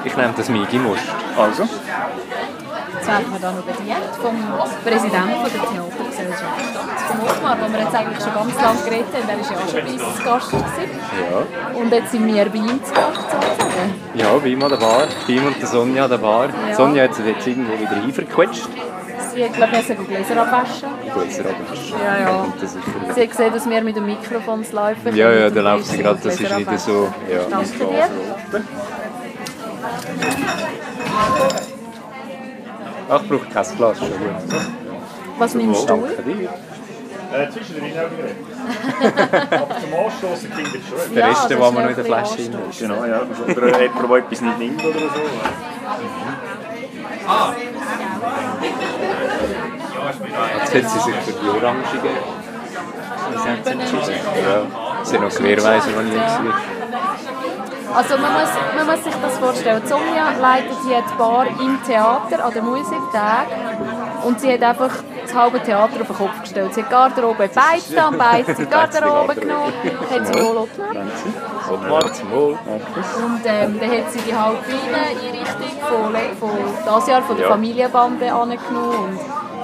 Ich 0.04 0.16
nehme 0.16 0.34
das 0.36 0.48
Migi 0.48 0.78
Must. 0.78 1.02
Also? 1.36 1.68
Werden 3.08 3.32
wir 3.32 3.40
da 3.40 3.52
noch 3.52 3.62
bedient 3.62 4.12
vom 4.20 4.36
Präsidenten 4.84 5.40
der 5.42 5.62
Theatergesellschaft 5.64 6.60
vom 7.08 7.20
Ottmar, 7.26 7.56
wo 7.58 7.72
wir 7.72 7.80
jetzt 7.80 7.94
eigentlich 7.94 8.22
schon 8.22 8.34
ganz 8.34 8.54
lange 8.60 8.82
geredet 8.84 9.06
haben. 9.14 9.26
Der 9.26 9.38
war 9.38 9.44
ja 9.50 9.56
auch 9.56 9.68
schon 9.68 9.80
bei 9.80 9.92
uns 9.92 10.16
zu 10.16 10.22
Gast. 10.22 10.50
Gewesen. 10.50 10.90
Ja. 11.24 11.80
Und 11.80 11.92
jetzt 11.92 12.10
sind 12.12 12.26
wir 12.26 12.44
bei 12.44 12.58
ihm 12.58 12.84
zu 12.84 12.92
Gast 12.92 13.30
sozusagen. 13.30 13.94
Ja, 14.14 14.36
bei 14.36 14.48
ihm 14.48 14.62
an 14.62 14.68
der 14.68 14.76
Bar. 14.76 15.06
Bei 15.26 15.32
ihm 15.32 15.46
und 15.46 15.58
der 15.58 15.68
Sonja 15.68 16.04
an 16.04 16.10
der 16.10 16.18
Bar. 16.18 16.48
Ja. 16.68 16.74
Sonja 16.76 17.04
hat 17.04 17.14
sich 17.14 17.24
jetzt 17.24 17.46
irgendwo 17.46 17.72
wieder 17.72 17.92
reinverquetscht. 17.92 18.68
Sie 19.34 19.44
hat, 19.44 19.54
glaube 19.54 19.72
ich, 19.78 19.86
Gläser 19.86 20.42
abwaschen. 20.42 20.88
Gläser 21.14 21.44
abwaschen. 21.48 21.98
Ja, 22.04 22.18
ja. 22.20 22.44
Sie 23.14 23.22
hat 23.22 23.30
gesehen, 23.30 23.54
dass 23.54 23.70
wir 23.70 23.82
mit 23.82 23.96
dem 23.96 24.04
Mikrofon 24.04 24.66
laufen. 24.70 25.16
Ja, 25.16 25.32
ja, 25.32 25.48
dann 25.48 25.64
läuft 25.64 25.86
sie 25.86 25.98
gerade, 25.98 26.20
das 26.22 26.38
ist 26.38 26.56
nicht 26.56 26.80
so... 26.80 27.08
Ja. 27.32 27.40
Danke 27.48 27.78
dir. 27.78 28.10
Ach, 33.10 33.22
ich 33.22 33.28
brauche 33.28 33.46
kein 33.46 33.76
Glas, 33.76 33.98
schon 33.98 34.10
gut. 34.10 34.20
Was 35.38 35.54
nimmst 35.54 35.82
du? 35.82 35.86
Danke 35.86 36.22
dir. 36.22 36.50
Äh, 37.30 37.50
zwischendrin 37.50 37.92
auch 37.92 38.10
wieder. 38.10 39.62
Aber 39.62 39.76
zum 39.80 39.94
Anstoßen 39.94 40.50
klingt 40.50 40.74
es 40.74 40.88
schon. 40.88 41.14
Der 41.14 41.28
Rest, 41.28 41.40
das 41.42 41.48
der 41.48 41.58
ist 41.58 41.72
noch 41.72 41.88
in 41.88 41.94
der 41.94 42.04
Flasche 42.04 42.40
ist. 42.40 42.78
Genau, 42.78 43.04
ja. 43.04 43.22
Oder 43.50 43.82
jemand, 43.82 44.10
der 44.10 44.18
etwas 44.18 44.40
nicht 44.40 44.58
nimmt 44.58 44.84
oder 44.84 44.98
so. 44.98 45.06
Jetzt 50.54 50.74
hat 50.74 50.90
sie 50.90 50.98
sich 51.00 51.14
für 51.16 51.32
die 51.32 51.48
orangigen 51.48 52.16
Lizenzen 53.32 53.80
entschieden. 53.80 54.20
Ja. 54.42 55.04
Sie 55.04 55.10
sind 55.10 55.22
noch 55.22 55.30
Querweiser, 55.30 55.88
die 55.90 56.08
ich 56.08 56.24
gesehen 56.24 56.52
Also 57.94 58.18
man 58.18 58.32
muss, 58.32 58.50
man 58.76 58.86
muss 58.86 59.04
sich 59.04 59.14
das 59.20 59.38
vorstellen. 59.38 59.82
Sonja 59.86 60.32
leitet 60.40 60.76
hier 60.86 61.02
die 61.02 61.18
Bar 61.18 61.46
im 61.46 61.78
Theater 61.86 62.44
an 62.44 62.52
den 62.52 62.64
Musiktagen 62.64 63.52
und 64.24 64.40
sie 64.40 64.52
hat 64.52 64.62
einfach 64.62 64.90
das 65.22 65.34
halbe 65.34 65.62
Theater 65.62 66.00
auf 66.00 66.06
den 66.06 66.16
Kopf 66.16 66.40
gestellt. 66.42 66.74
Sie 66.74 66.82
hat 66.82 66.90
Garderobe 66.90 67.48
beizt 67.48 67.96
am 67.98 68.16
Beiz, 68.18 68.46
sie 68.46 68.62
hat 68.70 68.70
Garderobe 68.70 69.34
genommen, 69.34 69.72
hat 70.10 70.26
sie 70.26 70.34
wohl 70.34 70.58
auch 70.58 70.68
Wohl. 72.30 72.52
Und 72.52 73.40
ähm, 73.44 73.78
dann 73.78 73.90
hat 73.90 74.10
sie 74.10 74.20
die 74.20 74.34
halbe 74.34 74.58
Einrichtung 74.66 75.78
von, 75.88 76.14
von 76.40 76.50
dieses 76.86 77.08
Jahr 77.08 77.22
von 77.22 77.36
der 77.36 77.44
Ja. 77.46 77.52
Familienbande 77.52 78.32
angenommen. 78.32 78.58
Und 78.68 79.18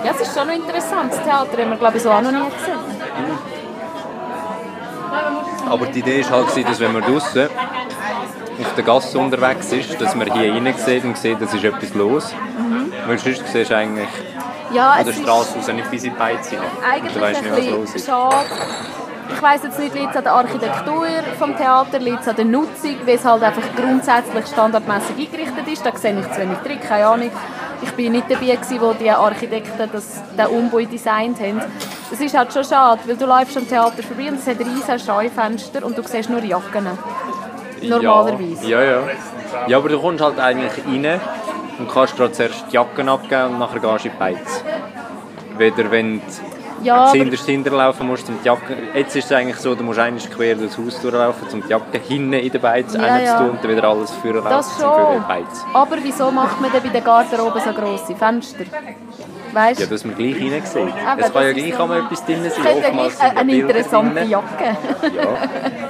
ja, 0.04 0.10
es 0.10 0.20
ist 0.20 0.36
schon 0.38 0.46
noch 0.46 0.54
interessant. 0.54 1.12
Das 1.12 1.22
Theater 1.22 1.62
haben 1.62 1.70
wir 1.70 1.76
glaube 1.78 1.96
ich 1.96 2.02
so 2.02 2.10
auch 2.10 2.20
noch 2.20 2.30
nie 2.30 2.50
gesehen. 2.50 2.78
Aber 5.70 5.86
die 5.86 6.00
Idee 6.00 6.24
war 6.30 6.46
halt, 6.46 6.68
dass 6.68 6.80
wenn 6.80 6.92
man 6.92 7.02
draußen 7.02 7.48
auf 8.60 8.74
der 8.74 8.84
Gasse 8.84 9.18
unterwegs 9.18 9.72
ist, 9.72 10.00
dass 10.00 10.14
man 10.14 10.32
hier 10.32 10.52
rein 10.54 10.74
sieht 10.76 11.04
und 11.04 11.16
sieht, 11.18 11.40
es 11.40 11.52
ist 11.54 11.64
etwas 11.64 11.94
los. 11.94 12.32
Mhm. 12.58 12.92
Weil 13.06 13.18
sonst 13.18 13.42
siehst 13.52 13.70
du 13.70 13.76
eigentlich 13.76 14.08
Ja, 14.72 14.92
an 14.92 15.04
der 15.04 15.12
Straße 15.12 15.58
raus 15.58 15.68
nicht 15.68 15.90
bis 15.90 16.04
in 16.04 16.12
die 16.12 16.18
Beiz 16.18 16.50
rein. 16.52 16.60
Eigentlich 16.92 17.20
weißt 17.20 17.42
ein 17.44 17.54
nicht, 17.54 17.66
was 17.70 17.76
los 17.78 17.94
ist. 17.94 18.06
schade. 18.06 18.36
Ich 19.34 19.42
weiss 19.42 19.62
jetzt 19.62 19.78
nicht, 19.78 19.94
liegt 19.94 20.10
es 20.10 20.16
an 20.16 20.24
der 20.24 20.32
Architektur 20.34 21.06
vom 21.38 21.56
Theater, 21.56 21.98
liegt 21.98 22.20
es 22.20 22.28
an 22.28 22.36
der 22.36 22.44
Nutzung, 22.44 22.96
wie 23.04 23.10
es 23.12 23.24
halt 23.24 23.42
einfach 23.42 23.62
grundsätzlich 23.74 24.46
standardmäßig 24.46 25.16
eingerichtet 25.18 25.66
ist. 25.72 25.84
Da 25.84 25.96
sehe 25.96 26.18
ich 26.18 26.30
zu 26.30 26.40
wenig 26.40 26.58
drin, 26.58 26.78
keine 26.80 27.06
Ahnung. 27.06 27.30
Ich 27.82 27.90
war 28.04 28.10
nicht 28.10 28.30
dabei, 28.30 28.54
gewesen, 28.54 28.80
wo 28.80 28.92
die 28.92 29.10
Architekten 29.10 29.90
das, 29.92 30.22
den 30.38 30.46
Umbau 30.46 30.78
designt 30.80 31.40
haben. 31.40 31.60
Es 32.12 32.20
ist 32.20 32.36
halt 32.36 32.52
schon 32.52 32.64
schade, 32.64 33.00
weil 33.06 33.16
du 33.16 33.26
läufst 33.26 33.56
am 33.56 33.68
Theater 33.68 34.02
vorbei 34.02 34.28
und 34.28 34.38
es 34.38 34.46
hat 34.46 34.58
riesige 34.60 34.98
Scheufenster 34.98 35.84
und 35.84 35.96
du 35.98 36.02
siehst 36.02 36.30
nur 36.30 36.42
Jacken. 36.44 36.86
Normalerweise. 37.88 38.68
Ja, 38.68 38.82
ja, 38.82 38.98
ja. 39.68 39.76
Aber 39.76 39.88
du 39.88 39.98
kommst 40.00 40.22
halt 40.22 40.38
eigentlich 40.38 40.72
rein 40.86 41.20
und 41.78 41.90
kannst 41.90 42.16
gerade 42.16 42.32
zuerst 42.32 42.64
die 42.70 42.74
Jacken 42.74 43.08
abgeben 43.08 43.52
und 43.54 43.58
nachher 43.58 43.80
gehst 43.80 44.04
du 44.04 44.08
in 44.08 44.14
die 44.14 44.18
Beiz. 44.18 44.64
Weder 45.56 45.90
wenn 45.90 46.18
du 46.18 46.24
Ja, 46.82 47.06
zuhinterst 47.06 47.46
hinterlaufen 47.46 48.06
musst, 48.06 48.28
um 48.28 48.38
die 48.42 48.46
Jacke... 48.46 48.76
Jetzt 48.94 49.16
ist 49.16 49.26
es 49.26 49.32
eigentlich 49.32 49.56
so, 49.56 49.74
du 49.74 49.82
musst 49.84 49.98
eigentlich 49.98 50.30
quer 50.30 50.54
durchs 50.54 50.76
Haus 50.76 51.00
durchlaufen, 51.00 51.48
um 51.52 51.62
die 51.62 51.68
Jacke 51.68 51.98
hinten 51.98 52.32
in 52.34 52.50
der 52.50 52.58
Beiz 52.58 52.92
Ja, 52.94 53.00
reinzutun 53.00 53.46
ja. 53.46 53.52
und 53.52 53.64
dann 53.64 53.70
wieder 53.70 53.84
alles 53.88 54.10
führen 54.10 54.44
Das 54.44 54.78
schon. 54.80 54.90
die. 55.28 55.44
Aber 55.72 55.96
wieso 56.02 56.30
macht 56.30 56.60
man 56.60 56.70
denn 56.72 56.82
bei 56.82 56.88
der 56.88 57.00
Garderobe 57.00 57.60
so 57.60 57.72
grosse 57.72 58.14
Fenster? 58.16 58.64
Weißt 59.54 59.80
Ja, 59.80 59.86
dass 59.86 60.04
man 60.04 60.16
gleich 60.16 60.34
rein 60.34 60.62
sieht. 60.64 60.76
Eben, 60.76 60.90
es 61.18 61.32
kann 61.32 61.42
ja 61.42 61.52
gleich 61.52 61.70
kann 61.70 61.88
man 61.88 62.04
etwas 62.04 62.24
drin 62.26 62.42
sein. 62.42 62.52
Es 62.52 62.82
ja 62.82 62.90
gleich 62.90 63.12
ja 63.18 63.40
eine 63.40 63.52
Bilder 63.52 63.68
interessante 63.68 64.20
drin. 64.20 64.30
Jacke. 64.30 64.76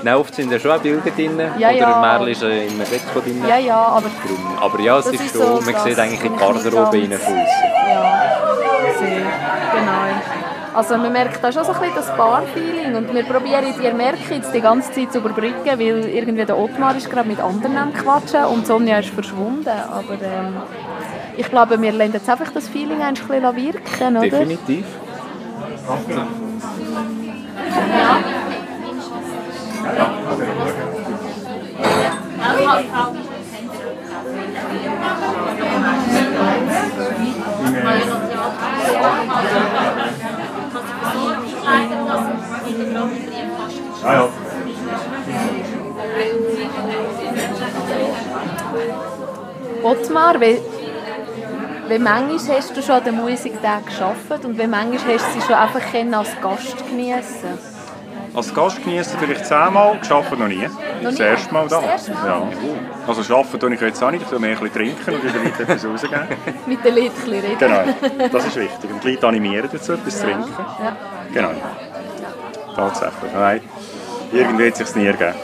Nein, 0.02 0.14
oft 0.14 0.34
sind 0.34 0.52
ja 0.52 0.58
schon 0.58 0.70
auch 0.70 0.78
Bilder 0.78 1.10
drin. 1.10 1.40
Ja, 1.58 1.68
Oder 1.68 1.78
ja. 1.78 2.00
Merl 2.00 2.28
ist 2.28 2.42
ja 2.42 2.48
immer 2.48 2.84
Deko 2.84 3.20
drin. 3.20 3.42
Ja, 3.48 3.58
ja, 3.58 3.76
aber... 3.76 4.10
Drum. 4.26 4.58
Aber 4.60 4.80
ja, 4.80 4.98
es 4.98 5.06
ist, 5.06 5.20
ist 5.20 5.32
schon, 5.32 5.62
so 5.64 5.70
man 5.70 5.82
sieht 5.82 5.98
eigentlich 5.98 6.24
in 6.24 6.32
die 6.32 6.38
Garderobe 6.38 6.96
rein 6.96 7.12
von. 7.12 7.36
Ja, 7.36 8.28
sehr, 8.98 9.08
genau. 9.08 10.04
Also 10.74 10.96
man 10.96 11.12
merkt 11.12 11.42
da 11.42 11.52
schon 11.52 11.64
so 11.64 11.72
ein 11.72 11.78
bisschen 11.78 11.94
das 11.94 12.16
Bar-Feeling 12.16 12.96
und 12.96 13.14
wir 13.14 13.22
probieren 13.24 13.72
die 13.80 13.92
Merke 13.92 14.34
jetzt 14.34 14.52
die 14.52 14.60
ganze 14.60 14.92
Zeit 14.92 15.12
zu 15.12 15.18
überbrücken, 15.18 15.78
weil 15.78 16.04
irgendwie 16.08 16.44
der 16.44 16.58
Ottmar 16.58 16.96
ist 16.96 17.08
gerade 17.08 17.28
mit 17.28 17.38
anderen 17.38 17.78
am 17.78 17.94
Quatschen 17.94 18.44
und 18.46 18.66
Sonja 18.66 18.98
ist 18.98 19.10
verschwunden, 19.10 19.68
aber 19.68 20.14
ähm, 20.14 20.56
ich 21.36 21.48
glaube, 21.48 21.80
wir 21.80 21.92
lassen 21.92 22.12
jetzt 22.12 22.28
einfach 22.28 22.52
das 22.52 22.68
Feeling 22.68 23.02
ein 23.02 23.14
bisschen 23.14 23.42
wirken, 23.56 24.16
oder? 24.16 24.28
Definitiv. 24.28 24.86
Ja, 44.02 44.12
ja. 44.12 44.28
Ottmar, 49.82 50.40
wie, 51.88 51.98
manchmal 51.98 52.56
hast 52.56 52.76
du 52.76 52.82
schon 52.82 52.96
an 52.96 53.04
den 53.04 53.16
Musiktagen 53.16 53.86
gearbeitet 53.86 54.44
und 54.44 54.58
wie 54.58 54.66
manchmal 54.66 55.14
hast 55.14 55.26
du 55.26 55.40
sie 55.40 55.46
schon 55.46 55.54
einfach 55.54 55.80
als 56.14 56.40
Gast 56.40 56.88
geniessen 56.88 57.58
Als 58.34 58.54
Gast 58.54 58.82
genießen 58.82 59.18
vielleicht 59.18 59.46
zehnmal, 59.46 59.98
geschafft 59.98 60.38
noch 60.38 60.48
nie. 60.48 60.66
Noch 61.02 61.10
Das 61.10 61.20
erste 61.20 61.52
Mal 61.52 61.68
da. 61.68 61.80
Das 61.80 61.90
erste 61.90 62.12
Mal? 62.12 62.26
Ja. 62.26 62.42
Also 63.06 63.34
arbeiten 63.34 63.60
tue 63.60 63.74
ich 63.74 63.80
jetzt 63.80 64.02
auch 64.02 64.10
nicht, 64.10 64.22
ich 64.22 64.38
mehr 64.38 64.50
ein 64.56 64.58
bisschen 64.58 64.72
trinken 64.74 65.14
und 65.14 65.22
wieder 65.22 65.44
Leuten 65.44 65.62
etwas 65.62 65.84
rausgeben. 65.84 66.28
Mit 66.66 66.84
den 66.84 66.94
Leuten 66.94 67.30
ein 67.30 67.40
reden. 67.40 67.58
Genau, 67.58 68.28
das 68.32 68.46
ist 68.46 68.56
wichtig. 68.56 68.90
Und 68.90 69.04
die 69.04 69.10
Leute 69.10 69.28
animieren 69.28 69.68
dazu, 69.70 69.92
etwas 69.92 70.18
zu 70.18 70.24
trinken. 70.24 70.54
Ja. 70.58 70.96
Genau. 71.32 71.50
Tatsächlich. 72.74 73.32
Nein, 73.32 73.60
irgendwie 74.32 74.66
hat 74.66 74.80
es 74.80 74.88
sich 74.88 74.96
nie 74.96 75.06
ergeben. 75.06 75.34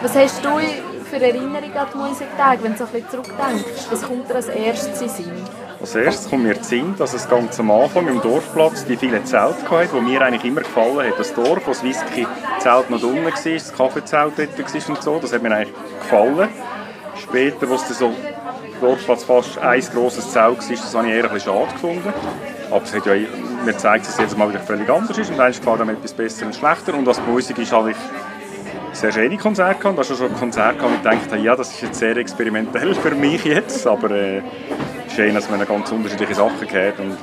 Was 0.00 0.14
hast 0.14 0.44
du 0.44 0.50
für 1.08 1.16
Erinnerungen 1.16 1.76
an 1.76 1.86
die 1.92 1.98
Musiktage, 1.98 2.62
wenn 2.62 2.72
du 2.72 2.78
so 2.78 2.84
ein 2.84 2.90
bisschen 2.92 3.10
zurückdenkst? 3.10 3.90
Was 3.90 4.02
kommt 4.02 4.28
dir 4.28 4.34
als 4.34 4.48
erstes 4.48 5.00
in 5.00 5.08
Sinn? 5.08 5.32
Als 5.80 5.94
erstes 5.94 6.28
kommt 6.28 6.42
mir 6.42 6.54
in 6.54 6.62
Sinn, 6.62 6.94
dass 6.98 7.14
es 7.14 7.28
ganz 7.28 7.58
am 7.60 7.70
Anfang 7.70 8.08
im 8.08 8.20
Dorfplatz 8.20 8.84
die 8.84 8.96
vielen 8.96 9.24
Zelte 9.24 9.70
hatte, 9.70 9.88
die 9.94 10.00
mir 10.00 10.20
eigentlich 10.20 10.44
immer 10.44 10.60
gefallen 10.60 11.08
hat. 11.08 11.18
Das 11.18 11.32
Dorf, 11.32 11.66
wo 11.66 11.70
das 11.70 11.82
Whisky-Zelt 11.82 12.90
noch 12.90 13.02
unten 13.02 13.24
war, 13.24 13.32
das 13.32 13.72
Kaffeezelt 13.72 14.32
dort 14.36 14.58
war 14.58 14.88
und 14.88 15.02
so, 15.02 15.18
das 15.18 15.32
hat 15.32 15.42
mir 15.42 15.54
eigentlich 15.54 15.74
gefallen. 16.00 16.48
Später, 17.16 17.68
wo 17.68 17.74
es 17.74 17.84
dann 17.84 17.94
so 17.96 18.12
Dorfplatz 18.80 19.24
fast 19.24 19.58
ein 19.58 19.80
grosses 19.92 20.30
Zelt 20.30 20.58
war, 20.58 20.76
das 20.76 20.94
habe 20.94 21.08
ich 21.08 21.14
eher 21.14 21.24
ein 21.24 21.32
bisschen 21.32 21.52
schade 21.52 21.72
gefunden. 21.72 22.12
Aber 22.70 22.84
es 22.84 22.94
hat 22.94 23.06
ja, 23.06 23.14
mir 23.64 23.76
zeigt, 23.76 24.06
dass 24.06 24.14
es 24.14 24.20
jetzt 24.20 24.36
mal 24.36 24.48
wieder 24.48 24.60
völlig 24.60 24.90
anders 24.90 25.16
ist 25.16 25.30
und 25.30 25.40
eins 25.40 25.58
gefällt 25.58 25.80
einem 25.80 25.90
etwas 25.90 26.12
besser 26.12 26.44
und 26.44 26.54
schlechter. 26.54 26.94
Und 26.94 27.08
als 27.08 27.20
Musik 27.26 27.58
ist 27.58 27.72
habe 27.72 27.92
ich 27.92 27.96
sehr 28.92 29.12
schöne 29.12 29.36
Konzerte 29.36 29.80
gehabt. 29.80 29.98
Da 29.98 30.04
schon 30.04 30.22
ein 30.22 30.34
Konzert 30.34 30.78
gehabt, 30.78 30.90
wo 30.90 30.96
ich 30.96 31.02
gedacht 31.02 31.32
habe, 31.32 31.42
ja, 31.42 31.56
das 31.56 31.70
ist 31.70 31.82
jetzt 31.82 31.98
sehr 31.98 32.16
experimentell 32.16 32.94
für 32.94 33.14
mich 33.14 33.44
jetzt, 33.44 33.86
aber 33.86 34.10
äh, 34.10 34.42
schön, 35.14 35.34
dass 35.34 35.48
man 35.50 35.64
ganz 35.64 35.90
unterschiedliche 35.90 36.34
Sachen 36.34 36.66
gehört 36.66 36.98
und 36.98 37.16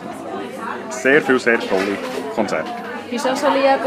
sehr 0.90 1.22
viele, 1.22 1.40
sehr 1.40 1.60
tolle 1.60 1.98
Konzerte. 2.34 2.70
Bist 3.10 3.26
du 3.26 3.30
auch 3.30 3.38
schon 3.38 3.54
lieber 3.54 3.80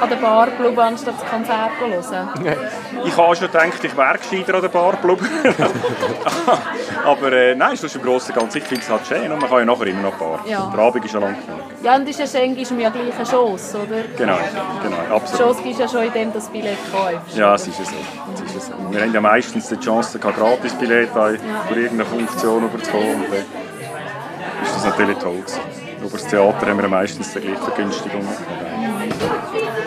an 0.00 0.08
der 0.08 0.16
Bar 0.16 0.46
bleiben, 0.48 0.78
anstatt 0.78 1.14
das 1.20 1.30
Konzert 1.30 1.70
zu 1.78 2.14
hören? 2.14 2.28
Ich 3.04 3.16
habe 3.16 3.36
schon 3.36 3.48
gedacht, 3.48 3.84
ich 3.84 3.96
wäre 3.96 4.18
gescheiter 4.18 4.54
an 4.54 4.62
der 4.62 4.68
Bar 4.68 4.92
geblieben. 4.92 5.28
aber 7.04 7.32
äh, 7.32 7.54
nein, 7.54 7.76
sonst 7.76 7.96
im 7.96 8.02
Großen 8.02 8.34
und 8.34 8.40
Ganzen, 8.40 8.58
ich 8.58 8.64
finde 8.64 8.82
es 8.82 8.90
halt 8.90 9.06
schön 9.06 9.30
und 9.30 9.40
man 9.40 9.50
kann 9.50 9.58
ja 9.58 9.64
nachher 9.64 9.86
immer 9.86 10.02
noch 10.02 10.14
Bar. 10.14 10.40
Ja. 10.46 10.70
Der 10.74 10.80
Abend 10.80 11.04
ist 11.04 11.12
ja 11.12 11.20
lang 11.20 11.36
genug. 11.46 11.60
Ja, 11.82 11.96
und 11.96 12.08
ist 12.08 12.18
ja 12.18 12.26
Schenk 12.26 12.58
ist 12.58 12.70
ja 12.70 12.88
gleich 12.88 13.14
eine 13.14 13.24
Chance, 13.24 13.78
oder? 13.78 14.02
Genau, 14.16 14.38
genau, 14.82 14.96
Die 15.06 15.12
absolut. 15.12 15.46
Chance 15.46 15.62
gibst 15.62 15.80
ja 15.80 15.88
schon, 15.88 16.04
indem 16.04 16.32
du 16.32 16.38
das 16.38 16.48
Billett 16.48 16.78
kaufst. 16.90 17.36
Ja, 17.36 17.54
es 17.54 17.66
ist 17.66 17.78
ja 17.78 17.84
so. 17.84 17.92
Es 18.32 18.40
ist 18.40 18.54
ja 18.54 18.76
so. 18.76 18.92
Wir 18.92 19.02
haben 19.02 19.12
ja 19.12 19.20
meistens 19.20 19.68
die 19.68 19.78
Chance, 19.78 20.18
kein 20.18 20.34
Gratisbillett 20.34 21.10
für 21.10 21.74
irgendeine 21.74 22.06
Funktion 22.06 22.64
überzukommen. 22.64 23.24
Dann 23.30 24.64
ist 24.64 24.76
das 24.76 24.84
natürlich 24.84 25.18
toll 25.18 25.40
gewesen. 25.40 25.60
Über 26.00 26.18
das 26.18 26.26
Theater 26.26 26.66
haben 26.66 26.76
wir 26.76 26.82
ja 26.84 26.88
meistens 26.88 27.32
die 27.32 27.40
gleiche 27.40 27.62
Vergünstigung. 27.62 28.26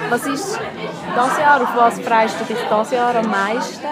Was 0.10 0.26
ist 0.27 0.60
das 1.15 1.39
Jahr, 1.39 1.61
auf 1.61 1.76
was 1.76 1.99
freust 1.99 2.35
du 2.41 2.45
dich 2.53 2.64
das 2.69 2.91
Jahr 2.91 3.15
am 3.15 3.30
meisten? 3.30 3.85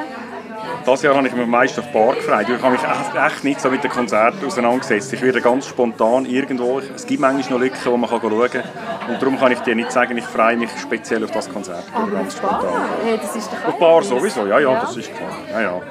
Dieses 0.86 1.02
Jahr 1.02 1.16
habe 1.16 1.28
ich 1.28 1.34
mich 1.34 1.44
am 1.44 1.50
meisten 1.50 1.80
auf 1.80 1.88
die 1.88 1.94
Bar 1.94 2.14
gefreut. 2.16 2.46
Ich 2.48 2.62
habe 2.62 2.72
mich 2.74 2.84
echt, 2.84 3.16
echt 3.16 3.44
nicht 3.44 3.60
so 3.60 3.70
mit 3.70 3.84
den 3.84 3.90
Konzerten 3.92 4.46
auseinandergesetzt. 4.46 5.14
Ich 5.14 5.22
werde 5.22 5.42
ganz 5.42 5.68
spontan 5.68 6.26
irgendwo, 6.26 6.80
es 6.80 7.06
gibt 7.08 7.22
manchmal 7.22 7.60
noch 7.60 7.66
Lücken, 7.66 7.80
wo 7.86 7.98
man 7.98 8.10
schauen 8.10 8.22
kann. 8.52 8.64
Und 9.08 9.22
darum 9.22 9.40
kann 9.40 9.52
ich 9.52 9.60
dir 9.60 9.76
nicht 9.76 9.92
sagen, 9.92 10.18
ich 10.18 10.26
freue 10.26 10.58
mich 10.58 10.70
speziell 10.80 11.24
auf 11.24 11.32
das 11.32 11.50
Konzert. 11.52 11.84
Aber 11.94 12.12
ganz 12.12 12.36
auf 12.36 12.40
die 12.40 12.46
Bar? 12.66 12.86
Hey, 13.04 13.18
das 13.20 13.36
ist 13.36 13.52
doch 13.52 13.68
Auf 13.68 13.74
die 13.76 13.80
Bar 13.80 14.04
sowieso, 14.04 14.46
ja, 14.46 14.60
ja, 14.60 14.72
Ja. 14.72 14.80
das 14.82 14.96
ist 14.98 15.12
klar. 15.16 15.30
Ja, 15.52 15.62
ja. 15.62 15.82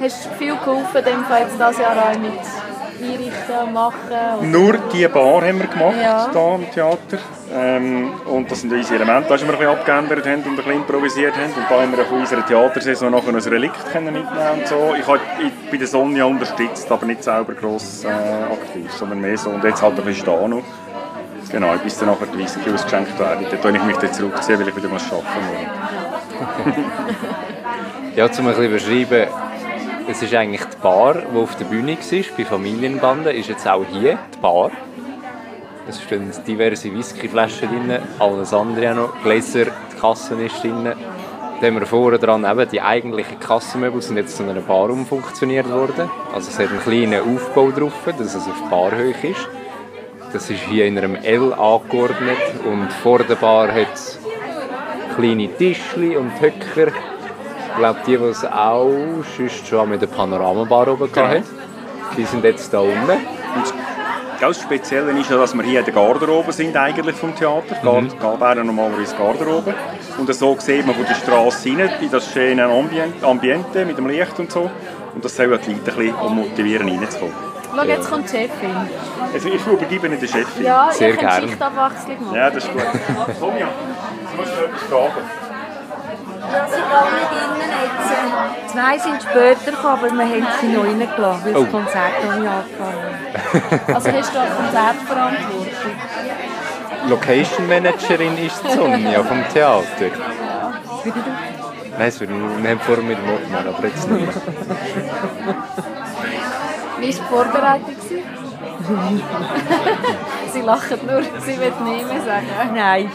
Hast 0.00 0.24
du 0.26 0.30
viel 0.38 0.56
geholfen, 0.56 1.04
dem 1.04 1.24
Fall 1.24 1.42
jetzt 1.42 1.58
das 1.60 1.78
Jahr 1.78 1.96
auch 1.96 2.18
mit 2.18 2.32
und 3.00 3.72
machen? 3.72 4.50
Nur 4.50 4.74
die 4.92 5.08
Bar 5.08 5.42
haben 5.42 5.58
wir 5.58 5.66
gemacht, 5.66 5.96
Ja. 6.00 6.28
hier 6.32 6.54
im 6.54 6.70
Theater. 6.70 7.18
Ähm, 7.52 8.12
und 8.26 8.50
das 8.50 8.60
sind 8.60 8.72
unsere 8.72 8.94
Elemente, 8.96 9.34
die 9.34 9.42
wir 9.42 9.52
ein 9.52 9.58
bisschen 9.58 9.68
abgeändert 9.68 10.26
haben 10.26 10.42
und 10.42 10.50
ein 10.50 10.56
bisschen 10.56 10.72
improvisiert 10.72 11.34
haben. 11.34 11.52
Und 11.56 11.64
da 11.68 11.80
haben 11.80 11.96
wir 11.96 12.04
von 12.04 12.20
unserer 12.20 12.46
Theatersaison 12.46 13.10
nachher 13.10 13.28
ein 13.28 13.36
Relikt 13.36 13.90
können 13.92 14.12
mitnehmen 14.12 14.60
und 14.60 14.66
so. 14.66 14.94
Ich 14.98 15.06
habe 15.06 15.20
bei 15.70 15.76
der 15.76 15.86
Sonja 15.86 16.24
unterstützt, 16.24 16.90
aber 16.92 17.06
nicht 17.06 17.24
selber 17.24 17.54
gross 17.54 18.04
äh, 18.04 18.08
aktiv, 18.08 18.92
sondern 18.92 19.20
mehr 19.20 19.36
so. 19.36 19.50
Und 19.50 19.64
jetzt 19.64 19.82
halt 19.82 19.98
ein 19.98 20.04
bisschen 20.04 20.22
stehen 20.22 20.50
noch. 20.50 20.62
Genau, 21.50 21.74
bis 21.82 21.98
dann 21.98 22.10
nachher 22.10 22.26
die 22.32 22.38
Whisky 22.38 22.70
ausgeschenkt 22.72 23.18
werden. 23.18 23.44
Dann 23.50 23.60
tue 23.60 23.72
ich 23.76 23.82
mich 23.82 23.96
dann 23.96 24.12
zurückziehen, 24.12 24.60
weil 24.60 24.68
ich 24.68 24.76
wieder 24.76 24.88
arbeiten 24.88 25.10
muss. 25.10 25.20
Ja, 28.14 28.26
um 28.26 28.30
ein 28.46 28.54
bisschen 28.54 28.72
beschreiben, 28.72 29.28
es 30.10 30.22
ist 30.22 30.34
eigentlich 30.34 30.64
die 30.64 30.76
Bar, 30.82 31.14
die 31.32 31.38
auf 31.38 31.54
der 31.56 31.66
Bühne 31.66 31.96
war, 31.96 32.36
bei 32.36 32.44
Familienbanden, 32.44 33.32
ist 33.32 33.48
jetzt 33.48 33.68
auch 33.68 33.84
hier 33.92 34.18
die 34.34 34.38
Bar. 34.40 34.72
Es 35.88 36.02
stehen 36.02 36.32
diverse 36.46 36.92
Whiskyflaschen 36.92 37.68
drin, 37.68 38.02
alles 38.18 38.52
andere 38.52 38.90
auch 38.90 38.96
noch, 38.96 39.22
Gläser, 39.22 39.66
die 39.66 40.00
Kasse 40.00 40.34
ist 40.42 40.62
drin. 40.64 40.84
Dann 40.84 40.96
haben 41.62 41.80
wir 41.80 41.86
vorne 41.86 42.18
dran 42.18 42.44
eben 42.44 42.68
die 42.70 42.80
eigentlichen 42.80 43.38
Kassenmöbel 43.38 44.02
sind 44.02 44.16
jetzt 44.16 44.36
zu 44.36 44.42
einer 44.42 44.60
Bar 44.60 44.90
umfunktioniert 44.90 45.70
worden. 45.70 46.10
Also 46.34 46.50
es 46.50 46.58
hat 46.58 46.70
einen 46.70 46.80
kleinen 46.80 47.22
Aufbau 47.22 47.70
drauf, 47.70 47.92
dass 48.06 48.34
es 48.34 48.48
auf 48.48 48.68
Barhöhe 48.68 49.14
ist. 49.22 49.48
Das 50.32 50.50
ist 50.50 50.60
hier 50.62 50.86
in 50.86 50.98
einem 50.98 51.14
L 51.16 51.52
angeordnet 51.52 52.38
und 52.64 52.92
vor 52.92 53.20
der 53.20 53.36
Bar 53.36 53.68
hat 53.72 53.94
es 53.94 54.18
kleine 55.14 55.48
Tischli 55.56 56.16
und 56.16 56.32
Höcker. 56.40 56.92
Ich 57.70 57.76
glaube, 57.76 58.00
die, 58.06 58.16
die 58.16 58.24
es 58.24 58.44
auch 58.44 58.90
sonst 59.36 59.66
schon 59.66 59.88
mit 59.90 60.02
der 60.02 60.06
Panoramabar 60.08 60.88
oben 60.88 61.10
Genau. 61.12 61.26
hatten, 61.28 61.44
die 62.16 62.24
sind 62.24 62.44
jetzt 62.44 62.72
da 62.74 62.80
unten. 62.80 63.10
Und 63.10 63.74
das 64.40 64.60
Spezielle 64.60 65.12
ist 65.18 65.30
ja, 65.30 65.36
dass 65.36 65.54
wir 65.54 65.62
hier 65.62 65.80
in 65.80 65.84
der 65.84 65.94
Garderobe 65.94 66.52
sind 66.52 66.76
eigentlich 66.76 67.16
vom 67.16 67.34
Theater. 67.34 67.76
Mhm. 67.82 68.10
Wäre 68.40 68.64
normalerweise 68.64 69.14
Garderobe. 69.16 69.74
Und 70.18 70.34
so 70.34 70.56
sieht 70.58 70.86
man 70.86 70.94
von 70.94 71.04
der 71.06 71.14
Straße 71.14 71.68
hinein 71.68 71.90
in 72.00 72.10
das 72.10 72.32
schöne 72.32 72.64
Ambiente, 73.22 73.84
mit 73.84 73.98
dem 73.98 74.08
Licht 74.08 74.38
und 74.38 74.50
so. 74.50 74.70
Und 75.14 75.24
das 75.24 75.36
soll 75.36 75.50
ja 75.50 75.56
die 75.58 75.72
Leute 75.72 75.90
ein 75.90 75.96
bisschen 75.96 76.34
motivieren, 76.36 76.88
reinzukommen. 76.88 77.34
Schau, 77.74 77.82
jetzt 77.84 78.10
kommt 78.10 78.24
die 78.32 78.36
Chefin. 78.36 78.70
Also 79.32 79.48
ich 79.48 79.66
übergebe 79.66 80.08
den 80.08 80.20
Chefin. 80.20 80.64
Ja, 80.64 80.90
ihr 80.98 81.16
könnt 81.16 81.32
Schichtabwechslung 81.32 82.24
machen. 82.24 82.34
Ja, 82.34 82.50
das 82.50 82.64
ist 82.64 82.72
gut. 82.72 82.82
Sonja, 83.38 83.68
jetzt 83.68 84.36
musst 84.36 84.52
du 84.58 84.64
etwas 84.64 84.82
fragen. 84.82 85.49
Ja, 86.52 86.66
sie 86.66 86.76
gehen 86.76 87.12
nicht 87.14 87.32
innen 87.44 87.70
jetzt. 87.82 88.72
Zwei 88.72 88.98
sind 88.98 89.22
später 89.22 89.70
gekommen, 89.72 89.98
aber 89.98 90.10
wir 90.10 90.24
haben 90.24 90.46
sie 90.60 90.68
noch 90.68 90.84
reingelassen, 90.84 91.44
weil 91.44 91.56
Oh. 91.56 91.62
das 91.64 91.70
Konzert 91.70 92.24
noch 92.24 92.34
nicht 92.36 92.48
angefangen 92.50 93.02
hat. 93.02 93.94
Also 93.94 94.12
hast 94.12 94.34
du 94.34 94.38
eine 94.40 94.50
Konzertverantwortung? 94.50 95.66
Location 97.08 97.68
Managerin 97.68 98.38
ist 98.38 98.62
die 98.64 98.72
Sonja 98.76 99.22
vom 99.24 99.42
Theater. 99.52 100.10
Nein, 101.98 102.08
es 102.08 102.20
wird 102.20 102.30
nur- 102.30 102.62
wir 102.62 102.70
haben 102.70 102.80
vorher 102.80 103.04
mit 103.04 103.18
dem 103.18 103.28
aber 103.68 103.86
jetzt 103.86 104.08
nicht 104.10 104.26
mehr. 104.26 104.34
Wie 106.98 107.06
war 107.06 107.06
die 107.06 107.12
Vorbereitung? 107.12 107.96
sie 110.52 110.60
lachen 110.62 110.98
nur, 111.06 111.22
sie 111.40 111.58
will 111.60 111.72
nicht 111.84 112.08
mehr 112.08 112.22
sagen. 112.22 112.46
Nein. 112.74 113.10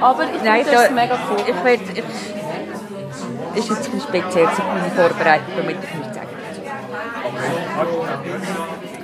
Aber 0.00 0.24
ich 0.24 0.42
Nein, 0.42 0.64
finde, 0.64 0.70
das 0.72 0.82
ist 0.82 0.88
da- 0.90 0.94
mega 0.94 1.18
cool. 1.30 1.36
Ich 1.46 1.64
will, 1.64 1.80
ich, 1.94 3.58
ist 3.58 3.68
jetzt 3.70 3.86
ein 3.86 3.92
bisschen 3.92 4.00
speziell 4.00 4.48
für 4.48 4.62
meine 4.62 4.90
Vorbereitung, 4.94 5.52
damit 5.56 5.76
ich 5.82 5.94
nicht 5.98 6.14
sage. 6.14 6.26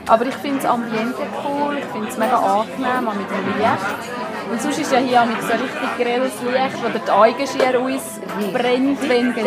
Aber 0.06 0.26
ich 0.26 0.34
finde 0.34 0.60
das 0.60 0.66
Ambiente 0.70 1.14
cool, 1.44 1.78
ich 1.78 1.84
finde 1.86 2.08
es 2.08 2.18
mega 2.18 2.36
angenehm, 2.36 3.08
auch 3.08 3.14
mit 3.14 3.30
dem 3.30 3.58
Licht. 3.58 4.50
Und 4.50 4.60
sonst 4.60 4.78
ist 4.78 4.92
ja 4.92 4.98
hier 4.98 5.22
auch 5.22 5.26
mit 5.26 5.40
so 5.40 5.48
richtig 5.52 5.96
grelles 5.96 6.32
Licht, 6.42 6.84
wo 6.84 6.88
die 6.98 7.10
Augenschere 7.10 7.78
ausbrennt, 7.78 9.08
wenn 9.08 9.34
du 9.34 9.40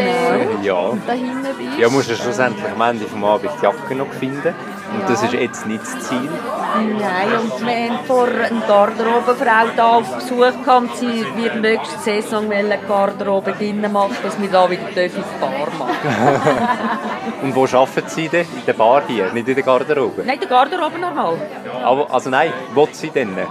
Ja. 0.65 0.91
da 1.05 1.13
hinten 1.13 1.43
bist. 1.57 1.77
Ja, 1.77 1.89
musst 1.89 2.09
du 2.09 2.15
schlussendlich 2.15 2.65
am 2.71 2.81
Ende 2.81 3.05
des 3.05 3.13
Abends 3.23 3.53
die 3.59 3.63
Jacke 3.65 3.95
noch 3.95 4.11
finden. 4.19 4.55
Und 4.93 5.09
das 5.09 5.21
ist 5.23 5.33
jetzt 5.33 5.67
nicht 5.67 5.81
das 5.81 5.99
Ziel. 6.07 6.29
Nein, 6.75 7.27
und 7.41 7.65
wir 7.65 7.89
haben 7.89 8.05
vor 8.05 8.27
eine 8.27 8.61
Garderobefrau 8.67 9.67
hier 9.73 9.85
auf 9.85 10.15
Besuch 10.15 10.63
gehabt 10.63 10.97
sie 10.97 11.25
wird 11.35 11.55
nächste 11.61 11.99
Saison 11.99 12.51
eine 12.51 12.77
Garderobe 12.87 13.51
drinnen 13.53 13.91
machen, 13.91 14.15
dass 14.23 14.39
wir 14.39 14.49
da 14.49 14.69
wieder 14.69 14.87
in 14.87 15.11
die 15.11 15.23
Bar 15.39 15.67
machen. 15.77 15.97
Und 17.41 17.55
wo 17.55 17.65
arbeiten 17.65 18.07
Sie 18.07 18.29
denn? 18.29 18.47
In 18.55 18.65
der 18.65 18.73
Bar 18.73 19.03
hier, 19.07 19.31
nicht 19.33 19.47
in 19.47 19.55
der 19.55 19.63
Garderobe? 19.63 20.23
Nein, 20.25 20.39
die 20.41 20.47
Garderobe 20.47 20.97
normal. 20.97 21.35
Aber, 21.83 22.11
also 22.13 22.29
nein, 22.29 22.51
wo 22.73 22.87
Sie 22.91 23.09
denn? 23.09 23.35
Nein, 23.35 23.45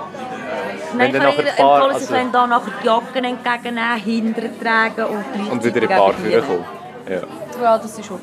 Wenn 0.97 1.15
ich 1.15 1.23
nachher 1.23 1.43
die 1.43 1.63
Bar- 1.63 1.77
empfohlen, 1.77 1.91
sie 1.91 1.95
also- 1.95 2.15
können 2.15 2.31
hier 2.31 2.47
nachher 2.47 2.73
die 2.83 2.87
Jacken 2.87 3.25
entgegennehmen, 3.25 3.97
hinterher 3.99 4.51
tragen 4.61 5.05
und 5.05 5.51
Und 5.53 5.65
wieder 5.65 5.83
in 5.83 5.89
die 5.89 5.95
Bar 5.95 6.15
die 6.19 6.41
kommen. 6.41 6.65
Ja. 7.09 7.46
Ja, 7.61 7.79
das 7.79 7.99
ist 7.99 8.11
okay. 8.11 8.21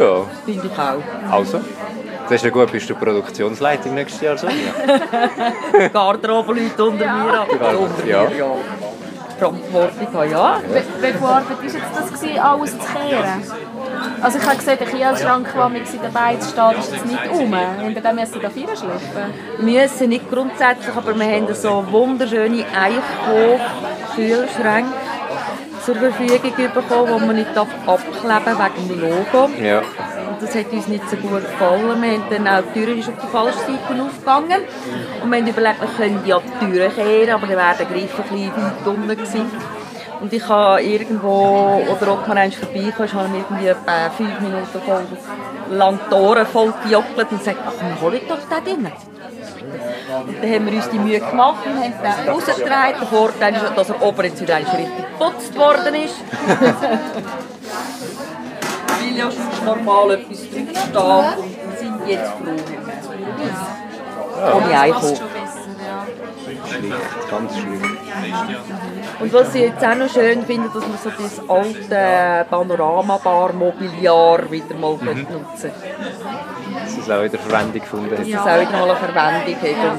Ja. 0.00 0.24
Finde 0.44 0.66
ich 0.66 0.78
auch. 0.78 1.32
Also, 1.32 1.60
das 2.24 2.32
ist 2.32 2.44
ja 2.44 2.50
gut, 2.50 2.70
bist 2.72 2.90
du 2.90 2.94
Produktionsleitung 2.94 3.94
nächstes 3.94 4.20
Jahr, 4.20 4.36
Sonja? 4.36 4.72
Garderobe-Leute 5.92 6.84
unter 6.84 7.04
mir, 7.04 7.40
aber 7.40 7.56
Garderobe, 7.56 7.90
unter 7.90 8.06
ja. 8.06 8.24
mir, 8.24 8.36
ja. 8.36 8.46
Verantwortung 9.38 10.08
haben, 10.12 10.30
ja. 10.30 10.60
Wie 10.68 10.74
wie 10.74 10.80
viel 11.12 11.24
Arbeit 11.24 11.58
war 11.58 11.62
jetzt 11.62 11.76
das, 11.94 12.12
gewesen, 12.12 12.38
alles 12.38 12.72
zu 12.72 12.78
kehren? 12.78 13.42
Also 14.22 14.38
ich 14.38 14.46
habe 14.46 14.56
gesehen, 14.56 14.78
der 14.78 14.86
Kielschrank, 14.86 15.52
der 15.54 15.68
mit 15.68 15.92
in 15.92 16.00
den 16.00 16.10
Beinen 16.12 16.40
steht, 16.40 16.78
ist 16.78 16.92
jetzt 16.92 17.04
nicht 17.06 17.28
um. 17.30 17.52
Und 17.84 17.94
dem 17.94 18.14
müssen 18.14 18.32
Sie 18.32 18.40
da 18.40 18.48
vier 18.50 18.68
schliffen. 18.68 19.34
müssen 19.60 20.08
nicht 20.08 20.30
grundsätzlich, 20.30 20.96
aber 20.96 21.14
wir 21.18 21.26
haben 21.26 21.54
so 21.54 21.84
wunderschöne 21.90 22.64
Eichhof-Kühlschränke. 22.74 24.92
Zur 25.86 25.94
Verfügung 25.94 26.52
bekommen, 26.74 27.12
das 27.12 27.20
man 27.20 27.36
nicht 27.36 27.56
abkleben 27.56 28.44
darf 28.44 28.74
wegen 28.76 28.88
dem 28.88 29.00
Logo. 29.00 29.50
Ja. 29.62 29.78
Und 29.78 30.42
das 30.42 30.54
hat 30.54 30.72
uns 30.72 30.88
nicht 30.88 31.08
so 31.08 31.16
gut 31.16 31.40
gefallen. 31.40 32.02
Wir 32.02 32.12
haben 32.12 32.24
dann 32.28 32.48
auch 32.48 32.62
die 32.74 32.84
Tür 32.84 32.96
ist 32.96 33.08
auf 33.08 33.14
die 33.22 33.28
falsche 33.28 33.58
Seite 33.58 34.02
aufgegangen. 34.02 34.62
Und 35.22 35.30
wir 35.30 35.38
haben 35.38 35.46
überlegt, 35.46 35.80
wir 35.80 35.88
können 35.96 36.20
ja 36.26 36.40
die 36.40 36.66
Türen 36.66 36.92
kehren, 36.92 37.30
aber 37.30 37.46
dann 37.46 37.56
wäre 37.56 37.76
der 37.78 37.86
Griff 37.86 38.18
ein 38.18 38.22
bisschen 38.22 38.56
weit 38.56 38.86
unten 38.86 39.08
gewesen. 39.08 39.50
Und 40.20 40.32
ich 40.32 40.48
habe 40.48 40.82
irgendwo, 40.82 41.82
oder 41.88 42.12
ob 42.14 42.26
man 42.26 42.38
eins 42.38 42.56
vorbeikam, 42.56 43.04
ist 43.04 43.14
man 43.14 43.34
irgendwie 43.34 43.68
etwa 43.68 44.10
fünf 44.10 44.40
Minuten 44.40 44.80
voll 44.84 45.04
lang 45.70 45.98
die 46.10 46.14
Ohren 46.14 46.46
voll 46.46 46.72
gejockelt 46.84 47.30
und 47.30 47.38
gesagt, 47.38 47.58
ach, 47.66 47.72
wir 47.80 48.00
holen 48.00 48.20
doch 48.28 48.38
da 48.48 48.60
drinnen. 48.60 48.92
Dann 50.40 50.50
haben 50.50 50.66
wir 50.66 50.72
uns 50.74 50.88
die 50.90 50.98
Mühe 50.98 51.20
gemacht 51.20 51.64
und 51.66 51.74
haben 51.82 51.92
den 52.02 52.28
rausgetragen. 52.28 53.00
Der 53.00 53.08
Vorteil 53.08 53.54
ist, 53.54 53.64
dass 53.76 53.88
er 53.90 54.02
oben 54.02 54.24
jetzt 54.24 54.40
wieder 54.40 54.56
richtig 54.56 54.86
geputzt 54.96 55.56
worden 55.56 55.94
ist. 55.94 56.16
Weil 58.98 59.16
ja 59.16 59.30
sonst 59.30 59.64
normal 59.64 60.10
etwas 60.12 60.38
draufsteht 60.50 60.96
und 61.38 61.60
wir 61.70 61.76
sind 61.78 62.08
jetzt 62.08 62.30
froh. 62.30 62.56
Ohne 64.56 64.78
Einkauf. 64.80 65.20
Schlicht, 66.68 67.30
ganz 67.30 67.56
schlimm. 67.58 67.82
Und 69.20 69.32
was 69.32 69.54
ich 69.54 69.62
jetzt 69.62 69.82
auch 69.84 69.94
noch 69.94 70.10
schön 70.10 70.44
finde, 70.44 70.68
dass 70.68 70.86
man 70.86 70.98
so 71.02 71.10
das 71.10 71.40
alte 71.48 72.44
Panoramabar-Mobiliar 72.50 74.50
wieder 74.50 74.74
mal 74.74 74.96
Mhm. 74.96 75.26
nutzen 75.30 75.70
Dass 76.84 76.98
es 76.98 77.10
auch 77.10 77.22
wieder 77.22 77.38
Verwendung 77.38 77.80
gefunden 77.80 78.10
hat. 78.10 78.18
Dass 78.18 78.28
es 78.28 78.36
auch 78.36 78.60
wieder 78.60 78.72
mal 78.72 78.90
eine 78.90 78.96
Verwendung 78.96 79.56
hat. 79.56 79.98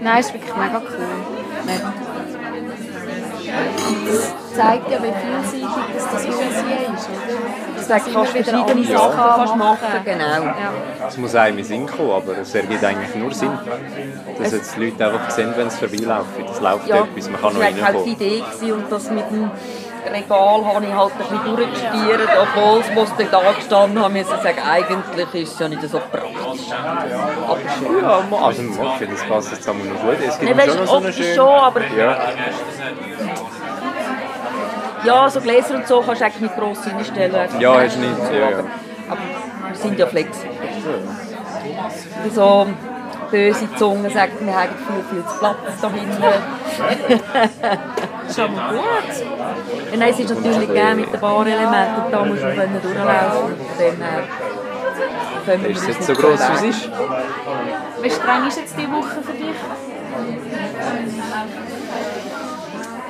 Nein, 0.00 0.20
ist 0.20 0.32
wirklich 0.32 0.54
mega 0.54 0.80
cool. 0.80 2.05
Es 4.08 4.56
zeigt 4.56 4.90
ja, 4.90 4.98
wie 5.02 5.12
vielseitig 5.12 5.68
das, 5.94 6.04
das 6.12 6.26
Haus 6.26 6.34
hier 6.66 6.94
ist, 6.94 7.08
oder? 7.08 7.76
Das 7.76 7.88
kannst 7.88 8.06
du 8.06 8.10
immer 8.10 8.34
wieder 8.34 8.44
verschiedene 8.44 8.86
Sachen 8.86 9.16
Sachen 9.16 9.36
kannst 9.36 9.56
machen, 9.56 10.04
genau. 10.04 10.24
Ja. 10.44 10.72
Es 11.08 11.16
muss 11.18 11.34
einem 11.34 11.58
in 11.58 11.64
Sinn 11.64 11.86
kommen, 11.86 12.10
aber 12.10 12.38
es 12.38 12.54
ergibt 12.54 12.84
eigentlich 12.84 13.14
nur 13.14 13.32
Sinn. 13.34 13.50
Dass 14.38 14.52
jetzt 14.52 14.76
die 14.76 14.84
Leute 14.86 15.06
einfach 15.06 15.30
sehen, 15.30 15.52
wenn 15.56 15.70
sie 15.70 15.76
vorbeilaufen. 15.78 16.44
Es 16.50 16.60
läuft 16.60 16.88
Ja, 16.88 16.96
etwas, 17.04 17.30
man 17.30 17.40
kann 17.40 17.52
noch 17.54 17.60
das 17.60 17.60
war 17.60 17.64
halt 17.64 17.78
die 17.78 17.82
reinkommen. 17.82 18.12
Idee 18.12 18.40
gewesen 18.50 18.72
und 18.72 18.92
das 18.92 19.10
mit 19.10 19.30
dem 19.30 19.50
Regal 20.08 20.64
habe 20.64 20.84
ich 20.86 20.94
halt 20.94 21.12
ein 21.12 21.18
bisschen 21.18 21.56
durchgestiert, 21.56 22.28
obwohl 22.40 22.80
es, 22.80 22.96
was 22.96 23.16
dann 23.16 23.28
da 23.30 23.52
gestanden 23.52 24.00
haben, 24.02 24.12
müssen 24.12 24.30
sagen, 24.30 24.58
eigentlich 24.70 25.42
ist 25.42 25.52
es 25.54 25.58
ja 25.58 25.68
nicht 25.68 25.82
so 25.82 25.98
praktisch. 25.98 26.70
Aber 26.72 27.58
schön. 27.58 28.02
Ja, 28.02 28.20
also 28.40 28.62
ich 28.62 28.98
finde, 28.98 29.14
das 29.16 29.24
passt 29.28 29.52
jetzt 29.52 29.68
einmal 29.68 29.86
noch 29.88 30.00
gut. 30.00 30.16
Es 30.26 30.38
gibt 30.38 30.56
Nee, 30.56 30.62
schon 30.68 30.76
noch 30.78 30.86
so 30.86 30.96
eine 30.98 31.12
schöne... 31.12 31.34
schon, 31.34 31.48
aber- 31.48 31.80
Ja. 31.96 32.18
Ja, 35.06 35.30
so 35.30 35.40
Gläser 35.40 35.76
und 35.76 35.86
so 35.86 36.00
kannst 36.00 36.20
du 36.20 36.24
eigentlich 36.24 36.42
nicht 36.42 36.56
gross 36.56 36.78
reinstellen. 36.86 37.48
Ja, 37.60 37.80
ist 37.82 37.98
nicht, 37.98 38.32
ja, 38.32 38.38
ja. 38.38 38.46
Aber, 38.58 38.68
aber 39.08 39.20
wir 39.68 39.76
sind 39.76 39.98
ja 39.98 40.06
flexibel. 40.06 40.50
Und 42.24 42.34
so 42.34 42.66
böse 43.30 43.74
Zungen 43.76 44.10
sagen, 44.10 44.32
wir 44.40 44.54
haben 44.54 44.70
viel, 44.86 45.04
viel 45.10 45.24
zu 45.24 45.38
Platz 45.38 45.56
da 45.80 45.90
hinten. 45.90 46.22
Ist 48.28 48.40
aber 48.40 48.52
gut. 48.54 48.82
Ja, 49.92 49.96
nein, 49.98 50.10
es 50.10 50.18
ist 50.18 50.34
natürlich 50.34 50.68
gegeben 50.68 50.96
mit 50.96 51.12
den 51.12 51.20
Barelementen 51.20 52.04
und 52.04 52.12
da 52.12 52.24
muss 52.24 52.40
man 52.40 52.56
können 52.56 52.80
durchlaufen. 52.82 53.54
Von 53.56 53.78
dem 53.78 54.02
her 54.02 54.22
können 55.44 55.62
wir 55.62 55.70
Ist 55.70 55.86
jetzt 55.86 56.02
so 56.02 56.12
gross, 56.12 56.40
wie 56.40 56.54
es 56.54 56.76
ist? 56.76 56.90
Wie 58.02 58.10
streng 58.10 58.48
ist 58.48 58.58
jetzt 58.58 58.76
diese 58.76 58.90
Woche 58.90 59.22
für 59.22 59.32
dich? 59.32 59.54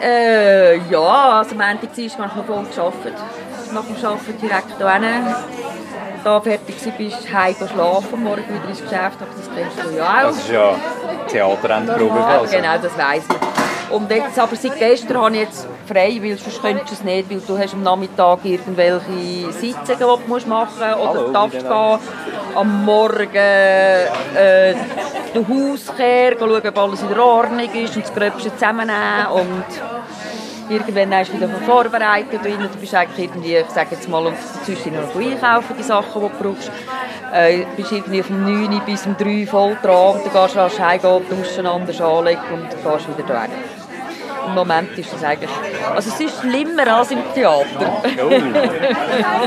Äh, 0.03 0.77
ja, 0.91 1.39
also 1.39 1.55
Montag, 1.55 1.93
Dienstag 1.95 2.35
habe 2.35 2.41
ich 2.41 2.49
noch 2.49 2.65
voll 2.65 2.65
gearbeitet. 2.75 3.15
Nach 3.73 3.83
dem 3.83 3.97
Arbeiten 3.97 4.41
direkt 4.41 4.77
hierhin. 4.77 5.35
Da 6.23 6.41
fertig 6.41 6.87
war, 6.87 6.93
bist 6.93 7.17
du 7.25 7.33
heim 7.33 7.55
schlafen, 7.55 8.25
morgen 8.25 8.49
wieder 8.49 8.69
ins 8.69 8.83
Geschäft, 8.83 9.19
aber 9.21 9.31
das 9.37 9.49
kennst 9.55 9.85
du 9.85 9.97
ja 9.97 10.05
auch. 10.05 10.23
Das 10.23 10.37
ist 10.39 10.51
ja 10.51 10.75
Theaterendprobe. 11.29 12.49
Genau, 12.51 12.79
das 12.83 12.99
weiss 12.99 13.25
ich. 13.29 13.93
Und 13.95 14.11
jetzt, 14.11 14.39
aber 14.39 14.57
seit 14.57 14.79
gestern 14.79 15.19
habe 15.19 15.35
ich 15.37 15.43
jetzt 15.43 15.69
frei, 15.87 16.19
weil 16.23 16.37
sonst 16.37 16.61
könntest 16.61 16.91
du 16.91 16.95
es 16.95 17.05
nicht, 17.05 17.31
weil 17.31 17.41
du 17.41 17.59
hast 17.59 17.75
am 17.75 17.83
Nachmittag 17.83 18.39
irgendwelche 18.45 19.53
Sitzungen, 19.53 19.87
die 19.87 19.97
du 19.99 20.19
musst 20.27 20.47
machen 20.47 20.69
musst, 20.79 20.99
oder 20.99 21.21
Hallo, 21.21 21.33
darfst 21.33 21.61
denn 21.61 21.69
gehen, 21.69 21.99
am 22.55 22.85
Morgen 22.85 23.35
äh, 23.35 24.75
den 25.35 25.49
Hauskehr, 25.49 26.37
schauen, 26.39 26.67
ob 26.67 26.79
alles 26.79 27.03
in 27.03 27.09
der 27.09 27.25
Ordnung 27.25 27.75
ist 27.75 27.97
und 27.97 28.05
das 28.05 28.15
Gröbste 28.15 28.53
zusammennehmen 28.55 29.27
und 29.33 29.65
irgendwann 30.69 31.15
hast 31.15 31.33
du 31.33 31.37
wieder 31.37 31.49
vorbereitet 31.49 32.43
drin. 32.43 32.59
Du 32.61 32.79
bist 32.79 32.95
eigentlich 32.95 33.27
irgendwie, 33.27 33.57
ich 33.57 33.71
sage 33.71 33.89
jetzt 33.93 34.09
mal, 34.09 34.27
und 34.27 34.37
zwischen 34.65 34.95
noch 34.95 35.15
einkaufen, 35.15 35.77
die 35.79 35.83
Sachen, 35.83 36.23
die 36.23 36.29
du 36.29 36.43
brauchst. 36.43 36.71
Äh, 37.33 37.65
bist 37.77 37.93
irgendwie 37.93 38.23
vom 38.23 38.43
9 38.43 38.73
Uhr 38.73 38.81
bis 38.81 39.05
um 39.05 39.17
3 39.17 39.41
Uhr 39.41 39.47
voll 39.47 39.77
dran 39.83 40.15
und 40.15 40.25
dann 40.25 40.33
gehst 40.33 40.55
du 40.55 40.59
rasch 40.59 40.79
heimgehen, 40.79 41.23
duschen, 41.29 41.67
anders 41.67 42.01
anlegen 42.01 42.41
und 42.53 42.71
gehst 42.71 43.19
wieder 43.19 43.43
weg. 43.43 43.51
Im 44.47 44.55
Moment 44.55 44.97
ist 44.99 45.13
das 45.13 45.25
eigentlich... 45.25 45.51
Also 45.95 46.11
es 46.11 46.21
ist 46.21 46.41
schlimmer 46.41 46.87
als 46.87 47.11
im 47.11 47.19
Theater. 47.35 48.03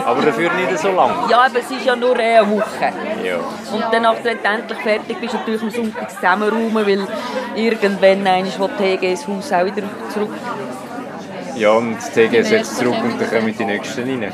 Aber 0.06 0.22
dafür 0.22 0.52
nicht 0.54 0.78
so 0.78 0.92
lang. 0.92 1.12
Ja, 1.30 1.46
aber 1.46 1.60
es 1.60 1.72
ist 1.72 1.86
ja 1.86 1.96
nur 1.96 2.18
eine 2.18 2.50
Woche. 2.50 2.92
Ja. 3.24 3.38
Und 3.74 3.86
dann, 3.92 4.04
nachdem 4.04 4.38
du 4.42 4.50
endlich 4.50 4.80
fertig 4.80 5.20
bist, 5.20 5.34
natürlich 5.34 5.62
am 5.62 5.70
Sonntag 5.70 6.12
zusammenräumen, 6.12 6.76
weil 6.76 7.08
irgendwann 7.56 8.28
einmal 8.28 8.60
will 8.60 8.70
TG 8.78 9.12
das 9.12 9.28
Haus 9.28 9.52
auch 9.54 9.66
wieder 9.66 9.84
zurück. 10.14 10.34
Ja, 11.56 11.72
und 11.72 11.98
die 12.16 12.28
TG 12.28 12.38
ist 12.38 12.52
jetzt 12.52 12.78
zurück 12.78 12.96
und 13.04 13.20
dann 13.20 13.30
kommen 13.30 13.56
die 13.58 13.66
Nächsten 13.66 14.04
rein. 14.04 14.32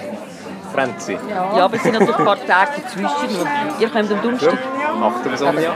Franzi. 0.74 1.18
Ja, 1.30 1.64
aber 1.66 1.76
es 1.76 1.84
sind 1.84 1.94
natürlich 1.94 2.18
ein 2.18 2.26
paar 2.26 2.46
Tage 2.46 2.82
dazwischen. 2.84 3.40
Und 3.40 3.48
ihr 3.80 3.90
kommt 3.90 4.12
am 4.12 4.22
Donnerstag. 4.22 4.54
Ja, 4.54 5.08
achten 5.08 5.32
wir 5.32 5.38
Sonja. 5.38 5.72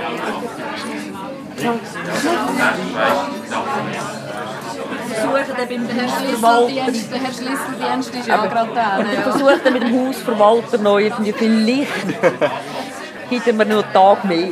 Versuche 5.20 5.56
dann 5.58 5.68
beim 5.68 5.88
Der 5.88 5.96
Herr 5.96 6.12
Hausverwalter... 6.12 6.74
Der 6.76 7.20
Herr 7.20 7.34
Schlüsseldienst 7.34 8.16
ist 8.16 8.28
ja 8.28 8.46
gerade 8.46 8.70
da. 8.76 9.00
Ich 9.00 9.14
Ja. 9.14 9.22
versuche 9.22 9.60
dann 9.64 9.74
mit 9.74 9.84
dem 9.84 10.08
Hausverwalter 10.08 10.78
noch 10.78 11.00
irgendwie 11.00 11.34
vielleicht 11.34 11.92
gibt 13.30 13.46
er 13.48 13.54
mir 13.54 13.66
noch 13.66 13.84
einen 13.84 13.94
Tag 13.94 14.24
mehr. 14.26 14.50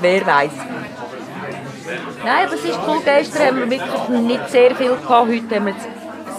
Wer 0.00 0.26
weiß. 0.26 0.50
Nein, 2.24 2.46
aber 2.46 2.54
es 2.54 2.64
ist 2.64 2.78
cool. 2.86 2.98
Gestern 3.04 3.46
haben 3.46 3.56
wir 3.60 3.70
wirklich 3.70 4.08
nicht 4.20 4.50
sehr 4.50 4.74
viel 4.76 4.90
gehabt. 4.96 5.28
Heute 5.28 5.54
haben 5.56 5.66
wir 5.66 5.74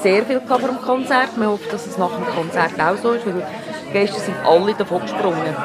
sehr 0.04 0.24
viel 0.26 0.40
gehabt 0.40 0.62
vor 0.62 0.70
dem 0.70 0.82
Konzert. 0.82 1.30
Wir 1.36 1.50
hoffen, 1.50 1.68
dass 1.72 1.88
es 1.88 1.98
nach 1.98 2.12
dem 2.12 2.26
Konzert 2.28 2.80
auch 2.80 2.98
so 3.02 3.14
ist, 3.14 3.26
weil 3.26 3.44
gestern 3.92 4.22
sind 4.22 4.36
alle 4.46 4.74
davon 4.76 5.02
gesprungen. 5.02 5.56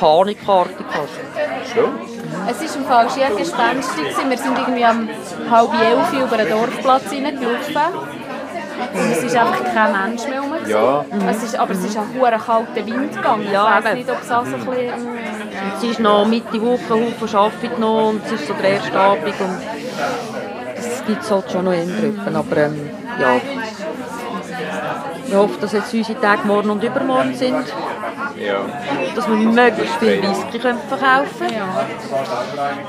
Panikartig 0.00 0.86
fast. 0.90 1.74
Schon? 1.74 2.15
Es 2.48 2.60
war 2.60 2.76
im 2.76 2.84
Fall 2.86 3.10
schier 3.10 3.36
gespenstig. 3.36 4.28
Wir 4.28 4.38
sind 4.38 4.58
irgendwie 4.58 4.84
um 4.84 5.50
halb 5.50 5.70
elf 5.74 6.12
über 6.12 6.36
den 6.36 6.50
Dorfplatz 6.50 7.10
hineingelaufen. 7.10 7.76
Und 8.92 9.10
es 9.10 9.22
ist 9.22 9.36
einfach 9.36 9.64
kein 9.64 9.92
Mensch 9.92 10.28
mehr 10.28 10.40
rum. 10.40 10.52
Ja. 10.66 11.04
Es 11.28 11.42
ist, 11.42 11.58
aber 11.58 11.72
es 11.72 11.84
ist 11.84 11.96
ein 11.96 12.04
hoher 12.18 12.32
kalter 12.32 12.86
Wind 12.86 13.16
gegangen. 13.16 13.46
Ja, 13.50 13.78
ich 13.78 13.84
weiß 13.84 13.90
eben. 13.92 13.98
nicht, 13.98 14.10
ob 14.10 14.22
es 14.22 14.30
auch 14.30 14.44
so 14.44 14.56
ein 14.56 14.66
bisschen... 14.66 15.18
Es 15.76 15.82
ist 15.82 16.00
noch 16.00 16.26
Mitte 16.26 16.60
Woche, 16.60 16.90
Haufen 16.90 17.36
Arbeit 17.36 17.78
noch 17.78 18.08
und 18.08 18.24
es 18.26 18.32
ist 18.32 18.46
so 18.46 18.54
der 18.54 18.70
erste 18.70 18.98
Abend 18.98 19.34
und 19.40 19.60
das 20.76 21.04
gibt 21.06 21.22
es 21.22 21.30
halt 21.30 21.50
schon 21.50 21.64
noch 21.64 21.72
in 21.72 21.88
Gruppen, 21.88 22.36
aber 22.36 22.56
ähm, 22.56 22.90
ja. 23.18 23.40
Wir 25.26 25.38
hoffen, 25.38 25.60
dass 25.60 25.72
jetzt 25.72 25.92
unsere 25.92 26.20
Tage 26.20 26.46
morgen 26.46 26.70
und 26.70 26.84
übermorgen 26.84 27.34
sind, 27.34 27.64
Ja. 28.38 28.66
dass 29.14 29.28
wir 29.28 29.36
möglichst 29.36 29.96
viel 29.96 30.22
Whisky 30.22 30.58
können 30.58 30.78
verkaufen 30.88 31.26
können. 31.38 31.62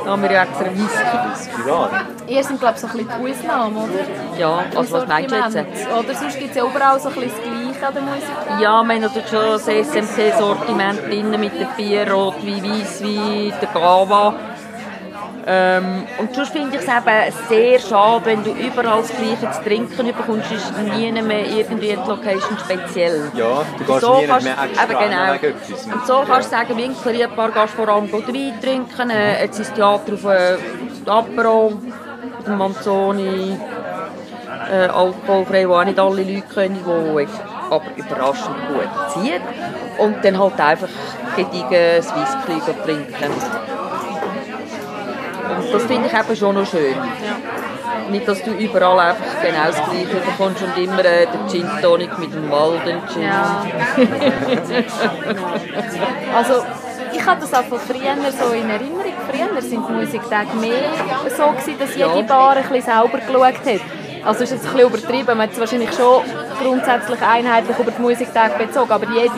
Da 0.03 0.11
haben 0.11 0.21
wir 0.21 0.31
ja 0.31 0.43
extra 0.43 0.65
Whisky. 0.65 2.33
Ihr 2.33 2.43
sind, 2.43 2.59
glaube 2.59 2.75
ich, 2.75 2.81
so 2.81 2.87
ein 2.87 2.93
bisschen 2.93 3.09
die 3.23 3.31
Ausnahme, 3.31 3.79
oder? 3.79 4.39
Ja, 4.39 4.63
also 4.75 4.93
was 4.93 5.07
meinst 5.07 5.31
du 5.31 5.35
jetzt? 5.35 5.87
Oder 5.87 6.13
sonst 6.15 6.39
gibt 6.39 6.49
es 6.51 6.57
ja 6.57 6.65
überall 6.65 6.99
so 6.99 7.09
ein 7.09 7.15
bisschen 7.15 7.31
das 7.31 7.41
Gleiche 7.43 7.87
an 7.87 7.93
der 7.93 8.03
Musik. 8.03 8.23
Ja, 8.59 8.59
wir 8.59 8.69
haben 8.69 9.01
natürlich 9.01 9.29
schon 9.29 9.39
das 9.39 9.67
SMC-Sortiment 9.67 11.03
drin 11.07 11.29
mit 11.39 11.53
den 11.53 11.67
Bier, 11.77 12.11
Rotwein, 12.11 12.63
Weisswein, 12.63 13.53
der 13.61 13.69
Gava. 13.73 14.33
Ähm, 15.49 16.03
und 16.17 16.35
sonst 16.35 16.51
finde 16.51 16.75
ich 16.75 16.81
es 16.81 16.87
eben 16.89 17.33
sehr 17.47 17.79
schade, 17.79 18.25
wenn 18.25 18.43
du 18.43 18.51
überall 18.51 19.01
das 19.01 19.11
Gleiche 19.15 19.49
zu 19.49 19.63
trinken 19.63 20.07
bekommst, 20.07 20.51
ist 20.51 20.73
nie 20.77 21.09
mehr 21.09 21.47
irgendwie 21.47 21.87
die 21.87 21.95
Location 21.95 22.57
speziell. 22.59 23.31
Ja, 23.33 23.63
du 23.77 23.85
gehst 23.85 24.01
so 24.01 24.17
nie 24.17 24.27
kannst, 24.27 24.45
mehr 24.45 24.57
extra 24.61 24.85
genau. 24.85 25.33
etwas. 25.35 25.85
Und 25.85 26.05
so 26.05 26.23
kannst 26.27 26.51
du 26.51 26.55
sagen, 26.57 26.77
Winkler, 26.77 27.29
ein 27.29 27.35
paar 27.35 27.51
gehst 27.51 27.75
vor 27.75 27.87
allem 27.87 28.11
Wein 28.11 28.59
trinken, 28.61 29.09
äh, 29.09 29.43
jetzt 29.43 29.59
ist 29.59 29.73
Theater 29.73 30.15
auf 30.15 30.25
äh, 30.25 30.57
Apero, 31.05 31.67
auf 32.39 32.43
dem 32.45 32.57
Manzoni, 32.57 33.57
äh, 34.69 34.87
alkoholfrei, 34.87 35.69
wo 35.69 35.75
auch 35.75 35.85
nicht 35.85 35.97
alle 35.97 36.23
Leute 36.23 36.41
können, 36.53 36.81
wo 36.83 37.21
aber 37.69 37.85
überraschend 37.95 38.55
gut 38.67 38.89
zieht. 39.13 39.41
Und 39.97 40.25
dann 40.25 40.37
halt 40.37 40.59
einfach 40.59 40.89
gediegen 41.37 41.69
Whisky 41.69 42.73
trinken. 42.83 43.76
Und 45.49 45.73
das 45.73 45.83
finde 45.83 46.07
ich 46.07 46.13
eben 46.13 46.35
schon 46.35 46.55
noch 46.55 46.65
schön. 46.69 46.95
Nicht, 48.09 48.27
dass 48.27 48.41
du 48.43 48.51
überall 48.51 48.99
einfach 48.99 49.41
genau 49.41 49.65
das 49.65 49.75
Gleiche 49.75 50.21
bekommst 50.25 50.61
und 50.63 50.77
immer 50.77 51.03
äh, 51.03 51.27
den 51.27 51.47
Gin 51.49 51.67
Tonic 51.81 52.17
mit 52.19 52.33
dem 52.33 52.49
Walden 52.49 53.01
Gin. 53.13 53.23
Ja. 53.23 53.65
also 56.35 56.63
ich 57.13 57.25
habe 57.25 57.41
das 57.41 57.53
auch 57.53 57.63
von 57.63 57.79
früher 57.79 58.15
so 58.31 58.53
in 58.53 58.69
Erinnerung. 58.69 59.13
Früher 59.29 59.61
sind 59.61 59.87
die 59.87 59.93
Musiktage 59.93 60.55
mehr 60.59 60.91
so 61.35 61.47
gewesen, 61.47 61.75
dass 61.79 61.95
jede 61.95 62.15
Ja. 62.15 62.21
Bar 62.21 62.57
ein 62.57 62.63
bisschen 62.63 62.93
sauber 62.93 63.17
geschaut 63.17 63.65
hat. 63.65 63.81
Also 64.23 64.43
ist 64.43 64.51
jetzt 64.51 64.65
ein 64.67 64.73
bisschen 64.73 64.89
übertrieben. 64.89 65.37
Man 65.37 65.41
hat 65.41 65.51
es 65.53 65.59
wahrscheinlich 65.59 65.93
schon 65.93 66.23
grundsätzlich 66.61 67.21
einheitlich 67.21 67.77
über 67.77 67.91
die 67.91 68.01
Musiktage 68.01 68.57
bezogen, 68.57 68.91
aber 68.91 69.05
jede, 69.11 69.31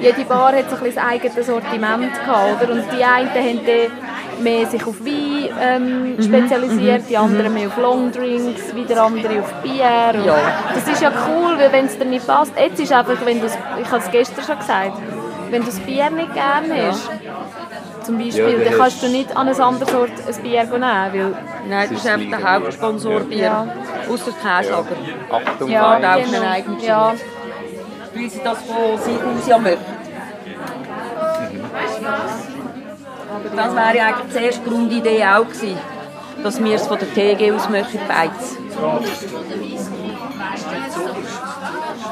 jede 0.00 0.24
Bar 0.24 0.52
hat 0.52 0.70
so 0.70 0.76
ein 0.76 0.82
bisschen 0.82 0.94
das 0.94 1.04
eigene 1.04 1.42
Sortiment 1.42 2.14
gehabt, 2.14 2.62
oder? 2.62 2.72
Und 2.72 2.84
die 2.92 3.04
einen 3.04 3.30
haben 3.30 3.60
mehr 4.42 4.66
sich 4.66 4.84
auf 4.86 5.00
Wein 5.00 5.48
ähm, 5.60 6.16
Mhm, 6.16 6.22
spezialisiert, 6.22 7.02
mhm, 7.02 7.06
die 7.08 7.16
anderen 7.16 7.48
mhm. 7.48 7.54
mehr 7.54 7.68
auf 7.68 7.76
Longdrinks, 7.76 8.74
wieder 8.74 9.02
andere 9.04 9.40
auf 9.40 9.52
Bier. 9.62 10.22
Ja. 10.26 10.36
Das 10.74 10.86
ist 10.88 11.02
ja 11.02 11.12
cool, 11.28 11.58
weil 11.58 11.72
wenn 11.72 11.86
es 11.86 11.98
dir 11.98 12.04
nicht 12.04 12.26
passt, 12.26 12.52
jetzt 12.58 12.80
ist 12.80 12.92
einfach, 12.92 13.16
wenn 13.24 13.40
du 13.40 13.46
ich 13.46 13.90
habe 13.90 13.98
es 14.02 14.10
gestern 14.10 14.44
schon 14.44 14.58
gesagt, 14.58 14.92
wenn 15.50 15.60
du 15.62 15.66
das 15.66 15.80
Bier 15.80 16.10
nicht 16.10 16.32
gerne 16.34 16.78
Ja. 16.78 16.88
hast, 16.88 17.10
zum 18.04 18.18
Ja, 18.18 18.24
Beispiel, 18.26 18.52
dann 18.58 18.64
dann 18.64 18.78
kannst 18.78 19.02
du 19.02 19.08
nicht 19.08 19.36
an 19.36 19.48
ein 19.48 19.60
anderes 19.60 19.94
Ort 19.94 20.10
ein 20.26 20.42
Bier 20.42 20.64
nehmen, 20.64 20.80
weil... 20.82 21.34
Nein, 21.68 21.88
das 21.90 21.98
ist 21.98 22.06
einfach 22.06 22.38
der 22.38 22.54
Hauptsponsor 22.54 23.20
Bier. 23.20 23.38
Ja. 23.38 23.66
Außer 24.08 24.32
Käslager. 24.32 24.86
Achtung, 25.30 25.68
Ja, 25.68 26.00
Ja, 26.00 26.14
auch 26.14 26.24
genau. 26.24 26.36
einen 26.38 26.46
eigenen 26.46 26.80
Ja. 26.80 27.12
Weil 28.14 28.30
sie 28.30 28.40
das 28.42 28.58
von 28.62 28.98
sich 28.98 29.16
aus 29.16 29.46
ja 29.48 29.58
möchten. 29.58 29.84
Das 33.44 33.74
wäre 33.74 34.04
eigentlich 34.04 34.36
die 34.36 34.44
erste 34.44 34.68
Grundidee 34.68 35.24
auch 35.24 35.46
gewesen, 35.46 35.78
dass 36.42 36.62
wir 36.62 36.74
es 36.74 36.86
von 36.86 36.98
der 36.98 37.12
TG 37.12 37.52
aus 37.52 37.68
möchten, 37.68 38.00
beides. 38.06 38.56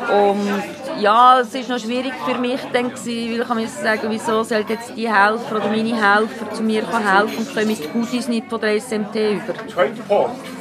Und 0.09 0.62
ja, 1.01 1.40
es 1.40 1.55
war 1.55 1.77
noch 1.77 1.85
schwierig 1.85 2.12
für 2.27 2.39
mich 2.39 2.60
dann, 2.73 2.86
weil 2.86 3.40
ich 3.40 3.48
mir 3.48 3.69
sagen, 3.69 4.02
wieso 4.09 4.43
sollten 4.43 4.73
jetzt 4.73 4.93
die 4.97 5.12
Helfer 5.12 5.56
oder 5.56 5.69
meine 5.69 5.94
Helfer 5.94 6.52
zu 6.52 6.62
mir 6.62 6.82
helfen 6.86 7.39
und 7.39 7.55
kommen 7.55 7.69
die 7.69 7.89
Goodies 7.89 8.28
nicht 8.28 8.48
von 8.48 8.60
der 8.60 8.81
SMT 8.81 9.15
über. 9.15 9.55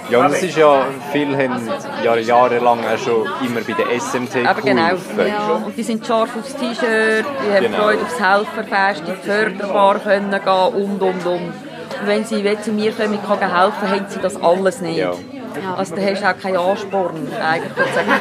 Ja, 0.09 0.19
und 0.25 0.31
es 0.33 0.43
ist 0.43 0.57
ja, 0.57 0.85
viele 1.11 1.37
haben 1.37 1.59
Jahre, 2.03 2.21
jahrelang 2.21 2.79
auch 2.79 2.97
schon 2.97 3.27
immer 3.45 3.61
bei 3.61 3.73
der 3.73 3.99
SMT 3.99 4.45
Aber 4.45 4.61
genau. 4.61 4.83
geholfen. 4.83 5.65
Und 5.65 5.77
die 5.77 5.83
sind 5.83 6.05
scharf 6.05 6.29
aufs 6.37 6.55
T-Shirt, 6.55 7.25
die 7.25 7.53
haben 7.53 7.63
Genau. 7.63 7.77
Freude 7.77 8.01
aufs 8.03 8.19
Helferfest, 8.19 9.03
die 9.07 9.27
Förderbar 9.27 9.99
können 9.99 10.31
gehen 10.31 10.73
und, 10.73 11.01
und, 11.01 11.25
und. 11.25 11.53
Und 11.99 12.05
wenn 12.05 12.23
sie 12.23 12.43
zu 12.61 12.71
mir 12.71 12.91
kommen 12.91 13.19
kann 13.27 13.39
helfen, 13.39 13.89
haben 13.89 14.05
sie 14.07 14.19
das 14.19 14.41
alles 14.41 14.81
nicht. 14.81 14.97
Ja. 14.97 15.11
Also 15.77 15.95
da 15.95 16.01
hast 16.01 16.21
du 16.21 16.29
auch 16.29 16.39
keinen 16.39 16.57
Ansporn. 16.57 17.27
Eigentlich 17.41 17.73
zu 17.73 17.93
sagen, 17.93 18.11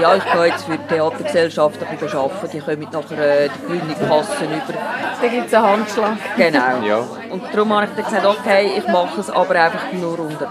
ja, 0.00 0.14
ich 0.14 0.24
gehe 0.24 0.46
jetzt 0.46 0.64
für 0.64 0.78
die 0.78 0.86
Theatergesellschaft 0.86 1.78
ein 1.82 1.96
bisschen 1.96 2.18
arbeiten, 2.18 2.50
die 2.52 2.60
kommen 2.60 2.88
nachher 2.92 3.44
äh, 3.44 3.48
die 3.48 3.66
grüne 3.66 4.08
Kassen 4.08 4.46
über. 4.46 4.78
Da 5.20 5.28
gibt 5.28 5.46
es 5.46 5.54
einen 5.54 5.66
Handschlag. 5.66 6.16
Genau. 6.36 6.86
Ja. 6.86 6.98
Und 7.30 7.42
darum 7.52 7.72
habe 7.74 7.86
ich 7.86 7.90
dann 7.96 8.04
gesagt, 8.04 8.26
okay, 8.26 8.70
ich 8.78 8.88
mache 8.88 9.20
es 9.20 9.30
aber 9.30 9.54
einfach 9.54 9.92
nur 9.92 10.18
unter. 10.18 10.50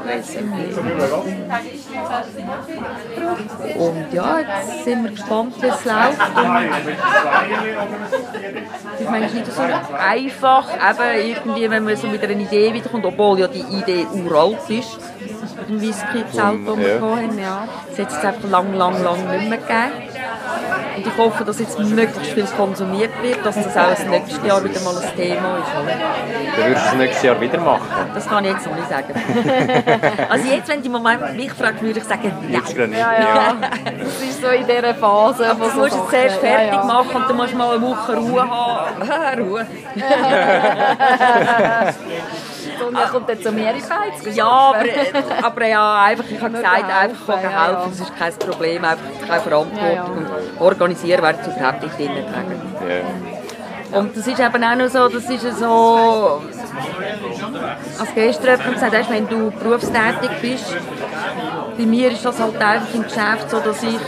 Und 3.77 4.13
ja, 4.13 4.39
jetzt 4.39 4.83
sind 4.83 5.03
wir 5.03 5.11
gespannt, 5.11 5.55
wie 5.61 5.67
es 5.67 5.85
läuft. 5.85 6.37
Und 6.37 6.65
ich 8.99 9.09
meine, 9.09 9.25
es 9.25 9.33
ist 9.33 9.39
nicht 9.39 9.51
so 9.51 9.61
einfach, 9.61 10.67
eben 10.73 11.27
irgendwie, 11.27 11.69
wenn 11.69 11.83
man 11.83 11.95
so 11.95 12.07
mit 12.07 12.23
einer 12.23 12.33
Idee 12.33 12.73
wiederkommt, 12.73 13.05
obwohl 13.05 13.39
ja 13.39 13.47
die 13.47 13.61
Idee 13.61 14.05
uralt 14.13 14.69
ist, 14.69 14.99
mit 15.57 15.69
dem 15.69 15.81
Whisky-Zelt, 15.81 16.67
das 16.67 16.77
wir 16.77 16.87
Ja. 16.87 16.97
gehabt 16.97 17.21
haben. 17.21 17.39
Ja. 17.39 17.67
Es 17.91 17.99
hat 17.99 18.11
es 18.11 18.23
einfach 18.25 18.49
lang, 18.49 18.73
lang, 18.73 19.03
lang 19.03 19.17
nicht 19.37 19.49
mehr 19.49 19.57
gegeben. 19.57 19.91
Und 20.97 21.05
ich 21.07 21.17
hoffe, 21.17 21.43
dass 21.43 21.59
jetzt 21.59 21.77
möglichst 21.79 22.31
viel 22.33 22.45
konsumiert 22.57 23.11
wird, 23.21 23.45
dass 23.45 23.55
das 23.55 23.75
auch 23.75 23.89
das 23.89 24.05
nächste 24.05 24.47
Jahr 24.47 24.63
wieder 24.63 24.79
mal 24.81 24.95
ein 24.95 25.15
Thema 25.17 25.57
ist. 25.57 25.75
oder? 25.75 25.93
Dann 26.55 26.67
würdest 26.67 26.85
du 26.85 26.89
es 26.89 26.93
nächstes 26.95 27.23
Jahr 27.23 27.41
wieder 27.41 27.59
machen. 27.59 27.81
Das 28.13 28.27
kann 28.29 28.45
ich 28.45 28.51
jetzt 28.51 28.65
noch 28.65 28.75
nicht 28.75 28.87
sagen. 28.89 29.13
also 30.29 30.47
jetzt, 30.47 30.69
wenn 30.69 30.79
du 30.79 30.85
im 30.85 30.91
Moment 30.93 31.35
mich 31.35 31.51
fragst, 31.51 31.81
würde 31.81 31.99
ich 31.99 32.05
sagen, 32.05 32.31
ja. 32.49 32.59
Jetzt 32.59 32.73
gerade 32.75 32.87
nicht. 32.89 32.99
Ja, 32.99 33.11
ja. 33.19 33.55
Das 33.99 34.21
ist 34.21 34.41
so 34.41 34.47
in 34.47 34.65
dieser 34.65 34.95
Phase. 34.95 35.49
Aber 35.51 35.67
du 35.67 35.77
musst 35.79 35.95
es 35.95 36.09
zuerst 36.09 36.37
fertig 36.37 36.83
machen 36.85 37.15
und 37.15 37.29
dann 37.29 37.35
musst 37.37 37.51
du 37.53 37.57
mal 37.57 37.71
eine 37.75 37.81
Woche 37.81 38.15
Ruhe 38.15 38.49
haben. 38.49 39.41
Ruhe. 39.41 39.65
Und 42.81 42.93
dann 42.93 43.09
kommt 43.09 43.29
dann 43.29 43.41
zu 43.41 43.51
mir 43.51 43.71
in 43.71 43.81
Beiz. 43.81 44.35
Ja, 44.35 44.47
aber, 44.47 44.83
aber 45.43 45.67
ja, 45.67 46.03
einfach, 46.03 46.25
ich 46.29 46.41
habe 46.41 46.51
gesagt, 46.51 46.75
helfen, 46.75 46.91
einfach 46.91 47.27
kann 47.27 47.43
ja, 47.43 47.65
helfen, 47.65 47.81
ja. 47.81 47.87
das 47.89 47.99
ist 47.99 48.17
kein 48.17 48.33
Problem, 48.33 48.85
einfach 48.85 49.27
keine 49.27 49.41
Verantwortung. 49.41 49.85
Ja, 49.85 49.93
ja. 49.93 50.03
Und 50.03 50.27
organisieren 50.59 51.21
werden 51.21 51.37
sie 51.43 51.51
überhaupt 51.51 51.83
nicht 51.83 51.97
drin 51.97 52.25
tragen. 52.31 53.34
Und 53.95 54.17
das 54.17 54.27
ist 54.27 54.39
eben 54.39 54.63
auch 54.63 54.75
noch 54.75 54.89
so, 54.89 55.07
das 55.07 55.23
ist 55.29 55.57
so, 55.57 56.41
als 57.97 58.13
gestern 58.13 58.59
jemand 58.59 58.73
gesagt 58.73 58.97
hast, 58.97 59.09
wenn 59.09 59.27
du 59.27 59.51
berufstätig 59.51 60.31
bist, 60.41 60.75
bei 61.77 61.85
mir 61.85 62.11
ist 62.11 62.25
das 62.25 62.39
halt 62.39 62.57
einfach 62.61 62.93
im 62.93 63.03
Geschäft 63.03 63.49
so, 63.49 63.59
dass 63.59 63.81
ich 63.83 63.99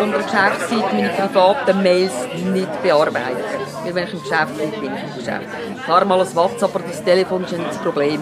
unter 0.00 0.18
Geschäftszeit 0.18 0.92
meine 0.92 1.08
privaten 1.08 1.82
Mails 1.82 2.12
nicht 2.52 2.82
bearbeite. 2.82 3.44
Wenn 3.84 4.04
ich 4.04 4.12
im 4.14 4.22
Geschäft 4.22 4.56
bin, 4.58 4.70
bin 4.70 4.94
ich 4.94 5.02
im 5.02 5.18
Geschäft. 5.18 5.48
Klar 5.84 6.04
mal 6.04 6.20
ein 6.20 6.34
WhatsApp, 6.34 6.74
aber 6.74 6.84
das 6.86 7.02
Telefon 7.02 7.44
ist 7.44 7.52
das 7.52 7.78
Problem. 7.78 8.20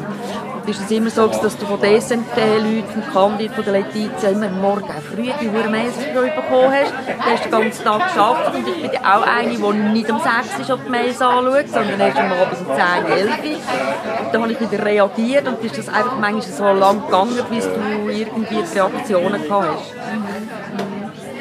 Und 0.54 0.68
ist 0.70 0.80
es 0.80 0.90
immer 0.90 1.10
so, 1.10 1.26
dass 1.26 1.56
du 1.58 1.66
von 1.66 1.80
den 1.80 2.00
SMT-Leuten, 2.00 2.88
vom 2.92 3.12
Candid, 3.12 3.52
von 3.52 3.64
der 3.64 3.74
Letizia, 3.74 4.30
immer 4.30 4.48
morgen 4.48 4.88
früh 5.12 5.30
die 5.40 5.48
Uhr 5.48 5.68
Mails 5.68 5.96
bekommen 5.96 6.72
hast. 6.72 6.92
Du 7.06 7.30
hast 7.30 7.44
den 7.44 7.50
ganzen 7.50 7.84
Tag 7.84 8.14
gearbeitet 8.14 8.54
und 8.54 8.68
ich 8.68 8.90
bin 8.90 9.04
auch 9.04 9.22
eine, 9.22 9.50
die 9.50 9.92
nicht 9.92 10.10
um 10.10 10.18
6 10.18 10.58
ist 10.60 10.70
auf 10.70 10.80
die 10.86 10.90
Mails 10.94 11.20
anschaut, 11.20 11.68
sondern 11.68 12.00
erst 12.00 12.18
am 12.18 12.32
Abend 12.32 12.60
um 12.60 12.66
10, 12.66 13.12
11 13.12 13.30
Uhr. 13.30 14.24
Und 14.24 14.34
dann 14.34 14.42
habe 14.42 14.52
ich 14.52 14.60
wieder 14.60 14.84
reagiert 14.84 15.48
und 15.48 15.64
ist 15.64 15.78
das 15.78 15.88
einfach 15.88 16.18
manchmal 16.18 16.42
so 16.42 16.72
lang 16.72 17.04
gegangen, 17.04 17.40
bis 17.50 17.64
du 17.64 18.08
irgendwie 18.08 18.62
Reaktionen 18.78 19.42
gehabt 19.42 19.66
hast. 19.68 19.94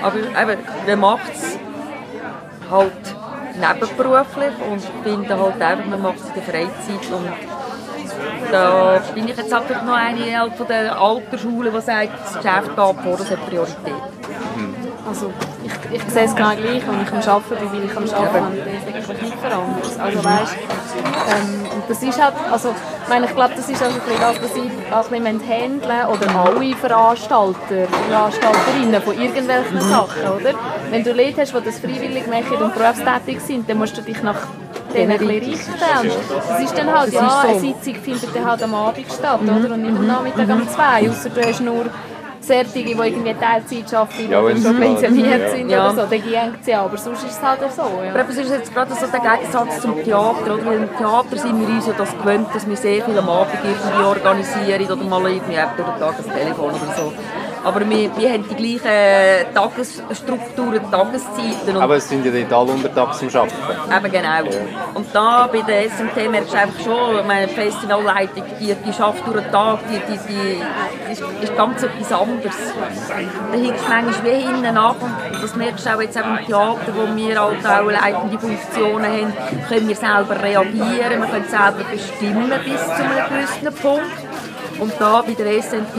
Aber 0.01 0.17
eben, 0.17 0.59
man 0.87 0.99
macht 0.99 1.33
es 1.33 1.57
halt 2.69 2.91
nebenberuflich 3.55 4.53
und 4.69 4.81
finde 5.03 5.39
halt 5.39 5.61
einfach, 5.61 5.85
man 5.85 6.01
macht 6.01 6.17
es 6.17 6.27
in 6.27 6.33
der 6.33 6.43
Freizeit 6.43 7.11
und 7.11 7.31
da 8.51 9.01
bin 9.13 9.27
ich 9.27 9.37
jetzt 9.37 9.53
einfach 9.53 9.83
noch 9.83 9.93
eine 9.93 10.39
halt 10.39 10.55
von 10.55 10.67
der 10.67 10.99
alten 10.99 11.37
die 11.37 11.81
sagt, 11.81 12.09
das 12.23 12.35
Geschäft 12.35 12.67
geht 12.67 12.75
vor, 12.75 13.17
das 13.17 13.31
hat 13.31 13.45
Priorität. 13.47 13.93
Also 15.05 15.31
ich, 15.63 15.95
ich 15.95 16.03
sehe 16.13 16.23
es 16.23 16.35
genau 16.35 16.55
gleich, 16.55 16.81
wenn 16.87 17.01
ich 17.01 17.11
am 17.11 17.35
Arbeiten 17.35 17.55
bin, 17.59 17.73
weil 17.73 17.85
ich 17.85 17.97
am 17.97 18.23
Arbeiten 18.23 18.51
bin, 18.51 18.63
das 18.65 18.99
ist 18.99 19.07
wirklich 19.07 19.21
nicht 19.21 19.39
für 19.39 19.53
anderes. 19.53 19.99
Also 19.99 20.23
weißt, 20.23 20.55
ähm, 21.29 21.65
das 21.87 22.03
ist 22.03 22.21
halt, 22.21 22.33
also 22.51 22.69
ich 22.69 23.09
meine, 23.09 23.25
ich 23.25 23.35
glaube, 23.35 23.53
das 23.55 23.69
ist 23.69 23.83
auch 23.83 23.87
ein 23.87 23.93
bisschen 23.93 24.19
das, 24.19 24.41
was 24.41 24.55
ich 24.55 24.93
auch 24.93 25.11
ein 25.11 25.23
bisschen 25.23 25.49
handeln 25.49 26.07
oder 26.07 26.39
alle 26.39 26.75
Veranstalter, 26.75 27.87
Veranstalterinnen 28.07 29.01
von 29.01 29.19
irgendwelchen 29.19 29.81
Sachen, 29.81 30.21
oder? 30.21 30.53
Wenn 30.89 31.03
du 31.03 31.11
Leute 31.11 31.41
hast, 31.41 31.53
die 31.53 31.63
das 31.63 31.79
freiwillig 31.79 32.27
machen 32.27 32.63
und 32.63 32.73
berufstätig 32.73 33.41
sind, 33.41 33.69
dann 33.69 33.77
musst 33.77 33.97
du 33.97 34.01
dich 34.01 34.23
nach 34.23 34.47
denen 34.93 35.11
ein 35.11 35.27
richten. 35.27 35.73
Das 36.47 36.61
ist 36.61 36.77
dann 36.77 36.93
halt, 36.93 37.11
ja, 37.11 37.41
eine 37.41 37.59
Sitzung 37.59 37.95
findet 37.95 38.35
dann 38.35 38.45
halt 38.45 38.63
am 38.63 38.73
Abend 38.73 39.11
statt, 39.11 39.39
oder? 39.41 39.73
Und 39.73 39.81
nicht 39.81 39.97
am 39.97 40.07
Nachmittag 40.07 40.49
um 40.49 40.67
zwei, 40.69 41.09
außer 41.09 41.29
du 41.29 41.41
hast 41.41 41.61
nur 41.61 41.85
Certige, 42.43 42.93
die 42.95 43.01
irgendwie 43.01 43.33
Teilzeit 43.33 43.93
arbeiten 43.93 44.31
Ja, 44.31 44.39
oder 44.41 44.51
schon 44.51 44.61
sie- 44.61 44.73
pensioniert 44.73 45.41
ja. 45.41 45.49
sind 45.49 45.69
Ja. 45.69 45.85
oder 45.85 45.91
so, 45.95 46.01
dann 46.01 46.09
geht 46.09 46.25
es 46.61 46.67
ja. 46.67 46.81
Aber 46.81 46.97
sonst 46.97 47.23
ist 47.23 47.31
es 47.37 47.41
halt 47.41 47.63
auch 47.63 47.71
so. 47.71 47.81
Aber 47.83 48.03
Ja. 48.05 48.19
eben, 48.19 48.29
es 48.29 48.37
ist 48.37 48.51
jetzt 48.51 48.73
gerade 48.73 48.93
so 48.93 49.05
der 49.07 49.19
Gegensatz 49.19 49.81
zum 49.81 50.03
Theater. 50.03 50.53
Oder? 50.55 50.73
Im 50.73 50.97
Theater 50.97 51.37
sind 51.37 51.59
wir 51.61 51.67
uns 51.75 51.87
ja 51.87 51.93
das 51.97 52.11
gewöhnt, 52.17 52.47
dass 52.53 52.67
wir 52.67 52.75
sehr 52.75 53.03
viel 53.05 53.17
am 53.17 53.29
Abend 53.29 53.53
irgendwie 53.63 54.03
organisieren 54.03 54.85
oder 54.85 54.95
mal 55.09 55.21
irgendwie 55.31 55.53
eben 55.55 55.71
durch 55.77 55.89
den 55.89 55.99
Tag 55.99 56.15
ein 56.19 56.39
Telefon 56.39 56.65
oder 56.71 56.93
so. 56.97 57.13
Aber 57.63 57.79
wir, 57.89 58.17
wir 58.17 58.29
haben 58.31 58.45
die 58.49 58.55
gleichen 58.55 59.53
Tagesstrukturen, 59.53 60.91
Tageszeiten. 60.91 61.77
Aber 61.77 61.95
es 61.95 62.09
sind 62.09 62.25
ja 62.25 62.31
dort 62.31 62.53
alle 62.53 62.71
untertags 62.71 63.21
am 63.21 63.29
Arbeiten. 63.29 64.05
Eben 64.05 64.11
genau. 64.11 64.57
Und 64.93 65.07
da 65.13 65.47
bei 65.47 65.61
der 65.61 65.89
SMT 65.89 66.29
merkst 66.29 66.53
du 66.53 66.57
einfach 66.57 66.83
schon, 66.83 67.27
meine 67.27 67.47
Festivalleitung, 67.47 68.43
die, 68.59 68.75
die 68.75 68.93
schafft 68.93 69.25
durch 69.25 69.41
den 69.41 69.51
Tag, 69.51 69.79
die, 69.89 69.99
die, 70.11 70.19
die 70.27 71.11
ist, 71.11 71.23
ist 71.41 71.57
ganz 71.57 71.83
etwas 71.83 72.11
anderes. 72.11 72.55
Da 73.07 73.57
hinkst 73.57 73.83
du 73.85 73.89
manchmal 73.89 74.23
wie 74.25 74.41
hinten 74.41 74.73
nach 74.73 74.95
und 75.01 75.41
das 75.41 75.55
merkst 75.55 75.85
du 75.85 75.95
auch 75.95 76.01
jetzt 76.01 76.17
eben 76.17 76.37
im 76.37 76.45
Theater, 76.45 76.93
wo 76.93 77.15
wir 77.15 77.41
halt 77.41 77.65
auch 77.65 77.89
leitende 77.89 78.39
Funktionen 78.39 79.05
haben, 79.05 79.33
können 79.69 79.87
wir 79.87 79.95
selber 79.95 80.41
reagieren, 80.41 81.21
wir 81.21 81.27
können 81.27 81.47
selber 81.47 81.83
bestimmen 81.89 82.51
bis 82.65 82.85
zu 82.85 82.91
einem 82.91 83.29
gewissen 83.29 83.81
Punkt. 83.81 84.52
Und 84.79 84.93
da 84.99 85.21
bei 85.21 85.33
der 85.33 85.61
SMT 85.61 85.95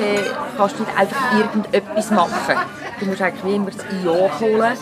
kannst 0.56 0.78
du 0.78 0.82
nicht 0.82 0.98
einfach 0.98 1.38
irgendetwas 1.38 2.10
machen. 2.10 2.56
du 3.00 3.06
musst 3.06 3.22
eigentlich 3.22 3.44
wie 3.44 3.54
immer 3.56 3.70
das 3.70 3.84
IO 4.02 4.30
holen. 4.40 4.72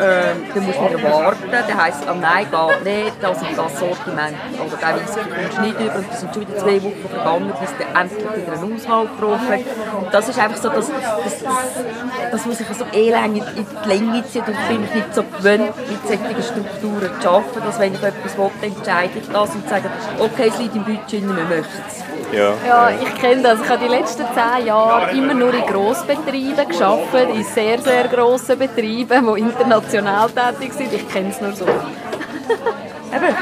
Ähm, 0.00 0.44
du 0.52 0.60
musst 0.60 0.80
wieder 0.80 1.02
warten, 1.02 1.50
dann 1.50 1.82
heisst 1.82 2.02
es, 2.02 2.08
oh 2.08 2.14
nein, 2.14 2.46
geht 2.50 2.84
nicht, 2.84 3.24
also 3.24 3.40
das 3.56 3.78
Sortiment 3.78 4.36
oder 4.58 4.76
der 4.76 5.00
Whisky 5.00 5.20
kommst 5.20 5.60
nicht 5.60 5.80
über 5.80 5.96
und 5.96 6.06
es 6.12 6.20
sind 6.20 6.34
schon 6.34 6.42
wieder 6.42 6.56
zwei 6.58 6.82
Wochen 6.82 7.08
vergangen, 7.08 7.52
bis 7.60 7.70
du 7.76 8.00
endlich 8.00 8.36
wieder 8.36 8.52
eine 8.52 8.74
Auswahl 8.74 9.06
getroffen. 9.06 9.64
Und 10.00 10.14
das 10.14 10.28
ist 10.28 10.38
einfach 10.38 10.56
so, 10.56 10.68
dass, 10.68 10.88
dass, 10.88 11.42
dass, 11.42 12.32
das 12.32 12.46
muss 12.46 12.58
sich 12.58 12.66
so 12.66 12.84
elend 12.92 13.36
in, 13.38 13.56
in 13.56 13.66
die 13.84 13.88
Länge 13.88 14.24
ziehen 14.26 14.44
und 14.46 14.54
ich 14.54 14.68
bin 14.68 14.80
mich 14.80 14.94
nicht 14.94 15.14
so 15.14 15.22
gewöhnt, 15.22 15.72
mit 15.88 16.06
solchen 16.06 16.42
Strukturen 16.42 17.20
zu 17.20 17.28
arbeiten, 17.28 17.60
dass 17.64 17.78
wenn 17.78 17.94
ich 17.94 18.02
etwas 18.02 18.36
will, 18.36 18.50
entscheide 18.62 19.18
ich 19.18 19.28
das 19.28 19.50
und 19.50 19.68
sage, 19.68 19.90
okay, 20.18 20.48
es 20.48 20.58
liegt 20.58 20.74
im 20.74 20.84
Budget, 20.84 21.22
wir 21.22 21.44
möchten 21.44 21.82
es. 21.88 22.03
Ja. 22.34 22.52
Ja, 22.66 22.90
ich 22.90 23.14
kenne 23.20 23.42
das. 23.42 23.60
Ich 23.60 23.68
habe 23.68 23.84
die 23.84 23.90
letzten 23.90 24.24
zehn 24.34 24.66
Jahre 24.66 25.10
immer 25.12 25.34
nur 25.34 25.54
in 25.54 25.64
Grossbetrieben 25.66 26.68
gearbeitet, 26.68 27.34
in 27.34 27.44
sehr, 27.44 27.80
sehr 27.80 28.08
grossen 28.08 28.58
Betrieben, 28.58 29.34
die 29.34 29.40
international 29.40 30.28
tätig 30.30 30.72
sind. 30.72 30.92
Ich 30.92 31.08
kenne 31.08 31.30
es 31.30 31.40
nur 31.40 31.52
so. 31.52 31.64
Eben. 31.64 33.36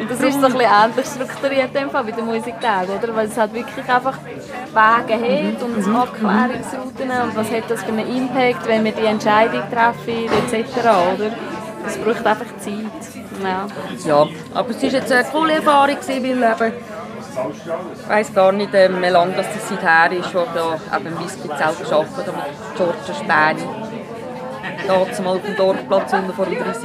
Und 0.00 0.10
das 0.10 0.20
ist 0.20 0.40
so 0.40 0.46
ein 0.46 0.52
bisschen 0.52 0.70
ähnlich 0.70 1.06
strukturiert 1.06 1.90
Fall 1.90 2.04
bei 2.04 2.12
den 2.12 2.26
Musiktagen, 2.26 2.90
oder? 2.96 3.16
Weil 3.16 3.26
es 3.26 3.36
halt 3.36 3.52
wirklich 3.52 3.88
einfach 3.88 4.16
Wege 4.72 5.14
hat 5.14 5.62
und 5.62 5.86
Mhm. 5.86 5.96
Abklärungsrouten 5.96 7.10
und 7.10 7.36
was 7.36 7.50
hat 7.50 7.68
das 7.68 7.82
für 7.82 7.88
einen 7.92 8.16
Impact, 8.16 8.68
wenn 8.68 8.84
wir 8.84 8.92
die 8.92 9.06
Entscheidung 9.06 9.62
treffen, 9.72 10.28
etc., 10.52 10.78
oder? 10.78 11.30
Das 11.84 11.96
braucht 11.96 12.26
einfach 12.26 12.56
Zeit. 12.58 13.00
Ja. 13.42 13.66
Ja, 14.04 14.26
aber 14.54 14.70
es 14.70 14.82
war 14.82 14.90
jetzt 14.90 15.12
eine 15.12 15.24
coole 15.24 15.54
Erfahrung, 15.54 15.96
gewesen, 15.96 16.40
weil 16.40 16.70
eben, 16.70 16.76
ich 17.52 18.08
weiss 18.08 18.34
gar 18.34 18.52
nicht, 18.52 18.74
ähm, 18.74 19.02
wie 19.02 19.08
lange 19.08 19.34
das 19.34 19.46
die 19.54 19.60
Zeit 19.60 19.82
her 19.82 20.18
ist, 20.18 20.34
wo 20.34 20.44
da 20.54 20.78
eben 20.96 21.06
im 21.06 21.18
Whisky-Zelt 21.24 21.88
gearbeitet 21.88 22.26
habe 22.26 22.32
mit 22.32 22.76
Georgia 22.76 23.14
Späni. 23.14 23.62
Da 24.86 25.22
mal 25.22 25.36
auf 25.36 25.42
dem 25.42 25.56
Dorfplatz 25.56 26.12
unten 26.12 26.32
vor 26.32 26.46
dem 26.46 26.58
30. 26.58 26.84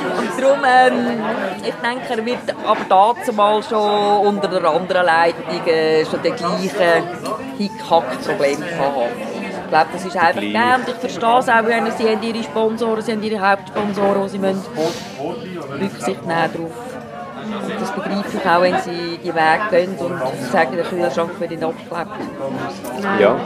Und 0.00 0.40
darum, 0.40 0.64
ähm, 0.66 1.22
ich 1.62 1.74
denke, 1.74 2.14
er 2.16 2.24
wird 2.24 2.54
aber 2.66 2.80
dazu 2.88 3.32
mal 3.32 3.62
schon 3.62 4.26
unter 4.26 4.48
der 4.48 4.64
anderen 4.64 5.06
Leitung 5.06 5.66
äh, 5.66 6.04
schon 6.06 6.22
den 6.22 6.34
gleichen 6.36 7.04
Hick-Hack-Problem 7.58 8.64
haben. 8.78 9.39
Ich 9.70 9.76
glaube, 9.76 9.90
das 9.92 10.04
ist 10.04 10.16
einfach 10.16 10.40
gegeben 10.40 10.74
und 10.78 10.88
ich 10.88 10.96
verstehe 10.96 11.38
es 11.38 11.48
auch, 11.48 11.64
wenn 11.64 11.88
sie 11.92 12.08
haben 12.08 12.20
ihre 12.24 12.42
Sponsoren, 12.42 13.02
sie 13.02 13.12
haben 13.12 13.22
ihre 13.22 13.40
Hauptsponsoren, 13.50 14.28
sie 14.28 14.38
müssen 14.40 14.64
Rücksicht 15.80 16.26
nehmen 16.26 16.52
drauf. 16.52 16.72
Und 17.68 17.80
das 17.80 17.92
begreife 17.92 18.36
ich 18.36 18.44
auch, 18.48 18.62
wenn 18.62 18.76
sie 18.80 19.18
die 19.22 19.32
Wege 19.32 19.60
gehen 19.70 19.94
und 19.96 20.20
sagen, 20.50 20.74
der 20.74 20.84
Kühlschrank 20.84 21.38
wird 21.38 21.50
nicht 21.52 21.62
abgeklebt. 21.62 22.10
Ja. 23.20 23.36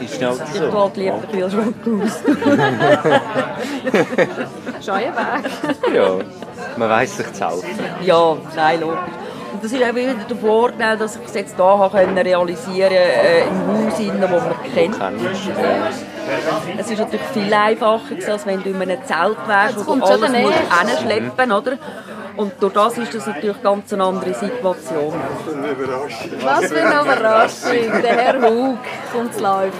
Ich 0.00 0.18
so. 0.18 0.34
tue 0.70 0.80
halt 0.80 0.96
lieber 0.96 1.18
den 1.18 1.30
Kühlschrank 1.30 1.74
aus. 1.86 2.22
Schon 4.86 4.94
ein 4.94 5.12
Weg. 5.14 5.44
Ja, 5.94 6.08
man 6.78 6.88
weiss 6.88 7.18
sich 7.18 7.30
zu 7.34 7.44
helfen. 7.46 7.68
Ja, 8.00 8.34
nein, 8.56 8.80
logisch. 8.80 8.98
Und 9.52 9.64
das 9.64 9.72
ist 9.72 9.82
auch 9.82 9.94
wieder 9.94 10.14
der 10.14 10.36
Vorteil, 10.36 10.96
dass 10.96 11.16
ich 11.16 11.26
es 11.26 11.34
jetzt 11.34 11.56
hier 11.56 11.64
habe 11.64 11.98
können 11.98 12.18
realisieren 12.18 12.92
äh, 12.92 13.42
im 13.42 13.86
Haus, 13.86 13.98
innen, 13.98 14.20
das 14.20 14.30
man 14.30 14.54
kennt. 14.74 14.96
Es 16.78 16.90
ist 16.90 16.98
natürlich 16.98 17.26
viel 17.32 17.52
einfacher, 17.52 18.14
als 18.28 18.46
wenn 18.46 18.62
du 18.62 18.70
in 18.70 18.82
einem 18.82 19.04
Zelt 19.04 19.38
wärst, 19.46 19.86
wo 19.86 19.96
du 19.96 20.04
alles 20.04 20.30
musst 20.30 20.88
hinschleppen 20.88 21.52
oder? 21.52 21.78
Und 22.36 22.52
durch 22.60 22.72
das 22.72 22.96
ist 22.96 23.14
das 23.14 23.26
natürlich 23.26 23.60
ganz 23.62 23.92
eine 23.92 24.04
andere 24.04 24.32
Situation. 24.32 25.14
Was 26.42 26.66
für 26.66 26.80
eine 26.80 27.02
Überraschung. 27.02 28.02
Der 28.02 28.16
Herr 28.16 28.40
Hug 28.40 28.78
kommt 29.12 29.34
zu 29.34 29.42
laufen. 29.42 29.70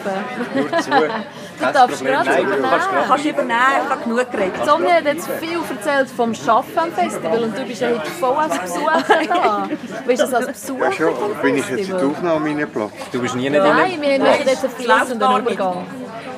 Du 1.61 1.73
darfst 1.73 2.05
gerade 2.05 2.29
Nein, 2.31 2.43
übernehmen. 2.45 2.67
kannst, 2.71 2.89
kannst 3.09 3.25
übernehmen, 3.25 3.53
ich 3.85 3.91
habe 3.91 4.03
genug 4.05 4.31
geredet. 4.33 4.65
Sonja 4.65 4.95
hat 4.95 5.05
jetzt 5.05 5.29
viel 5.41 5.59
erzählt 5.77 6.09
vom 6.11 6.35
Schaffen 6.35 6.79
am 6.79 6.93
Festival 6.93 7.43
und 7.45 7.59
du 7.59 7.65
bist 7.65 7.81
ja 7.81 7.89
heute 7.89 8.11
voll 8.11 8.37
als 8.37 8.59
Besucher 8.59 9.03
da. 9.29 9.69
Bist 10.07 10.23
du 10.23 10.37
als 10.37 10.47
Besucher 10.47 10.85
Ja, 10.87 10.93
schon. 10.93 11.15
Bin 11.43 11.57
ich 11.57 11.61
jetzt 11.63 11.71
in 11.71 11.77
Festival? 11.79 12.05
Aufnahme 12.07 12.47
reingeplatzt? 12.47 12.95
Du 13.13 13.21
bist 13.21 13.37
nie 13.37 13.51
Nein, 13.51 14.01
wir 14.01 14.19
machen 14.19 14.31
jetzt 14.47 14.65
einen 14.65 14.73
fließenden 14.75 15.37
Übergang. 15.43 15.87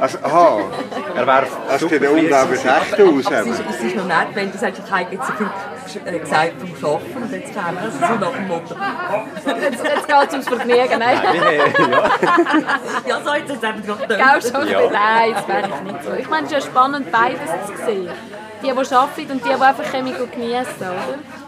Also, 0.02 0.18
aha. 0.20 0.64
Er 1.14 1.26
wäre 1.28 1.46
Das 1.68 1.80
sieht 1.80 2.02
ja 2.02 2.10
unglaublich 2.10 2.64
echt 2.64 3.00
aus. 3.00 3.26
Aber 3.26 3.38
es 3.38 3.46
ist, 3.46 3.62
es 3.70 3.80
ist 3.82 3.96
noch 3.96 4.06
nett, 4.06 4.26
wenn 4.34 4.50
du 4.50 4.58
sagst, 4.58 4.82
ich 4.84 4.90
habe 4.90 5.06
jetzt 5.12 5.26
so 5.28 5.32
viel 5.34 5.48
äh, 6.04 6.18
gesagt 6.18 6.52
vom 6.58 6.76
Schaffen 6.76 7.22
und 7.22 7.30
jetzt 7.30 7.52
käme 7.54 7.78
es 7.86 7.94
so 7.94 8.14
nach 8.14 8.32
dem 8.32 8.48
Motto. 8.48 8.74
Jetzt, 9.46 9.84
jetzt 9.84 10.08
geht 10.08 10.26
es 10.26 10.32
ums 10.32 10.48
Vergnügen, 10.48 10.98
nein? 10.98 11.20
ja, 13.06 13.20
so 13.24 13.32
jetzt 13.32 13.50
ist 13.50 13.62
es 13.62 13.68
eben 13.68 13.86
gerade 13.86 14.08
Gell, 14.08 14.42
schon? 14.42 14.68
Ja. 14.68 14.90
Nein, 14.90 15.34
das 15.34 15.46
wäre 15.46 15.68
ich 15.68 15.92
nicht 15.92 16.04
so. 16.04 16.12
Ich 16.14 16.28
meine, 16.28 16.46
es 16.46 16.52
ist 16.52 16.64
ja 16.64 16.68
spannend, 16.68 17.12
beides 17.12 17.38
zu 17.66 17.86
sehen. 17.86 18.10
Die, 18.60 18.66
die 18.66 18.70
arbeiten 18.72 19.30
und 19.30 19.44
die, 19.44 19.48
die 19.48 19.54
einfach 19.54 19.94
und 19.94 20.32
geniessen, 20.32 20.80
oder? 20.80 21.41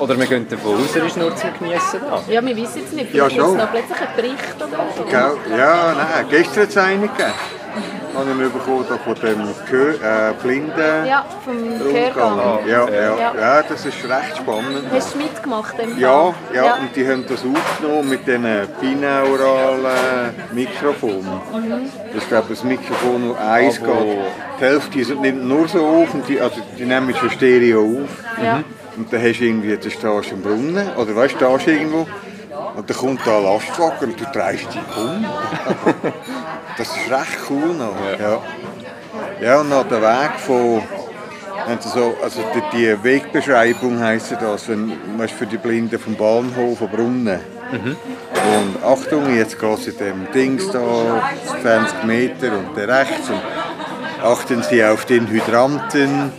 Oder 0.00 0.18
wir 0.18 0.26
gehen 0.26 0.46
davon 0.48 0.76
aus, 0.76 0.96
er 0.96 1.04
ist 1.06 1.16
nur 1.16 1.34
zum 1.36 1.50
Geniessen 1.58 2.00
da. 2.08 2.22
Ja, 2.32 2.44
wir 2.44 2.56
wissen 2.56 2.82
es 2.86 2.92
nicht. 2.92 3.14
Ja, 3.14 3.28
gibt 3.28 3.38
es 3.40 3.46
schon. 3.46 3.56
noch 3.56 3.70
plötzlich 3.70 3.98
einen 4.00 4.16
Bericht 4.16 4.56
oder 4.56 4.84
so. 4.96 5.04
Ja, 5.56 5.94
nein, 5.94 6.26
gestern 6.30 6.62
hat 6.62 6.68
es 6.70 6.76
einen 6.78 7.02
gegeben. 7.02 7.32
Habe 8.12 8.26
ich 8.28 8.36
ihn 8.46 8.52
bekommen 8.52 8.84
da 8.88 8.96
von 8.98 9.14
dem 9.14 9.54
Gehör, 9.70 10.30
äh, 10.30 10.32
Blinden 10.42 11.06
Ja, 11.06 11.24
vom 11.44 11.56
Rundgang. 11.56 11.92
Gehörgang. 11.92 12.58
Ja, 12.66 12.88
ja, 12.88 13.16
Ja. 13.16 13.34
ja, 13.38 13.62
das 13.62 13.86
ist 13.86 13.98
recht 14.04 14.36
spannend. 14.36 14.82
Hast 14.92 15.14
du 15.14 15.18
mitgemacht? 15.18 15.74
im 15.78 15.96
Ja, 15.96 16.08
Fall? 16.24 16.34
ja, 16.52 16.74
und 16.74 16.96
die 16.96 17.06
haben 17.06 17.24
das 17.28 17.38
aufgenommen 17.44 18.08
mit 18.10 18.26
diesen 18.26 18.66
binauralen 18.80 20.34
Mikrofonen. 20.52 21.40
Mhm. 21.52 21.90
Das 22.12 22.22
ist, 22.22 22.28
glaube 22.28 22.46
ich, 22.52 22.58
das 22.58 22.64
Mikrofon, 22.64 23.26
nur 23.28 23.38
eins 23.40 23.80
Aber- 23.80 23.92
geht. 24.02 24.18
Die 24.58 24.64
Hälfte 24.64 24.98
nicht 24.98 25.36
nur 25.36 25.68
so 25.68 25.86
auf, 25.86 26.12
und 26.12 26.28
die, 26.28 26.40
also 26.40 26.56
die 26.78 26.84
nehmen 26.84 27.14
schon 27.14 27.30
Stereo 27.30 27.80
auf. 28.04 28.44
Ja. 28.44 28.62
Und 29.00 29.10
dann 29.10 29.22
hast 29.22 29.40
du 29.40 29.44
irgendwie, 29.44 29.74
da 29.74 29.82
stehst 29.88 30.02
du 30.02 30.34
im 30.34 30.42
Brunnen, 30.42 30.92
oder 30.94 31.16
weißt 31.16 31.40
du, 31.40 31.46
stehst 31.46 31.66
du 31.66 31.70
irgendwo, 31.70 32.06
und 32.76 32.90
dann 32.90 32.96
kommt 32.96 33.26
da 33.26 33.38
ein 33.38 33.44
Lastwagen 33.44 34.10
und 34.10 34.20
du 34.20 34.24
drehst 34.24 34.66
dich 34.74 34.96
um. 34.96 35.24
das 36.76 36.86
ist 36.86 37.10
recht 37.10 37.38
cool 37.48 37.74
noch. 37.74 37.94
Ja. 38.18 38.42
Ja, 39.40 39.60
und 39.60 39.70
nach 39.70 39.84
dem 39.84 40.02
Weg 40.02 40.38
von, 40.38 40.82
haben 41.66 41.80
sie 41.80 41.88
so, 41.88 42.14
also 42.22 42.42
die, 42.54 42.76
die 42.76 43.02
Wegbeschreibung 43.02 43.98
heisst 44.00 44.36
das, 44.38 44.68
wenn, 44.68 44.92
weißt, 45.16 45.32
für 45.32 45.46
die 45.46 45.56
Blinden 45.56 45.98
vom 45.98 46.14
Bahnhof 46.14 46.78
von 46.78 46.88
Brunnen. 46.90 47.40
Und 47.72 48.84
Achtung, 48.84 49.34
jetzt 49.34 49.58
geht 49.58 49.86
in 49.86 49.96
dem 49.96 50.32
Dings 50.34 50.70
da, 50.70 51.22
20 51.62 52.04
Meter 52.04 52.52
und 52.52 52.76
der 52.76 52.88
rechts. 52.88 53.30
Und 53.30 53.40
achten 54.22 54.62
Sie 54.62 54.84
auf 54.84 55.06
den 55.06 55.26
Hydranten. 55.26 56.32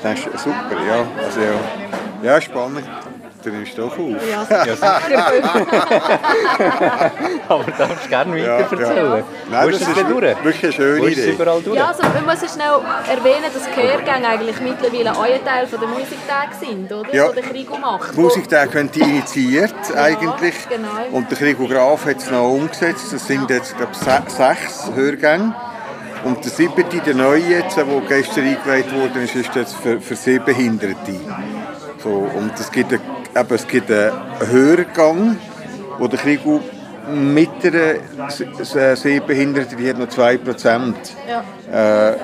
Das 0.00 0.20
ist 0.20 0.44
super, 0.44 0.76
ja. 0.86 1.06
Also, 1.24 1.40
ja. 1.40 1.84
Ja, 2.24 2.40
spannend. 2.40 2.84
Dann 3.44 3.62
ist 3.62 3.70
es 3.70 3.74
doch 3.76 3.92
auf. 3.92 3.98
Ja, 3.98 4.44
sicher. 4.44 4.76
Aber 7.48 7.64
darfst 7.76 8.04
du 8.04 8.08
gerne 8.08 8.32
weiter 8.32 8.80
erzählen. 8.80 9.24
Nein, 9.50 9.66
Wo 9.66 9.70
das 9.70 9.80
ist 9.82 9.96
durch? 9.96 10.44
wirklich 10.44 10.64
eine 10.64 10.72
schöne 10.72 11.08
Idee. 11.08 11.30
überall 11.32 11.60
durch? 11.60 11.76
Ja, 11.76 11.88
also 11.88 12.02
man 12.02 12.24
muss 12.24 12.38
schnell 12.52 12.80
erwähnen, 13.10 13.44
dass 13.52 13.66
Gehörgänge 13.74 14.28
eigentlich 14.28 14.60
mittlerweile 14.60 15.12
auch 15.12 15.24
ein 15.24 15.44
Teil 15.44 15.66
von 15.66 15.78
der 15.78 15.88
Musiktage 15.88 16.54
sind, 16.58 16.90
oder? 16.90 17.14
Ja. 17.14 17.28
Die 17.28 17.34
der 17.34 17.42
Krigo 17.50 17.76
macht. 17.76 18.16
Die 18.16 18.20
Musiktag 18.20 18.74
haben 18.74 18.90
die 18.90 19.00
initiiert 19.00 19.74
eigentlich. 19.94 20.54
genau. 20.68 20.88
Und 21.12 21.30
der 21.30 21.36
Krigo 21.36 21.68
Graf 21.68 22.06
hat 22.06 22.16
es 22.16 22.30
noch 22.30 22.50
umgesetzt. 22.50 23.12
Das 23.12 23.26
sind 23.26 23.50
jetzt 23.50 23.76
glaube 23.76 23.92
ich, 23.92 23.98
sechs 23.98 24.90
Hörgänge. 24.94 25.54
Und 26.24 26.42
der 26.42 26.50
siebte, 26.50 26.84
der 26.84 27.14
neue 27.14 27.40
jetzt, 27.40 27.76
der 27.76 27.84
gestern 28.08 28.44
eingeweiht 28.44 28.90
wurde, 28.94 29.22
ist, 29.22 29.34
ist 29.34 29.54
jetzt 29.54 29.76
für, 29.76 30.00
für 30.00 30.16
Sehbehinderte. 30.16 31.20
So, 32.04 32.10
und 32.10 32.52
es 32.60 32.70
gibt, 32.70 32.92
ein, 32.92 33.00
eben, 33.34 33.54
es 33.54 33.66
gibt 33.66 33.90
einen 33.90 34.12
Hörgang, 34.50 35.38
wo 35.98 36.06
der 36.06 36.18
Krigo 36.18 36.60
mit 37.10 37.48
Se- 37.62 38.94
Sehbehinderten, 38.96 39.78
die 39.78 39.88
hat 39.88 39.98
noch 39.98 40.08
2%, 40.08 40.94
Ja. 41.26 42.10
äh, 42.10 42.16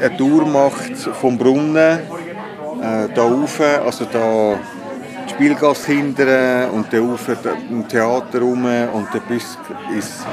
eine 0.00 0.16
Tour 0.16 0.46
macht 0.46 0.96
vom 0.96 1.36
Brunnen 1.36 1.76
äh, 1.76 3.08
da 3.12 3.22
rauf, 3.22 3.60
also 3.84 4.04
da 4.12 4.54
die 5.26 5.30
Spielgasse 5.32 5.90
hinten 5.90 6.70
und 6.72 6.92
dann 6.92 7.10
rauf 7.10 7.28
im 7.68 7.88
Theater 7.88 8.38
rum 8.40 8.64
und 8.64 9.08
dann 9.12 9.22
bis 9.28 9.58
ins 9.92 10.24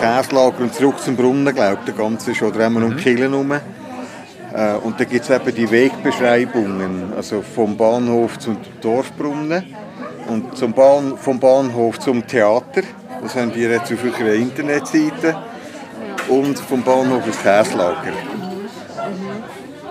Käslager 0.00 0.60
und 0.60 0.72
zurück 0.72 1.00
zum 1.00 1.16
Brunnen, 1.16 1.52
glaube 1.52 1.78
ich, 1.80 1.92
der 1.92 1.94
ganze 1.94 2.30
ist, 2.30 2.42
oder 2.42 2.66
einmal 2.66 2.84
um 2.84 2.96
die 2.96 3.02
Kirche 3.02 3.24
herum. 3.28 3.52
Äh, 4.56 4.76
und 4.76 4.98
dann 4.98 5.08
gibt 5.08 5.28
es 5.28 5.30
eben 5.30 5.54
die 5.54 5.70
Wegbeschreibungen, 5.70 7.12
also 7.14 7.42
vom 7.42 7.76
Bahnhof 7.76 8.38
zum 8.38 8.56
Dorfbrunnen 8.80 9.74
und 10.28 10.56
zum 10.56 10.72
Bahn, 10.72 11.18
vom 11.18 11.38
Bahnhof 11.38 11.98
zum 11.98 12.26
Theater. 12.26 12.82
Das 13.22 13.36
haben 13.36 13.52
die 13.52 13.60
jetzt 13.60 13.92
auf 13.92 14.04
ihrer 14.04 14.32
Internetseite. 14.32 15.36
Und 16.28 16.58
vom 16.58 16.82
Bahnhof 16.82 17.24
ins 17.24 17.40
Käslager. 17.40 18.12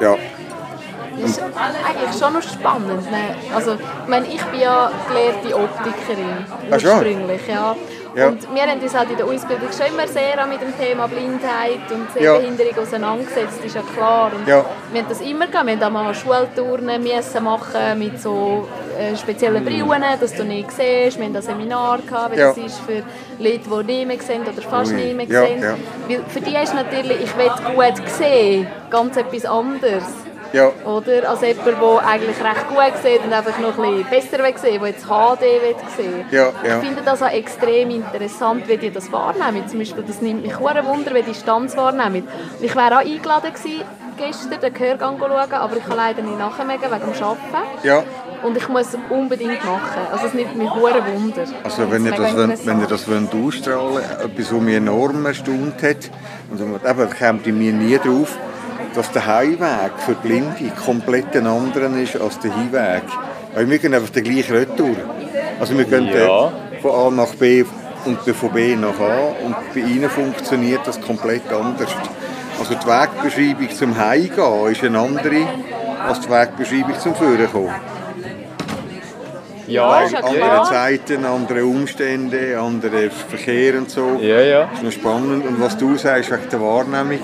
Ja. 0.01 0.15
Das 1.21 1.31
ist 1.31 1.41
eigentlich 1.41 2.19
schon 2.19 2.33
noch 2.33 2.41
spannend. 2.41 3.09
Ne? 3.09 3.35
Also, 3.55 3.75
ich 3.75 4.09
meine, 4.09 4.27
ich 4.27 4.43
bin 4.43 4.59
ja 4.59 4.91
gelehrte 5.07 5.55
Optikerin, 5.55 6.45
ursprünglich, 6.69 7.47
ja. 7.47 7.75
Ja. 8.15 8.27
Und 8.29 8.41
wir 8.53 8.61
haben 8.63 8.79
uns 8.79 8.93
halt 8.97 9.11
in 9.11 9.17
der 9.17 9.25
Ausbildung 9.25 9.67
schon 9.77 9.87
immer 9.93 10.07
sehr 10.07 10.45
mit 10.47 10.61
dem 10.61 10.77
Thema 10.77 11.07
Blindheit 11.07 11.91
und 11.91 12.07
Ja. 12.21 12.35
Sehbehinderung 12.35 12.77
auseinandergesetzt, 12.81 13.59
ist 13.65 13.75
ja 13.75 13.81
klar. 13.95 14.31
Und 14.33 14.47
Ja. 14.47 14.63
Wir 14.91 15.01
haben 15.01 15.09
das 15.09 15.19
immer 15.21 15.47
gehabt. 15.47 15.67
Wir 15.67 15.73
haben 15.79 15.95
auch 15.97 16.03
mal 16.03 16.15
Schultouren 16.15 16.85
müssen 17.03 17.43
machen 17.43 17.99
mit 17.99 18.21
so 18.21 18.67
äh, 18.97 19.15
speziellen 19.17 19.63
Brillen, 19.65 20.03
dass 20.19 20.33
du 20.33 20.43
nicht 20.45 20.71
siehst. 20.71 21.17
Wir 21.19 21.25
haben 21.25 21.35
ein 21.35 21.41
Seminar 21.41 21.99
gehabt, 22.07 22.35
wie 22.35 22.39
Ja. 22.39 22.47
das 22.49 22.57
ist 22.57 22.79
für 22.79 23.03
Leute, 23.37 23.59
die 23.69 23.83
nicht 23.83 24.07
mehr 24.07 24.19
sehen 24.21 24.41
oder 24.43 24.61
fast 24.61 24.91
Ui. 24.93 24.97
nicht 24.97 25.15
mehr 25.17 25.25
Ja, 25.27 25.45
sehen. 25.45 25.61
ja. 25.61 25.75
Weil 26.07 26.21
für 26.29 26.39
die 26.41 26.55
ist 26.55 26.73
natürlich, 26.73 27.21
ich 27.21 27.37
will 27.37 27.51
gut 27.75 28.07
sehen, 28.07 28.67
ganz 28.89 29.17
etwas 29.17 29.45
anderes. 29.45 30.03
Ja. 30.55 30.71
Oder? 30.85 31.29
Als 31.29 31.41
jemand, 31.41 31.65
der 31.67 32.07
eigentlich 32.07 32.37
recht 32.43 32.67
gut 32.69 32.93
sieht 33.03 33.23
und 33.25 33.33
einfach 33.33 33.57
noch 33.59 33.77
ein 33.77 34.03
bisschen 34.05 34.09
besser 34.09 34.43
will 34.43 34.57
sehen, 34.57 34.79
der 34.81 34.89
jetzt 34.89 35.05
HD 35.05 35.41
will 35.41 35.75
sehen. 35.97 36.25
Ja, 36.31 36.43
ja. 36.65 36.77
Ich 36.81 36.87
finde 36.87 37.01
das 37.03 37.21
auch 37.21 37.29
extrem 37.31 37.89
interessant, 37.89 38.67
wie 38.67 38.77
die 38.77 38.89
das 38.91 39.11
wahrnehmen. 39.11 39.67
Zum 39.67 39.79
Beispiel, 39.79 40.03
das 40.07 40.21
nimmt 40.21 40.43
mich 40.43 40.55
sehr 40.55 40.85
Wunder, 40.85 41.13
wie 41.13 41.21
die 41.23 41.31
Distanz 41.33 41.75
wahrnehmen. 41.75 42.27
Ich 42.61 42.75
wäre 42.75 42.95
auch 42.95 43.05
eingeladen 43.05 43.51
gewesen, 43.53 43.81
gestern 44.17 44.59
den 44.61 44.73
Gehörgang 44.73 45.17
zu 45.19 45.25
schauen, 45.25 45.51
aber 45.53 45.75
ich 45.77 45.85
kann 45.85 45.97
leider 45.97 46.21
nicht 46.21 46.39
nachher 46.39 46.67
wegen 46.67 46.81
dem 46.81 46.91
Arbeiten. 46.91 47.37
Ja. 47.83 48.03
Und 48.43 48.55
ich 48.57 48.69
muss 48.69 48.87
es 48.89 48.97
unbedingt 49.09 49.65
machen. 49.65 50.01
Also 50.11 50.27
es 50.27 50.33
nimmt 50.33 50.55
mich 50.55 50.69
sehr 50.69 50.81
Wunder. 51.13 51.43
Also 51.63 51.91
wenn 51.91 52.05
ihr 52.05 52.11
das, 52.11 52.35
wollt- 52.35 52.65
wenn 52.65 52.79
ihr 52.81 52.87
das 52.87 53.07
wollt 53.09 53.33
ausstrahlen 53.33 54.03
etwas, 54.23 54.53
was 54.53 54.61
mich 54.61 54.75
enorm 54.75 55.25
erstaunt 55.25 55.81
hat, 55.83 56.09
und 56.51 56.61
eben, 56.61 56.79
da 56.83 57.05
kommt 57.27 57.47
in 57.47 57.57
mir 57.57 57.73
nie 57.73 57.97
drauf, 57.97 58.37
dass 58.95 59.11
der 59.11 59.25
Heimweg 59.25 59.91
für 60.05 60.13
Blinde 60.15 60.71
komplett 60.85 61.35
ein 61.35 61.47
anderer 61.47 61.95
ist 61.97 62.19
als 62.19 62.39
der 62.39 62.55
Hinweg. 62.55 63.03
Weil 63.53 63.69
wir 63.69 63.79
gehen 63.79 63.93
einfach 63.93 64.09
den 64.09 64.23
gleichen 64.23 64.55
Retour. 64.55 64.95
Also 65.59 65.77
wir 65.77 65.85
gehen 65.85 66.07
Ja. 66.07 66.51
von 66.81 66.91
A 66.91 67.09
nach 67.11 67.33
B 67.35 67.63
und 68.05 68.19
von 68.19 68.49
B 68.51 68.75
nach 68.75 68.99
A 68.99 69.33
und 69.45 69.55
bei 69.73 69.79
ihnen 69.81 70.09
funktioniert 70.09 70.81
das 70.85 70.99
komplett 71.01 71.51
anders. 71.51 71.89
Also 72.59 72.75
die 72.75 72.87
Wegbeschreibung 72.87 73.69
zum 73.75 73.97
Heimgehen 73.97 74.71
ist 74.71 74.83
eine 74.83 74.99
andere 74.99 75.47
als 76.07 76.19
die 76.21 76.29
Wegbeschreibung 76.29 76.99
zum 76.99 77.15
Führen 77.15 77.47
Ja, 79.67 79.89
Weil 79.89 80.11
ja 80.11 80.19
andere 80.19 80.37
klar. 80.39 80.65
Zeiten, 80.65 81.25
andere 81.25 81.65
Umstände, 81.65 82.59
andere 82.59 83.09
Verkehr 83.09 83.77
und 83.77 83.89
so. 83.89 84.19
Ja, 84.21 84.39
ja. 84.41 84.67
Das 84.69 84.79
ist 84.79 84.83
noch 84.83 84.91
spannend. 84.91 85.45
Und 85.45 85.59
was 85.59 85.75
du 85.77 85.97
sagst 85.97 86.31
wegen 86.31 86.49
der 86.51 86.61
Wahrnehmung, 86.61 87.19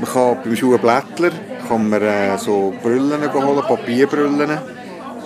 man 0.00 0.12
kann 0.12 0.38
beim 0.44 0.56
Schuhblättler 0.56 1.30
kann 1.68 1.88
man, 1.88 2.02
äh, 2.02 2.38
so 2.38 2.72
Brillen 2.82 3.32
holen, 3.32 3.62
Papierbrillen. 3.66 4.58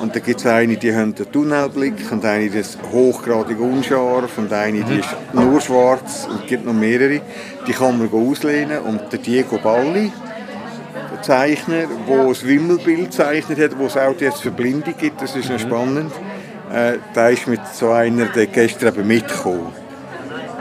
Und 0.01 0.17
da 0.17 0.19
gibt 0.19 0.41
es 0.41 0.47
eine, 0.47 0.77
die 0.77 0.93
haben 0.93 1.15
einen 1.17 1.33
Tunnelblick 1.33 2.11
und 2.11 2.25
eine, 2.25 2.51
die 2.51 2.59
ist 2.59 2.79
hochgradig 2.91 3.61
unscharf 3.61 4.37
und 4.39 4.53
eine, 4.53 4.83
die 4.83 4.99
ist 4.99 5.15
nur 5.33 5.61
schwarz 5.61 6.27
und 6.29 6.41
es 6.43 6.47
gibt 6.49 6.65
noch 6.65 6.73
mehrere. 6.73 7.21
Die 7.67 7.73
kann 7.73 7.99
man 7.99 8.11
auslehnen 8.13 8.81
und 8.81 9.13
der 9.13 9.21
Diego 9.21 9.59
Balli, 9.59 10.11
der 11.13 11.23
Zeichner, 11.23 11.85
der 12.09 12.27
das 12.27 12.45
Wimmelbild 12.45 13.11
gezeichnet 13.11 13.61
hat, 13.61 13.79
wo 13.79 13.87
es 13.87 13.97
auch 13.97 14.19
jetzt 14.19 14.41
für 14.41 14.51
Blinde 14.51 14.93
gibt, 14.95 15.23
das 15.23 15.37
ist 15.37 15.49
noch 15.51 15.61
spannend. 15.61 16.11
Äh, 16.73 16.95
der 17.15 17.31
ist 17.31 17.47
mit 17.47 17.61
so 17.73 17.91
einer, 17.91 18.25
der 18.27 18.47
gestern 18.47 18.89
eben 18.89 19.07
mitgekommen. 19.07 19.73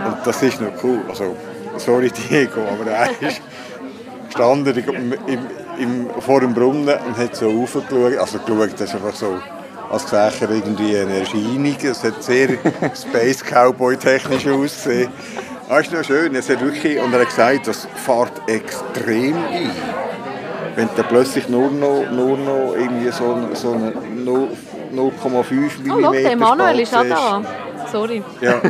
Und 0.05 0.17
das 0.23 0.43
ist 0.43 0.61
noch 0.61 0.83
cool. 0.83 0.99
Also, 1.09 1.35
sorry 1.77 2.11
Diego, 2.29 2.61
aber 2.61 2.91
er 2.91 3.09
ist 3.27 3.41
gestanden 4.31 4.77
im, 4.77 5.13
im, 5.27 5.39
im, 5.77 6.09
vor 6.21 6.39
dem 6.39 6.53
Brunnen 6.53 6.97
und 7.07 7.17
hat 7.17 7.35
so 7.35 7.49
raufgeschaut. 7.49 8.17
Also 8.17 8.39
geschaut, 8.39 8.73
das 8.73 8.81
ist 8.81 8.95
einfach 8.95 9.15
so, 9.15 9.37
als 9.91 10.11
wäre 10.11 10.31
er 10.41 10.49
irgendwie 10.51 10.97
eine 10.97 11.19
Erscheinung. 11.19 11.75
Es 11.81 12.03
hat 12.03 12.23
sehr 12.23 12.49
Space 12.95 13.43
Cowboy 13.43 13.97
technisch 13.97 14.47
ausgesehen. 14.47 15.11
Das 15.67 15.81
ist 15.81 15.93
noch 15.93 16.03
schön. 16.03 16.35
Es 16.35 16.49
hat 16.49 16.61
wirklich, 16.61 16.99
und 16.99 17.13
er 17.13 17.21
hat 17.21 17.29
gesagt, 17.29 17.67
das 17.67 17.87
fährt 17.95 18.33
extrem 18.47 19.35
ein. 19.35 19.71
Wenn 20.75 20.89
du 20.95 21.03
plötzlich 21.03 21.49
nur 21.49 21.69
noch, 21.69 22.09
nur 22.11 22.37
noch 22.37 22.75
irgendwie 22.75 23.11
so, 23.11 23.37
so 23.53 23.73
eine 23.73 23.93
0 24.15 24.47
0,5 24.93 25.83
mm 25.83 25.91
Oh, 25.91 26.01
schau, 26.01 26.11
der 26.11 26.35
Manuel 26.35 26.79
ist 26.81 26.93
auch 26.93 27.05
da. 27.05 27.41
Sorry. 27.91 28.23
Ja. 28.41 28.61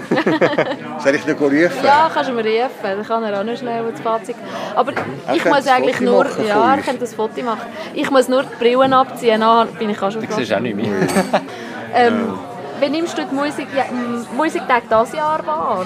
Soll 1.00 1.16
ich 1.16 1.26
noch 1.26 1.40
rufen? 1.40 1.72
Ja, 1.84 2.10
kannst 2.14 2.30
du 2.30 2.34
mir 2.34 2.44
rufen. 2.44 2.70
Dann 2.84 3.04
kann 3.06 3.24
er 3.24 3.40
auch 3.40 3.44
noch 3.44 3.58
schnell 3.58 3.84
das 3.92 4.02
Fazit. 4.02 4.36
Aber 4.76 4.92
Er 5.28 5.36
ich 5.36 5.46
muss 5.46 5.68
eigentlich 5.68 5.98
Foto 5.98 6.12
nur... 6.12 6.24
machen 6.24 6.48
Ja, 6.48 6.76
er 6.76 6.82
könnte 6.82 7.06
ein 7.06 7.12
Foto 7.12 7.42
machen. 7.44 7.62
Ich 7.94 8.10
muss 8.12 8.28
nur 8.28 8.44
die 8.44 8.56
Brillen 8.60 8.94
abziehen, 8.94 9.42
dann 9.42 9.68
bin 9.76 9.90
ich 9.90 10.02
auch 10.02 10.12
schon 10.12 10.22
Du 10.26 10.34
siehst 10.34 10.54
auch 10.54 10.60
nicht 10.60 10.76
mehr. 10.76 10.88
Ähm, 11.94 12.36
wie 12.80 12.90
nimmst 12.90 13.18
du 13.18 13.26
die 13.26 13.36
Musik, 13.36 13.68
ja, 13.76 13.84
Musiktag 14.34 14.84
dieses 14.90 15.14
Jahr 15.14 15.46
wahr? 15.46 15.86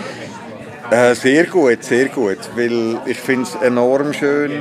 Äh, 0.92 1.16
sehr 1.16 1.46
gut, 1.46 1.84
sehr 1.84 2.10
gut, 2.10 2.38
weil 2.56 3.00
ich 3.08 3.20
finde 3.20 3.44
es 3.44 3.56
enorm 3.56 4.14
schön, 4.14 4.52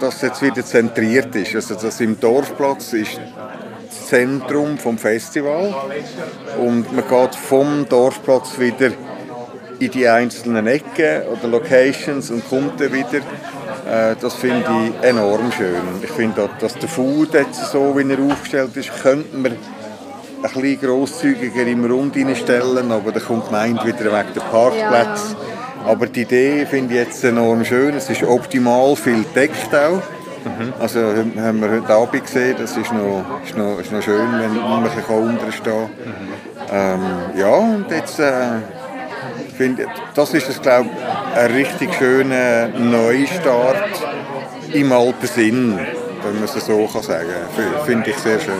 dass 0.00 0.16
es 0.16 0.22
jetzt 0.22 0.42
wieder 0.42 0.64
zentriert 0.64 1.34
ist. 1.36 1.54
Also 1.54 1.76
das 1.76 2.00
im 2.00 2.18
Dorfplatz 2.18 2.92
ist 2.94 3.18
das 3.18 3.37
Zentrum 4.08 4.78
vom 4.78 4.96
Festival 4.96 5.74
und 6.58 6.90
man 6.92 7.06
geht 7.06 7.34
vom 7.34 7.86
Dorfplatz 7.88 8.58
wieder 8.58 8.90
in 9.78 9.90
die 9.90 10.08
einzelnen 10.08 10.66
Ecken 10.66 11.22
oder 11.30 11.48
Locations 11.48 12.30
und 12.30 12.48
kommt 12.48 12.80
dann 12.80 12.92
wieder. 12.92 13.18
Äh, 13.18 14.16
das 14.20 14.34
finde 14.34 14.66
ich 14.86 15.08
enorm 15.08 15.52
schön. 15.52 15.76
Ich 16.02 16.10
finde 16.10 16.44
auch, 16.44 16.58
dass 16.58 16.74
der 16.74 16.88
Food 16.88 17.34
jetzt 17.34 17.70
so, 17.70 17.96
wie 17.96 18.10
er 18.10 18.18
aufgestellt 18.18 18.76
ist, 18.76 18.90
könnte 19.02 19.36
man 19.36 19.52
ein 19.52 20.42
bisschen 20.42 20.80
grosszügiger 20.80 21.66
im 21.66 21.84
Rund 21.84 22.16
reinstellen, 22.16 22.90
aber 22.90 23.12
da 23.12 23.20
kommt 23.20 23.44
die 23.44 23.48
Gemeinde 23.48 23.84
wieder 23.84 24.04
wegen 24.06 24.34
der 24.34 24.40
Parkplätze. 24.40 25.36
Aber 25.84 26.06
die 26.06 26.22
Idee 26.22 26.66
finde 26.66 26.94
ich 26.94 27.00
jetzt 27.00 27.24
enorm 27.24 27.64
schön. 27.64 27.94
Es 27.94 28.10
ist 28.10 28.22
optimal 28.22 28.96
viel 28.96 29.24
deckt 29.34 29.74
auch. 29.74 30.02
Also 30.78 31.00
haben 31.00 31.60
wir 31.60 31.70
heute 31.70 31.94
Abend 31.94 32.24
gesehen, 32.24 32.56
das 32.58 32.76
ist 32.76 32.92
noch, 32.92 33.24
ist 33.44 33.56
noch, 33.56 33.78
ist 33.80 33.92
noch 33.92 34.02
schön, 34.02 34.28
wenn 34.38 34.54
man 34.54 34.84
ein 34.84 34.90
bisschen 34.90 35.04
unten 35.04 35.52
stehen 35.52 35.90
kann. 36.70 37.00
Ähm, 37.00 37.00
ja, 37.36 37.48
und 37.48 37.90
jetzt 37.90 38.18
äh, 38.18 38.60
finde 39.56 39.86
das 40.14 40.34
ist 40.34 40.48
es, 40.48 40.60
glaube 40.60 40.88
ich, 40.90 41.38
ein 41.38 41.50
richtig 41.52 41.94
schöner 41.94 42.68
Neustart 42.68 43.76
im 44.72 44.92
alten 44.92 45.26
Sinn, 45.26 45.78
wenn 46.22 46.34
man 46.34 46.44
es 46.44 46.52
so 46.52 46.86
kann 46.86 47.02
sagen 47.02 47.28
kann. 47.56 47.86
Finde 47.86 48.10
ich 48.10 48.16
sehr 48.18 48.38
schön. 48.38 48.54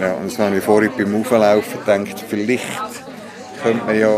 Ja, 0.00 0.14
und 0.14 0.30
das 0.30 0.38
habe 0.38 0.56
ich 0.56 0.64
vorhin 0.64 0.90
beim 0.96 1.20
Auflaufen 1.20 1.80
gedacht, 1.80 2.24
vielleicht 2.28 2.64
könnte 3.62 3.84
man 3.86 3.98
ja 3.98 4.08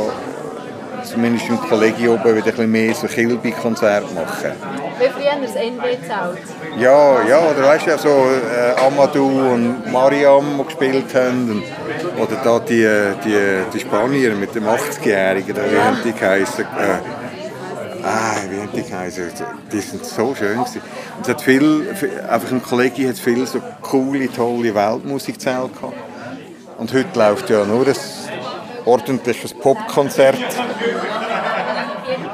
zumindest 1.07 1.49
im 1.49 1.61
Kollegium 1.61 2.15
oben 2.15 2.37
wieder 2.37 2.47
ein 2.47 2.53
bisschen 2.53 2.70
mehr 2.70 2.95
so 2.95 3.07
Kilby-Konzerte 3.07 4.12
machen. 4.15 4.53
Wie 4.99 5.09
früher 5.09 5.41
das 5.41 5.55
NB 5.55 5.83
zählt. 5.83 6.78
Ja, 6.78 7.23
ja, 7.24 7.39
oder 7.39 7.62
weißt 7.69 7.87
du, 7.87 7.91
ja, 7.91 7.99
so 7.99 8.09
äh, 8.09 8.87
Amadou 8.87 9.53
und 9.53 9.91
Mariam, 9.93 10.59
die 10.59 10.65
gespielt 10.65 11.15
haben. 11.15 11.51
Und, 11.51 12.20
oder 12.20 12.37
da 12.43 12.59
die, 12.59 12.83
äh, 12.83 13.15
die, 13.24 13.39
die 13.73 13.81
Spanier 13.81 14.35
mit 14.35 14.55
dem 14.55 14.65
80-Jährigen, 14.65 15.55
da, 15.55 15.62
wie 15.70 15.78
haben 15.78 15.99
die 16.05 16.12
geheißen? 16.12 16.65
Äh, 16.65 18.05
ah, 18.05 18.37
wie 18.51 18.61
haben 18.61 18.70
die 18.74 18.83
geheißen? 18.83 19.31
Die 19.73 19.81
sind 19.81 20.05
so 20.05 20.35
schön 20.35 20.59
gewesen. 20.59 20.83
Es 21.23 21.28
hat 21.28 21.41
viel, 21.41 21.95
einfach 22.28 22.51
im 22.51 22.62
Kollegium 22.62 23.11
hat 23.11 23.19
viel 23.19 23.47
so 23.47 23.61
coole, 23.83 24.31
tolle 24.33 24.74
Weltmusikzähle 24.74 25.69
gehabt. 25.69 25.95
Und 26.78 26.93
heute 26.93 27.19
läuft 27.19 27.49
ja 27.49 27.65
nur 27.65 27.87
ein 27.87 27.95
ordentliches 28.87 29.53
Popkonzert. 29.53 30.39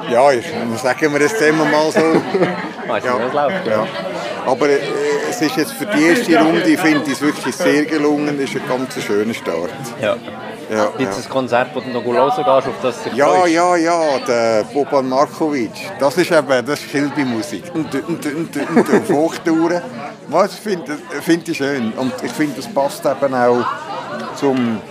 Ja, 0.09 0.31
ich, 0.31 0.45
sagen 0.81 1.11
wir 1.13 1.19
das 1.19 1.33
immer 1.41 1.65
mal 1.65 1.91
so. 1.91 1.99
Weißt 2.87 3.05
es 3.05 3.33
läuft? 3.33 3.67
Ja. 3.67 3.87
Aber 4.45 4.69
äh, 4.69 4.79
es 5.29 5.41
ist 5.41 5.55
jetzt 5.55 5.71
für 5.73 5.85
die 5.85 6.03
erste 6.03 6.37
Runde, 6.37 6.61
ich 6.63 6.79
finde 6.79 7.03
ich 7.05 7.13
es 7.13 7.21
wirklich 7.21 7.55
sehr 7.55 7.85
gelungen. 7.85 8.39
Es 8.39 8.53
ist 8.53 8.61
ein 8.61 8.67
ganz 8.67 9.01
schöner 9.03 9.33
Start. 9.33 9.71
Ja. 10.01 10.15
Ja, 10.71 10.87
Gibt 10.97 11.11
es 11.11 11.17
ja. 11.19 11.23
ein 11.25 11.29
Konzert, 11.29 11.69
wo 11.73 11.81
du 11.81 11.89
noch 11.89 12.03
hören 12.03 12.31
gehst, 12.35 12.47
auf 12.47 12.81
das 12.81 13.03
dich 13.03 13.13
Ja, 13.13 13.27
freust? 13.27 13.53
ja, 13.53 13.75
ja, 13.75 14.19
der 14.25 14.63
Boban 14.73 15.09
Markovic. 15.09 15.71
Das 15.99 16.17
ist 16.17 16.31
eben, 16.31 16.65
das 16.65 16.79
ist 16.79 16.89
Kilby-Musik. 16.89 17.65
Und, 17.73 17.93
und, 17.93 18.25
und, 18.25 18.55
und 18.55 18.95
auf 18.95 19.09
Hochtouren. 19.09 19.81
Was 20.29 20.55
finde 20.55 20.97
find 21.21 21.47
ich 21.49 21.57
schön. 21.57 21.91
Und 21.93 22.13
ich 22.23 22.31
finde, 22.31 22.55
das 22.57 22.67
passt 22.73 23.05
eben 23.05 23.33
auch 23.33 23.65
zum, 24.35 24.81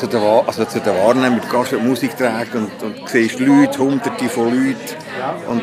zu, 0.00 0.06
der, 0.06 0.44
also 0.46 0.64
zu 0.64 0.80
der 0.80 0.94
Wahrnehmung. 0.96 1.40
Du 1.42 1.58
gehst 1.58 1.72
die 1.72 1.76
Musik 1.76 2.16
tragen 2.16 2.70
und, 2.80 2.82
und 2.82 3.08
siehst 3.08 3.38
Leute, 3.38 3.78
hunderte 3.78 4.28
von 4.28 4.44
Leuten. 4.44 4.78
Und 5.46 5.62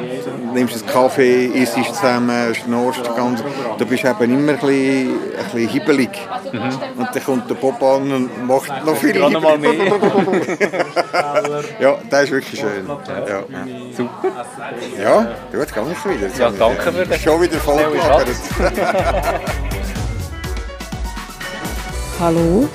nimmst 0.53 0.75
einen 0.75 0.85
Kaffee, 0.85 1.47
isst 1.47 1.73
zusammen, 1.73 2.53
schnurst 2.53 3.03
ganz. 3.15 3.43
Du 3.77 3.85
bist 3.85 4.05
eben 4.05 4.21
immer 4.21 4.51
ein 4.53 4.59
bisschen, 4.59 5.09
ein 5.09 5.43
bisschen 5.51 5.69
hibbelig. 5.69 6.09
Und 6.97 7.09
dann 7.13 7.23
kommt 7.23 7.49
der 7.49 7.55
Bob 7.55 7.81
an 7.81 8.11
und 8.11 8.45
macht 8.47 8.85
noch 8.85 8.95
viel 8.95 9.17
Noch 9.17 9.41
mal 9.41 9.57
mehr. 9.57 9.73
ja, 11.79 11.95
das 12.09 12.23
ist 12.25 12.31
wirklich 12.31 12.59
schön. 12.59 12.87
Ja, 12.87 13.27
ja. 13.27 13.43
Super. 13.95 14.11
Ja, 15.01 15.27
gut, 15.51 15.73
kann 15.73 15.91
ich 15.91 16.05
wieder. 16.05 16.27
Ja, 16.37 16.51
danke 16.51 16.91
für 16.91 17.05
den 17.05 17.19
Schon 17.19 17.41
wieder 17.41 17.57
voll. 17.57 17.81
Hallo? 22.19 22.67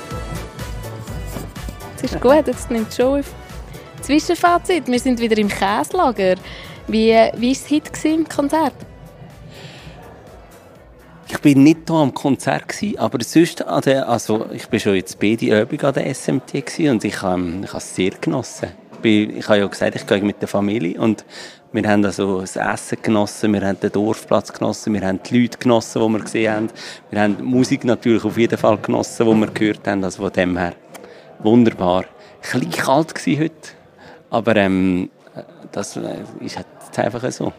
Das 2.02 2.12
ist 2.12 2.20
gut, 2.20 2.48
jetzt 2.48 2.68
nimmt 2.68 2.88
es 2.88 2.96
schon 2.96 3.20
auf. 3.20 3.32
Zwischenfazit, 4.00 4.88
wir 4.88 4.98
sind 4.98 5.20
wieder 5.20 5.38
im 5.38 5.46
Käslager. 5.46 6.34
Wie, 6.88 7.12
war 7.12 7.32
es 7.40 7.70
heute 7.70 8.08
im 8.08 8.28
Konzert? 8.28 8.74
Ich 11.28 11.38
bin 11.38 11.62
nicht 11.62 11.82
hier 11.86 11.96
am 11.96 12.12
Konzert 12.12 12.68
gewesen, 12.68 12.98
aber 12.98 13.22
sonst 13.22 13.64
an 13.64 13.84
also 13.88 14.46
ich 14.52 14.66
bin 14.66 14.80
schon 14.80 14.96
jetzt 14.96 15.20
bei 15.20 15.36
der 15.36 15.62
Übung 15.62 15.80
an 15.82 15.94
der 15.94 16.12
SMT 16.12 16.54
und 16.90 17.04
ich 17.04 17.22
habe, 17.22 17.60
ich 17.62 17.68
habe 17.68 17.78
es 17.78 17.94
sehr 17.94 18.10
genossen. 18.20 18.70
Ich 19.04 19.48
habe 19.48 19.60
ja 19.60 19.66
gesagt, 19.68 19.94
ich 19.94 20.06
gehe 20.06 20.22
mit 20.22 20.40
der 20.40 20.48
Familie 20.48 21.00
und 21.00 21.24
wir 21.72 21.88
haben 21.88 22.04
also 22.04 22.40
das 22.40 22.56
Essen 22.56 22.98
genossen, 23.00 23.52
wir 23.54 23.66
haben 23.66 23.78
den 23.78 23.92
Dorfplatz 23.92 24.52
genossen, 24.52 24.92
wir 24.92 25.06
haben 25.06 25.20
die 25.22 25.40
Leute 25.40 25.56
genossen, 25.56 26.02
die 26.02 26.08
wir 26.08 26.20
gesehen 26.20 26.52
haben. 26.52 26.68
Wir 27.10 27.20
haben 27.20 27.36
die 27.36 27.42
Musik 27.44 27.84
natürlich 27.84 28.24
auf 28.24 28.36
jeden 28.36 28.58
Fall 28.58 28.76
genossen, 28.78 29.24
die 29.24 29.34
wir 29.40 29.46
gehört 29.46 29.86
haben. 29.86 30.04
Also 30.04 30.22
von 30.22 30.32
dem 30.32 30.58
her 30.58 30.74
wunderbar. 31.42 32.04
Ein 32.52 32.60
bisschen 32.60 32.70
kalt 32.70 33.14
gewesen 33.14 33.42
heute, 33.42 33.68
aber 34.30 34.56
ähm, 34.56 35.10
das 35.72 35.96
äh, 35.96 36.16
ist 36.40 36.56
halt 36.56 36.66
einfach 36.98 37.30
so. 37.30 37.52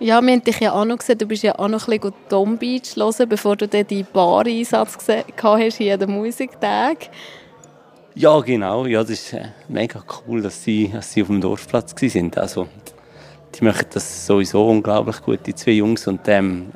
Ja, 0.00 0.20
wir 0.20 0.32
haben 0.32 0.42
dich 0.42 0.60
ja 0.60 0.72
auch 0.72 0.84
noch 0.84 0.98
gesehen, 0.98 1.18
du 1.18 1.26
bist 1.26 1.44
ja 1.44 1.58
auch 1.58 1.68
noch 1.68 1.88
ein 1.88 2.00
bisschen 2.00 2.14
Tom 2.28 2.58
Beach 2.58 2.96
hören, 2.96 3.28
bevor 3.28 3.56
du 3.56 3.68
dann 3.68 3.86
die 3.86 4.02
Bar-Einsatz 4.02 4.98
hast 5.42 5.76
hier 5.76 5.94
an 5.94 6.00
den 6.00 6.10
Musiktag. 6.10 7.08
Ja, 8.16 8.38
genau. 8.40 8.86
Ja, 8.86 9.00
das 9.00 9.10
ist 9.10 9.32
äh, 9.32 9.46
mega 9.68 10.02
cool, 10.26 10.42
dass 10.42 10.62
sie, 10.62 10.88
dass 10.88 11.12
sie 11.12 11.22
auf 11.22 11.28
dem 11.28 11.40
Dorfplatz 11.40 11.94
waren. 11.94 12.30
Also, 12.36 12.68
die 13.54 13.64
machen 13.64 13.86
das 13.92 14.26
sowieso 14.26 14.68
unglaublich 14.68 15.20
gut, 15.22 15.40
die 15.46 15.54
zwei 15.54 15.72
Jungs. 15.72 16.06
Und 16.06 16.20
ähm, 16.26 16.70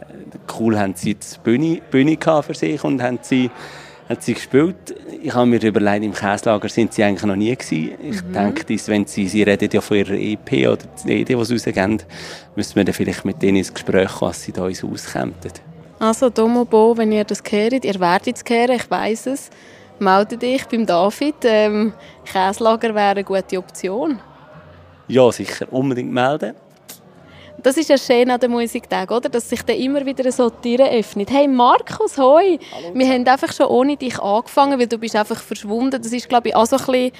cool 0.58 0.78
haben 0.78 0.94
sie 0.96 1.14
die 1.14 1.26
Bühne, 1.42 1.80
Bühne 1.90 2.18
für 2.42 2.54
sich 2.54 2.82
und 2.82 3.02
haben 3.02 3.18
sie, 3.22 3.50
haben 4.08 4.20
sie 4.20 4.34
gespielt. 4.34 4.76
Ich 5.22 5.34
habe 5.34 5.46
mir 5.46 5.62
überlegt, 5.62 6.04
im 6.04 6.12
Käslager 6.14 6.68
sind 6.68 6.94
sie 6.94 7.02
eigentlich 7.04 7.24
noch 7.24 7.36
nie 7.36 7.54
gewesen. 7.54 7.92
Ich 8.02 8.22
Mhm. 8.22 8.32
denke, 8.32 8.64
dass, 8.64 8.88
wenn 8.88 9.06
sie, 9.06 9.28
sie 9.28 9.42
reden 9.42 9.68
ja 9.72 9.80
von 9.80 9.96
ihrer 9.98 10.14
EP 10.14 10.66
oder 10.68 10.78
der 11.06 11.16
Idee, 11.16 11.34
die 11.34 11.44
sie 11.44 11.54
rausgeben, 11.54 12.02
müssen 12.56 12.76
wir 12.76 12.84
dann 12.84 12.94
vielleicht 12.94 13.24
mit 13.24 13.42
denen 13.42 13.58
ins 13.58 13.72
Gespräch 13.72 14.08
kommen, 14.10 14.30
was 14.30 14.42
sie 14.42 14.52
da 14.52 14.64
uns 14.64 14.82
auskämen. 14.82 15.34
Also, 15.98 16.30
Domo 16.30 16.64
Bo, 16.64 16.96
wenn 16.96 17.12
ihr 17.12 17.24
das 17.24 17.42
hört, 17.50 17.84
ihr 17.84 18.00
werdet 18.00 18.36
es 18.36 18.44
hören, 18.48 18.70
ich 18.76 18.90
weiss 18.90 19.26
es, 19.26 19.50
melde 19.98 20.36
dich 20.38 20.64
beim 20.66 20.86
David. 20.86 21.34
Ähm, 21.44 21.92
Käslager 22.24 22.94
wäre 22.94 23.10
eine 23.10 23.24
gute 23.24 23.58
Option. 23.58 24.20
Ja, 25.08 25.30
sicher. 25.32 25.66
Unbedingt 25.72 26.12
melden. 26.12 26.54
Das 27.60 27.76
ist 27.76 27.88
ja 27.88 27.98
schön 27.98 28.30
an 28.30 28.38
den 28.38 28.52
Musiktag, 28.52 29.10
oder? 29.10 29.28
Dass 29.28 29.48
sich 29.48 29.62
dann 29.62 29.76
immer 29.76 30.06
wieder 30.06 30.30
so 30.30 30.48
Türen 30.48 30.88
öffnet. 30.88 31.28
Hey 31.30 31.48
Markus, 31.48 32.16
hoi! 32.16 32.58
Wir 32.94 33.08
haben 33.08 33.26
einfach 33.26 33.52
schon 33.52 33.66
ohne 33.66 33.96
dich 33.96 34.18
angefangen, 34.20 34.78
weil 34.78 34.86
du 34.86 34.96
bist 34.96 35.16
einfach 35.16 35.40
verschwunden. 35.40 36.00
Das 36.00 36.12
ist, 36.12 36.28
glaube 36.28 36.48
ich, 36.48 36.56
auch 36.56 36.66
so 36.66 36.76
ein 36.76 36.84
bisschen 36.86 37.12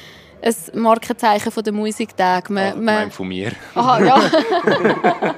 ein 0.74 0.80
Markenzeichen 0.80 1.50
von 1.50 1.64
der 1.64 1.72
Musiktag. 1.72 2.50
Man, 2.50 2.68
Ich 2.68 2.74
man, 2.76 3.10
von 3.10 3.26
mir. 3.26 3.50
Aha, 3.74 4.04
ja. 4.04 4.20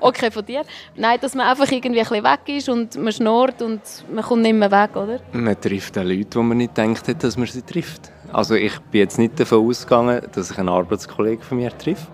okay, 0.00 0.32
von 0.32 0.44
dir. 0.44 0.62
Nein, 0.96 1.18
dass 1.20 1.36
man 1.36 1.46
einfach 1.46 1.70
irgendwie 1.70 2.00
ein 2.00 2.24
weg 2.24 2.40
ist 2.48 2.68
und 2.68 2.96
man 2.96 3.12
schnurrt 3.12 3.62
und 3.62 3.80
man 4.12 4.24
kommt 4.24 4.42
nicht 4.42 4.56
mehr 4.56 4.72
weg, 4.72 4.96
oder? 4.96 5.20
Man 5.32 5.60
trifft 5.60 5.96
auch 5.98 6.02
Leute, 6.02 6.24
die 6.24 6.38
man 6.38 6.56
nicht 6.56 6.74
gedacht 6.74 7.06
hat, 7.06 7.22
dass 7.22 7.36
man 7.36 7.46
sie 7.46 7.62
trifft. 7.62 8.10
Also 8.32 8.54
ich 8.56 8.76
bin 8.90 9.02
jetzt 9.02 9.18
nicht 9.18 9.38
davon 9.38 9.64
ausgegangen, 9.68 10.20
dass 10.32 10.50
ich 10.50 10.58
einen 10.58 10.68
Arbeitskollegen 10.68 11.44
von 11.44 11.58
mir 11.58 11.76
treffe, 11.78 12.08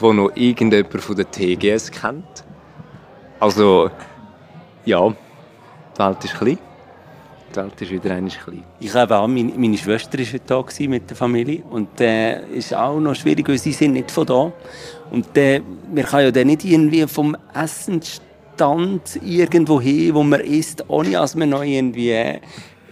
der 0.00 0.12
noch 0.12 0.30
irgendjemand 0.34 1.02
von 1.02 1.16
der 1.16 1.30
TGS 1.30 1.90
kennt. 1.90 2.44
Also, 3.40 3.90
ja, 4.84 5.08
die 5.08 5.98
Welt 5.98 6.24
ist 6.24 6.34
klein. 6.34 6.58
Die 7.50 7.56
Welt 7.56 7.80
ist 7.80 7.90
wieder 7.90 8.14
einmal 8.14 8.30
klein. 8.30 8.64
Ich 8.80 8.94
habe 8.94 9.16
auch, 9.16 9.28
meine, 9.28 9.52
meine 9.56 9.78
Schwester 9.78 10.18
war 10.18 10.26
heute 10.26 10.64
gewesen 10.64 10.90
mit 10.90 11.08
der 11.08 11.16
Familie 11.16 11.62
und 11.70 12.00
äh, 12.00 12.44
ist 12.48 12.74
auch 12.74 12.98
noch 12.98 13.14
schwierig, 13.14 13.48
weil 13.48 13.58
sie 13.58 13.72
sind 13.72 13.92
nicht 13.92 14.10
von 14.10 14.26
da. 14.26 14.52
Und 15.10 15.36
äh, 15.36 15.60
man 15.92 16.04
kann 16.04 16.22
ja 16.22 16.30
dann 16.30 16.48
nicht 16.48 16.64
irgendwie 16.64 17.06
vom 17.06 17.36
Essensstand 17.54 19.20
irgendwo 19.22 19.80
hin, 19.80 20.14
wo 20.14 20.22
man 20.22 20.40
isst, 20.40 20.84
ohne 20.88 21.12
dass 21.12 21.34
man 21.34 21.50
noch 21.50 21.62
irgendwie 21.62 22.10
äh, 22.10 22.40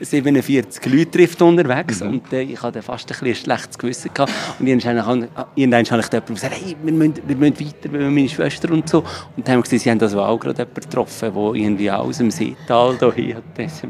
47 0.04 0.84
Leute 0.92 1.10
trifft 1.10 1.40
unterwegs. 1.42 2.02
Und 2.02 2.32
äh, 2.32 2.42
ich 2.42 2.60
hatte 2.62 2.82
fast 2.82 3.10
ein, 3.10 3.28
ein 3.28 3.34
schlechtes 3.34 3.78
Gewissen. 3.78 4.10
Gehabt. 4.12 4.32
Und 4.58 4.66
irgendwann 4.66 5.04
habe 5.06 5.28
ich 5.54 5.60
jemandem 5.62 6.34
gesagt, 6.34 6.54
hey, 6.54 6.76
wir 6.82 6.92
müssen, 6.92 7.14
wir 7.26 7.36
müssen 7.36 7.60
weiter, 7.60 7.92
wir 7.92 8.00
müssen 8.00 8.14
meine 8.14 8.28
Schwester 8.28 8.70
und 8.70 8.88
so. 8.88 8.98
Und 9.36 9.46
dann 9.46 9.54
haben 9.54 9.58
wir 9.58 9.62
gesehen, 9.62 9.78
sie 9.78 9.90
haben 9.90 10.00
also 10.00 10.20
auch 10.22 10.38
gerade 10.38 10.58
jemanden 10.58 10.80
getroffen, 10.80 11.32
der 11.34 11.54
irgendwie 11.54 11.90
auch 11.90 12.04
aus 12.06 12.18
dem 12.18 12.30
Seetal 12.30 12.96
hier 13.14 13.42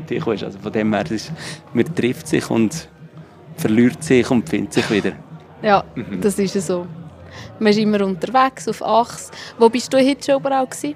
gekommen 0.07 0.35
ist. 0.37 0.45
Also 0.45 0.59
von 0.59 0.73
dem 0.73 0.93
her, 0.93 1.03
das 1.05 1.13
ist, 1.13 1.33
man 1.73 1.95
trifft 1.95 2.29
sich 2.29 2.49
und 2.51 2.89
verliert 3.57 4.03
sich 4.03 4.31
und 4.31 4.49
findet 4.49 4.73
sich 4.75 4.91
wieder. 4.91 5.13
Ja, 5.63 5.85
Mhm. 5.95 6.21
das 6.21 6.39
ist 6.39 6.55
ja 6.55 6.61
so. 6.61 6.87
Man 7.59 7.71
ist 7.71 7.79
immer 7.79 8.05
unterwegs, 8.05 8.69
auf 8.69 8.83
Achs. 8.83 9.31
Wo 9.59 9.69
bist 9.69 9.93
du 9.93 9.99
heute 9.99 10.23
schon 10.25 10.41
überall 10.41 10.67
gewesen? 10.67 10.95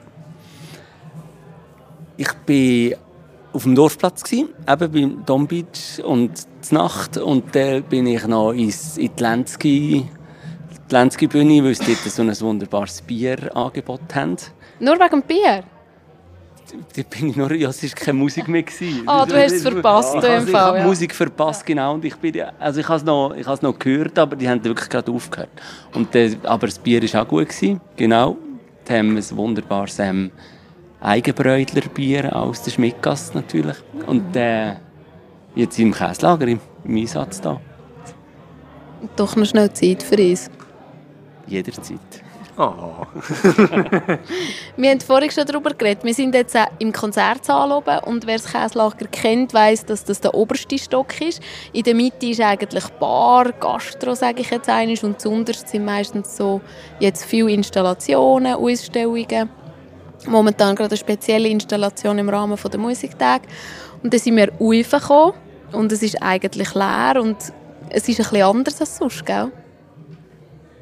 Ich 2.18 2.28
war 2.28 2.98
auf 3.56 3.62
dem 3.64 3.74
Dorfplatz, 3.74 4.22
gewesen, 4.22 4.50
eben 4.68 4.92
beim 4.92 5.24
Dom 5.26 5.46
Beach 5.46 6.02
und 6.04 6.32
zur 6.60 6.78
Nacht. 6.78 7.16
Und 7.16 7.54
dann 7.54 7.82
bin 7.84 8.06
ich 8.06 8.26
noch 8.26 8.52
ins, 8.52 8.98
in 8.98 9.10
die 9.16 9.22
Lenzki, 9.22 10.06
die 10.90 10.94
Lenzki-Bühne, 10.94 11.64
weil 11.64 11.74
sie 11.74 11.84
dort 11.86 11.98
so 12.14 12.22
ein 12.22 12.40
wunderbares 12.40 13.00
Bierangebot 13.02 14.14
haben. 14.14 14.36
Nur 14.78 14.94
wegen 14.96 15.08
dem 15.10 15.22
Bier? 15.22 15.64
Da 16.96 17.02
bin 17.08 17.30
ich 17.30 17.36
nur, 17.36 17.52
ja, 17.54 17.68
es 17.70 17.82
war 17.82 17.90
keine 17.90 18.18
Musik 18.18 18.48
mehr. 18.48 18.62
Gewesen. 18.62 19.02
Ah, 19.06 19.24
du 19.24 19.34
hast 19.36 19.52
es 19.52 19.62
verpasst, 19.62 20.14
im 20.16 20.22
habe- 20.22 20.48
Ich 20.48 20.54
habe 20.54 20.78
ja. 20.78 20.84
Musik 20.84 21.14
verpasst, 21.14 21.64
genau. 21.64 21.94
Und 21.94 22.04
ich 22.04 22.16
bin, 22.16 22.34
ja- 22.34 22.52
also 22.58 22.80
ich 22.80 22.88
habe 22.88 22.98
es 22.98 23.04
noch, 23.04 23.34
ich 23.36 23.46
habe 23.46 23.54
es 23.54 23.62
noch 23.62 23.78
gehört, 23.78 24.18
aber 24.18 24.36
die 24.36 24.48
haben 24.48 24.62
wirklich 24.64 24.88
gerade 24.88 25.10
aufgehört. 25.12 25.48
Und, 25.94 26.14
äh, 26.14 26.36
aber 26.42 26.66
das 26.66 26.78
Bier 26.78 27.00
war 27.12 27.22
auch 27.22 27.28
gut, 27.28 27.48
gewesen, 27.48 27.80
genau. 27.96 28.36
Die 28.88 28.92
haben 28.92 29.16
ein 29.16 29.36
wunderbares 29.36 29.98
ähm, 30.00 30.30
Eigenbräudler-Bier 31.01 32.35
aus 32.35 32.62
der 32.62 32.70
Schmidgasse 32.70 33.35
natürlich. 33.35 33.77
Und 34.06 34.35
äh, 34.36 34.74
jetzt 35.55 35.78
im 35.78 35.93
Käslager, 35.93 36.47
im, 36.48 36.60
im 36.85 36.97
Einsatz 36.97 37.40
da. 37.40 37.60
Doch 39.16 39.36
noch 39.36 39.47
schnell 39.47 39.73
Zeit 39.73 40.02
für 40.02 40.16
uns. 40.16 40.51
Jederzeit. 41.47 42.01
Oh. 42.59 43.05
Wir 44.77 44.90
haben 44.90 45.01
vorhin 45.01 45.31
schon 45.31 45.44
darüber 45.44 45.74
geredet. 45.74 46.05
Wir 46.05 46.14
sind 46.14 46.35
jetzt 46.35 46.56
auch 46.56 46.68
im 46.78 46.90
Konzertsaal 46.90 47.70
oben 47.70 47.98
und 48.05 48.27
wer 48.27 48.39
das 48.39 48.51
Käslager 48.51 49.06
kennt, 49.12 49.52
weiß, 49.52 49.85
dass 49.85 50.05
das 50.05 50.23
der 50.23 50.35
oberste 50.35 50.78
Stock 50.78 51.20
ist. 51.20 51.43
In 51.74 51.82
der 51.82 51.94
Mitte 51.94 52.27
ist 52.27 52.40
eigentlich 52.40 52.86
Bar, 52.98 53.52
Gastro, 53.52 54.14
sage 54.14 54.40
ich 54.40 54.51
jetzt 54.51 54.70
einmal, 54.70 54.97
und 55.02 55.20
zuunterst 55.20 55.68
sind 55.68 55.85
meistens 55.85 56.35
so 56.35 56.62
jetzt 56.98 57.27
viele 57.27 57.51
Installationen, 57.51 58.55
Ausstellungen. 58.55 59.51
Momentan 60.26 60.74
gerade 60.74 60.90
eine 60.90 60.98
spezielle 60.98 61.48
Installation 61.48 62.18
im 62.18 62.28
Rahmen 62.28 62.56
der 62.56 62.80
Musiktag. 62.80 63.42
Und 64.02 64.12
dann 64.12 64.20
sind 64.20 64.36
wir 64.36 64.52
raufgekommen 64.52 65.34
und 65.72 65.92
es 65.92 66.02
ist 66.02 66.22
eigentlich 66.22 66.74
leer 66.74 67.20
und 67.20 67.36
es 67.88 68.08
ist 68.08 68.20
ein 68.20 68.24
bisschen 68.24 68.42
anders 68.42 68.80
als 68.80 68.96
sonst, 68.96 69.24
gell? 69.24 69.50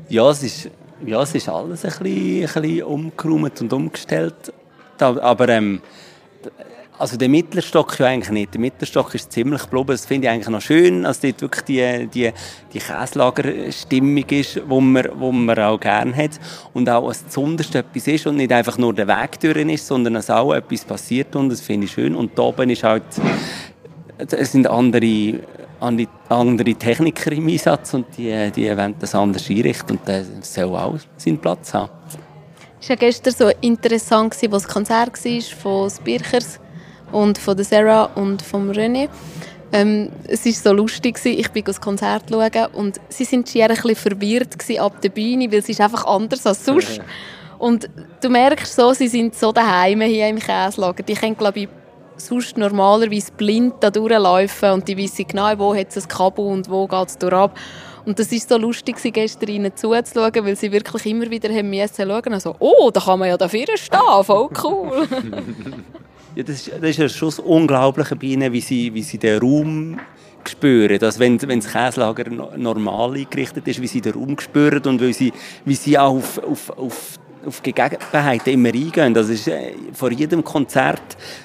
Ja, 0.09 0.29
es 0.31 0.43
ist, 0.43 0.71
ja, 1.05 1.23
es 1.23 1.35
ist 1.35 1.49
alles 1.49 1.85
ein 1.85 1.91
bisschen, 2.03 2.41
bisschen 2.43 2.83
umgeräumt 2.83 3.61
und 3.61 3.73
umgestellt. 3.73 4.53
Aber 4.99 5.49
ähm, 5.49 5.81
also 6.99 7.17
der 7.17 7.29
Mittelstock 7.29 7.99
ja 7.99 8.07
eigentlich 8.07 8.31
nicht. 8.31 8.55
Der 8.55 8.61
Mittelstock 8.61 9.15
ist 9.15 9.33
ziemlich 9.33 9.63
geblieben. 9.63 9.89
Das 9.89 10.07
finde 10.07 10.27
ich 10.27 10.33
eigentlich 10.33 10.49
noch 10.49 10.61
schön, 10.61 11.03
dass 11.03 11.21
dort 11.21 11.41
wirklich 11.41 11.65
die, 11.65 12.07
die, 12.07 12.33
die 12.73 12.79
Käslagerstimmung 12.79 14.25
ist, 14.31 14.61
wo 14.69 14.81
man, 14.81 15.09
wo 15.17 15.33
man 15.33 15.59
auch 15.59 15.81
gerne 15.81 16.15
hat. 16.17 16.39
Und 16.73 16.89
auch, 16.89 17.09
dass 17.09 17.25
das 17.25 17.37
Unterste 17.37 17.79
etwas 17.79 18.07
ist 18.07 18.27
und 18.27 18.37
nicht 18.37 18.53
einfach 18.53 18.79
nur 18.79 18.95
der 18.95 19.09
Weg 19.09 19.41
durch 19.41 19.57
ist, 19.57 19.87
sondern 19.87 20.15
dass 20.15 20.31
auch 20.31 20.53
etwas 20.55 20.85
passiert 20.85 21.35
und 21.35 21.49
das 21.49 21.61
finde 21.61 21.87
ich 21.87 21.93
schön. 21.93 22.15
Und 22.15 22.39
da 22.39 22.43
oben 22.43 22.71
ist 22.71 22.85
halt, 22.85 23.03
es 24.19 24.53
sind 24.53 24.69
andere, 24.69 25.41
andere, 25.81 26.75
Techniker 26.75 27.33
im 27.33 27.49
Einsatz 27.49 27.95
und 27.95 28.07
die, 28.17 28.51
die 28.55 28.77
wollen 28.77 28.95
das 29.01 29.15
anders 29.15 29.51
einrichten 29.51 29.97
und 29.97 30.09
das 30.09 30.27
soll 30.43 30.77
auch 30.77 30.95
seinen 31.17 31.39
Platz 31.39 31.75
haben. 31.75 31.91
Es 32.81 32.89
war 32.89 32.97
ja 32.97 33.01
gestern 33.01 33.35
so 33.35 33.51
interessant, 33.61 34.37
wo 34.43 34.49
das 34.49 34.69
Konzert 34.69 35.25
war 35.25 35.41
von 35.41 35.91
Spirchers 35.91 36.61
und 37.13 37.39
von 37.39 37.57
der 37.57 37.65
Sarah 37.65 38.05
und 38.15 38.43
vom 38.43 38.71
René. 38.71 39.09
Ähm, 39.73 40.11
es 40.29 40.47
war 40.47 40.53
so 40.53 40.73
lustig, 40.73 41.17
gewesen. 41.17 41.39
ich 41.39 41.49
bin 41.51 41.65
das 41.65 41.81
Konzert 41.81 42.25
schauen 42.31 42.67
und 42.75 43.01
sie 43.09 43.25
sind 43.25 43.49
schier 43.49 43.65
ein 43.65 43.77
bisschen 43.77 43.97
verwirrt 43.97 44.57
ab 44.79 45.01
der 45.01 45.09
Bühne, 45.09 45.51
weil 45.51 45.59
es 45.59 45.69
ist 45.69 45.81
einfach 45.81 46.05
anders 46.05 46.47
als 46.47 46.65
sonst. 46.65 47.01
Und 47.59 47.89
du 48.21 48.29
merkst 48.29 48.75
so, 48.75 48.93
sie 48.93 49.09
sind 49.09 49.35
so 49.35 49.51
daheim 49.51 50.03
hier 50.03 50.29
im 50.29 50.39
Käslager. 50.39 51.03
Die 51.03 51.15
können, 51.15 51.37
glaube 51.37 51.61
ich, 51.61 51.69
sonst 52.17 52.57
normalerweise 52.57 53.33
blind 53.33 53.75
da 53.81 53.91
durchlaufen 53.91 54.71
und 54.71 54.87
die 54.87 54.97
wissen 54.97 55.27
genau, 55.27 55.59
wo 55.59 55.75
hat 55.75 55.89
es 55.89 56.05
ein 56.05 56.09
Kabel 56.09 56.45
und 56.45 56.71
wo 56.71 56.87
geht 56.87 57.09
es 57.09 57.19
durchab. 57.19 57.59
Und 58.05 58.19
das 58.19 58.31
war 58.31 58.39
so 58.39 58.59
lustig, 58.59 58.97
gewesen, 58.97 59.13
gestern 59.13 59.49
ihnen 59.49 59.75
zuzuschauen, 59.75 60.45
weil 60.45 60.57
sie 60.57 60.71
wirklich 60.71 61.07
immer 61.07 61.31
wieder 61.31 61.49
haben 61.49 61.71
müssen 61.71 62.07
schauen. 62.09 62.35
Also, 62.35 62.55
oh, 62.59 62.91
da 62.93 63.01
kann 63.01 63.19
man 63.19 63.29
ja 63.29 63.37
dafür 63.37 63.67
stehen, 63.77 64.25
voll 64.25 64.51
cool. 64.63 65.09
Ja, 66.37 66.43
das, 66.43 66.67
ist, 66.67 66.73
das 66.81 66.99
ist 66.99 67.17
schon 67.17 67.29
das 67.29 67.39
Unglaubliche 67.39 68.17
bei 68.17 68.27
ihnen, 68.29 68.53
wie 68.53 68.61
sie, 68.61 68.93
wie 68.93 69.03
sie 69.03 69.19
den 69.19 69.39
Raum 69.41 70.01
spüren. 70.49 70.99
Dass 70.99 71.19
wenn, 71.19 71.41
wenn 71.43 71.61
das 71.61 71.71
Käslager 71.73 72.29
no- 72.31 72.51
normal 72.57 73.15
eingerichtet 73.15 73.67
ist, 73.69 73.81
wie 73.81 73.87
sie 73.87 74.01
den 74.01 74.15
Raum 74.15 74.39
spüren 74.39 74.83
und 74.87 75.01
wie 75.01 75.13
sie, 75.13 75.33
wie 75.65 75.75
sie 75.75 75.99
auch 75.99 76.17
auf, 76.17 76.39
auf, 76.39 76.71
auf 76.71 77.19
auf 77.47 77.63
Gegebenheiten 77.63 78.55
immer 78.55 78.71
eingehen. 78.71 79.13
Das 79.13 79.29
ist 79.29 79.49
äh, 79.49 79.73
vor 79.93 80.11
jedem 80.11 80.43
Konzert, 80.43 81.03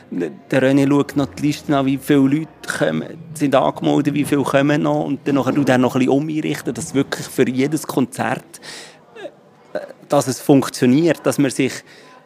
der 0.09 0.63
René 0.63 0.87
schaut 0.87 1.17
noch 1.17 1.27
die 1.27 1.47
Liste 1.47 1.75
an, 1.75 1.85
wie 1.85 1.97
viele 1.97 2.19
Leute 2.19 2.47
kommen, 2.77 3.03
sind 3.33 3.53
angemeldet, 3.53 4.13
wie 4.13 4.23
viele 4.23 4.43
kommen 4.43 4.83
noch 4.83 5.03
und 5.03 5.19
dann 5.27 5.35
tut 5.35 5.67
er 5.67 5.77
noch 5.77 5.95
ein 5.95 5.99
bisschen 5.99 6.13
umrichten, 6.13 6.73
dass 6.73 6.93
wirklich 6.93 7.27
für 7.27 7.47
jedes 7.49 7.85
Konzert 7.85 8.61
äh, 9.73 9.79
dass 10.07 10.27
es 10.27 10.39
funktioniert, 10.39 11.19
dass 11.25 11.37
man 11.37 11.51
sich 11.51 11.73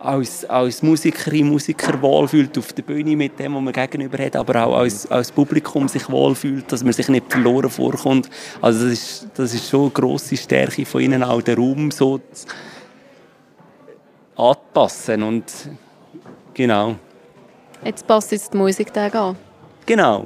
als, 0.04 0.44
als 0.46 0.84
Musikerin, 0.84 1.48
Musiker 1.50 2.00
wohlfühlt 2.02 2.58
auf 2.58 2.74
der 2.74 2.84
Bühne 2.84 3.16
mit 3.16 3.40
dem, 3.40 3.56
was 3.56 3.62
man 3.62 3.74
gegenüber 3.74 4.18
hat, 4.24 4.36
aber 4.36 4.66
auch 4.66 4.78
als, 4.78 5.10
als 5.10 5.32
Publikum 5.32 5.88
sich 5.88 6.10
wohlfühlt, 6.10 6.70
dass 6.72 6.84
man 6.84 6.92
sich 6.94 7.08
nicht 7.08 7.32
verloren 7.32 7.70
vorkommt. 7.70 8.30
Also 8.62 8.84
das 8.84 8.94
ist, 8.94 9.28
das 9.36 9.54
ist 9.54 9.70
schon 9.70 9.82
eine 9.84 9.90
grosse 9.92 10.36
Stärke 10.36 10.86
von 10.86 11.02
ihnen, 11.02 11.24
auch 11.24 11.42
den 11.42 11.58
Raum 11.58 11.90
so 11.92 12.18
zu- 12.32 12.48
anzupassen 14.36 15.24
und 15.24 15.46
genau, 16.54 16.96
Jetzt 17.86 18.08
passt 18.08 18.32
jetzt 18.32 18.54
die 18.54 18.58
Musiktage 18.58 19.20
an. 19.20 19.36
genau. 19.86 20.26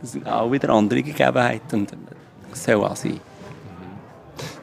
Das 0.00 0.12
sind 0.12 0.28
auch 0.28 0.52
wieder 0.52 0.68
andere 0.70 1.02
Gegebenheiten 1.02 1.80
und 1.80 1.92
das 2.50 2.62
soll 2.64 2.76
auch 2.84 2.94
sein. 2.94 3.18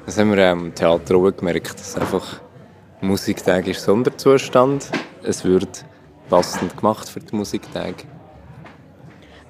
Das 0.06 0.18
haben 0.18 0.34
wir 0.34 0.52
im 0.52 0.74
Theater 0.74 1.16
auch 1.18 1.30
gemerkt, 1.32 1.78
dass 1.78 1.98
einfach 1.98 2.40
Musiktag 3.06 3.68
ist 3.68 3.84
Sonderzustand. 3.84 4.90
Es 5.22 5.46
wird 5.46 5.86
passend 6.30 6.76
gemacht 6.76 7.08
für 7.08 7.20
die 7.20 7.36
Musiktage. 7.36 8.04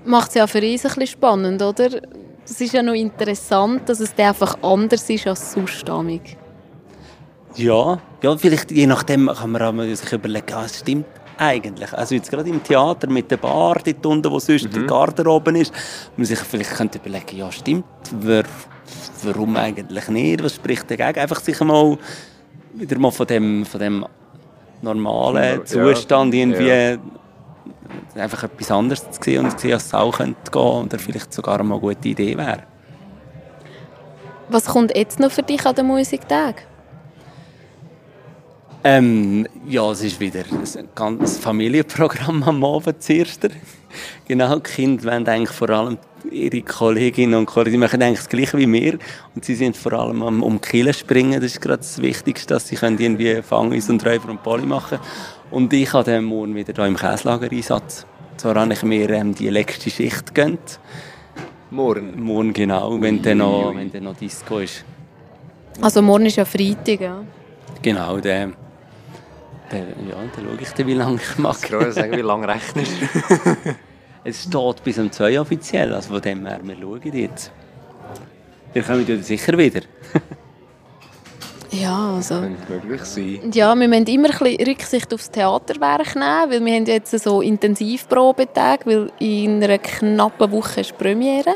Macht 0.04 0.30
es 0.30 0.36
ja 0.36 0.46
für 0.46 0.58
uns 0.60 0.86
ein 0.86 0.90
bisschen 0.90 1.08
spannend, 1.08 1.62
oder? 1.62 1.90
Es 2.44 2.62
ist 2.62 2.74
ja 2.74 2.84
noch 2.84 2.94
interessant, 2.94 3.88
dass 3.88 4.02
es 4.02 4.14
einfach 4.18 4.58
anders 4.62 5.10
ist 5.10 5.26
als 5.26 5.54
sonst. 5.54 5.86
Ja, 7.56 8.02
ja, 8.22 8.38
vielleicht 8.38 8.72
je 8.72 8.86
nachdem 8.86 9.28
kann 9.34 9.52
man 9.52 9.96
sich 9.96 10.12
überlegen, 10.12 10.54
ah, 10.54 10.66
es 10.66 10.80
stimmt 10.80 11.06
eigentlich. 11.38 11.94
Also 11.94 12.16
jetzt 12.16 12.30
gerade 12.30 12.50
im 12.50 12.62
Theater 12.62 13.10
mit 13.10 13.32
der 13.32 13.38
Bar 13.38 13.78
dort 13.84 14.06
unten, 14.06 14.32
wo 14.32 14.40
sonst 14.40 14.68
die 14.76 14.86
Garderobe 14.86 15.58
ist, 15.58 15.74
man 16.18 16.26
sich 16.26 16.40
vielleicht 16.40 16.76
könnte 16.76 17.00
überlegen, 17.00 17.38
ja 17.38 17.52
stimmt, 17.52 17.86
wer, 18.20 18.44
warum 19.24 19.56
eigentlich 19.56 20.10
nicht, 20.10 20.44
was 20.44 20.56
spricht 20.56 20.92
dagegen? 20.92 21.20
Einfach 21.20 21.40
sich 21.40 21.60
mal 21.62 21.98
wieder 22.76 23.00
mal 23.00 23.12
von 23.12 23.28
dem, 23.28 23.66
von 23.66 23.80
dem 23.80 24.06
normalen 24.82 25.60
Ja, 25.60 25.66
Zustand 25.66 26.34
irgendwie 26.34 26.68
ja. 26.68 26.98
einfach 28.16 28.44
etwas 28.44 28.72
anderes 28.72 29.10
zu 29.12 29.22
sehen 29.22 29.46
und 29.46 29.52
zu 29.52 29.60
sehen, 29.60 29.72
dass 29.72 29.88
es 29.88 29.94
auch 29.94 30.18
könnte 30.18 30.52
gehen 30.52 30.62
oder 30.62 31.00
vielleicht 31.00 31.34
sogar 31.34 31.62
mal 31.64 31.76
eine 31.76 31.82
gute 31.82 32.10
Idee 32.10 32.38
wäre. 32.38 32.64
Was 34.50 34.66
kommt 34.66 34.96
jetzt 34.96 35.20
noch 35.20 35.32
für 35.32 35.44
dich 35.44 35.66
an 35.66 35.76
den 35.76 35.88
Musiktag? 35.88 36.64
Ähm, 38.84 39.48
ja, 39.68 39.90
es 39.92 40.04
ist 40.04 40.20
wieder 40.20 40.42
ein 40.42 40.90
ganzes 40.94 41.40
Familienprogramm 41.40 42.44
am 42.44 42.64
Abend 42.64 43.02
zuerst. 43.04 43.50
Genau, 44.28 44.56
die 44.58 44.62
Kinder 44.62 45.12
wollen 45.12 45.28
eigentlich 45.28 45.50
vor 45.58 45.70
allem 45.72 45.98
ihre 46.32 46.62
Kolleginnen 46.62 47.36
und 47.36 47.46
Kollegen, 47.46 47.74
die 47.74 47.78
machen 47.78 48.02
eigentlich 48.02 48.20
das 48.20 48.30
Gleiche 48.30 48.58
wie 48.58 48.72
wir 48.72 48.98
und 49.36 49.46
sie 49.46 49.56
sind 49.56 49.78
vor 49.78 49.94
allem 49.94 50.22
am 50.24 50.44
um 50.44 50.62
Kille 50.62 50.94
springen, 50.94 51.42
das 51.42 51.52
ist 51.52 51.62
gerade 51.62 51.78
das 51.78 52.02
Wichtigste, 52.02 52.54
dass 52.54 52.68
sie 52.68 52.76
können 52.76 53.00
irgendwie 53.00 53.42
Fangis 53.42 53.90
und 53.90 54.06
Räuber 54.06 54.30
und 54.30 54.44
Poly 54.44 54.66
machen 54.66 55.00
und 55.52 55.72
ich 55.74 55.94
habe 55.94 56.12
dann 56.12 56.26
morgen 56.26 56.56
wieder 56.56 56.74
da 56.74 56.86
im 56.86 56.96
Käslager 56.96 57.52
Einsatz. 57.52 58.06
Zwar 58.38 58.56
habe 58.56 58.74
ich 58.74 58.84
mir 58.84 59.10
ähm, 59.12 59.34
die 59.34 59.50
letzte 59.50 59.90
Schicht 59.90 60.36
gönnt. 60.36 60.80
Morgen? 61.72 62.22
Morgen, 62.22 62.54
genau, 62.54 63.02
wenn 63.02 63.22
dann 63.22 63.40
noch, 63.40 63.74
wenn 63.76 63.92
dann 63.92 64.04
noch 64.04 64.16
Disco 64.16 64.60
ist. 64.60 64.84
Also 65.82 66.02
morgen 66.02 66.26
ist 66.26 66.36
ja 66.36 66.46
Freitag, 66.46 67.02
ja. 67.02 67.24
Genau, 67.82 68.18
der, 68.18 68.52
der, 69.72 69.80
ja, 69.80 70.16
dann 70.36 70.46
schaue 70.46 70.58
ich 70.62 70.70
dann, 70.70 70.88
wie 70.88 70.94
lange 70.94 71.16
ich 71.18 71.38
mache. 71.38 71.60
Ich 71.64 71.72
kann 71.72 71.92
sagen, 71.92 72.12
wie 72.14 72.22
lange 72.22 72.48
rechnest 72.54 72.92
Es 74.28 74.42
steht 74.42 74.84
bis 74.84 74.98
um 74.98 75.12
2 75.12 75.40
offiziell, 75.40 75.94
also 75.94 76.10
von 76.10 76.22
dem 76.22 76.48
her, 76.48 76.60
wir 76.64 76.76
schauen 76.76 77.14
jetzt. 77.14 77.52
Wir 78.74 78.82
kommen 78.82 79.06
ja 79.08 79.18
sicher 79.18 79.56
wieder. 79.56 79.82
Ja, 81.72 82.16
also... 82.16 82.42
möglich 82.68 83.04
sein. 83.04 83.40
Und 83.44 83.56
Ja, 83.56 83.76
wir 83.76 83.88
müssen 83.88 84.08
immer 84.08 84.30
ein 84.30 84.38
bisschen 84.38 84.68
Rücksicht 84.68 85.14
aufs 85.14 85.30
Theaterwerk 85.30 86.16
nehmen, 86.16 86.52
weil 86.52 86.66
wir 86.66 86.74
haben 86.74 86.86
jetzt 86.86 87.12
so 87.20 87.42
Intensivprobetage, 87.42 88.86
weil 88.86 89.12
in 89.20 89.64
einer 89.64 89.78
knappen 89.78 90.52
Woche 90.52 90.82
ist 90.82 90.98
Premiere. 90.98 91.56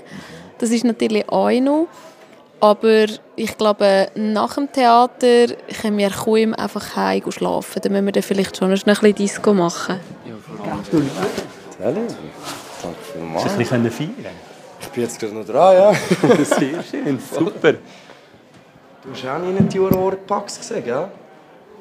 Das 0.60 0.70
ist 0.70 0.84
natürlich 0.84 1.28
auch 1.28 1.50
noch. 1.60 1.88
Aber 2.60 3.06
ich 3.36 3.58
glaube, 3.58 4.10
nach 4.16 4.56
dem 4.56 4.72
Theater 4.72 5.48
können 5.82 5.98
wir 5.98 6.10
kaum 6.10 6.54
einfach 6.54 6.96
heim 6.96 7.22
gehen 7.22 7.32
schlafen. 7.32 7.82
Dann 7.82 7.94
müssen 7.94 8.06
wir 8.06 8.12
dann 8.12 8.24
vielleicht 8.24 8.58
schon 8.58 8.70
noch 8.70 8.78
ein 8.78 8.84
bisschen 8.84 9.16
Disco 9.16 9.54
machen. 9.54 10.00
Danke 11.80 12.02
vielmals. 13.14 13.46
Hast 13.46 13.56
du 13.56 13.76
ein 13.76 13.84
bisschen 13.84 13.92
feiern 13.92 14.36
Ich 14.82 14.88
bin 14.90 15.04
jetzt 15.04 15.20
gerade 15.20 15.34
noch 15.34 15.46
dran, 15.46 15.76
ja. 15.76 15.94
Sehr 16.44 16.84
schön, 16.84 17.20
super. 17.20 17.74
Du 17.74 19.12
hast 19.14 19.26
auch 19.26 19.40
nicht 19.40 19.74
die 19.74 19.80
Aurora-Packs 19.80 20.58
gesehen, 20.60 20.84
gell? 20.84 21.08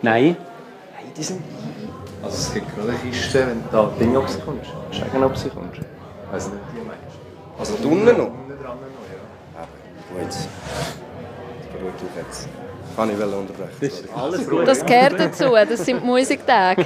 Nein. 0.02 0.36
Nein, 0.94 1.12
die 1.16 1.22
sind... 1.22 1.42
Also 2.22 2.36
es 2.36 2.54
gibt 2.54 2.74
gerade 2.76 2.90
eine 2.90 2.98
Kiste, 2.98 3.46
wenn 3.46 3.62
du 3.62 3.68
da 3.72 3.90
Ding 3.98 4.16
ob 4.16 4.28
sie 4.28 4.38
kommst. 4.40 4.70
Sagen, 4.92 5.24
ob 5.24 5.36
sie 5.36 5.48
kommst. 5.50 5.80
Weiss 6.30 6.46
nicht, 6.46 6.58
die 6.72 6.86
meinst. 6.86 7.18
Also 7.58 7.74
da 7.74 7.88
unten 7.88 8.04
noch? 8.04 8.26
Unten 8.26 8.62
dran 8.62 8.76
noch, 8.78 9.56
ja. 9.56 9.62
Eben, 10.14 10.24
gut. 10.24 10.36
Beruhig 11.72 11.94
dich 11.94 12.16
jetzt. 12.16 12.48
Kann 12.96 13.10
ich 13.10 13.16
unterbrechen. 13.16 14.64
Das 14.66 14.86
gehört 14.86 15.20
dazu, 15.20 15.54
das 15.54 15.84
sind 15.84 16.02
die 16.02 16.06
Musiktage. 16.06 16.84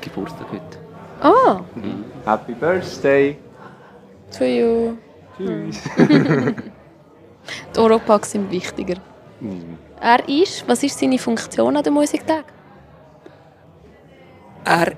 Geburtstag 0.00 0.46
heute. 0.50 0.81
Ah, 1.22 1.60
Happy 2.24 2.54
Birthday! 2.54 3.38
to 4.36 4.44
you. 4.44 4.96
Tschüss. 5.36 5.82
Die 7.76 7.78
Oropax 7.80 8.32
sind 8.32 8.50
wichtiger. 8.50 8.96
Er 10.00 10.28
ist, 10.28 10.66
was 10.68 10.82
ist 10.82 10.98
seine 10.98 11.18
Funktion 11.18 11.76
an 11.76 11.82
den 11.82 11.92
Musiktag? 11.92 12.44
Er, 14.64 14.92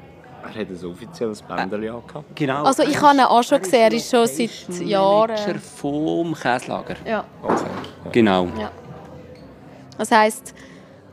Er 0.44 0.60
hat 0.60 0.68
ein 0.68 0.84
offizielles 0.84 1.42
Bändchen 1.42 1.88
angehabt. 1.90 2.36
Genau. 2.36 2.64
Also 2.64 2.82
ich 2.82 3.00
habe 3.00 3.16
ihn 3.16 3.20
auch 3.20 3.42
schon 3.42 3.60
gesehen, 3.60 3.80
er 3.80 3.92
ist 3.92 4.10
schon 4.10 4.26
seit 4.26 4.68
Manager 4.68 4.84
Jahren... 4.84 5.58
vom 5.58 6.34
Käslager. 6.34 6.96
Ja. 7.04 7.24
Genau. 8.12 8.46
Ja. 8.58 8.70
Das 9.96 10.10
heisst, 10.10 10.54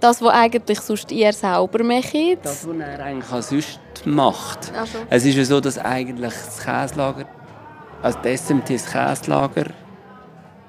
das, 0.01 0.21
was 0.21 0.33
eigentlich 0.33 0.79
sonst 0.81 1.11
ihr 1.11 1.31
selber 1.31 1.83
macht, 1.83 2.13
Das, 2.43 2.67
was 2.67 2.77
er 2.77 2.99
eigentlich 2.99 3.31
auch 3.31 3.41
sonst 3.41 3.79
macht. 4.05 4.71
Also. 4.77 4.97
Es 5.09 5.25
ist 5.25 5.35
ja 5.35 5.45
so, 5.45 5.61
dass 5.61 5.77
eigentlich 5.77 6.33
das 6.33 6.63
Käslager, 6.63 7.25
also 8.01 8.19
die 8.19 8.35
SMT 8.35 8.69
das 8.71 8.85
Käslager 8.91 9.65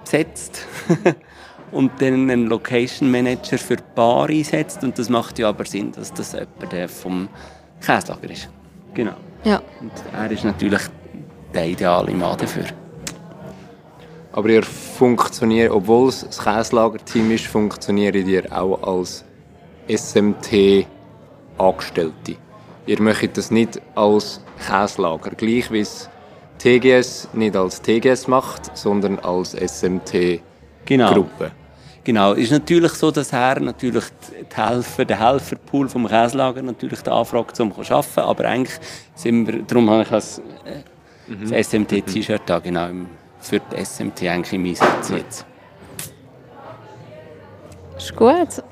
besetzt 0.04 0.66
und 1.72 1.90
dann 2.00 2.30
einen 2.30 2.46
Location 2.46 3.10
Manager 3.10 3.58
für 3.58 3.76
die 3.76 3.84
Bar 3.94 4.28
einsetzt 4.28 4.84
und 4.84 4.98
das 4.98 5.08
macht 5.08 5.38
ja 5.38 5.48
aber 5.48 5.64
Sinn, 5.64 5.92
dass 5.92 6.12
das 6.12 6.32
jemand 6.32 6.72
der 6.72 6.88
vom 6.88 7.28
Käslager 7.80 8.30
ist. 8.30 8.48
Genau. 8.94 9.14
Ja. 9.44 9.62
Und 9.80 9.92
er 10.12 10.30
ist 10.30 10.44
natürlich 10.44 10.82
der 11.54 11.66
ideale 11.66 12.12
Mann 12.12 12.36
dafür. 12.38 12.81
Aber 14.32 14.48
ihr 14.48 14.62
funktioniert, 14.62 15.70
obwohl 15.70 16.08
es 16.08 16.24
das 16.24 16.42
Käslager-Team 16.42 17.30
ist, 17.32 17.46
funktioniert 17.46 18.14
ihr 18.16 18.44
auch 18.50 18.82
als 18.82 19.24
SMT-Angestellte. 19.88 22.36
Ihr 22.86 23.00
möchtet 23.00 23.36
das 23.36 23.50
nicht 23.50 23.80
als 23.94 24.40
Käslager, 24.66 25.30
gleich 25.30 25.70
wie 25.70 25.80
es 25.80 26.08
TGS 26.58 27.28
nicht 27.34 27.56
als 27.56 27.80
TGS 27.82 28.26
macht, 28.28 28.76
sondern 28.76 29.18
als 29.18 29.52
SMT-Gruppe. 29.54 30.40
Genau. 30.84 31.26
Genau, 32.04 32.32
ist 32.32 32.50
natürlich 32.50 32.92
so, 32.94 33.12
dass 33.12 33.32
er 33.32 33.60
natürlich 33.60 34.02
die 34.50 34.56
Helfer, 34.60 35.04
der 35.04 35.20
Helferpool 35.20 35.88
vom 35.88 36.08
Käslager 36.08 36.60
natürlich 36.60 37.00
die 37.00 37.10
Anfrage 37.10 37.62
um 37.62 37.72
zu 37.84 37.94
arbeiten, 37.94 38.20
aber 38.20 38.44
eigentlich 38.46 38.76
sind 39.14 39.46
wir, 39.46 39.62
darum 39.62 39.88
habe 39.88 40.02
ich 40.02 40.08
das, 40.08 40.38
äh, 40.64 40.82
das 41.48 41.68
SMT-T-Shirt 41.68 42.42
da 42.46 42.58
genau 42.58 42.88
im- 42.88 43.06
für 43.42 43.60
die 43.60 43.84
SMT 43.84 44.22
eigentlich 44.22 44.52
im 44.52 44.64
Einsatz 44.64 45.10
jetzt. 45.10 45.46
Ist 47.96 48.16
gut. 48.16 48.62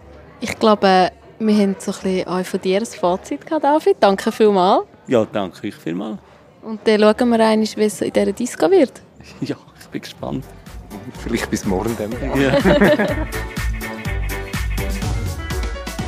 Ich 0.40 0.58
glaube, 0.58 1.10
wir 1.38 1.54
haben 1.54 1.76
so 1.78 1.92
ein 1.92 1.98
bisschen 2.02 2.28
auch 2.28 2.44
von 2.44 2.60
dir 2.60 2.78
ein 2.78 2.86
Fazit 2.86 3.44
gehabt, 3.46 3.64
David. 3.64 3.96
Danke 4.00 4.32
vielmals. 4.32 4.84
Ja, 5.06 5.24
danke 5.24 5.66
euch 5.66 5.74
vielmals. 5.74 6.18
Und 6.62 6.80
dann 6.86 7.00
schauen 7.00 7.28
wir 7.30 7.40
einmal, 7.40 7.66
wie 7.76 7.84
es 7.84 8.00
in 8.00 8.12
dieser 8.12 8.32
Disco 8.32 8.70
wird. 8.70 8.92
Ja, 9.40 9.56
ich 9.78 9.86
bin 9.88 10.00
gespannt. 10.00 10.44
Vielleicht 11.22 11.50
bis 11.50 11.64
morgen 11.64 11.94
dann. 11.98 12.40
Ja. 12.40 12.56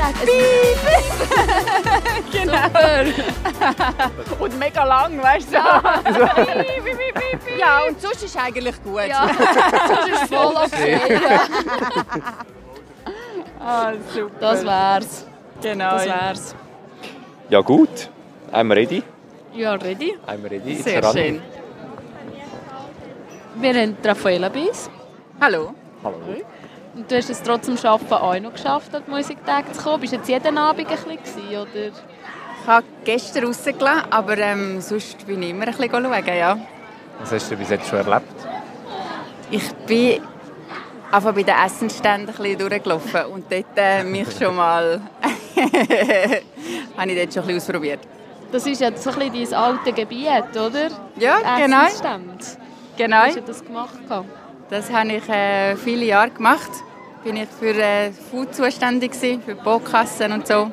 Tag. 0.03 0.15
genau. 2.33 2.67
und 4.41 4.59
mega 4.59 4.83
lang, 4.85 5.23
weißt 5.23 5.53
du? 5.53 5.59
Ja, 7.59 7.83
und 7.87 8.01
sonst 8.01 8.23
ist 8.25 8.37
eigentlich 8.37 8.83
gut. 8.83 9.07
Ja, 9.09 9.29
sonst 9.29 10.09
ist 10.09 10.35
voll 10.35 10.57
okay. 10.57 11.01
ah, 13.61 13.93
super. 14.13 14.35
Das 14.41 14.65
wär's. 14.65 15.27
Genau. 15.61 15.91
Das 15.91 16.07
wär's. 16.07 16.55
Ja 17.51 17.61
gut, 17.61 18.11
I'm 18.53 18.75
ready. 18.75 19.03
Ja, 19.55 19.75
ready. 19.75 20.17
I'm 20.27 20.43
ready. 20.51 20.83
Sehr 20.83 21.05
ran. 21.05 21.13
schön. 21.13 21.43
Wir 23.57 23.75
haben 23.75 23.97
Raffaella 24.03 24.49
bei 24.49 24.69
uns. 24.69 24.89
Hallo. 25.41 25.75
Hallo. 26.03 26.17
Und 27.03 27.11
du 27.11 27.17
hast 27.17 27.31
es 27.31 27.43
trotz 27.43 27.67
dem 27.67 27.77
Arbeiten 27.85 28.13
auch 28.13 28.39
noch 28.39 28.53
geschafft, 28.53 28.95
an 28.95 29.03
die 29.05 29.11
Musiktage 29.11 29.73
zu 29.73 29.83
kommen. 29.83 30.01
Bist 30.03 30.13
du 30.13 30.19
jetzt 30.19 30.29
jeden 30.29 30.57
Abend 30.57 30.87
ein 30.89 30.97
bisschen 30.97 31.17
gewesen, 31.17 31.57
oder? 31.57 31.89
Ich 31.89 32.67
habe 32.69 32.87
gestern 33.05 33.47
rausgelassen, 33.47 34.13
aber 34.13 34.39
ähm, 34.39 34.81
sonst 34.81 35.27
bin 35.27 35.43
ich 35.43 35.51
immer 35.51 35.67
ein 35.67 35.75
bisschen 35.75 35.91
schauen, 35.91 36.37
ja. 36.39 36.59
Was 37.19 37.33
hast 37.33 37.51
du 37.51 37.57
bis 37.57 37.71
jetzt 37.71 37.89
schon 37.89 37.99
erlebt? 37.99 38.29
Ich 39.51 39.69
bin 39.85 40.23
einfach 41.11 41.35
bei 41.35 41.43
den 41.43 41.57
Essensständen 41.57 42.29
ein 42.29 42.37
bisschen 42.37 42.59
durchgelaufen 42.69 43.25
und 43.33 43.51
dort 43.51 43.67
äh, 43.75 44.05
mich 44.05 44.29
schon 44.39 44.55
mal... 44.55 45.01
habe 45.57 47.11
ich 47.11 47.19
dort 47.19 47.35
schon 47.35 47.43
ein 47.43 47.49
bisschen 47.49 47.57
ausprobiert. 47.57 48.01
Das 48.53 48.65
ist 48.65 48.81
ja 48.81 48.97
so 48.97 49.11
ein 49.11 49.19
bisschen 49.29 49.51
dein 49.51 49.55
altes 49.55 49.95
Gebiet, 49.97 50.51
oder? 50.53 50.89
Ja, 51.17 51.57
genau. 51.59 51.87
Essensstände. 51.87 52.45
Genau. 52.97 53.17
Hast 53.17 53.39
du 53.39 53.41
das 53.41 53.65
gemacht? 53.65 53.99
Das 54.71 54.93
habe 54.93 55.15
ich 55.15 55.29
äh, 55.29 55.75
viele 55.75 56.05
Jahre 56.05 56.31
gemacht. 56.31 56.71
Bin 57.25 57.37
ich 57.37 57.49
für 57.49 57.75
äh, 57.75 58.11
Food 58.13 58.55
zuständig 58.55 59.13
gewesen, 59.13 59.43
für 59.43 59.55
Baukassen 59.55 60.33
und 60.33 60.47
so. 60.47 60.71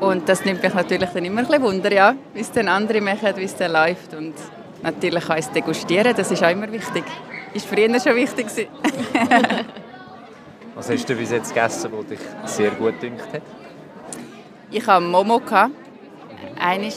Und 0.00 0.28
das 0.28 0.44
nimmt 0.44 0.62
mich 0.62 0.74
natürlich 0.74 1.10
dann 1.10 1.24
immer 1.24 1.40
ein 1.40 1.46
bisschen 1.46 1.62
Wunder, 1.62 1.92
ja, 1.92 2.14
wie 2.34 2.40
es 2.40 2.52
dann 2.52 2.68
andere 2.68 3.00
machen, 3.00 3.32
wie 3.36 3.44
es 3.44 3.54
dann 3.56 3.72
läuft. 3.72 4.14
Und 4.14 4.34
natürlich 4.82 5.24
auch 5.24 5.36
das 5.36 5.50
Degustieren, 5.50 6.14
das 6.16 6.30
ist 6.30 6.42
auch 6.42 6.50
immer 6.50 6.70
wichtig. 6.70 7.04
Ist 7.54 7.66
früher 7.66 8.00
schon 8.00 8.16
wichtig 8.16 8.46
gewesen. 8.48 8.68
Was 10.74 10.90
hast 10.90 11.08
du 11.08 11.14
bis 11.16 11.32
jetzt 11.32 11.52
gegessen, 11.52 11.90
was 11.92 12.06
dich 12.06 12.20
sehr 12.44 12.70
gut 12.70 13.02
dünkt 13.02 13.32
hat? 13.32 13.42
Ich 14.70 14.86
hatte 14.86 15.04
Momo, 15.04 15.40
gehabt, 15.40 15.72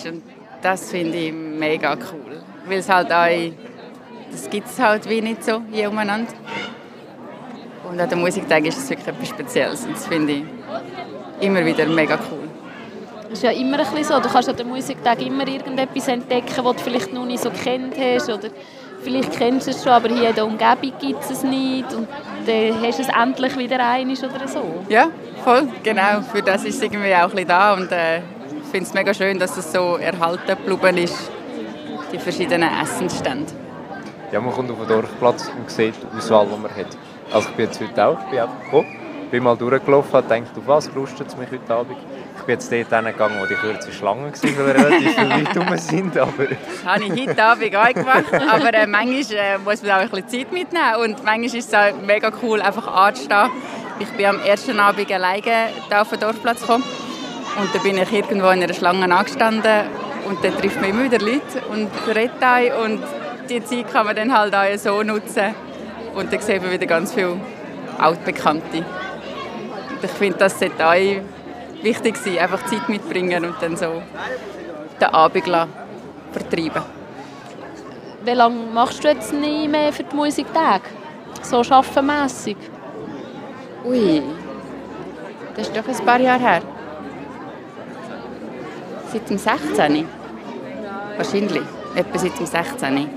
und 0.06 0.22
das 0.62 0.92
finde 0.92 1.18
ich 1.18 1.34
mega 1.34 1.94
cool. 1.94 2.44
Weil 2.68 2.78
es 2.78 2.88
halt 2.88 3.12
auch, 3.12 3.52
das 4.32 4.48
gibt 4.52 4.68
es 4.68 4.78
halt 4.78 5.10
wie 5.10 5.22
nicht 5.22 5.44
so 5.44 5.64
hier 5.72 5.90
umeinander. 5.90 6.32
Und 7.92 8.00
an 8.00 8.10
den 8.10 8.20
Musiktagen 8.22 8.66
ist 8.66 8.78
es 8.78 8.90
wirklich 8.90 9.08
etwas 9.08 9.28
Spezielles 9.28 9.86
und 9.86 9.96
das 9.96 10.08
finde 10.08 10.32
ich 10.32 10.44
immer 11.42 11.66
wieder 11.66 11.86
mega 11.88 12.18
cool. 12.32 12.48
Das 13.24 13.34
ist 13.34 13.44
ja 13.44 13.52
immer 13.52 13.80
ein 13.80 13.86
bisschen 13.86 14.04
so. 14.06 14.20
Du 14.22 14.30
kannst 14.30 14.48
an 14.48 14.56
den 14.56 14.70
Musiktag 14.70 15.22
immer 15.22 15.46
irgendetwas 15.46 16.08
entdecken, 16.08 16.64
was 16.64 16.76
du 16.78 16.84
vielleicht 16.84 17.12
noch 17.14 17.26
nicht 17.26 17.44
so 17.44 17.50
kennt 17.50 17.98
hast. 17.98 18.30
Oder 18.30 18.50
vielleicht 19.02 19.32
kennst 19.38 19.68
du 19.68 19.72
es 19.72 19.84
schon, 19.84 19.92
aber 19.92 20.08
hier 20.08 20.30
in 20.30 20.36
der 20.36 20.46
Umgebung 20.46 20.94
gibt 21.00 21.22
es 21.24 21.32
es 21.32 21.44
nicht. 21.44 21.94
Und 21.94 22.08
dann 22.46 22.82
hast 22.82 23.00
du 23.00 23.04
es 23.04 23.10
endlich 23.10 23.58
wieder 23.58 23.86
einig 23.86 24.20
oder 24.24 24.48
so. 24.48 24.86
Ja, 24.88 25.10
voll, 25.44 25.68
genau. 25.84 26.22
Für 26.32 26.42
das 26.42 26.64
ist 26.64 26.76
es 26.76 26.82
irgendwie 26.82 27.14
auch 27.14 27.24
ein 27.24 27.30
bisschen 27.32 27.48
da 27.48 27.74
und 27.74 27.92
äh, 27.92 28.18
ich 28.18 28.72
finde 28.72 28.86
es 28.86 28.94
mega 28.94 29.14
schön, 29.14 29.38
dass 29.38 29.58
es 29.58 29.72
so 29.72 29.98
erhalten 29.98 30.58
geblieben 30.66 30.98
ist, 30.98 31.32
die 32.14 32.20
verschiedenen 32.20 32.70
Essensstände. 32.82 33.52
Ja, 34.32 34.40
man 34.40 34.54
kommt 34.54 34.72
auf 34.72 34.78
den 34.78 34.88
Dorfplatz 34.88 35.52
und 35.58 35.70
sieht 35.70 35.94
die 35.96 36.18
Auswahl, 36.18 36.48
die 36.48 36.62
man 36.62 36.72
hat. 36.72 36.98
Also 37.34 37.50
ich 37.50 37.56
bin 37.56 37.66
jetzt 37.66 37.80
heute 37.80 38.06
auch, 38.06 38.20
ich 38.26 38.30
bin 38.30 38.40
einfach 38.40 38.64
gekommen, 38.64 38.98
bin 39.32 39.44
mal 39.44 39.56
durchgelaufen, 39.56 40.12
habe 40.12 40.28
gedacht, 40.28 40.58
auf 40.58 40.68
was 40.68 40.94
lustet 40.94 41.28
es 41.30 41.38
mich 41.38 41.50
heute 41.50 41.74
Abend? 41.74 41.96
Ich 42.38 42.44
bin 42.44 42.54
jetzt 42.54 42.72
dort 42.72 42.90
hingegangen, 42.90 43.40
wo 43.40 43.46
die 43.46 43.56
kurze 43.56 43.92
Schlange 43.94 44.34
war, 44.34 44.66
weil 44.66 44.72
relativ 44.72 45.16
viele 45.16 45.38
Leute 45.38 45.60
rum 45.60 45.78
sind, 45.78 46.18
aber... 46.18 46.46
Das 46.46 46.94
habe 46.94 47.04
ich 47.06 47.30
heute 47.30 47.44
Abend 47.44 47.76
auch 47.76 47.94
gemacht, 47.94 48.34
aber 48.34 48.74
äh, 48.74 48.86
manchmal 48.86 49.38
äh, 49.38 49.58
muss 49.60 49.82
man 49.82 49.92
auch 49.92 49.96
ein 49.98 50.10
bisschen 50.10 50.28
Zeit 50.28 50.52
mitnehmen. 50.52 50.96
Und 51.02 51.24
manchmal 51.24 51.46
ist 51.46 51.56
es 51.56 51.74
auch 51.74 52.02
mega 52.06 52.32
cool, 52.44 52.62
einfach 52.62 52.88
anzustehen. 52.88 53.50
Ich 54.00 54.10
bin 54.10 54.26
am 54.26 54.40
ersten 54.42 54.80
Abend 54.80 55.10
alleine 55.10 55.70
auf 55.96 56.10
den 56.10 56.20
Dorfplatz 56.20 56.62
gekommen. 56.62 56.84
Und 57.62 57.74
da 57.74 57.80
bin 57.80 57.98
ich 57.98 58.12
irgendwo 58.12 58.50
in 58.50 58.64
einer 58.64 58.74
Schlange 58.74 59.16
angestanden. 59.16 59.88
Und 60.28 60.44
dann 60.44 60.58
trifft 60.58 60.82
man 60.82 60.90
immer 60.90 61.04
wieder 61.04 61.20
Leute 61.20 61.62
und 61.72 61.90
redet 62.08 62.74
und 62.84 63.02
die 63.50 63.64
Zeit 63.64 63.92
kann 63.92 64.06
man 64.06 64.16
dann 64.16 64.38
halt 64.38 64.54
auch 64.54 64.78
so 64.78 65.04
nutzen 65.04 65.54
und 66.16 66.32
dann 66.32 66.40
sieht 66.42 66.62
man 66.62 66.72
wieder 66.72 66.86
ganz 66.86 67.14
viele 67.14 67.40
Altbekannte. 67.98 68.78
Und 68.78 70.04
ich 70.04 70.12
finde, 70.12 70.38
das 70.38 70.60
sollte 70.60 70.86
auch 70.86 71.84
wichtig 71.84 72.18
sein, 72.18 72.40
einfach 72.40 72.66
Zeit 72.66 72.90
mitbringen 72.90 73.46
und 73.46 73.56
dann 73.62 73.76
so 73.76 74.02
den 75.00 75.08
Abend 75.08 75.46
vertreiben. 76.32 76.84
Wie 78.24 78.32
lange 78.32 78.56
machst 78.72 79.04
du 79.04 79.08
jetzt 79.08 79.34
nicht 79.34 79.70
mehr 79.70 79.92
für 79.92 80.04
die 80.04 80.16
Musiktage? 80.16 80.84
So 81.42 81.64
schaffenmässig? 81.64 82.58
Ui, 83.84 84.22
das 85.56 85.68
ist 85.68 85.76
doch 85.76 85.88
ein 85.88 86.06
paar 86.06 86.20
Jahre 86.20 86.40
her. 86.40 86.62
Seit 89.12 89.30
dem 89.30 89.38
16. 89.38 90.08
Wahrscheinlich. 91.18 91.64
Etwa 91.96 92.20
seit 92.20 92.40
dem 92.40 92.46
16. 92.46 93.10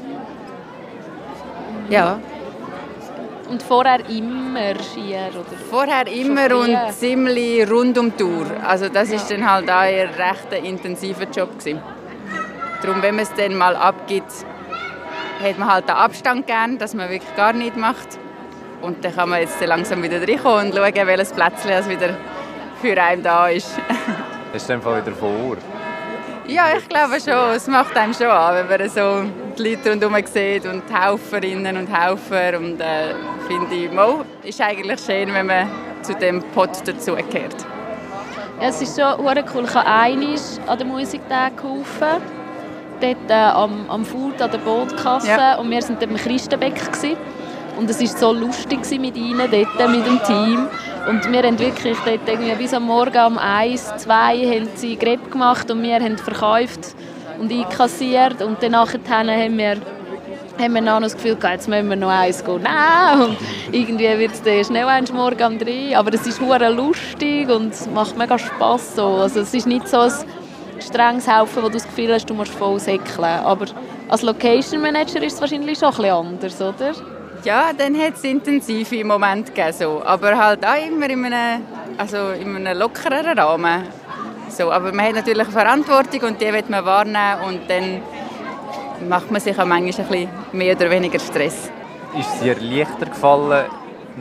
Ja. 1.91 2.19
Und 3.49 3.63
vorher 3.63 4.01
immer 4.09 4.75
Skier? 4.83 5.29
Oder? 5.31 5.57
Vorher 5.71 6.07
immer 6.07 6.57
und 6.57 6.77
ziemlich 6.93 7.71
rund 7.71 7.99
um 7.99 8.11
die 8.11 8.17
Tour. 8.17 8.47
Also 8.67 8.89
das 8.89 9.11
ist 9.11 9.31
dann 9.31 9.49
halt 9.51 9.71
auch 9.71 9.81
ein 9.81 10.09
recht 10.09 10.65
intensiver 10.65 11.25
Job 11.25 11.59
gewesen. 11.59 11.81
Darum, 12.83 13.03
wenn 13.03 13.17
man 13.17 13.25
es 13.25 13.33
dann 13.35 13.55
mal 13.57 13.77
abgibt, 13.77 14.33
hat 15.43 15.59
man 15.59 15.73
halt 15.73 15.89
den 15.89 15.97
Abstand 15.97 16.47
gern, 16.47 16.79
dass 16.79 16.95
man 16.95 17.11
wirklich 17.11 17.35
gar 17.37 17.53
nichts 17.53 17.77
macht. 17.77 18.19
Und 18.81 19.05
dann 19.05 19.15
kann 19.15 19.29
man 19.29 19.41
jetzt 19.41 19.65
langsam 19.65 20.03
wieder 20.03 20.21
reinkommen 20.21 20.67
und 20.67 20.75
schauen, 20.75 21.07
welches 21.07 21.33
Plätzchen 21.33 21.71
es 21.71 21.89
wieder 21.89 22.17
für 22.81 23.03
einen 23.03 23.23
da 23.23 23.49
ist. 23.49 23.79
In 24.53 24.67
dem 24.69 24.83
Fall 24.83 25.05
wieder 25.05 25.17
vor? 25.17 25.57
Ja, 26.47 26.67
ich 26.77 26.89
glaube 26.89 27.19
schon. 27.21 27.55
Es 27.55 27.67
macht 27.67 27.97
einem 27.97 28.13
schon 28.13 28.27
an, 28.27 28.69
wenn 28.69 28.79
man 28.79 28.89
so 28.89 29.25
die 29.59 29.71
Leute 29.71 29.91
rundherum 29.91 30.17
sieht 30.25 30.67
und 30.67 30.83
die 30.89 30.95
Helferinnen 30.95 31.77
und 31.77 31.87
Helfer. 31.87 32.59
Und 32.59 32.81
äh, 32.81 33.15
finde 33.47 33.75
ich, 33.75 33.91
mo, 33.91 34.25
ist 34.43 34.61
eigentlich 34.61 35.01
schön, 35.01 35.33
wenn 35.33 35.47
man 35.47 35.69
zu 36.03 36.15
dem 36.15 36.43
Pot 36.55 36.71
dazugehört. 36.85 37.67
Ja, 38.61 38.69
es 38.69 38.81
ist 38.83 38.99
schon 39.01 39.21
cool. 39.21 39.65
Ich 39.65 39.75
habe 39.75 39.87
einmal 39.87 40.37
an 40.67 40.79
den 40.79 40.89
Musiktagen 40.89 41.57
geholfen. 41.57 42.23
Dort 43.01 43.31
äh, 43.31 43.33
am, 43.33 43.91
am 43.91 44.05
Food, 44.05 44.41
an 44.41 44.51
der 44.51 44.59
Bootkasse. 44.59 45.29
Ja. 45.29 45.57
Und 45.57 45.71
wir 45.71 45.83
waren 45.83 45.97
dort 45.99 46.11
im 46.11 46.17
Christenbeck. 46.17 46.75
Gewesen. 46.75 47.17
Und 47.77 47.91
es 47.91 48.01
war 48.01 48.07
so 48.07 48.33
lustig 48.33 48.81
mit 49.01 49.17
ihnen, 49.17 49.51
dort, 49.51 49.91
mit 49.91 50.07
dem 50.07 50.23
Team. 50.23 50.69
Und 51.09 51.31
wir 51.31 51.43
haben 51.43 51.59
wirklich 51.59 51.99
dort 52.05 52.27
irgendwie 52.27 52.55
bis 52.55 52.73
am 52.73 52.85
Morgen 52.85 53.27
um 53.27 53.37
1, 53.37 53.97
2 53.99 54.13
haben 54.13 54.69
sie 54.77 54.97
Greb 54.97 55.31
gemacht 55.31 55.71
und 55.71 55.83
wir 55.83 55.97
haben 55.97 56.17
verkauft 56.17 56.95
und 57.39 57.53
einkassiert. 57.53 58.43
Und 58.43 58.63
dann 58.63 58.77
haben 58.77 59.59
wir 59.59 59.77
haben 60.59 60.75
wir 60.75 60.81
noch 60.81 61.01
das 61.01 61.15
Gefühl 61.15 61.37
gehabt, 61.37 61.55
jetzt 61.55 61.69
müssen 61.69 61.89
wir 61.89 61.97
noch 61.97 62.11
eins 62.11 62.45
gehen. 62.45 62.63
Nein! 62.63 63.23
Und 63.23 63.37
irgendwie 63.73 64.19
wird 64.19 64.33
es 64.33 64.43
dann 64.43 64.65
schnell 64.65 64.87
eins 64.87 65.13
morgen 65.13 65.43
um 65.45 65.59
drei. 65.59 65.97
Aber 65.97 66.13
es 66.15 66.27
ist 66.27 66.41
hure 66.41 66.71
lustig 66.71 67.49
und 67.49 67.73
es 67.73 67.89
macht 67.89 68.17
mega 68.17 68.39
Spass. 68.39 68.95
So. 68.95 69.05
Also 69.05 69.41
es 69.41 69.53
ist 69.53 69.67
nicht 69.67 69.89
so 69.89 70.01
ein 70.01 70.13
strenges 70.81 71.27
Helfen, 71.27 71.63
wo 71.63 71.69
du 71.69 71.75
das 71.75 71.85
Gefühl 71.85 72.13
hast, 72.13 72.29
du 72.29 72.35
musst 72.35 72.53
voll 72.53 72.79
säckeln. 72.79 73.25
Aber 73.25 73.67
als 74.09 74.23
Location 74.23 74.81
Manager 74.81 75.23
ist 75.23 75.35
es 75.35 75.41
wahrscheinlich 75.41 75.79
schon 75.79 75.89
ein 75.89 75.97
bisschen 75.97 76.13
anders, 76.13 76.61
oder? 76.61 76.93
Ja, 77.45 77.73
dann 77.77 77.99
hat 77.99 78.15
es 78.15 78.25
intensive 78.25 79.05
Momente 79.05 79.53
gegeben, 79.53 79.77
so. 79.79 80.03
aber 80.03 80.35
halt 80.39 80.65
auch 80.65 80.87
immer 80.87 81.11
in 81.11 81.27
einem, 81.27 81.63
also 81.99 82.31
in 82.31 82.57
einem 82.57 82.79
lockereren 82.79 83.39
Rahmen. 83.39 83.83
So, 84.57 84.71
aber 84.71 84.93
man 84.93 85.07
hat 85.07 85.15
natürlich 85.17 85.49
eine 85.49 85.51
Verantwortung 85.51 86.29
und 86.29 86.41
die 86.41 86.53
will 86.53 86.63
man 86.69 86.85
wahrnehmen 86.85 87.41
und 87.45 87.69
dann 87.69 88.01
macht 89.09 89.29
man 89.29 89.41
sich 89.41 89.59
auch 89.59 89.65
manchmal 89.65 90.07
ein 90.07 90.09
bisschen 90.09 90.29
mehr 90.53 90.77
oder 90.77 90.91
weniger 90.91 91.19
Stress. 91.19 91.71
Ist 92.17 92.35
es 92.35 92.41
dir 92.41 92.55
leichter 92.61 93.07
gefallen, 93.07 93.65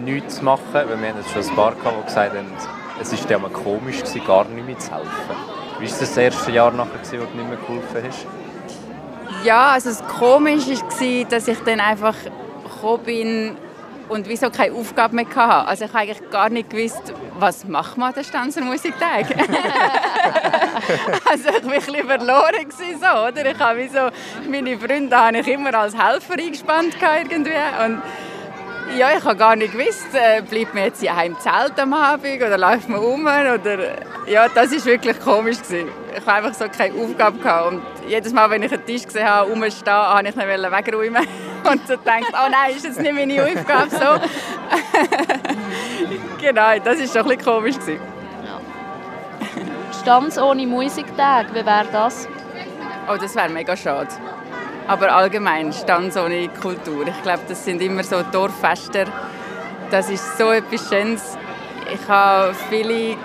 nichts 0.04 0.38
zu 0.38 0.46
machen? 0.46 0.64
Weil 0.74 0.88
wir 0.88 1.10
haben 1.10 1.18
jetzt 1.20 1.32
schon 1.32 1.44
ein 1.44 1.56
paar 1.56 1.76
gehabt, 1.76 1.98
die 2.00 2.06
gesagt 2.08 2.36
haben, 2.36 2.48
es 3.00 3.30
war 3.30 3.40
mal 3.40 3.52
komisch, 3.52 4.00
gewesen, 4.00 4.26
gar 4.26 4.46
nicht 4.46 4.66
mehr 4.66 4.80
zu 4.80 4.92
helfen. 4.92 5.10
Wie 5.78 5.86
war 5.86 5.90
das, 5.90 6.00
das 6.00 6.18
erste 6.18 6.52
Jahr 6.52 6.72
nachher, 6.72 6.98
gewesen, 6.98 7.20
wo 7.20 7.26
du 7.26 7.38
nicht 7.38 7.50
mehr 7.50 7.58
geholfen 7.58 8.10
hast? 8.10 8.26
Ja, 9.46 9.68
also 9.74 9.90
das 9.90 10.04
Komische 10.08 10.82
war, 10.82 11.26
dass 11.30 11.48
ich 11.48 11.60
dann 11.60 11.80
einfach 11.80 12.16
gekommen 12.64 13.04
bin 13.04 13.58
und 14.10 14.28
wieso 14.28 14.50
keine 14.50 14.74
Aufgabe 14.76 15.16
mehr 15.16 15.26
hatte. 15.26 15.68
Also 15.68 15.86
ich 15.86 15.94
habe 15.94 16.00
eigentlich 16.00 16.30
gar 16.30 16.50
nicht 16.50 16.70
gewusst, 16.70 17.14
was 17.40 17.66
macht 17.66 17.98
man 17.98 18.10
an 18.10 18.16
den 18.16 18.24
Stanzer 18.24 18.62
Musiktag. 18.62 19.26
also 21.26 21.50
ich 21.50 21.64
war 21.66 21.74
ein 21.74 21.80
bisschen 21.80 22.08
verloren 22.08 22.70
gewesen, 22.70 23.00
so, 23.00 23.28
oder? 23.28 23.52
Ich 23.52 23.60
habe 23.60 23.80
wie 23.80 23.88
so, 23.88 24.10
meine 24.50 24.78
Freunde 24.78 25.18
habe 25.18 25.40
ich 25.40 25.48
immer 25.48 25.74
als 25.74 25.96
Helfer 25.98 26.34
eingespannt 26.34 27.00
gehabt 27.00 27.32
irgendwie 27.32 27.52
und 27.86 28.02
Ja, 28.98 29.10
ich 29.18 29.24
habe 29.24 29.36
gar 29.36 29.56
nicht 29.56 29.74
gewusst, 29.74 30.14
äh, 30.14 30.42
bleibt 30.42 30.76
man 30.76 30.84
jetzt 30.84 31.02
hier 31.02 31.12
im 31.26 31.40
Zelt 31.40 31.80
am 31.80 31.94
Abend 31.94 32.36
oder 32.36 32.58
läuft 32.58 32.90
man 32.90 33.00
um? 33.00 33.22
Oder, 33.26 33.58
ja, 34.28 34.48
das 34.48 34.72
war 34.72 34.86
wirklich 34.86 35.20
komisch. 35.20 35.58
Gewesen. 35.64 35.90
Ich 36.16 36.26
habe 36.26 36.46
einfach 36.46 36.54
so 36.54 36.66
keine 36.70 37.02
Aufgabe 37.02 37.40
gehabt. 37.40 37.72
Und 37.72 37.82
jedes 38.08 38.32
Mal, 38.34 38.50
wenn 38.52 38.62
ich 38.62 38.72
einen 38.72 38.86
Tisch 38.86 39.04
gesehen 39.04 39.28
habe, 39.28 39.50
rumstehen, 39.50 39.94
habe 39.94 40.28
ich 40.28 40.36
ihn 40.36 40.44
wegräumen 40.44 41.28
und 41.72 41.88
so 41.88 41.98
gedacht, 41.98 42.34
oh 42.34 42.50
nein, 42.52 42.76
ist 42.76 42.86
jetzt 42.86 43.00
nicht 43.00 43.14
meine 43.14 43.44
Aufgabe 43.44 43.90
so. 43.90 44.20
genau, 46.40 46.80
das 46.84 47.00
war 47.00 47.24
doch 47.24 47.32
ein 47.32 47.38
bisschen 47.38 47.54
komisch. 47.54 47.80
Gewesen. 47.80 48.00
Stanz 50.02 50.38
ohne 50.38 50.68
Musiktag, 50.68 51.48
wie 51.52 51.66
wäre 51.66 51.88
das? 51.92 52.28
Oh, 53.10 53.18
das 53.20 53.36
wäre 53.36 53.50
mega 53.50 53.76
schade. 53.76 54.10
Aber 54.88 55.14
allgemein 55.16 55.72
Stanz 55.72 56.18
ohne 56.18 56.50
Kultur. 56.50 57.08
Ich 57.08 57.22
glaube, 57.24 57.44
das 57.48 57.64
sind 57.64 57.82
immer 57.82 58.04
so 58.04 58.22
Dorffester. 58.32 59.06
Das 59.90 60.10
ist 60.10 60.38
so 60.38 60.52
etwas 60.52 60.90
Schönes. 60.90 61.38
Ich 61.94 62.08
habe 62.08 62.54
viele 62.70 63.18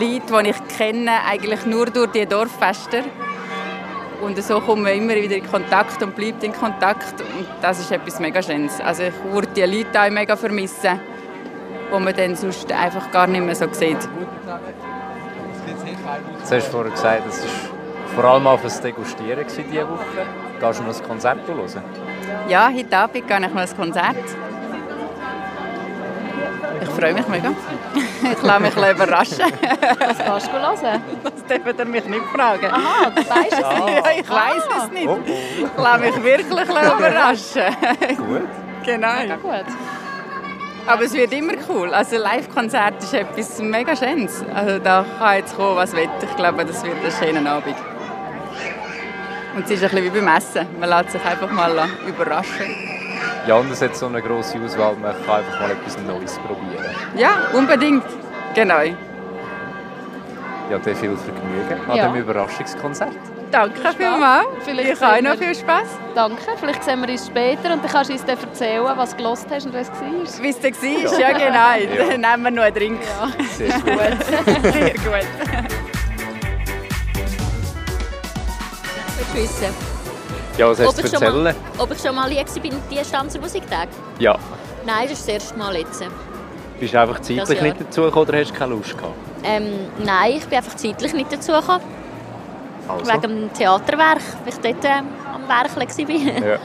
Leute, 0.00 0.42
die 0.42 0.50
ich 0.50 0.76
kenne, 0.76 1.12
eigentlich 1.28 1.64
nur 1.66 1.86
durch 1.86 2.10
die 2.10 2.26
Dorffester. 2.26 3.02
Und 4.20 4.42
so 4.42 4.60
kommt 4.60 4.82
man 4.82 4.92
immer 4.92 5.14
wieder 5.14 5.36
in 5.36 5.46
Kontakt 5.46 6.02
und 6.02 6.16
bleibt 6.16 6.42
in 6.42 6.52
Kontakt. 6.52 7.20
Und 7.20 7.46
das 7.60 7.80
ist 7.80 7.92
etwas 7.92 8.18
mega 8.20 8.42
Schönes. 8.42 8.80
Also 8.80 9.04
ich 9.04 9.32
würde 9.32 9.48
die 9.48 9.62
Leute 9.62 10.00
auch 10.00 10.10
mega 10.10 10.34
vermissen, 10.34 10.98
die 11.92 12.00
man 12.00 12.14
dann 12.14 12.34
sonst 12.34 12.70
einfach 12.72 13.10
gar 13.10 13.26
nicht 13.26 13.44
mehr 13.44 13.54
so 13.54 13.66
sieht. 13.72 13.98
Jetzt 16.40 16.52
hast 16.52 16.66
du 16.66 16.72
vorher 16.72 16.92
gesagt, 16.92 17.22
es 17.28 17.42
war 17.42 17.73
vor 18.14 18.24
allem 18.24 18.46
auch 18.46 18.60
fürs 18.60 18.80
Degustieren 18.80 19.44
diese 19.46 19.88
Woche. 19.88 20.26
Gehst 20.60 20.80
du 20.80 20.84
noch 20.84 20.96
ein 20.96 21.02
Konzert 21.08 21.38
hören? 21.46 21.82
Ja, 22.48 22.70
heute 22.74 22.96
Abend 22.96 23.26
gehe 23.26 23.40
ich 23.40 23.54
mal 23.54 23.66
ein 23.66 23.76
Konzert. 23.76 24.16
Ich 26.82 26.88
freue 26.90 27.14
mich 27.14 27.28
mega. 27.28 27.50
Ich 28.32 28.42
lasse 28.42 28.60
mich 28.60 28.74
überraschen. 28.74 29.52
Was 29.98 30.18
kannst 30.18 30.46
du 30.48 30.52
hören? 30.52 31.02
Das 31.22 31.44
dürft 31.44 31.78
ihr 31.78 31.84
mich 31.84 32.04
nicht 32.06 32.24
fragen. 32.34 32.66
Aha, 32.66 33.10
du 33.10 33.20
weißt 33.20 33.52
es 33.52 33.58
nicht? 33.58 34.04
Ja, 34.04 34.10
ich 34.18 34.30
weiß 34.30 34.62
es 34.78 34.90
nicht. 34.90 35.08
Ich 35.58 35.76
lasse 35.76 36.00
mich 36.00 36.24
wirklich 36.24 36.68
überraschen. 36.68 38.16
Gut. 38.16 38.48
Genau. 38.84 39.14
Mega 39.18 39.36
gut. 39.36 39.64
Aber 40.86 41.02
es 41.04 41.14
wird 41.14 41.32
immer 41.32 41.54
cool. 41.70 41.94
Also 41.94 42.16
Live-Konzert 42.18 43.02
ist 43.02 43.14
etwas 43.14 43.58
mega 43.60 43.96
Schönes. 43.96 44.44
Also 44.54 44.78
da 44.78 45.06
kann 45.18 45.36
jetzt 45.38 45.56
kommen, 45.56 45.76
was 45.76 45.92
will. 45.96 46.06
Ich 46.22 46.36
glaube, 46.36 46.66
das 46.66 46.84
wird 46.84 46.96
ein 47.02 47.10
schöner 47.10 47.50
Abend. 47.50 47.74
Und 49.54 49.64
es 49.64 49.70
ist 49.70 49.84
ein 49.84 49.90
bisschen 49.90 50.04
wie 50.14 50.20
beim 50.20 50.28
Essen. 50.36 50.66
Man 50.80 50.88
lässt 50.88 51.10
sich 51.12 51.24
einfach 51.24 51.50
mal 51.50 51.88
überraschen. 52.06 52.74
Ja, 53.46 53.56
und 53.56 53.70
es 53.70 53.82
hat 53.82 53.94
so 53.96 54.06
eine 54.06 54.22
grosse 54.22 54.58
Auswahl, 54.58 54.96
man 54.96 55.14
kann 55.26 55.36
einfach 55.36 55.60
mal 55.60 55.70
etwas 55.70 55.98
Neues 55.98 56.38
probieren. 56.38 56.84
Ja, 57.16 57.30
unbedingt. 57.52 58.04
Genau. 58.54 58.80
Ja, 60.70 60.78
dann 60.78 60.96
viel 60.96 61.14
Vergnügen 61.16 61.90
an 61.90 61.96
Ja. 61.96 62.08
dem 62.08 62.16
Überraschungskonzert. 62.16 63.12
Danke 63.50 63.80
vielmals. 63.96 64.46
Vielleicht 64.64 64.92
Ich 64.94 65.00
habe 65.00 65.14
sehen 65.16 65.24
noch 65.24 65.36
viel 65.36 65.54
Spass. 65.54 65.88
Danke. 66.14 66.42
Vielleicht 66.58 66.82
sehen 66.82 67.02
wir 67.02 67.08
uns 67.12 67.26
später 67.26 67.74
und 67.74 67.84
dann 67.84 67.90
kannst 67.92 68.08
du 68.10 68.14
uns 68.14 68.24
dann 68.24 68.38
erzählen, 68.38 68.82
was 68.96 69.10
du 69.10 69.16
gelost 69.18 69.46
hast 69.50 69.66
und 69.66 69.74
was 69.74 69.82
es 69.82 70.00
war. 70.00 70.42
Wie 70.42 70.48
es 70.48 70.62
war, 71.12 71.20
ja, 71.20 71.32
genau. 71.32 71.94
Ja. 71.94 72.08
Dann 72.10 72.20
nehmen 72.22 72.42
wir 72.44 72.50
noch 72.50 72.62
einen 72.64 72.74
Drink. 72.74 73.00
Sehr 73.52 73.68
gut. 73.78 74.62
Sehr 74.72 74.94
gut. 74.94 75.83
Wissen, 79.34 79.74
Ja, 80.58 80.68
was 80.68 80.78
hast 80.80 80.88
ob 80.88 80.94
du 80.96 81.00
ich, 81.02 81.10
zu 81.12 81.16
schon 81.16 81.34
mal, 81.42 81.46
erzählen? 81.46 81.64
ob 81.78 81.90
ich 81.92 81.98
schon 82.00 82.14
mal 82.14 82.30
hier 82.30 82.44
war 82.46 82.62
bei 82.88 82.94
den 82.96 83.04
Stanzer 83.04 83.40
Musiktagen. 83.40 83.90
Ja. 84.18 84.36
Nein, 84.86 85.08
das 85.08 85.18
ist 85.18 85.28
das 85.28 85.34
erste 85.34 85.58
Mal 85.58 85.76
jetzt. 85.76 86.02
Bist 86.80 86.94
du 86.94 87.00
einfach 87.00 87.20
zeitlich 87.20 87.62
nicht 87.62 87.80
dazugekommen 87.80 88.28
oder 88.28 88.40
hast 88.40 88.50
du 88.50 88.54
keine 88.54 88.74
Lust 88.74 88.96
gehabt? 88.96 89.14
Ähm, 89.44 89.88
nein, 90.04 90.32
ich 90.36 90.44
bin 90.46 90.58
einfach 90.58 90.74
zeitlich 90.76 91.12
nicht 91.12 91.32
dazugekommen. 91.32 91.82
Also. 92.88 93.06
Wegen 93.10 93.20
dem 93.22 93.52
Theaterwerk, 93.52 94.20
weil 94.44 94.52
ich 94.52 94.60
dort 94.60 94.84
ähm, 94.84 95.06
am 95.32 95.48
Werkeln 95.48 96.42
war. 96.42 96.48
Ja. 96.48 96.58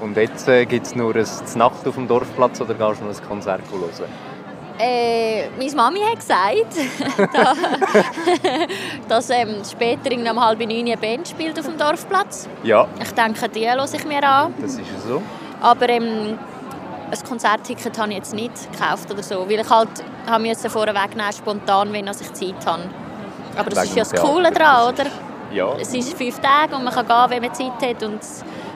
Und 0.00 0.16
jetzt 0.16 0.48
äh, 0.48 0.66
gibt 0.66 0.86
es 0.86 0.96
nur 0.96 1.14
eine 1.14 1.24
Nacht 1.54 1.86
auf 1.86 1.94
dem 1.94 2.08
Dorfplatz 2.08 2.60
oder 2.60 2.74
gehst 2.74 3.00
du 3.00 3.04
noch 3.04 3.14
ein 3.16 3.28
Konzert 3.28 3.60
hören? 3.70 4.10
Äh, 4.84 5.48
meine 5.56 5.72
Mami 5.76 6.00
hat 6.00 6.16
gesagt, 6.16 7.32
da, 7.32 7.54
dass 9.08 9.30
ähm, 9.30 9.62
später 9.70 10.10
um 10.12 10.44
halb 10.44 10.58
neun 10.58 10.70
eine 10.70 10.96
Band 10.96 11.28
spielt 11.28 11.56
auf 11.58 11.66
dem 11.66 11.78
Dorfplatz. 11.78 12.48
Ja, 12.64 12.88
Ich 13.00 13.12
denke, 13.12 13.48
die 13.48 13.70
höre 13.70 13.84
ich 13.84 14.04
mir 14.04 14.28
an. 14.28 14.52
das 14.60 14.72
ist 14.72 14.86
so. 15.06 15.22
Aber 15.60 15.88
ähm, 15.88 16.36
ein 17.12 17.28
Konzertticket 17.28 17.96
habe 17.96 18.10
ich 18.10 18.16
jetzt 18.16 18.34
nicht 18.34 18.72
gekauft 18.72 19.08
oder 19.12 19.22
so, 19.22 19.48
weil 19.48 19.60
ich 19.60 19.70
halt 19.70 19.88
habe 20.26 20.44
jetzt 20.46 20.66
vorher 20.66 20.94
wegnehmen, 20.94 21.32
spontan, 21.32 21.92
wenn 21.92 22.08
ich 22.08 22.32
Zeit 22.32 22.66
habe. 22.66 22.82
Aber 23.56 23.70
das 23.70 23.84
Wegen 23.84 24.00
ist 24.00 24.10
ja 24.12 24.16
das 24.16 24.28
Coole 24.28 24.50
daran, 24.50 24.94
oder? 24.94 25.06
Ja. 25.52 25.76
Es 25.78 25.94
ist 25.94 26.16
fünf 26.16 26.40
Tage 26.40 26.74
und 26.74 26.82
man 26.82 26.92
kann 26.92 27.06
gehen, 27.06 27.26
wenn 27.28 27.42
man 27.42 27.54
Zeit 27.54 27.90
hat. 27.90 28.02
Und 28.02 28.20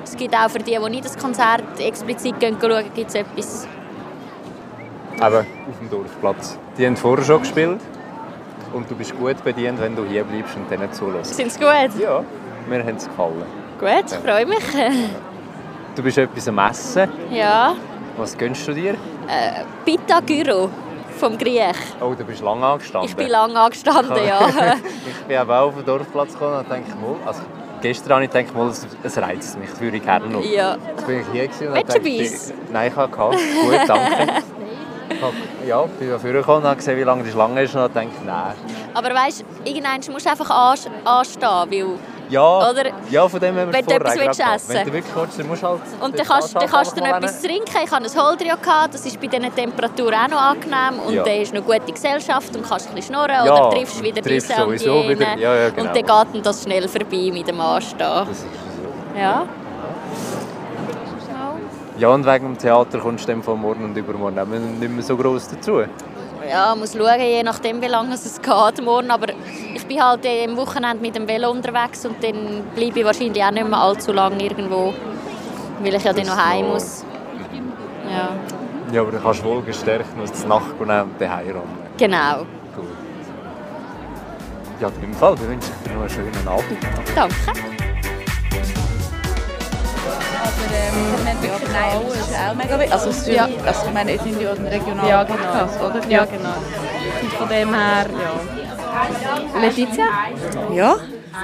es 0.04 0.16
gibt 0.16 0.36
auch 0.36 0.50
für 0.50 0.58
die, 0.58 0.78
die 0.78 0.90
nicht 0.90 1.04
das 1.04 1.16
Konzert 1.16 1.64
explizit 1.80 2.38
gehen, 2.38 2.56
schauen, 2.60 2.84
gibt 2.94 3.08
es 3.08 3.14
etwas. 3.14 3.66
Eben, 5.16 5.46
auf 5.68 5.78
dem 5.80 5.90
Dorfplatz. 5.90 6.58
Die 6.76 6.86
haben 6.86 6.96
vorher 6.96 7.24
schon 7.24 7.40
gespielt. 7.40 7.80
Und 8.72 8.90
du 8.90 8.94
bist 8.94 9.16
gut 9.18 9.42
bedient, 9.42 9.80
wenn 9.80 9.96
du 9.96 10.04
hier 10.04 10.24
bleibst 10.24 10.56
und 10.56 10.70
denen 10.70 10.92
zulässt. 10.92 11.34
Sind 11.34 11.50
sie 11.50 11.58
gut? 11.58 11.98
Ja, 11.98 12.22
mir 12.68 12.84
hat 12.84 12.96
es 12.96 13.06
gefallen. 13.06 13.44
Gut, 13.78 14.04
ich 14.06 14.18
freue 14.18 14.44
mich. 14.46 14.64
Du 15.94 16.02
bist 16.02 16.18
etwas 16.18 16.48
am 16.48 16.58
Essen. 16.58 17.08
ja. 17.30 17.74
Was 18.18 18.36
gönnst 18.36 18.66
du 18.66 18.72
dir? 18.72 18.92
Äh, 18.92 19.64
Pita 19.84 20.20
Gyro 20.20 20.70
vom 21.18 21.36
Griech. 21.36 21.76
Oh, 22.00 22.14
du 22.14 22.24
bist 22.24 22.42
lange 22.42 22.64
angestanden. 22.64 23.10
Ich 23.10 23.14
bin 23.14 23.28
lange 23.28 23.58
angestanden, 23.60 24.16
ja. 24.26 24.40
ich 25.06 25.24
bin 25.26 25.38
eben 25.38 25.50
auch 25.50 25.66
auf 25.66 25.74
den 25.74 25.84
Dorfplatz 25.84 26.32
gekommen 26.32 26.60
und 26.60 26.70
denke 26.70 26.92
mal, 26.96 27.16
also 27.26 27.42
gestern 27.82 28.14
habe 28.14 28.24
ich 28.24 28.30
gedacht, 28.30 28.54
mal, 28.54 28.68
es, 28.68 28.86
es 29.02 29.18
reizt 29.18 29.58
mich, 29.58 29.68
das 29.68 29.80
würde 29.82 29.98
ich 29.98 30.02
gerne 30.02 30.28
noch. 30.28 30.42
Ja. 30.42 30.76
Jetzt 30.96 31.06
bin 31.06 31.20
ich 31.20 31.26
hier 31.30 31.46
gewesen 31.48 31.68
und 31.68 31.74
Willst 31.74 31.94
dachte, 31.94 32.08
ich-? 32.08 32.72
Nein, 32.72 32.90
ich 32.90 32.96
habe 32.96 33.12
gehabt. 33.12 33.34
Gut, 33.36 33.80
danke. 33.86 34.32
Ich 35.08 35.22
habe, 35.22 35.34
ja, 35.66 35.82
bin 35.82 36.10
da 36.10 36.18
vorgekommen 36.18 36.62
und 36.62 36.66
habe 36.66 36.76
gesehen, 36.76 36.98
wie 36.98 37.02
lange 37.04 37.22
die 37.22 37.30
Schlange 37.30 37.62
ist 37.62 37.74
und 37.74 37.80
habe 37.80 37.92
gedacht, 37.94 38.24
nein. 38.24 38.54
Aber 38.94 39.10
weißt 39.14 39.42
du, 39.42 39.70
irgendwann 39.70 40.00
musst 40.12 40.26
du 40.26 40.30
einfach 40.30 40.50
anst- 40.50 40.90
anstehen, 41.04 41.48
weil... 41.70 41.98
Ja, 42.28 42.70
Oder 42.70 42.86
ja, 43.08 43.28
von 43.28 43.38
dem 43.38 43.54
haben 43.56 43.68
wir 43.68 43.72
wenn 43.72 43.86
du 43.86 43.94
etwas 43.94 44.16
willst 44.18 44.40
essen. 44.40 44.74
Wenn 44.74 44.86
du 44.88 44.92
wirklich 44.94 45.14
willst, 45.14 45.38
dann 45.38 45.46
musst 45.46 45.62
du 45.62 45.66
halt... 45.68 45.80
Und 46.00 46.18
dann 46.18 46.26
kannst, 46.26 46.56
dann 46.56 46.68
kannst 46.68 46.96
du 46.96 47.00
noch 47.00 47.16
etwas 47.16 47.40
trinken. 47.40 47.70
Ich 47.84 47.90
hatte 47.92 48.04
ein 48.04 48.20
Holdrio, 48.26 48.54
das 48.90 49.06
ist 49.06 49.20
bei 49.20 49.28
diesen 49.28 49.54
Temperaturen 49.54 50.14
auch 50.14 50.28
noch 50.28 50.40
angenehm. 50.40 50.98
Und 51.06 51.14
Ja. 51.14 51.22
dann 51.22 51.34
ist 51.40 51.54
noch 51.54 51.62
gute 51.64 51.92
Gesellschaft 51.92 52.56
und 52.56 52.68
kannst 52.68 52.88
ein 52.88 52.96
bisschen 52.96 53.14
schnurren 53.14 53.46
Ja, 53.46 53.68
oder 53.68 53.70
triffst 53.76 54.02
wieder 54.02 54.20
triffst 54.20 54.50
diese 54.50 54.64
und 54.66 54.80
jene. 54.80 55.08
wieder. 55.20 55.38
Ja, 55.38 55.54
ja, 55.54 55.68
genau. 55.70 55.82
Und 55.88 55.96
dann 56.08 56.32
geht 56.32 56.46
das 56.46 56.62
schnell 56.64 56.88
vorbei 56.88 57.30
mit 57.32 57.46
dem 57.46 57.60
Anstehen. 57.60 57.96
Das 57.98 58.28
ist 58.30 58.40
so. 58.42 59.18
Ja. 59.20 59.46
Ja, 61.98 62.08
und 62.08 62.26
wegen 62.26 62.44
dem 62.46 62.58
Theater 62.58 62.98
kommst 62.98 63.24
du 63.26 63.32
dann 63.32 63.42
von 63.42 63.60
morgen 63.60 63.84
und 63.84 63.96
übermorgen 63.96 64.38
auch 64.38 64.46
nicht 64.46 64.90
mehr 64.90 65.02
so 65.02 65.16
gross 65.16 65.48
dazu. 65.48 65.80
Ja, 66.48 66.74
muss 66.74 66.92
schauen, 66.92 67.20
je 67.20 67.42
nachdem, 67.42 67.80
wie 67.80 67.86
lange 67.86 68.14
es 68.14 68.40
geht 68.40 68.84
morgen. 68.84 69.10
Aber 69.10 69.26
ich 69.74 69.84
bin 69.86 70.02
halt 70.02 70.24
eh 70.26 70.44
am 70.46 70.56
Wochenende 70.56 71.00
mit 71.02 71.14
dem 71.16 71.26
Velo 71.26 71.50
unterwegs 71.50 72.04
und 72.04 72.22
dann 72.22 72.62
bleibe 72.74 73.00
ich 73.00 73.04
wahrscheinlich 73.04 73.42
auch 73.42 73.50
nicht 73.50 73.68
mehr 73.68 73.78
allzu 73.80 74.12
lange 74.12 74.42
irgendwo, 74.42 74.92
weil 75.82 75.94
ich 75.94 76.04
ja 76.04 76.12
dann 76.12 76.26
noch 76.26 76.36
heim 76.36 76.66
muss. 76.68 77.04
Ja, 78.10 78.28
Ja, 78.92 79.00
aber 79.00 79.10
du 79.12 79.18
kannst 79.18 79.42
wohl 79.42 79.62
gestärkt 79.62 80.16
noch 80.16 80.30
die 80.30 80.46
Nacht 80.46 80.78
nehmen 80.78 81.02
und 81.02 81.20
daheim 81.20 81.50
rum. 81.50 81.62
genau. 81.96 82.38
Gut. 82.76 82.84
Ja, 84.80 84.88
in 84.88 85.00
dem 85.00 85.14
Fall, 85.14 85.34
wir 85.40 85.48
wünschen 85.48 85.72
dir 85.84 85.92
noch 85.94 86.00
einen 86.02 86.10
schönen 86.10 86.46
Abend. 86.48 86.78
Danke. 87.16 87.95
Aber 90.56 90.74
ähm, 90.74 91.24
wir 91.24 91.30
haben 91.32 91.42
wirklich 91.42 91.72
nein, 91.72 92.00
das 92.08 92.28
ist 92.28 92.36
auch 92.38 92.54
mega 92.54 92.78
wichtig. 92.78 92.92
Also, 92.92 93.30
Ja. 93.30 93.48
also 93.66 93.86
ich 93.86 93.92
meine, 93.92 94.12
es 94.12 94.22
sind 94.22 94.40
ja 94.40 94.50
ein 94.52 94.66
regionaler 94.66 95.08
Ja, 95.08 95.22
genau. 95.24 95.38
Podcast, 95.38 95.80
oder? 95.80 96.08
Ja, 96.08 96.24
genau. 96.24 96.54
Und 97.22 97.32
von 97.32 97.48
dem 97.48 97.74
her, 97.74 98.06
ja. 98.08 99.60
Letizia? 99.60 100.06
Ja. 100.74 100.96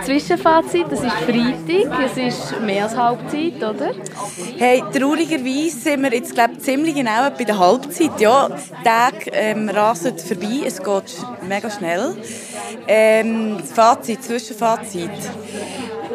Zwischenfazit, 0.04 0.86
es 0.90 1.00
ist 1.00 1.12
Freitag, 1.12 2.00
es 2.06 2.16
ist 2.16 2.60
mehr 2.62 2.84
als 2.84 2.96
Halbzeit, 2.96 3.56
oder? 3.62 3.92
Hey, 4.56 4.82
traurigerweise 4.90 5.78
sind 5.78 6.02
wir 6.02 6.14
jetzt 6.14 6.34
glaub, 6.34 6.58
ziemlich 6.60 6.94
genau 6.94 7.28
bei 7.36 7.44
der 7.44 7.58
Halbzeit. 7.58 8.18
Ja, 8.18 8.48
die 8.48 8.84
Tage 8.84 9.30
ähm, 9.32 9.68
rasen 9.68 10.16
vorbei, 10.16 10.62
es 10.64 10.82
geht 10.82 11.16
mega 11.46 11.68
schnell. 11.70 12.16
Ähm, 12.88 13.58
das 13.60 13.70
Fazit, 13.72 14.24
Zwischenfazit. 14.24 15.10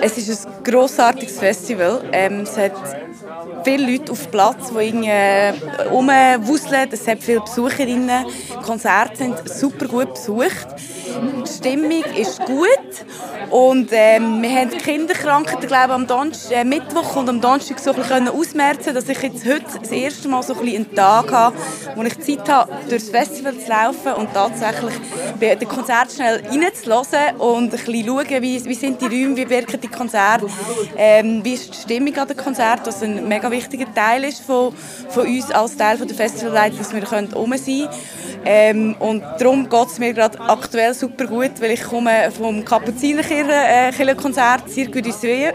Es 0.02 0.18
ist 0.18 0.45
ein 0.45 0.64
grossartiges 0.64 1.40
Festival. 1.40 2.03
Ähm, 2.11 2.41
es 2.41 2.57
hat 2.57 2.72
viele 3.64 3.91
Leute 3.91 4.11
auf 4.11 4.24
dem 4.24 4.32
Platz, 4.32 4.72
die 4.72 5.07
äh, 5.07 5.53
rumwuseln. 5.90 6.90
Es 6.91 7.07
hat 7.07 7.24
viele 7.24 7.41
Besucherinnen. 7.41 8.26
Die 8.28 8.65
Konzerte 8.65 9.18
sind 9.18 9.49
super 9.49 9.88
gut 9.88 10.14
besucht. 10.14 10.68
Die 11.45 11.52
Stimmung 11.52 12.03
ist 12.15 12.40
gut. 12.45 13.06
Und 13.49 13.90
ähm, 13.91 14.41
wir 14.41 14.49
haben 14.49 14.69
die 14.69 14.78
Kinderkrankheiten, 14.78 15.68
glaube 15.68 15.94
am 15.94 16.06
Donnerstag, 16.06 16.57
äh, 16.57 16.64
Mittwoch 16.65 17.15
und 17.15 17.30
am 17.30 17.40
Donnerstag 17.40 17.80
so 17.80 17.91
ein 17.91 17.95
bisschen 17.98 18.28
ausmerzen 18.28 18.94
dass 18.94 19.07
ich 19.07 19.22
jetzt 19.22 19.45
heute 19.45 19.80
das 19.80 19.91
erste 19.91 20.28
Mal 20.28 20.44
so 20.44 20.53
ein 20.53 20.68
einen 20.68 20.94
Tag 20.94 21.32
habe, 21.32 21.56
wo 21.95 22.03
ich 22.03 22.19
Zeit 22.19 22.49
habe, 22.49 22.72
durchs 22.90 23.10
Festival 23.10 23.57
zu 23.57 23.69
laufen 23.69 24.14
und 24.14 24.34
tatsächlich 24.34 24.94
den 25.40 25.68
Konzert 25.68 26.11
schnell 26.11 26.44
reinzuhören 26.45 27.38
und 27.38 27.64
ein 27.65 27.69
bisschen 27.69 28.06
schauen, 28.06 28.41
wie, 28.41 28.65
wie 28.65 28.74
sind 28.74 29.02
die 29.02 29.06
Räume, 29.06 29.38
wie 29.38 29.49
wirken 29.49 29.80
die 29.80 29.88
Konzerte, 29.88 30.48
ähm, 30.98 31.44
wie 31.44 31.53
ist 31.53 31.74
die 31.74 31.82
Stimmung 31.82 32.18
an 32.18 32.28
den 32.28 32.38
Konzerten, 32.38 32.94
ein 33.03 33.30
mega 33.38 33.52
wichtiger 33.52 33.94
Teil 33.94 34.24
ist 34.24 34.42
von, 34.42 34.74
von 35.10 35.28
uns 35.28 35.52
als 35.52 35.78
Teil 35.78 35.98
von 35.98 36.08
der 36.08 36.18
Festivalleitung, 36.18 36.80
dass 36.80 36.94
wir 36.94 37.02
können 37.02 37.32
rum 37.34 37.54
sein. 37.56 37.88
Ähm, 38.46 38.96
und 39.00 39.24
darum 39.40 39.70
geht 39.70 39.88
es 39.88 40.00
mir 40.00 40.14
gerade 40.14 40.40
aktuell 40.40 40.94
super 40.94 41.26
gut, 41.26 41.60
weil 41.60 41.72
ich 41.72 41.84
komme 41.84 42.32
vom 42.32 42.64
Kapuzinerkirchenkonzert 42.64 44.68
äh, 44.68 44.70
Cirque 44.70 45.02
du 45.02 45.12
Sieux, 45.12 45.54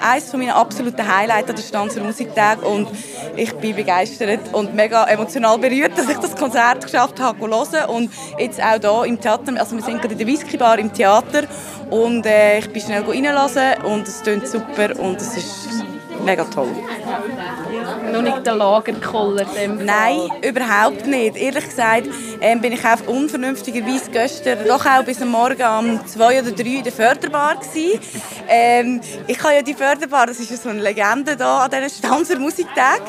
eines 0.00 0.32
meiner 0.32 0.56
absoluten 0.56 1.06
Highlights 1.06 1.50
an 1.50 1.56
der 1.56 1.62
Stanzer 1.62 2.02
Musiktag. 2.02 2.64
Und 2.64 2.88
ich 3.36 3.52
bin 3.54 3.76
begeistert 3.76 4.40
und 4.52 4.74
mega 4.74 5.04
emotional 5.04 5.58
berührt, 5.58 5.98
dass 5.98 6.08
ich 6.08 6.18
das 6.18 6.36
Konzert 6.36 6.84
geschafft 6.84 7.20
habe 7.20 7.40
hören. 7.40 7.90
Und 7.90 8.10
jetzt 8.38 8.62
auch 8.62 8.80
hier 8.80 9.04
im 9.06 9.20
Theater, 9.20 9.52
also 9.58 9.76
wir 9.76 9.82
sind 9.82 10.00
gerade 10.00 10.12
in 10.12 10.18
der 10.18 10.26
Whisky 10.26 10.56
Bar 10.56 10.78
im 10.78 10.92
Theater. 10.92 11.42
Und 11.90 12.24
äh, 12.24 12.58
ich 12.58 12.72
bin 12.72 12.80
schnell 12.80 13.02
reinlassen 13.02 13.82
und 13.84 14.06
es 14.06 14.22
klingt 14.22 14.46
super. 14.46 14.98
Und 14.98 15.20
es 15.20 15.36
ist 15.36 15.89
mega 16.24 16.44
toll. 16.44 16.68
Noch 18.12 18.22
nicht 18.22 18.46
der 18.46 18.54
Lagerkoller? 18.54 19.46
Nein, 19.78 20.30
überhaupt 20.42 21.06
nicht. 21.06 21.36
Ehrlich 21.36 21.64
gesagt 21.64 22.08
ähm, 22.40 22.60
bin 22.60 22.72
ich 22.72 22.84
auch 22.84 23.06
unvernünftigerweise 23.06 24.10
gestern 24.10 24.58
doch 24.66 24.84
auch 24.84 25.04
bis 25.04 25.20
am 25.22 25.30
Morgen 25.30 25.62
um 25.62 26.06
zwei 26.06 26.40
oder 26.40 26.50
drei 26.50 26.76
in 26.76 26.84
der 26.84 26.92
Förderbar 26.92 27.56
gewesen. 27.56 28.00
Ähm, 28.48 29.00
ich 29.26 29.42
habe 29.42 29.54
ja 29.54 29.62
die 29.62 29.74
Förderbar, 29.74 30.26
das 30.26 30.40
ist 30.40 30.50
ja 30.50 30.56
so 30.56 30.70
eine 30.70 30.80
Legende 30.80 31.36
da 31.36 31.64
an 31.64 31.70
diesen 31.70 31.90
Stanzer 31.90 32.38
Musiktag 32.38 33.02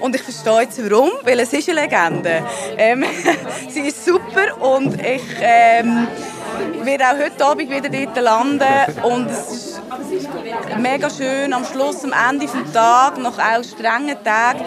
und 0.00 0.14
ich 0.14 0.22
verstehe 0.22 0.62
jetzt 0.62 0.90
warum, 0.90 1.10
weil 1.24 1.40
es 1.40 1.52
ist 1.52 1.68
eine 1.68 1.82
Legende. 1.82 2.42
Ähm, 2.76 3.04
sie 3.68 3.80
ist 3.80 4.04
super 4.04 4.60
und 4.60 5.00
ich 5.00 5.22
ähm, 5.40 6.06
werde 6.82 7.04
auch 7.04 7.24
heute 7.24 7.44
Abend 7.44 7.70
wieder 7.70 7.88
dort 7.88 8.20
landen 8.20 9.02
und 9.02 9.30
es 9.30 9.52
ist 9.52 9.82
mega 10.78 11.08
schön 11.10 11.52
am 11.52 11.64
Schluss, 11.64 12.04
am 12.04 12.12
Ende 12.30 12.44
Tages, 12.72 13.22
nach 13.22 13.38
auch 13.38 13.64
strengen 13.64 14.16
Tagen, 14.24 14.64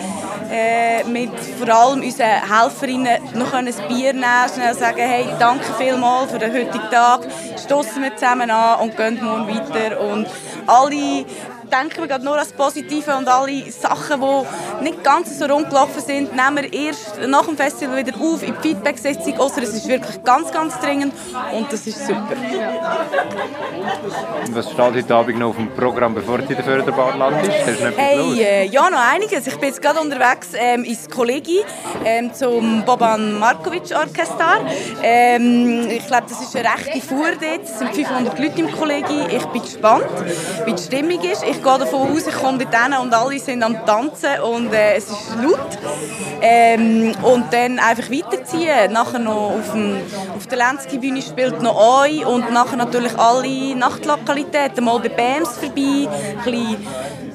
äh, 0.52 1.04
mit 1.04 1.32
vor 1.60 1.70
allem 1.70 2.02
unseren 2.02 2.42
Helferinnen 2.50 3.18
noch 3.34 3.54
ein 3.54 3.66
Bier 3.88 4.14
nehmen, 4.14 4.26
schnell 4.54 4.74
sagen, 4.74 4.98
hey, 4.98 5.26
danke 5.40 5.66
vielmals 5.78 6.32
für 6.32 6.40
den 6.40 6.54
heutigen 6.54 6.90
Tag, 6.92 7.22
stoßen 7.64 8.02
wir 8.04 8.16
zusammen 8.16 8.50
an 8.50 8.80
und 8.82 8.98
gehen 8.98 9.24
morgen 9.24 9.48
weiter. 9.48 10.00
Und 10.02 10.28
alle 10.68 11.26
denken 11.80 12.02
wir 12.02 12.08
gerade 12.08 12.24
nur 12.24 12.34
an 12.34 12.40
das 12.40 12.54
Positive 12.54 13.16
und 13.16 13.28
alle 13.28 13.72
Sachen, 13.72 14.22
die 14.22 14.84
nicht 14.84 15.04
ganz 15.04 15.38
so 15.38 15.46
rund 15.46 15.70
gelaufen 15.70 16.02
sind, 16.02 16.36
nehmen 16.36 16.58
wir 16.58 16.74
erst 16.74 17.20
nach 17.28 17.46
dem 17.46 17.58
Festival 17.58 17.98
wieder 17.98 18.16
auf 18.20 18.44
in 18.44 18.56
die 18.56 18.70
Feedback-Sitzung, 18.70 19.38
außer 19.40 19.64
es 19.64 19.74
ist 19.74 19.88
wirklich 19.88 20.24
ganz, 20.24 20.52
ganz 20.52 20.80
dringend 20.80 21.14
und 21.54 21.72
das 21.72 21.88
ist 21.88 22.06
super. 22.06 22.36
Was 24.52 24.66
steht 24.66 24.78
heute 24.80 25.16
Abend 25.16 25.40
noch 25.40 25.50
auf 25.50 25.56
dem 25.56 25.70
Programm, 25.72 26.14
bevor 26.14 26.38
du 26.38 26.44
in 26.44 26.56
der 26.56 26.64
Förderbahn 26.64 27.20
landest? 27.20 27.52
Hast 27.66 27.82
du 27.82 27.98
hey, 27.98 28.42
äh, 28.42 28.66
ja, 28.68 28.90
noch 28.90 29.00
einiges. 29.00 29.48
Ich 29.48 29.56
bin 29.58 29.70
jetzt 29.70 29.82
gerade 29.82 30.00
unterwegs 30.00 30.50
ähm, 30.56 30.84
ins 30.84 31.10
Kollegi 31.10 31.62
ähm, 32.04 32.34
zum 32.34 32.84
Boban 32.86 33.40
Markovic 33.40 33.92
Orchester. 33.96 34.66
Ähm, 35.04 35.88
ich 35.90 36.06
glaube, 36.08 36.26
das 36.30 36.42
ist 36.42 36.56
eine 36.56 36.70
rechte 36.70 37.02
Fuhr 37.02 37.32
dort. 37.40 37.64
Es 37.64 37.80
sind 37.80 37.94
500 37.94 38.40
Leute 38.40 38.62
im 38.62 38.72
Kollegi. 38.72 39.36
Ich 39.36 39.46
bin 39.46 39.62
gespannt, 39.62 40.06
wie 40.66 40.74
die 40.74 40.82
Stimmung 40.82 41.22
ist. 41.24 41.44
Ich 41.44 41.62
gehe 41.66 41.80
davon 41.80 42.16
aus, 42.16 42.28
ich 42.28 42.36
komme 42.36 42.60
dort 42.60 43.02
und 43.02 43.14
alle 43.14 43.40
sind 43.40 43.64
am 43.64 43.86
Tanzen 43.86 44.40
und 44.42 44.72
äh, 44.72 44.96
es 44.96 45.06
ist 45.06 45.36
laut. 45.42 45.78
Ähm, 46.42 47.14
und 47.24 47.52
dann 47.52 47.80
einfach 47.80 48.10
weiterziehen. 48.12 48.92
Nachher 48.92 49.20
noch 49.20 49.54
auf, 49.56 49.72
dem, 49.74 49.98
auf 50.36 50.46
der 50.46 50.60
Lenski-Bühne 50.60 51.22
spielt 51.24 51.62
noch 51.64 51.76
«Oi» 51.76 52.24
und 52.24 52.52
nachher 52.54 52.76
natürlich 52.78 53.18
alle 53.18 53.76
Nachtlokalitäten. 53.76 54.86
Mal 54.86 55.00
bei 55.00 55.10
BAMS 55.10 55.58
vorbei, 55.58 56.08
bisschen 56.44 56.78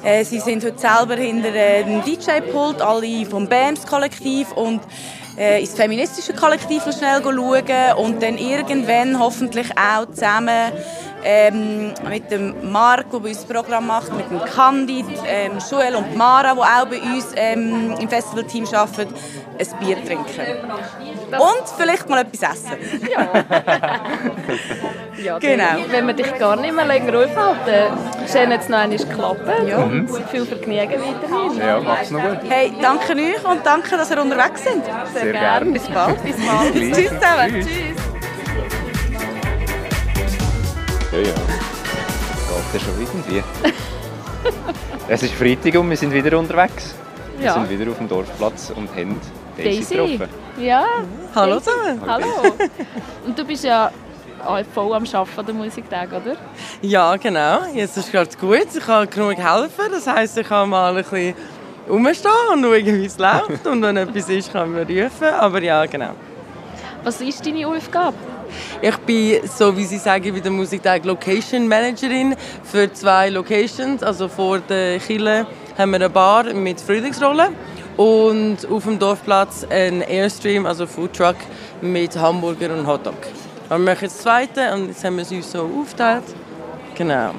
äh, 0.03 0.23
sie 0.23 0.39
sind 0.39 0.63
heute 0.63 0.79
selber 0.79 1.15
hinter 1.15 1.49
einem 1.49 2.01
DJ-Pult, 2.03 2.81
alle 2.81 3.25
vom 3.25 3.47
BAMS-Kollektiv 3.47 4.53
und 4.53 4.81
äh, 5.37 5.59
ins 5.59 5.73
feministische 5.73 6.33
Kollektiv 6.33 6.85
noch 6.85 6.97
schnell 6.97 7.21
schauen 7.21 7.97
und 7.97 8.23
dann 8.23 8.37
irgendwann 8.37 9.19
hoffentlich 9.19 9.67
auch 9.77 10.09
zusammen 10.11 10.71
ähm, 11.23 11.93
mit 12.09 12.29
dem 12.31 12.71
Marc, 12.71 13.09
der 13.11 13.19
bei 13.19 13.29
uns 13.29 13.45
das 13.45 13.45
Programm 13.45 13.87
macht, 13.87 14.13
mit 14.15 14.29
dem 14.29 14.39
Candid, 14.45 15.05
ähm, 15.27 15.53
Joel 15.69 15.95
und 15.95 16.15
Mara, 16.15 16.53
die 16.53 16.59
auch 16.59 16.85
bei 16.87 16.99
uns 17.01 17.27
ähm, 17.35 17.95
im 17.99 18.09
Festivalteam 18.09 18.65
arbeiten, 18.73 19.13
ein 19.59 19.79
Bier 19.79 19.97
trinken. 20.05 20.25
Und 21.31 21.63
vielleicht 21.77 22.09
mal 22.09 22.21
etwas 22.21 22.51
essen. 22.51 23.07
Ja, 25.23 25.39
Genau. 25.39 25.63
dann, 25.63 25.91
Wenn 25.91 26.07
wir 26.07 26.13
dich 26.13 26.37
gar 26.37 26.55
nicht 26.55 26.73
mehr 26.73 26.85
länger 26.85 27.17
aufhalten, 27.19 27.97
schön 28.31 28.51
jetzt 28.51 28.69
noch 28.69 28.79
einmal 28.79 28.97
klappen. 28.97 29.67
Ja. 29.67 29.77
Und 29.77 30.09
viel 30.31 30.45
Vergnügen 30.45 30.99
weiterhin. 31.01 31.59
Ja, 31.59 31.79
mach's 31.79 32.09
noch 32.11 32.21
gut. 32.21 32.39
Hey, 32.49 32.73
danke 32.81 33.13
euch 33.13 33.45
und 33.45 33.65
danke, 33.65 33.97
dass 33.97 34.09
ihr 34.11 34.21
unterwegs 34.21 34.63
sind. 34.63 34.83
Sehr 35.13 35.31
gern. 35.31 35.73
Bis 35.73 35.87
bald. 35.89 36.23
Bis 36.23 36.35
bald. 36.37 36.73
Tschüss 36.73 37.09
zusammen. 37.09 37.51
Tschüss. 37.53 37.67
Tschüss. 37.67 38.10
Ja, 41.11 41.17
ja. 41.17 41.23
Geht 41.23 42.73
ja 42.73 42.79
schon 42.79 43.01
irgendwie. 43.01 43.43
es 45.07 45.23
ist 45.23 45.33
Freitag 45.33 45.75
und 45.79 45.89
wir 45.89 45.97
sind 45.97 46.13
wieder 46.13 46.37
unterwegs. 46.37 46.95
Wir 47.37 47.47
Ja. 47.47 47.53
sind 47.53 47.69
wieder 47.69 47.91
auf 47.91 47.97
dem 47.97 48.07
Dorfplatz 48.07 48.71
und 48.75 48.89
haben 48.95 49.19
Daisy, 49.57 49.95
Daisy. 49.95 50.17
getroffen. 50.17 50.33
Ja. 50.59 50.85
Hallo 51.35 51.59
zusammen. 51.59 52.01
Hallo. 52.07 52.25
Und 53.25 53.37
du 53.37 53.43
bist 53.45 53.63
ja 53.63 53.91
auch 54.45 54.59
voll 54.73 54.93
am 54.93 55.03
Arbeiten 55.03 55.39
an 55.39 55.45
der 55.45 55.55
Musiktag, 55.55 56.09
oder? 56.09 56.35
Ja, 56.81 57.15
genau. 57.17 57.59
Jetzt 57.73 57.97
ist 57.97 58.11
gerade 58.11 58.29
gut. 58.39 58.67
Ich 58.73 58.85
kann 58.85 59.09
genug 59.09 59.37
helfen. 59.37 59.85
Das 59.91 60.07
heisst, 60.07 60.37
ich 60.37 60.47
kann 60.47 60.69
mal 60.69 60.95
ein 60.95 61.03
bisschen 61.03 61.35
rumstehen 61.89 62.31
und 62.53 62.63
schauen, 62.63 62.85
wie 62.85 63.05
es 63.05 63.17
läuft. 63.17 63.67
Und 63.67 63.81
wenn 63.81 63.97
etwas 63.97 64.29
ist, 64.29 64.51
kann 64.51 64.71
man 64.71 64.83
rufen. 64.83 65.27
Aber 65.39 65.61
ja, 65.61 65.85
genau. 65.85 66.11
Was 67.03 67.19
ist 67.21 67.45
deine 67.45 67.67
Aufgabe? 67.67 68.15
Ich 68.81 68.97
bin, 68.97 69.47
so 69.47 69.75
wie 69.75 69.85
Sie 69.85 69.97
sagen, 69.97 70.33
bei 70.33 70.39
der 70.39 70.51
Musiktag 70.51 71.05
Location 71.05 71.67
Managerin 71.67 72.35
für 72.63 72.91
zwei 72.93 73.29
Locations. 73.29 74.03
Also 74.03 74.27
vor 74.27 74.59
der 74.59 74.99
Kille 74.99 75.45
haben 75.77 75.91
wir 75.91 75.95
eine 75.97 76.09
Bar 76.09 76.53
mit 76.53 76.79
Frühlingsrollen 76.81 77.55
und 77.97 78.57
auf 78.69 78.83
dem 78.83 78.97
Dorfplatz 78.97 79.65
ein 79.69 80.01
Airstream, 80.01 80.65
also 80.65 80.87
Foodtruck 80.87 81.35
mit 81.81 82.17
Hamburger 82.17 82.73
und 82.73 82.87
Hotdog. 82.87 83.15
Wir 83.69 83.77
machen 83.77 83.97
jetzt 84.01 84.17
das 84.17 84.23
zweite 84.23 84.73
und 84.73 84.87
jetzt 84.87 85.03
haben 85.03 85.15
wir 85.15 85.23
es 85.23 85.31
uns 85.31 85.51
so 85.51 85.69
aufgeteilt. 85.79 86.23
Genau. 86.95 87.31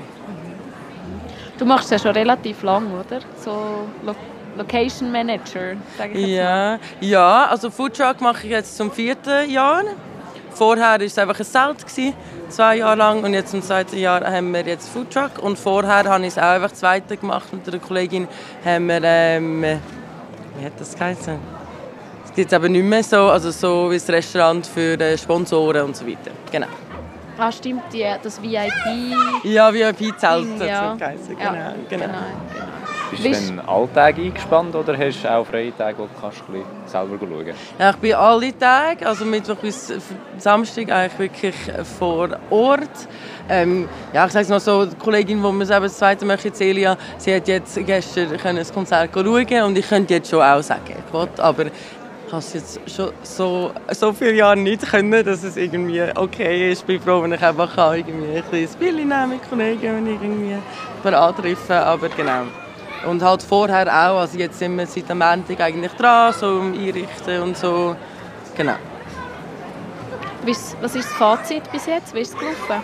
Du 1.58 1.64
machst 1.64 1.86
es 1.86 1.90
ja 1.90 1.98
schon 1.98 2.12
relativ 2.12 2.62
lang, 2.62 2.86
oder? 2.92 3.20
So 3.36 3.86
Lo 4.04 4.14
Location 4.56 5.10
Manager, 5.10 5.76
sage 5.96 6.12
ich 6.12 6.26
jetzt 6.26 6.36
Ja, 6.36 6.78
ja, 7.00 7.46
also 7.46 7.70
Foodtruck 7.70 8.20
mache 8.20 8.46
ich 8.46 8.50
jetzt 8.50 8.76
zum 8.76 8.90
vierten 8.90 9.50
Jahr. 9.50 9.82
Vorher 10.54 10.92
war 10.92 11.00
es 11.00 11.18
einfach 11.18 11.38
ein 11.38 11.44
Zelt, 11.46 11.86
gewesen, 11.86 12.14
zwei 12.48 12.76
Jahre 12.76 12.96
lang. 12.96 13.24
Und 13.24 13.34
jetzt 13.34 13.54
im 13.54 13.62
zweiten 13.62 13.98
Jahr 13.98 14.24
haben 14.24 14.52
wir 14.52 14.66
jetzt 14.66 14.88
Foodtruck. 14.88 15.38
Und 15.40 15.58
vorher 15.58 16.04
habe 16.04 16.22
ich 16.22 16.28
es 16.28 16.38
auch 16.38 16.42
einfach 16.42 16.72
zweite 16.72 17.16
gemacht 17.16 17.52
mit 17.52 17.66
einer 17.68 17.78
Kollegin. 17.78 18.28
Haben 18.64 18.86
wir, 18.86 19.00
ähm, 19.02 19.62
wie 19.62 20.64
hat 20.64 20.78
das 20.78 20.94
geheißen? 20.94 21.38
Es 22.24 22.32
gibt 22.34 22.52
aber 22.54 22.68
nicht 22.68 22.84
mehr 22.84 23.02
so, 23.02 23.28
also 23.28 23.50
so 23.50 23.90
wie 23.90 23.98
das 23.98 24.08
Restaurant 24.08 24.66
für 24.66 24.98
äh, 24.98 25.18
Sponsoren 25.18 25.82
und 25.86 25.96
so 25.96 26.06
weiter. 26.06 26.30
Genau. 26.50 26.68
Ah, 27.38 27.50
stimmt, 27.50 27.82
die, 27.92 28.06
das 28.22 28.40
VIP. 28.42 29.44
Ja, 29.44 29.72
VIP-Zelt 29.72 30.44
Ding, 30.44 30.60
hat 30.60 30.68
ja. 30.68 30.94
geheißen, 30.94 31.38
Ja, 31.38 31.74
genau, 31.88 32.06
genau. 32.06 32.14
Bist 33.12 33.24
Bist- 33.24 33.50
du 33.50 33.56
dann 33.56 33.66
Alltag 33.68 34.16
eingespannt 34.16 34.74
oder 34.74 34.96
hast 34.96 35.22
du 35.22 35.30
auch 35.30 35.46
freie 35.46 35.76
Tage, 35.76 35.98
wo 35.98 36.04
du 36.04 36.08
kannst 36.18 36.42
selber 36.86 37.18
schauen 37.20 37.52
Ja, 37.78 37.90
ich 37.90 37.96
bin 37.96 38.14
alle 38.14 38.58
Tage, 38.58 39.06
also 39.06 39.26
Mittwoch 39.26 39.56
bis 39.56 39.92
Samstag 40.38 40.90
eigentlich 40.90 41.18
wirklich 41.18 41.54
vor 41.98 42.30
Ort. 42.48 43.08
Ähm, 43.50 43.86
ja, 44.14 44.24
ich 44.24 44.32
sage 44.32 44.44
es 44.44 44.48
mal 44.48 44.60
so, 44.60 44.86
die 44.86 44.96
Kollegin, 44.96 45.42
die 45.42 45.52
mir 45.52 45.66
selber 45.66 45.86
das 45.86 45.98
zweite 45.98 46.24
möchte, 46.24 46.50
Celia, 46.54 46.96
sie 47.18 47.34
hat 47.34 47.46
jetzt 47.48 47.78
gestern 47.84 48.34
können 48.38 48.56
das 48.56 48.72
Konzert 48.72 49.10
schauen 49.12 49.62
und 49.62 49.76
ich 49.76 49.86
könnte 49.86 50.14
jetzt 50.14 50.30
schon 50.30 50.40
auch 50.40 50.62
sagen, 50.62 50.80
ich 51.06 51.12
will, 51.12 51.28
aber 51.36 51.66
ich 51.66 52.32
habe 52.32 52.38
es 52.38 52.54
jetzt 52.54 52.80
schon 52.90 53.10
so, 53.22 53.72
so 53.90 54.12
viele 54.14 54.32
Jahre 54.32 54.56
nicht 54.56 54.90
können, 54.90 55.22
dass 55.22 55.42
es 55.42 55.58
irgendwie 55.58 56.02
okay 56.14 56.72
ist. 56.72 56.78
Ich 56.78 56.86
bin 56.86 56.98
froh, 56.98 57.22
wenn 57.22 57.32
ich 57.34 57.42
einfach 57.42 57.74
kann, 57.74 57.98
irgendwie 57.98 58.38
ein 58.38 58.48
kleines 58.48 58.74
Bild 58.74 58.96
nehmen 58.96 59.28
mit 59.28 59.46
Kollegen, 59.50 59.82
wenn 59.82 60.06
ich 60.06 60.22
irgendwie 60.22 61.14
antreffe, 61.14 61.74
aber 61.74 62.08
genau. 62.08 62.44
Und 63.06 63.22
halt 63.22 63.42
vorher 63.42 63.86
auch, 63.86 64.20
also 64.20 64.38
jetzt 64.38 64.58
sind 64.58 64.76
wir 64.76 64.86
seit 64.86 65.10
am 65.10 65.18
Montag 65.18 65.60
eigentlich 65.60 65.92
dran, 65.92 66.32
so 66.32 66.60
im 66.60 66.72
Einrichten 66.72 67.42
und 67.42 67.56
so. 67.56 67.96
Genau. 68.56 68.74
Was 70.44 70.76
was 70.80 70.96
ist 70.96 71.08
das 71.08 71.16
Fazit 71.16 71.70
bis 71.70 71.86
jetzt? 71.86 72.14
Wie 72.14 72.20
ist 72.20 72.34
es 72.34 72.38
gelaufen? 72.38 72.82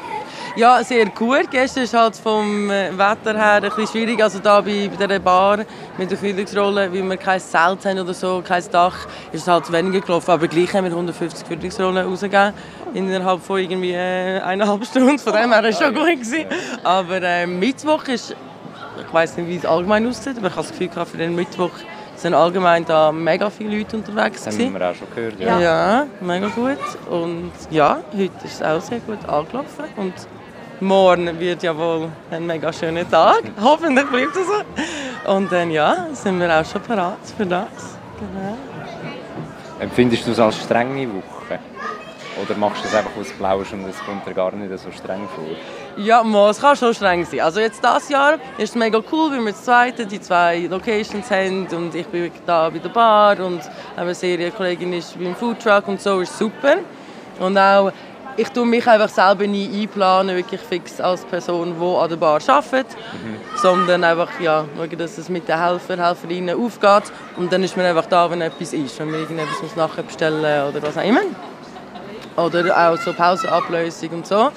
Ja, 0.58 0.82
sehr 0.82 1.06
gut. 1.06 1.50
Gestern 1.50 1.84
ist 1.84 1.94
halt 1.94 2.16
vom 2.16 2.68
äh, 2.68 2.90
Wetter 2.96 3.38
her 3.38 3.54
ein 3.54 3.62
bisschen 3.62 3.86
schwierig. 3.86 4.20
Also 4.20 4.40
da 4.40 4.60
bei, 4.60 4.88
bei 4.88 5.06
dieser 5.06 5.20
Bar 5.20 5.58
mit 5.96 6.10
der 6.10 6.18
Führungsrolle, 6.18 6.92
weil 6.92 7.08
wir 7.08 7.16
kein 7.16 7.38
Zelt 7.38 7.84
haben 7.84 8.00
oder 8.00 8.12
so, 8.12 8.42
kein 8.44 8.64
Dach, 8.72 9.06
ist 9.30 9.42
es 9.42 9.46
halt 9.48 9.70
weniger 9.70 10.00
gelaufen. 10.00 10.30
Aber 10.32 10.48
gleich 10.48 10.74
haben 10.74 10.84
wir 10.84 10.90
150 10.90 11.46
Führungsrollen 11.46 12.04
rausgegeben 12.04 12.54
innerhalb 12.92 13.40
von 13.42 13.60
irgendwie 13.60 13.92
äh, 13.92 14.40
eineinhalb 14.40 14.84
Stunden. 14.90 15.18
Von 15.20 15.32
dem 15.32 15.52
her 15.52 15.62
war 15.62 15.64
es 15.64 15.78
schon 15.78 15.94
gut. 15.94 16.06
Gewesen. 16.08 16.46
Aber 16.82 17.22
äh, 17.22 17.46
Mittwoch 17.46 18.08
ist, 18.08 18.34
ich 19.06 19.12
weiß 19.12 19.36
nicht, 19.36 19.48
wie 19.48 19.56
es 19.56 19.66
allgemein 19.66 20.06
aussieht, 20.06 20.36
aber 20.38 20.48
ich 20.48 20.56
habe 20.56 20.68
das 20.68 20.78
Gefühl, 20.78 21.04
für 21.04 21.16
den 21.16 21.34
Mittwoch 21.34 21.70
sind 22.16 22.34
allgemein 22.34 22.84
da 22.84 23.12
mega 23.12 23.48
viele 23.50 23.78
Leute 23.78 23.96
unterwegs. 23.96 24.44
Das 24.44 24.58
haben 24.58 24.74
wir 24.74 24.90
auch 24.90 24.94
schon 24.94 25.08
gehört. 25.14 25.38
Ja. 25.40 25.60
Ja. 25.60 26.06
mega 26.20 26.48
gut. 26.48 26.78
Und 27.08 27.52
ja, 27.70 28.00
heute 28.12 28.32
ist 28.44 28.54
es 28.54 28.62
auch 28.62 28.80
sehr 28.80 28.98
gut 29.00 29.24
angelaufen. 29.28 29.84
Und 29.96 30.14
morgen 30.80 31.38
wird 31.38 31.62
ja 31.62 31.76
wohl 31.76 32.08
ein 32.30 32.46
mega 32.46 32.72
schöner 32.72 33.08
Tag. 33.08 33.42
Hoffentlich 33.62 34.06
bleibt 34.06 34.36
es 34.36 34.46
so. 34.46 35.32
Und 35.32 35.50
dann 35.52 35.70
ja, 35.70 36.06
sind 36.12 36.40
wir 36.40 36.60
auch 36.60 36.64
schon 36.64 36.82
bereit 36.82 37.16
für 37.36 37.46
das. 37.46 37.98
Genau. 38.18 38.56
Empfindest 39.80 40.26
du 40.26 40.32
es 40.32 40.40
als 40.40 40.56
strenge 40.56 41.06
Woche? 41.08 41.60
Oder 42.42 42.56
machst 42.56 42.84
du 42.84 42.88
es 42.88 42.94
einfach 42.94 43.16
aus 43.18 43.30
Blausch 43.32 43.72
und 43.72 43.88
es 43.88 43.98
kommt 44.04 44.26
dir 44.26 44.34
gar 44.34 44.52
nicht 44.52 44.76
so 44.78 44.90
streng 44.90 45.28
vor? 45.34 45.44
Ja, 46.00 46.22
mal, 46.22 46.50
es 46.50 46.60
kann 46.60 46.76
schon 46.76 46.94
streng 46.94 47.24
sein. 47.24 47.40
Also 47.40 47.58
jetzt 47.58 47.82
dieses 47.82 48.08
Jahr 48.08 48.34
ist 48.56 48.70
es 48.70 48.74
mega 48.76 49.00
cool, 49.10 49.32
weil 49.32 49.44
wir 49.44 49.50
das 49.50 49.64
zweite, 49.64 50.06
die 50.06 50.20
zwei 50.20 50.68
Locations 50.70 51.28
haben 51.28 51.66
und 51.72 51.92
ich 51.92 52.06
bin 52.06 52.30
da 52.46 52.70
bei 52.70 52.78
der 52.78 52.88
Bar 52.88 53.40
und 53.40 53.62
eine 53.96 54.14
Serienkollegin 54.14 54.92
ist 54.92 55.18
beim 55.18 55.34
Foodtruck 55.34 55.88
und 55.88 56.00
so 56.00 56.20
ist 56.20 56.38
super. 56.38 56.76
Und 57.40 57.58
auch, 57.58 57.90
ich 58.36 58.48
tue 58.50 58.64
mich 58.64 58.86
einfach 58.86 59.08
selber 59.08 59.48
nie 59.48 59.82
einplanen, 59.82 60.36
wirklich 60.36 60.60
fix 60.60 61.00
als 61.00 61.24
Person, 61.24 61.74
die 61.80 61.84
an 61.84 62.08
der 62.08 62.16
Bar 62.16 62.40
arbeitet, 62.46 62.86
sondern 63.56 64.04
einfach 64.04 64.28
ja, 64.38 64.66
schauen, 64.76 64.98
dass 64.98 65.18
es 65.18 65.28
mit 65.28 65.48
den 65.48 65.60
Helfer, 65.60 65.96
Helferinnen 65.96 66.56
aufgeht 66.56 67.12
und 67.36 67.52
dann 67.52 67.64
ist 67.64 67.76
man 67.76 67.86
einfach 67.86 68.06
da, 68.06 68.30
wenn 68.30 68.40
etwas 68.40 68.72
ist, 68.72 69.00
wenn 69.00 69.10
man 69.10 69.18
irgendetwas 69.18 69.60
muss 69.62 69.74
nachher 69.74 70.04
bestellen 70.04 70.68
oder 70.68 70.80
was 70.80 70.96
auch 70.96 71.02
immer. 71.02 71.22
Oder 72.36 72.92
auch 72.92 72.96
so 72.98 73.12
Pausenablösung 73.12 74.10
und 74.10 74.26
so. 74.28 74.52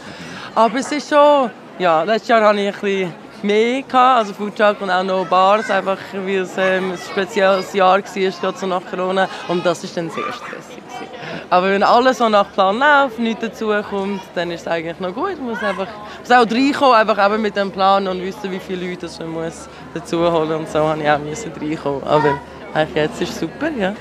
Aber 0.54 0.80
es 0.80 0.92
ist 0.92 1.10
schon, 1.10 1.50
ja, 1.80 2.04
letztes 2.04 2.28
Jahr 2.28 2.42
hatte 2.42 2.60
ich 2.60 2.68
ein 2.68 2.82
bisschen 2.82 3.14
mehr, 3.42 3.82
gehabt, 3.84 4.18
also 4.18 4.34
Foodtruck 4.34 4.82
und 4.82 4.92
auch 4.92 5.04
noch 5.04 5.26
Bars, 5.26 5.72
einfach 5.72 5.98
weil 6.14 6.40
es 6.40 6.58
ähm, 6.58 6.92
ein 6.92 6.98
spezielles 6.98 7.74
Jahr 7.74 7.98
war, 7.98 8.02
gerade 8.02 8.58
so 8.58 8.68
nach 8.68 8.82
Corona. 8.90 9.30
Und 9.48 9.66
das 9.66 9.84
ist 9.86 9.96
dann 9.96 10.10
sehr 10.10 10.26
stressig. 10.34 10.82
Aber 11.50 11.70
wenn 11.70 11.84
alles 11.84 12.18
so 12.18 12.28
nach 12.30 12.52
Plan 12.52 12.80
läuft, 12.80 13.20
nichts 13.20 13.42
dazukommt, 13.42 14.22
dann 14.36 14.52
ist 14.52 14.62
es 14.62 14.68
eigentlich 14.68 15.00
noch 15.00 15.14
gut. 15.14 15.38
Man 15.38 15.50
muss 15.50 15.64
einfach 15.64 15.88
muss 16.20 16.32
auch 16.32 16.50
reinkommen, 16.50 16.96
einfach 16.96 17.26
eben 17.26 17.42
mit 17.42 17.56
dem 17.56 17.72
Plan 17.72 18.08
und 18.08 18.22
wissen, 18.22 18.52
wie 18.52 18.60
viele 18.60 18.90
Leute 18.90 19.10
man 19.20 19.30
muss 19.30 19.70
dazu 19.94 20.20
holen 20.32 20.52
Und 20.52 20.70
so 20.70 20.80
habe 20.80 21.02
ich 21.02 21.10
auch 21.10 21.62
reinkommen. 21.62 22.04
Aber 22.04 22.40
eigentlich 22.74 22.96
jetzt 22.96 23.22
ist 23.22 23.30
es 23.32 23.40
super, 23.40 23.70
ja. 23.70 23.94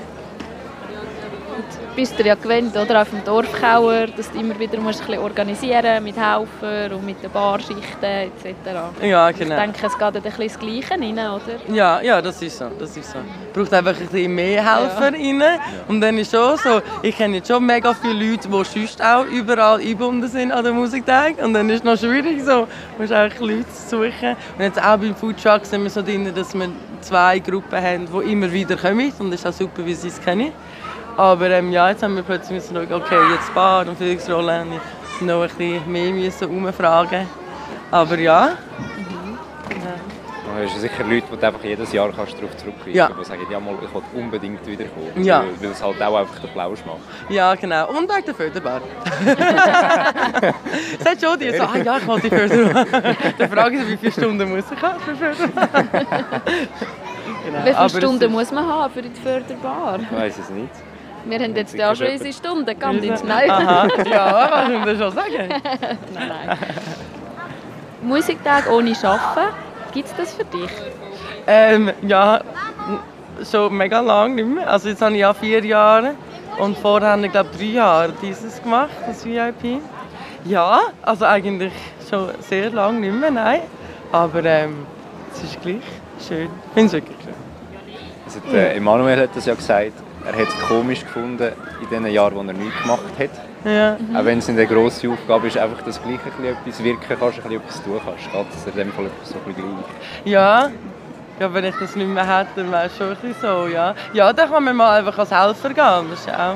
Bist 1.95 2.17
du 2.17 2.23
ja 2.23 2.35
gewöhnt, 2.35 2.75
oder? 2.75 3.01
Auf 3.01 3.09
dem 3.09 3.23
Dorfkauer, 3.23 4.07
dass 4.07 4.31
du 4.31 4.39
immer 4.39 4.57
wieder 4.59 4.79
musst 4.79 5.01
ein 5.01 5.07
bisschen 5.07 5.23
organisieren 5.23 6.03
mit 6.03 6.15
Helfern 6.15 6.93
und 6.93 7.05
mit 7.05 7.21
den 7.21 7.31
Barschichten 7.31 8.03
etc. 8.03 8.45
Ja, 9.01 9.31
genau. 9.31 9.55
Ich 9.55 9.61
denke, 9.61 9.87
es 9.87 9.97
geht 9.97 10.01
ein 10.01 10.21
bisschen 10.21 10.47
das 10.47 10.59
Gleiche 10.59 10.91
rein, 10.91 11.13
oder? 11.13 11.73
Ja, 11.73 12.01
ja, 12.01 12.21
das 12.21 12.41
ist 12.41 12.57
so. 12.57 12.65
Das 12.79 12.95
ist 12.95 13.11
so. 13.11 13.19
braucht 13.53 13.73
einfach 13.73 13.99
ein 13.99 14.07
bisschen 14.07 14.33
mehr 14.33 14.63
Helfer 14.63 15.13
rein. 15.13 15.43
Und 15.87 16.01
dann 16.01 16.17
ist 16.17 16.31
schon 16.31 16.57
so, 16.57 16.81
ich 17.01 17.15
kenne 17.15 17.37
jetzt 17.37 17.47
schon 17.47 17.65
mega 17.65 17.93
viele 17.93 18.13
Leute, 18.13 18.47
die 18.47 18.63
sonst 18.63 19.03
auch 19.03 19.25
überall 19.25 19.79
eingebunden 19.79 20.29
sind 20.29 20.51
an 20.51 20.63
den 20.63 20.75
Musiktag. 20.75 21.43
Und 21.43 21.53
dann 21.53 21.69
ist 21.69 21.79
es 21.79 21.83
noch 21.83 21.97
schwierig 21.97 22.41
so, 22.43 22.67
du 22.97 23.01
musst 23.01 23.13
auch 23.13 23.39
Leute 23.39 23.65
suchen. 23.87 24.35
Und 24.57 24.63
jetzt 24.63 24.81
auch 24.81 24.97
beim 24.97 25.15
Foodtruck 25.15 25.65
sind 25.65 25.83
wir 25.83 25.89
so 25.89 26.01
drin, 26.01 26.31
dass 26.33 26.53
wir 26.53 26.69
zwei 27.01 27.39
Gruppen 27.39 27.81
haben, 27.81 28.07
die 28.07 28.31
immer 28.31 28.51
wieder 28.51 28.75
kommen. 28.75 29.11
Und 29.19 29.31
das 29.31 29.41
ist 29.41 29.47
auch 29.47 29.53
super, 29.53 29.85
wie 29.85 29.93
sie 29.93 30.07
es 30.07 30.21
kennen. 30.21 30.51
Aber 31.17 31.49
ähm, 31.49 31.71
ja, 31.71 31.89
jetzt 31.89 32.03
haben 32.03 32.15
wir 32.15 32.23
plötzlich 32.23 32.51
müssen 32.55 32.75
schauen, 32.75 32.93
okay, 33.01 33.17
jetzt 33.33 33.53
Bar 33.53 33.87
und 33.87 33.97
Führungsrolle 33.97 34.59
haben 34.59 34.71
wir 34.71 34.79
noch 35.35 35.41
ein 35.43 35.49
bisschen 35.49 35.91
mehr 35.91 36.11
müssen 36.11 36.47
umfragen. 36.47 37.27
Aber 37.91 38.17
ja. 38.17 38.51
Du 40.43 40.67
hast 40.67 40.81
sicher 40.81 41.03
Leute, 41.05 41.25
die 41.31 41.37
du 41.37 41.47
einfach 41.47 41.63
jedes 41.63 41.93
Jahr 41.93 42.09
kannst 42.11 42.35
darauf 42.37 42.55
zurückgreifen 42.57 42.93
Ja. 42.93 43.07
kannst, 43.07 43.21
die 43.21 43.25
sagen, 43.25 43.47
ja, 43.49 43.59
mal, 43.59 43.73
ich 43.81 43.93
will 43.93 44.01
unbedingt 44.21 44.65
wiederkommen. 44.67 45.23
Ja. 45.23 45.39
Weil, 45.39 45.61
weil 45.61 45.71
es 45.71 45.81
halt 45.83 46.01
auch 46.01 46.15
einfach 46.19 46.39
den 46.39 46.49
Plausch 46.51 46.79
macht. 46.85 46.99
Ja, 47.29 47.55
genau. 47.55 47.87
Und 47.89 48.09
wegen 48.09 48.25
der 48.25 48.35
Förderbar. 48.35 48.81
Es 50.99 51.05
hat 51.09 51.21
schon 51.21 51.39
die 51.39 51.55
so, 51.55 51.63
ah 51.63 51.77
ja, 51.77 51.97
ich 51.97 52.07
will 52.07 52.19
die 52.19 52.29
Förderbar. 52.29 52.85
Dann 53.37 53.49
frage 53.49 53.75
ich 53.77 53.81
sie, 53.83 53.91
wie 53.93 53.97
viele 53.97 54.11
Stunden 54.11 54.49
muss 54.55 54.65
ich 54.71 54.81
haben 54.81 54.99
für 54.99 55.15
Förderbar? 55.15 55.67
genau. 55.83 57.59
Wie 57.59 57.61
viele 57.63 57.77
Aber 57.77 57.89
Stunden 57.89 58.23
ist- 58.23 58.29
muss 58.31 58.51
man 58.51 58.67
haben 58.67 58.93
für 58.93 59.01
die 59.01 59.09
Förderbar? 59.21 59.99
Ich 60.01 60.11
weiß 60.17 60.37
es 60.39 60.49
nicht. 60.49 60.69
Wir 61.25 61.39
haben 61.39 61.55
jetzt 61.55 61.73
ja 61.75 61.95
schon 61.95 62.07
schon 62.07 62.13
unsere 62.13 62.33
Stunden, 62.33 62.79
kann 62.79 62.97
nicht? 62.97 63.23
Nein. 63.23 63.49
Aha, 63.49 63.87
ja, 64.09 64.67
was 64.83 64.83
soll 64.83 64.93
ich 64.93 64.99
schon 64.99 65.11
sagen? 65.11 65.49
nein, 66.13 66.31
nein. 66.47 66.57
Musiktag 68.01 68.69
ohne 68.71 68.93
Arbeiten, 69.03 69.53
gibt 69.93 70.07
es 70.07 70.15
das 70.15 70.33
für 70.33 70.45
dich? 70.45 70.71
Ähm, 71.47 71.91
ja, 72.01 72.41
schon 73.49 73.75
mega 73.77 73.99
lang 73.99 74.35
nicht 74.35 74.47
mehr. 74.47 74.69
Also 74.69 74.89
jetzt 74.89 75.01
habe 75.01 75.13
ich 75.13 75.19
ja 75.19 75.33
vier 75.33 75.63
Jahre 75.63 76.15
und 76.57 76.77
vorher 76.77 77.11
habe 77.11 77.25
ich 77.25 77.31
glaube 77.31 77.49
drei 77.55 77.65
Jahre 77.65 78.13
dieses 78.21 78.61
gemacht, 78.61 78.89
das 79.05 79.25
VIP. 79.25 79.81
Ja, 80.45 80.79
also 81.03 81.25
eigentlich 81.25 81.73
schon 82.09 82.29
sehr 82.39 82.71
lange 82.71 82.99
nicht 82.99 83.13
mehr, 83.13 83.31
nein. 83.31 83.61
Aber 84.11 84.43
ähm, 84.43 84.85
es 85.33 85.43
ist 85.43 85.61
gleich 85.61 85.81
schön. 86.27 86.49
Ich 86.67 86.73
finde 86.73 86.87
es 86.87 86.93
wirklich 86.93 87.17
schön. 87.23 87.33
Also, 88.25 88.39
der 88.51 88.75
Emanuel 88.75 89.21
hat 89.21 89.35
das 89.35 89.45
ja 89.45 89.53
gesagt, 89.53 89.93
er 90.25 90.33
hat 90.33 90.47
es 90.47 90.59
komisch 90.67 91.01
gefunden 91.01 91.51
in 91.81 91.89
den 91.89 92.11
Jahren, 92.11 92.35
wo 92.35 92.41
er 92.41 92.53
nichts 92.53 92.81
gemacht 92.81 93.13
hat. 93.19 93.29
Ja. 93.63 93.97
Auch 94.15 94.25
wenn 94.25 94.39
es 94.39 94.49
eine 94.49 94.65
grosse 94.65 95.09
Aufgabe 95.09 95.47
ist, 95.47 95.57
einfach 95.57 95.81
das 95.83 96.01
Gleiche 96.01 96.19
ein 96.25 96.31
bisschen 96.31 96.57
etwas 96.57 96.83
wirken 96.83 97.01
kannst, 97.07 97.23
ein 97.23 97.43
bisschen 97.43 97.61
etwas 97.61 97.83
tun 97.83 98.01
kannst. 98.03 98.31
Geht 98.31 98.45
es 98.55 98.67
in 98.67 98.75
dem 98.75 98.93
Fall 98.93 99.05
so 99.23 99.35
ein 99.35 99.53
bisschen 99.53 99.75
gleich. 99.75 100.31
Ja, 100.31 100.71
ja, 101.39 101.53
wenn 101.53 101.65
ich 101.65 101.75
das 101.79 101.95
nicht 101.95 102.07
mehr 102.07 102.27
hätte, 102.27 102.49
dann 102.55 102.71
wäre 102.71 102.85
es 102.85 102.97
schon 102.97 103.09
ein 103.09 103.15
bisschen 103.15 103.35
so, 103.41 103.67
ja. 103.67 103.95
Ja, 104.13 104.31
dann 104.33 104.49
kann 104.49 104.63
man 104.63 104.75
mal 104.75 104.99
einfach 104.99 105.17
als 105.17 105.31
Helfer 105.31 105.69
gehen, 105.69 106.09
das 106.09 106.19
ist 106.19 106.29
auch, 106.29 106.55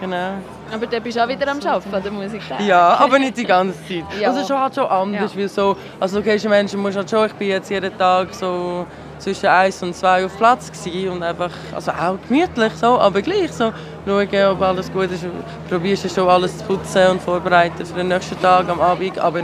genau. 0.00 0.32
Aber 0.72 0.86
dann 0.86 1.02
bist 1.02 1.16
du 1.16 1.22
auch 1.24 1.28
wieder 1.28 1.48
am 1.50 1.58
Arbeiten 1.58 1.94
an 1.94 2.02
der 2.02 2.12
Musiktag. 2.12 2.60
Ja, 2.60 2.96
aber 2.98 3.18
nicht 3.18 3.36
die 3.36 3.44
ganze 3.44 3.78
Zeit. 3.86 4.04
Ja. 4.20 4.28
Also 4.30 4.46
schon 4.46 4.58
halt 4.60 4.74
schon 4.74 4.86
anders, 4.86 5.32
Ja. 5.34 5.40
weil 5.40 5.48
so, 5.48 5.76
als 6.00 6.12
Location 6.12 6.50
Menschen 6.50 6.80
musst 6.80 6.96
halt 6.96 7.08
schon, 7.08 7.26
ich 7.26 7.32
bin 7.34 7.48
jetzt 7.48 7.70
jeden 7.70 7.96
Tag 7.96 8.34
so 8.34 8.86
zwischen 9.18 9.46
1 9.46 9.82
und 9.82 9.94
2 9.94 10.26
auf 10.26 10.36
Platz 10.36 10.70
gewesen 10.70 11.10
und 11.10 11.22
einfach, 11.22 11.50
also 11.74 11.90
auch 11.92 12.18
gemütlich 12.28 12.72
so, 12.74 12.98
aber 12.98 13.22
gleich 13.22 13.52
so, 13.52 13.72
schauen, 14.06 14.28
ob 14.50 14.62
alles 14.62 14.92
gut 14.92 15.10
ist, 15.10 15.24
probierst 15.70 16.04
du 16.04 16.08
schon 16.08 16.28
alles 16.28 16.58
zu 16.58 16.64
putzen 16.64 17.06
und 17.12 17.22
vorbereiten 17.22 17.84
für 17.86 17.94
den 17.94 18.08
nächsten 18.08 18.40
Tag 18.42 18.68
am 18.68 18.80
Abend, 18.80 19.18
aber 19.18 19.40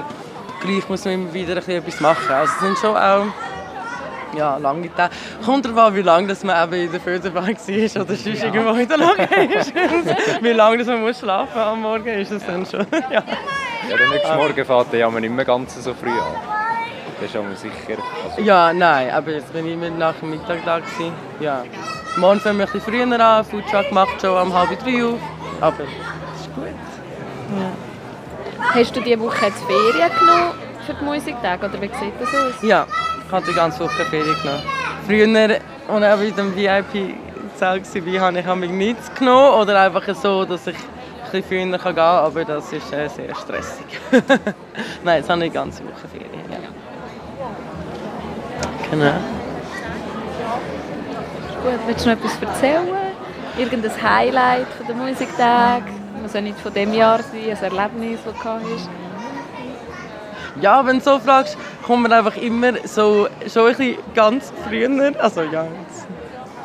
gleich 0.60 0.88
muss 0.88 1.04
man 1.04 1.14
immer 1.14 1.32
wieder 1.32 1.52
ein 1.52 1.56
bisschen 1.56 1.78
etwas 1.78 2.00
machen. 2.00 2.30
Also 2.34 2.52
es 2.54 2.60
sind 2.60 2.78
schon 2.78 2.96
auch 2.96 3.26
ja, 4.36 4.56
lange 4.56 4.94
Tage. 4.94 5.14
Kommt 5.44 5.64
darauf 5.64 5.78
an, 5.78 5.94
wie 5.94 6.02
lange 6.02 6.28
dass 6.28 6.44
man 6.44 6.64
eben 6.64 6.84
in 6.84 6.92
der 6.92 7.00
Förderbahn 7.00 7.46
war 7.56 8.02
oder 8.02 8.14
sonst 8.14 8.26
irgendwo 8.26 8.70
in 8.72 8.88
der 8.88 8.98
Location. 8.98 10.16
wie 10.40 10.48
lange 10.52 10.78
dass 10.78 10.86
man 10.86 11.00
muss 11.02 11.18
schlafen 11.18 11.58
am 11.58 11.82
Morgen 11.82 12.06
ist 12.06 12.32
es 12.32 12.44
dann 12.44 12.64
schon. 12.66 12.86
ja. 13.10 13.22
Ja, 13.90 13.96
der 13.96 14.08
nächste 14.08 14.34
Morgen 14.36 14.64
fährt 14.64 14.92
ja 14.94 15.10
nicht 15.10 15.30
mehr 15.32 15.44
ganz 15.44 15.82
so 15.82 15.92
früh 15.92 16.10
an. 16.10 16.34
Das 17.20 17.30
ist 17.30 17.36
aber 17.36 17.54
sicher... 17.54 18.02
Also, 18.24 18.40
Ja, 18.40 18.72
nein, 18.72 19.10
aber 19.10 19.32
jetzt 19.32 19.52
bin 19.52 19.66
ich 19.66 19.74
immer 19.74 19.90
nach 19.90 20.14
dem 20.14 20.30
Mittag 20.30 20.64
da. 20.64 20.78
Gewesen. 20.78 21.12
Ja. 21.40 21.64
Morgen 22.16 22.40
fangen 22.40 22.58
wir 22.58 22.66
ein 22.66 22.72
bisschen 22.72 22.92
früher 22.92 23.20
an, 23.20 23.44
Foodtruck 23.44 23.92
macht 23.92 24.20
schon 24.20 24.36
um 24.40 24.52
halb 24.52 24.70
drei 24.80 25.04
auf. 25.04 25.20
Aber 25.60 25.76
das 25.78 26.40
ist 26.40 26.54
gut. 26.54 26.66
Ja. 26.66 27.70
Hast 28.74 28.96
du 28.96 29.00
diese 29.00 29.20
Woche 29.20 29.46
jetzt 29.46 29.62
Ferien 29.64 30.10
genommen 30.18 30.52
für 30.86 30.94
die 30.94 31.04
Musiktage 31.04 31.66
oder 31.66 31.80
wie 31.80 31.88
sieht 31.88 32.14
das 32.20 32.28
aus? 32.34 32.62
Ja, 32.62 32.86
hatte 33.32 33.50
die 33.50 33.54
ganze 33.54 33.80
Woche 33.80 34.04
Ferien 34.04 34.36
genommen. 34.42 34.62
Früher, 35.06 35.60
als 35.88 36.20
ich 36.20 36.28
in 36.28 36.36
dem 36.36 36.56
VIP-Zelt 36.56 38.06
war, 38.06 38.20
habe 38.20 38.38
ich 38.38 38.46
habe 38.46 38.60
mich 38.60 38.70
nichts 38.70 39.12
genommen. 39.14 39.60
Oder 39.60 39.80
einfach 39.80 40.02
so, 40.14 40.44
dass 40.44 40.66
ich 40.66 40.76
ein 40.76 40.82
bisschen 41.30 41.44
früher 41.44 41.78
gehen 41.78 41.78
kann. 41.78 41.98
Aber 41.98 42.44
das 42.44 42.72
ist 42.72 42.92
äh, 42.92 43.08
sehr 43.08 43.34
stressig. 43.34 43.86
Nein, 45.04 45.18
jetzt 45.18 45.30
habe 45.30 45.44
ich 45.44 45.50
die 45.50 45.54
ganze 45.54 45.82
Woche 45.84 46.08
Ferien. 46.12 46.30
Ja. 46.50 46.58
Genau. 48.90 49.12
Gut, 51.62 51.80
willst 51.86 52.04
du 52.04 52.10
noch 52.10 52.16
etwas 52.16 52.42
erzählen? 52.42 52.88
Irgendein 53.56 54.02
Highlight 54.02 54.66
von 54.76 54.86
der 54.86 54.96
Musiktag? 54.96 55.82
Muss 56.20 56.34
ja 56.34 56.40
nicht 56.40 56.58
von 56.58 56.72
dem 56.72 56.92
Jahr 56.92 57.20
sein, 57.22 57.56
ein 57.56 57.76
Erlebnis, 57.76 58.20
das 58.24 58.34
du 58.34 58.48
hast. 58.48 58.90
Ja, 60.60 60.84
wenn 60.84 60.98
du 60.98 61.04
so 61.04 61.18
fragst, 61.18 61.56
kommt 61.86 62.02
man 62.02 62.12
einfach 62.12 62.36
immer 62.36 62.72
so 62.84 63.28
schon 63.52 63.68
ein 63.68 63.76
bisschen 63.76 63.96
ganz 64.14 64.52
früher, 64.66 65.12
also 65.18 65.42
ja, 65.42 65.64
jetzt 65.64 66.06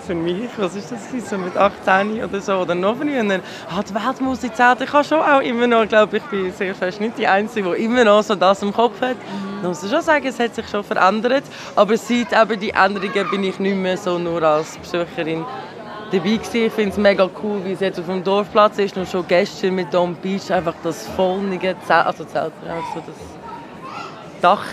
für 0.06 0.16
mich, 0.16 0.50
was 0.58 0.76
ist 0.76 0.92
das, 0.92 1.30
so 1.30 1.38
mit 1.38 1.56
18 1.58 2.24
oder 2.24 2.40
so, 2.40 2.54
oder 2.56 2.76
noch 2.76 2.98
früher, 2.98 3.24
hat 3.70 3.90
die 3.90 3.96
Weltmusik 3.96 4.56
zählt. 4.56 4.82
Ich 4.82 4.92
habe 4.92 5.04
schon 5.04 5.20
auch 5.20 5.42
immer 5.42 5.68
noch, 5.68 5.88
glaube 5.88 6.18
ich, 6.18 6.24
bin 6.24 6.52
sehr 6.54 6.74
fest 6.76 7.02
nicht 7.02 7.18
die 7.18 7.28
Einzige, 7.28 7.76
die 7.76 7.84
immer 7.84 8.04
noch 8.04 8.24
so 8.24 8.36
das 8.36 8.62
im 8.62 8.74
Kopf 8.74 9.02
hat. 9.02 9.16
Mhm. 9.16 9.62
Da 9.62 9.68
muss 9.70 9.84
ich 9.84 9.92
schon 9.92 10.02
sagen, 10.02 10.26
es 10.26 10.40
hat 10.40 10.56
sich 10.56 10.68
schon 10.70 10.84
verändert, 10.84 11.44
aber 11.76 11.98
seit 11.98 12.32
eben 12.32 12.60
die 12.60 12.70
Änderungen 12.70 13.30
bin 13.30 13.44
ich 13.44 13.60
nicht 13.60 13.76
mehr 13.76 13.98
so 13.98 14.18
nur 14.18 14.42
als 14.44 14.78
Besucherin 14.78 15.46
dabei 16.12 16.38
gewesen. 16.38 16.66
Ich 16.68 16.74
finde 16.74 16.92
es 16.92 16.98
mega 16.98 17.30
cool, 17.44 17.62
wie 17.66 17.74
es 17.74 17.80
jetzt 17.80 18.00
auf 18.00 18.06
dem 18.06 18.24
Dorfplatz 18.24 18.78
ist 18.80 18.98
und 18.98 19.10
schon 19.10 19.28
gestern 19.28 19.76
mit 19.76 19.94
Dom 19.94 20.16
Beach 20.16 20.52
einfach 20.52 20.76
das 20.84 21.08
vollnige 21.08 21.76
Zelt, 21.86 22.06
also 22.06 22.24
Zelt, 22.24 22.54
so 22.94 23.02
das 23.06 23.37
Dach 24.42 24.66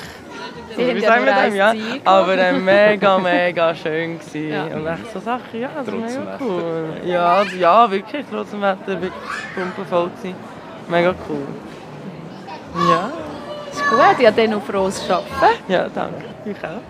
wie 0.76 1.00
sagen 1.00 1.24
wir 1.24 1.34
das? 1.34 1.54
Ja. 1.54 1.72
Aber 2.04 2.38
äh, 2.38 2.52
mega, 2.52 3.18
mega 3.18 3.74
schön 3.74 4.18
gewesen. 4.18 4.50
Ja. 4.50 4.64
Und 4.64 4.86
echt 4.86 5.12
so 5.12 5.20
Sachen, 5.20 5.60
ja, 5.60 5.70
das 5.76 5.86
ist 5.86 5.94
mega 5.94 6.38
cool. 6.40 6.84
Ja, 7.04 7.42
ja, 7.42 7.90
wirklich, 7.90 8.24
trotzdem 8.30 8.62
Wetter, 8.62 9.00
wirklich 9.00 9.12
pumpenvoll 9.54 10.10
gewesen. 10.10 10.36
Mega 10.88 11.14
cool. 11.28 11.46
Ja. 12.88 13.12
Ist 13.70 13.88
gut, 13.88 14.20
ja, 14.20 14.30
dann 14.30 14.50
noch 14.50 14.62
frohes 14.62 15.02
Arbeiten. 15.10 15.62
Ja, 15.68 15.88
danke. 15.94 16.24
Ich 16.44 16.56
auch. 16.64 16.80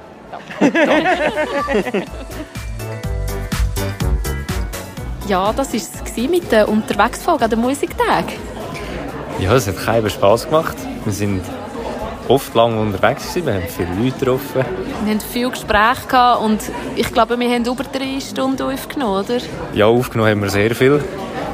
ja, 5.29 5.53
das 5.53 5.73
war 5.73 5.81
es 6.07 6.17
mit 6.17 6.51
der 6.51 6.69
Unterwegsfolge 6.69 7.45
an 7.45 7.51
den 7.51 7.61
Musiktag. 7.61 8.25
Ja, 9.39 9.55
es 9.55 9.67
hat 9.69 9.79
keinen 9.79 10.11
Spass 10.11 10.45
gemacht. 10.45 10.77
Wir 11.05 11.13
sind 11.13 11.43
oft 12.29 12.55
lange 12.55 12.81
unterwegs 12.81 13.29
gewesen. 13.29 13.47
Wir 13.47 13.55
haben 13.55 13.69
viele 13.69 14.05
Leute 14.05 14.19
getroffen. 14.19 14.65
Wir 15.05 15.13
haben 15.13 15.21
viele 15.21 15.51
Gespräche 15.51 16.07
gehabt 16.09 16.43
und 16.43 16.61
ich 16.97 17.13
glaube, 17.13 17.39
wir 17.39 17.49
haben 17.51 17.65
über 17.65 17.85
drei 17.85 18.21
Stunden 18.21 18.63
aufgenommen, 18.63 19.25
oder? 19.25 19.39
Ja, 19.75 19.87
aufgenommen 19.87 20.31
haben 20.31 20.43
wir 20.43 20.51
sehr 20.51 20.75
viel. 20.75 21.03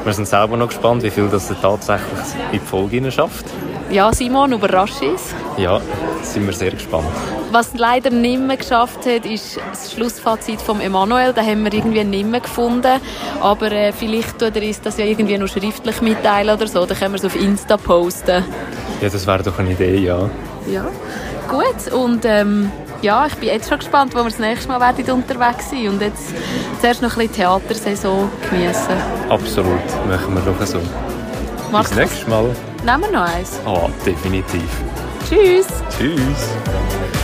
Wir 0.05 0.13
sind 0.15 0.27
selber 0.27 0.57
noch 0.57 0.69
gespannt, 0.69 1.03
wie 1.03 1.11
viel 1.11 1.29
das 1.29 1.53
tatsächlich 1.61 2.19
in 2.53 2.61
die 2.61 2.67
Folge 2.67 3.13
schafft. 3.13 3.45
Ja, 3.91 4.13
Simon, 4.13 4.53
überrascht 4.53 5.03
uns. 5.03 5.35
Ja, 5.57 5.81
sind 6.23 6.47
wir 6.47 6.53
sehr 6.53 6.71
gespannt. 6.71 7.09
Was 7.51 7.75
leider 7.75 8.11
nicht 8.11 8.41
mehr 8.41 8.57
geschafft 8.57 9.05
hat, 9.05 9.27
ist 9.27 9.59
das 9.71 9.93
Schlussfazit 9.93 10.63
von 10.63 10.81
Emanuel. 10.81 11.33
Da 11.33 11.43
haben 11.43 11.65
wir 11.65 11.75
irgendwie 11.75 12.05
nicht 12.05 12.27
mehr 12.27 12.41
gefunden. 12.41 13.01
Aber 13.41 13.73
äh, 13.73 13.93
vielleicht 13.93 14.39
tut 14.39 14.55
er 14.55 14.63
uns 14.63 14.81
das 14.81 14.97
ja 14.97 15.05
irgendwie 15.05 15.37
noch 15.37 15.49
schriftlich 15.49 16.01
mitteilen 16.01 16.55
oder 16.57 16.69
so. 16.69 16.87
Dann 16.87 16.97
können 16.97 17.15
wir 17.15 17.19
es 17.19 17.25
auf 17.25 17.35
Insta 17.35 17.77
posten. 17.77 18.45
Ja, 19.03 19.09
das 19.09 19.27
wäre 19.27 19.43
doch 19.43 19.59
eine 19.59 19.73
Idee, 19.73 19.97
ja. 19.97 20.31
Ja, 20.71 20.87
gut. 21.49 21.93
Und 21.93 22.25
ähm, 22.25 22.71
ja, 23.03 23.27
ich 23.27 23.35
bin 23.37 23.49
jetzt 23.49 23.69
schon 23.69 23.79
gespannt, 23.79 24.15
wo 24.15 24.19
wir 24.19 24.25
das 24.25 24.39
nächste 24.39 24.69
Mal 24.69 24.81
werden 24.81 25.11
unterwegs 25.11 25.71
sind 25.71 25.89
und 25.89 26.01
jetzt 26.01 26.33
zuerst 26.81 27.03
noch 27.03 27.17
ein 27.17 27.29
bisschen 27.29 27.35
Theatersaison 27.35 28.31
genießen. 28.49 28.95
Absolut, 29.29 30.07
machen 30.09 30.35
wir 30.35 30.43
doch 30.43 30.67
so. 30.67 30.81
Markus, 31.73 31.91
Bis 31.91 31.99
nächstes 31.99 32.27
Mal. 32.27 32.55
Nehmen 32.85 33.03
wir 33.03 33.11
noch 33.11 33.35
eins? 33.35 33.59
Ah, 33.65 33.89
definitiv. 34.05 34.69
Tschüss. 35.29 35.67
Tschüss. 35.97 37.20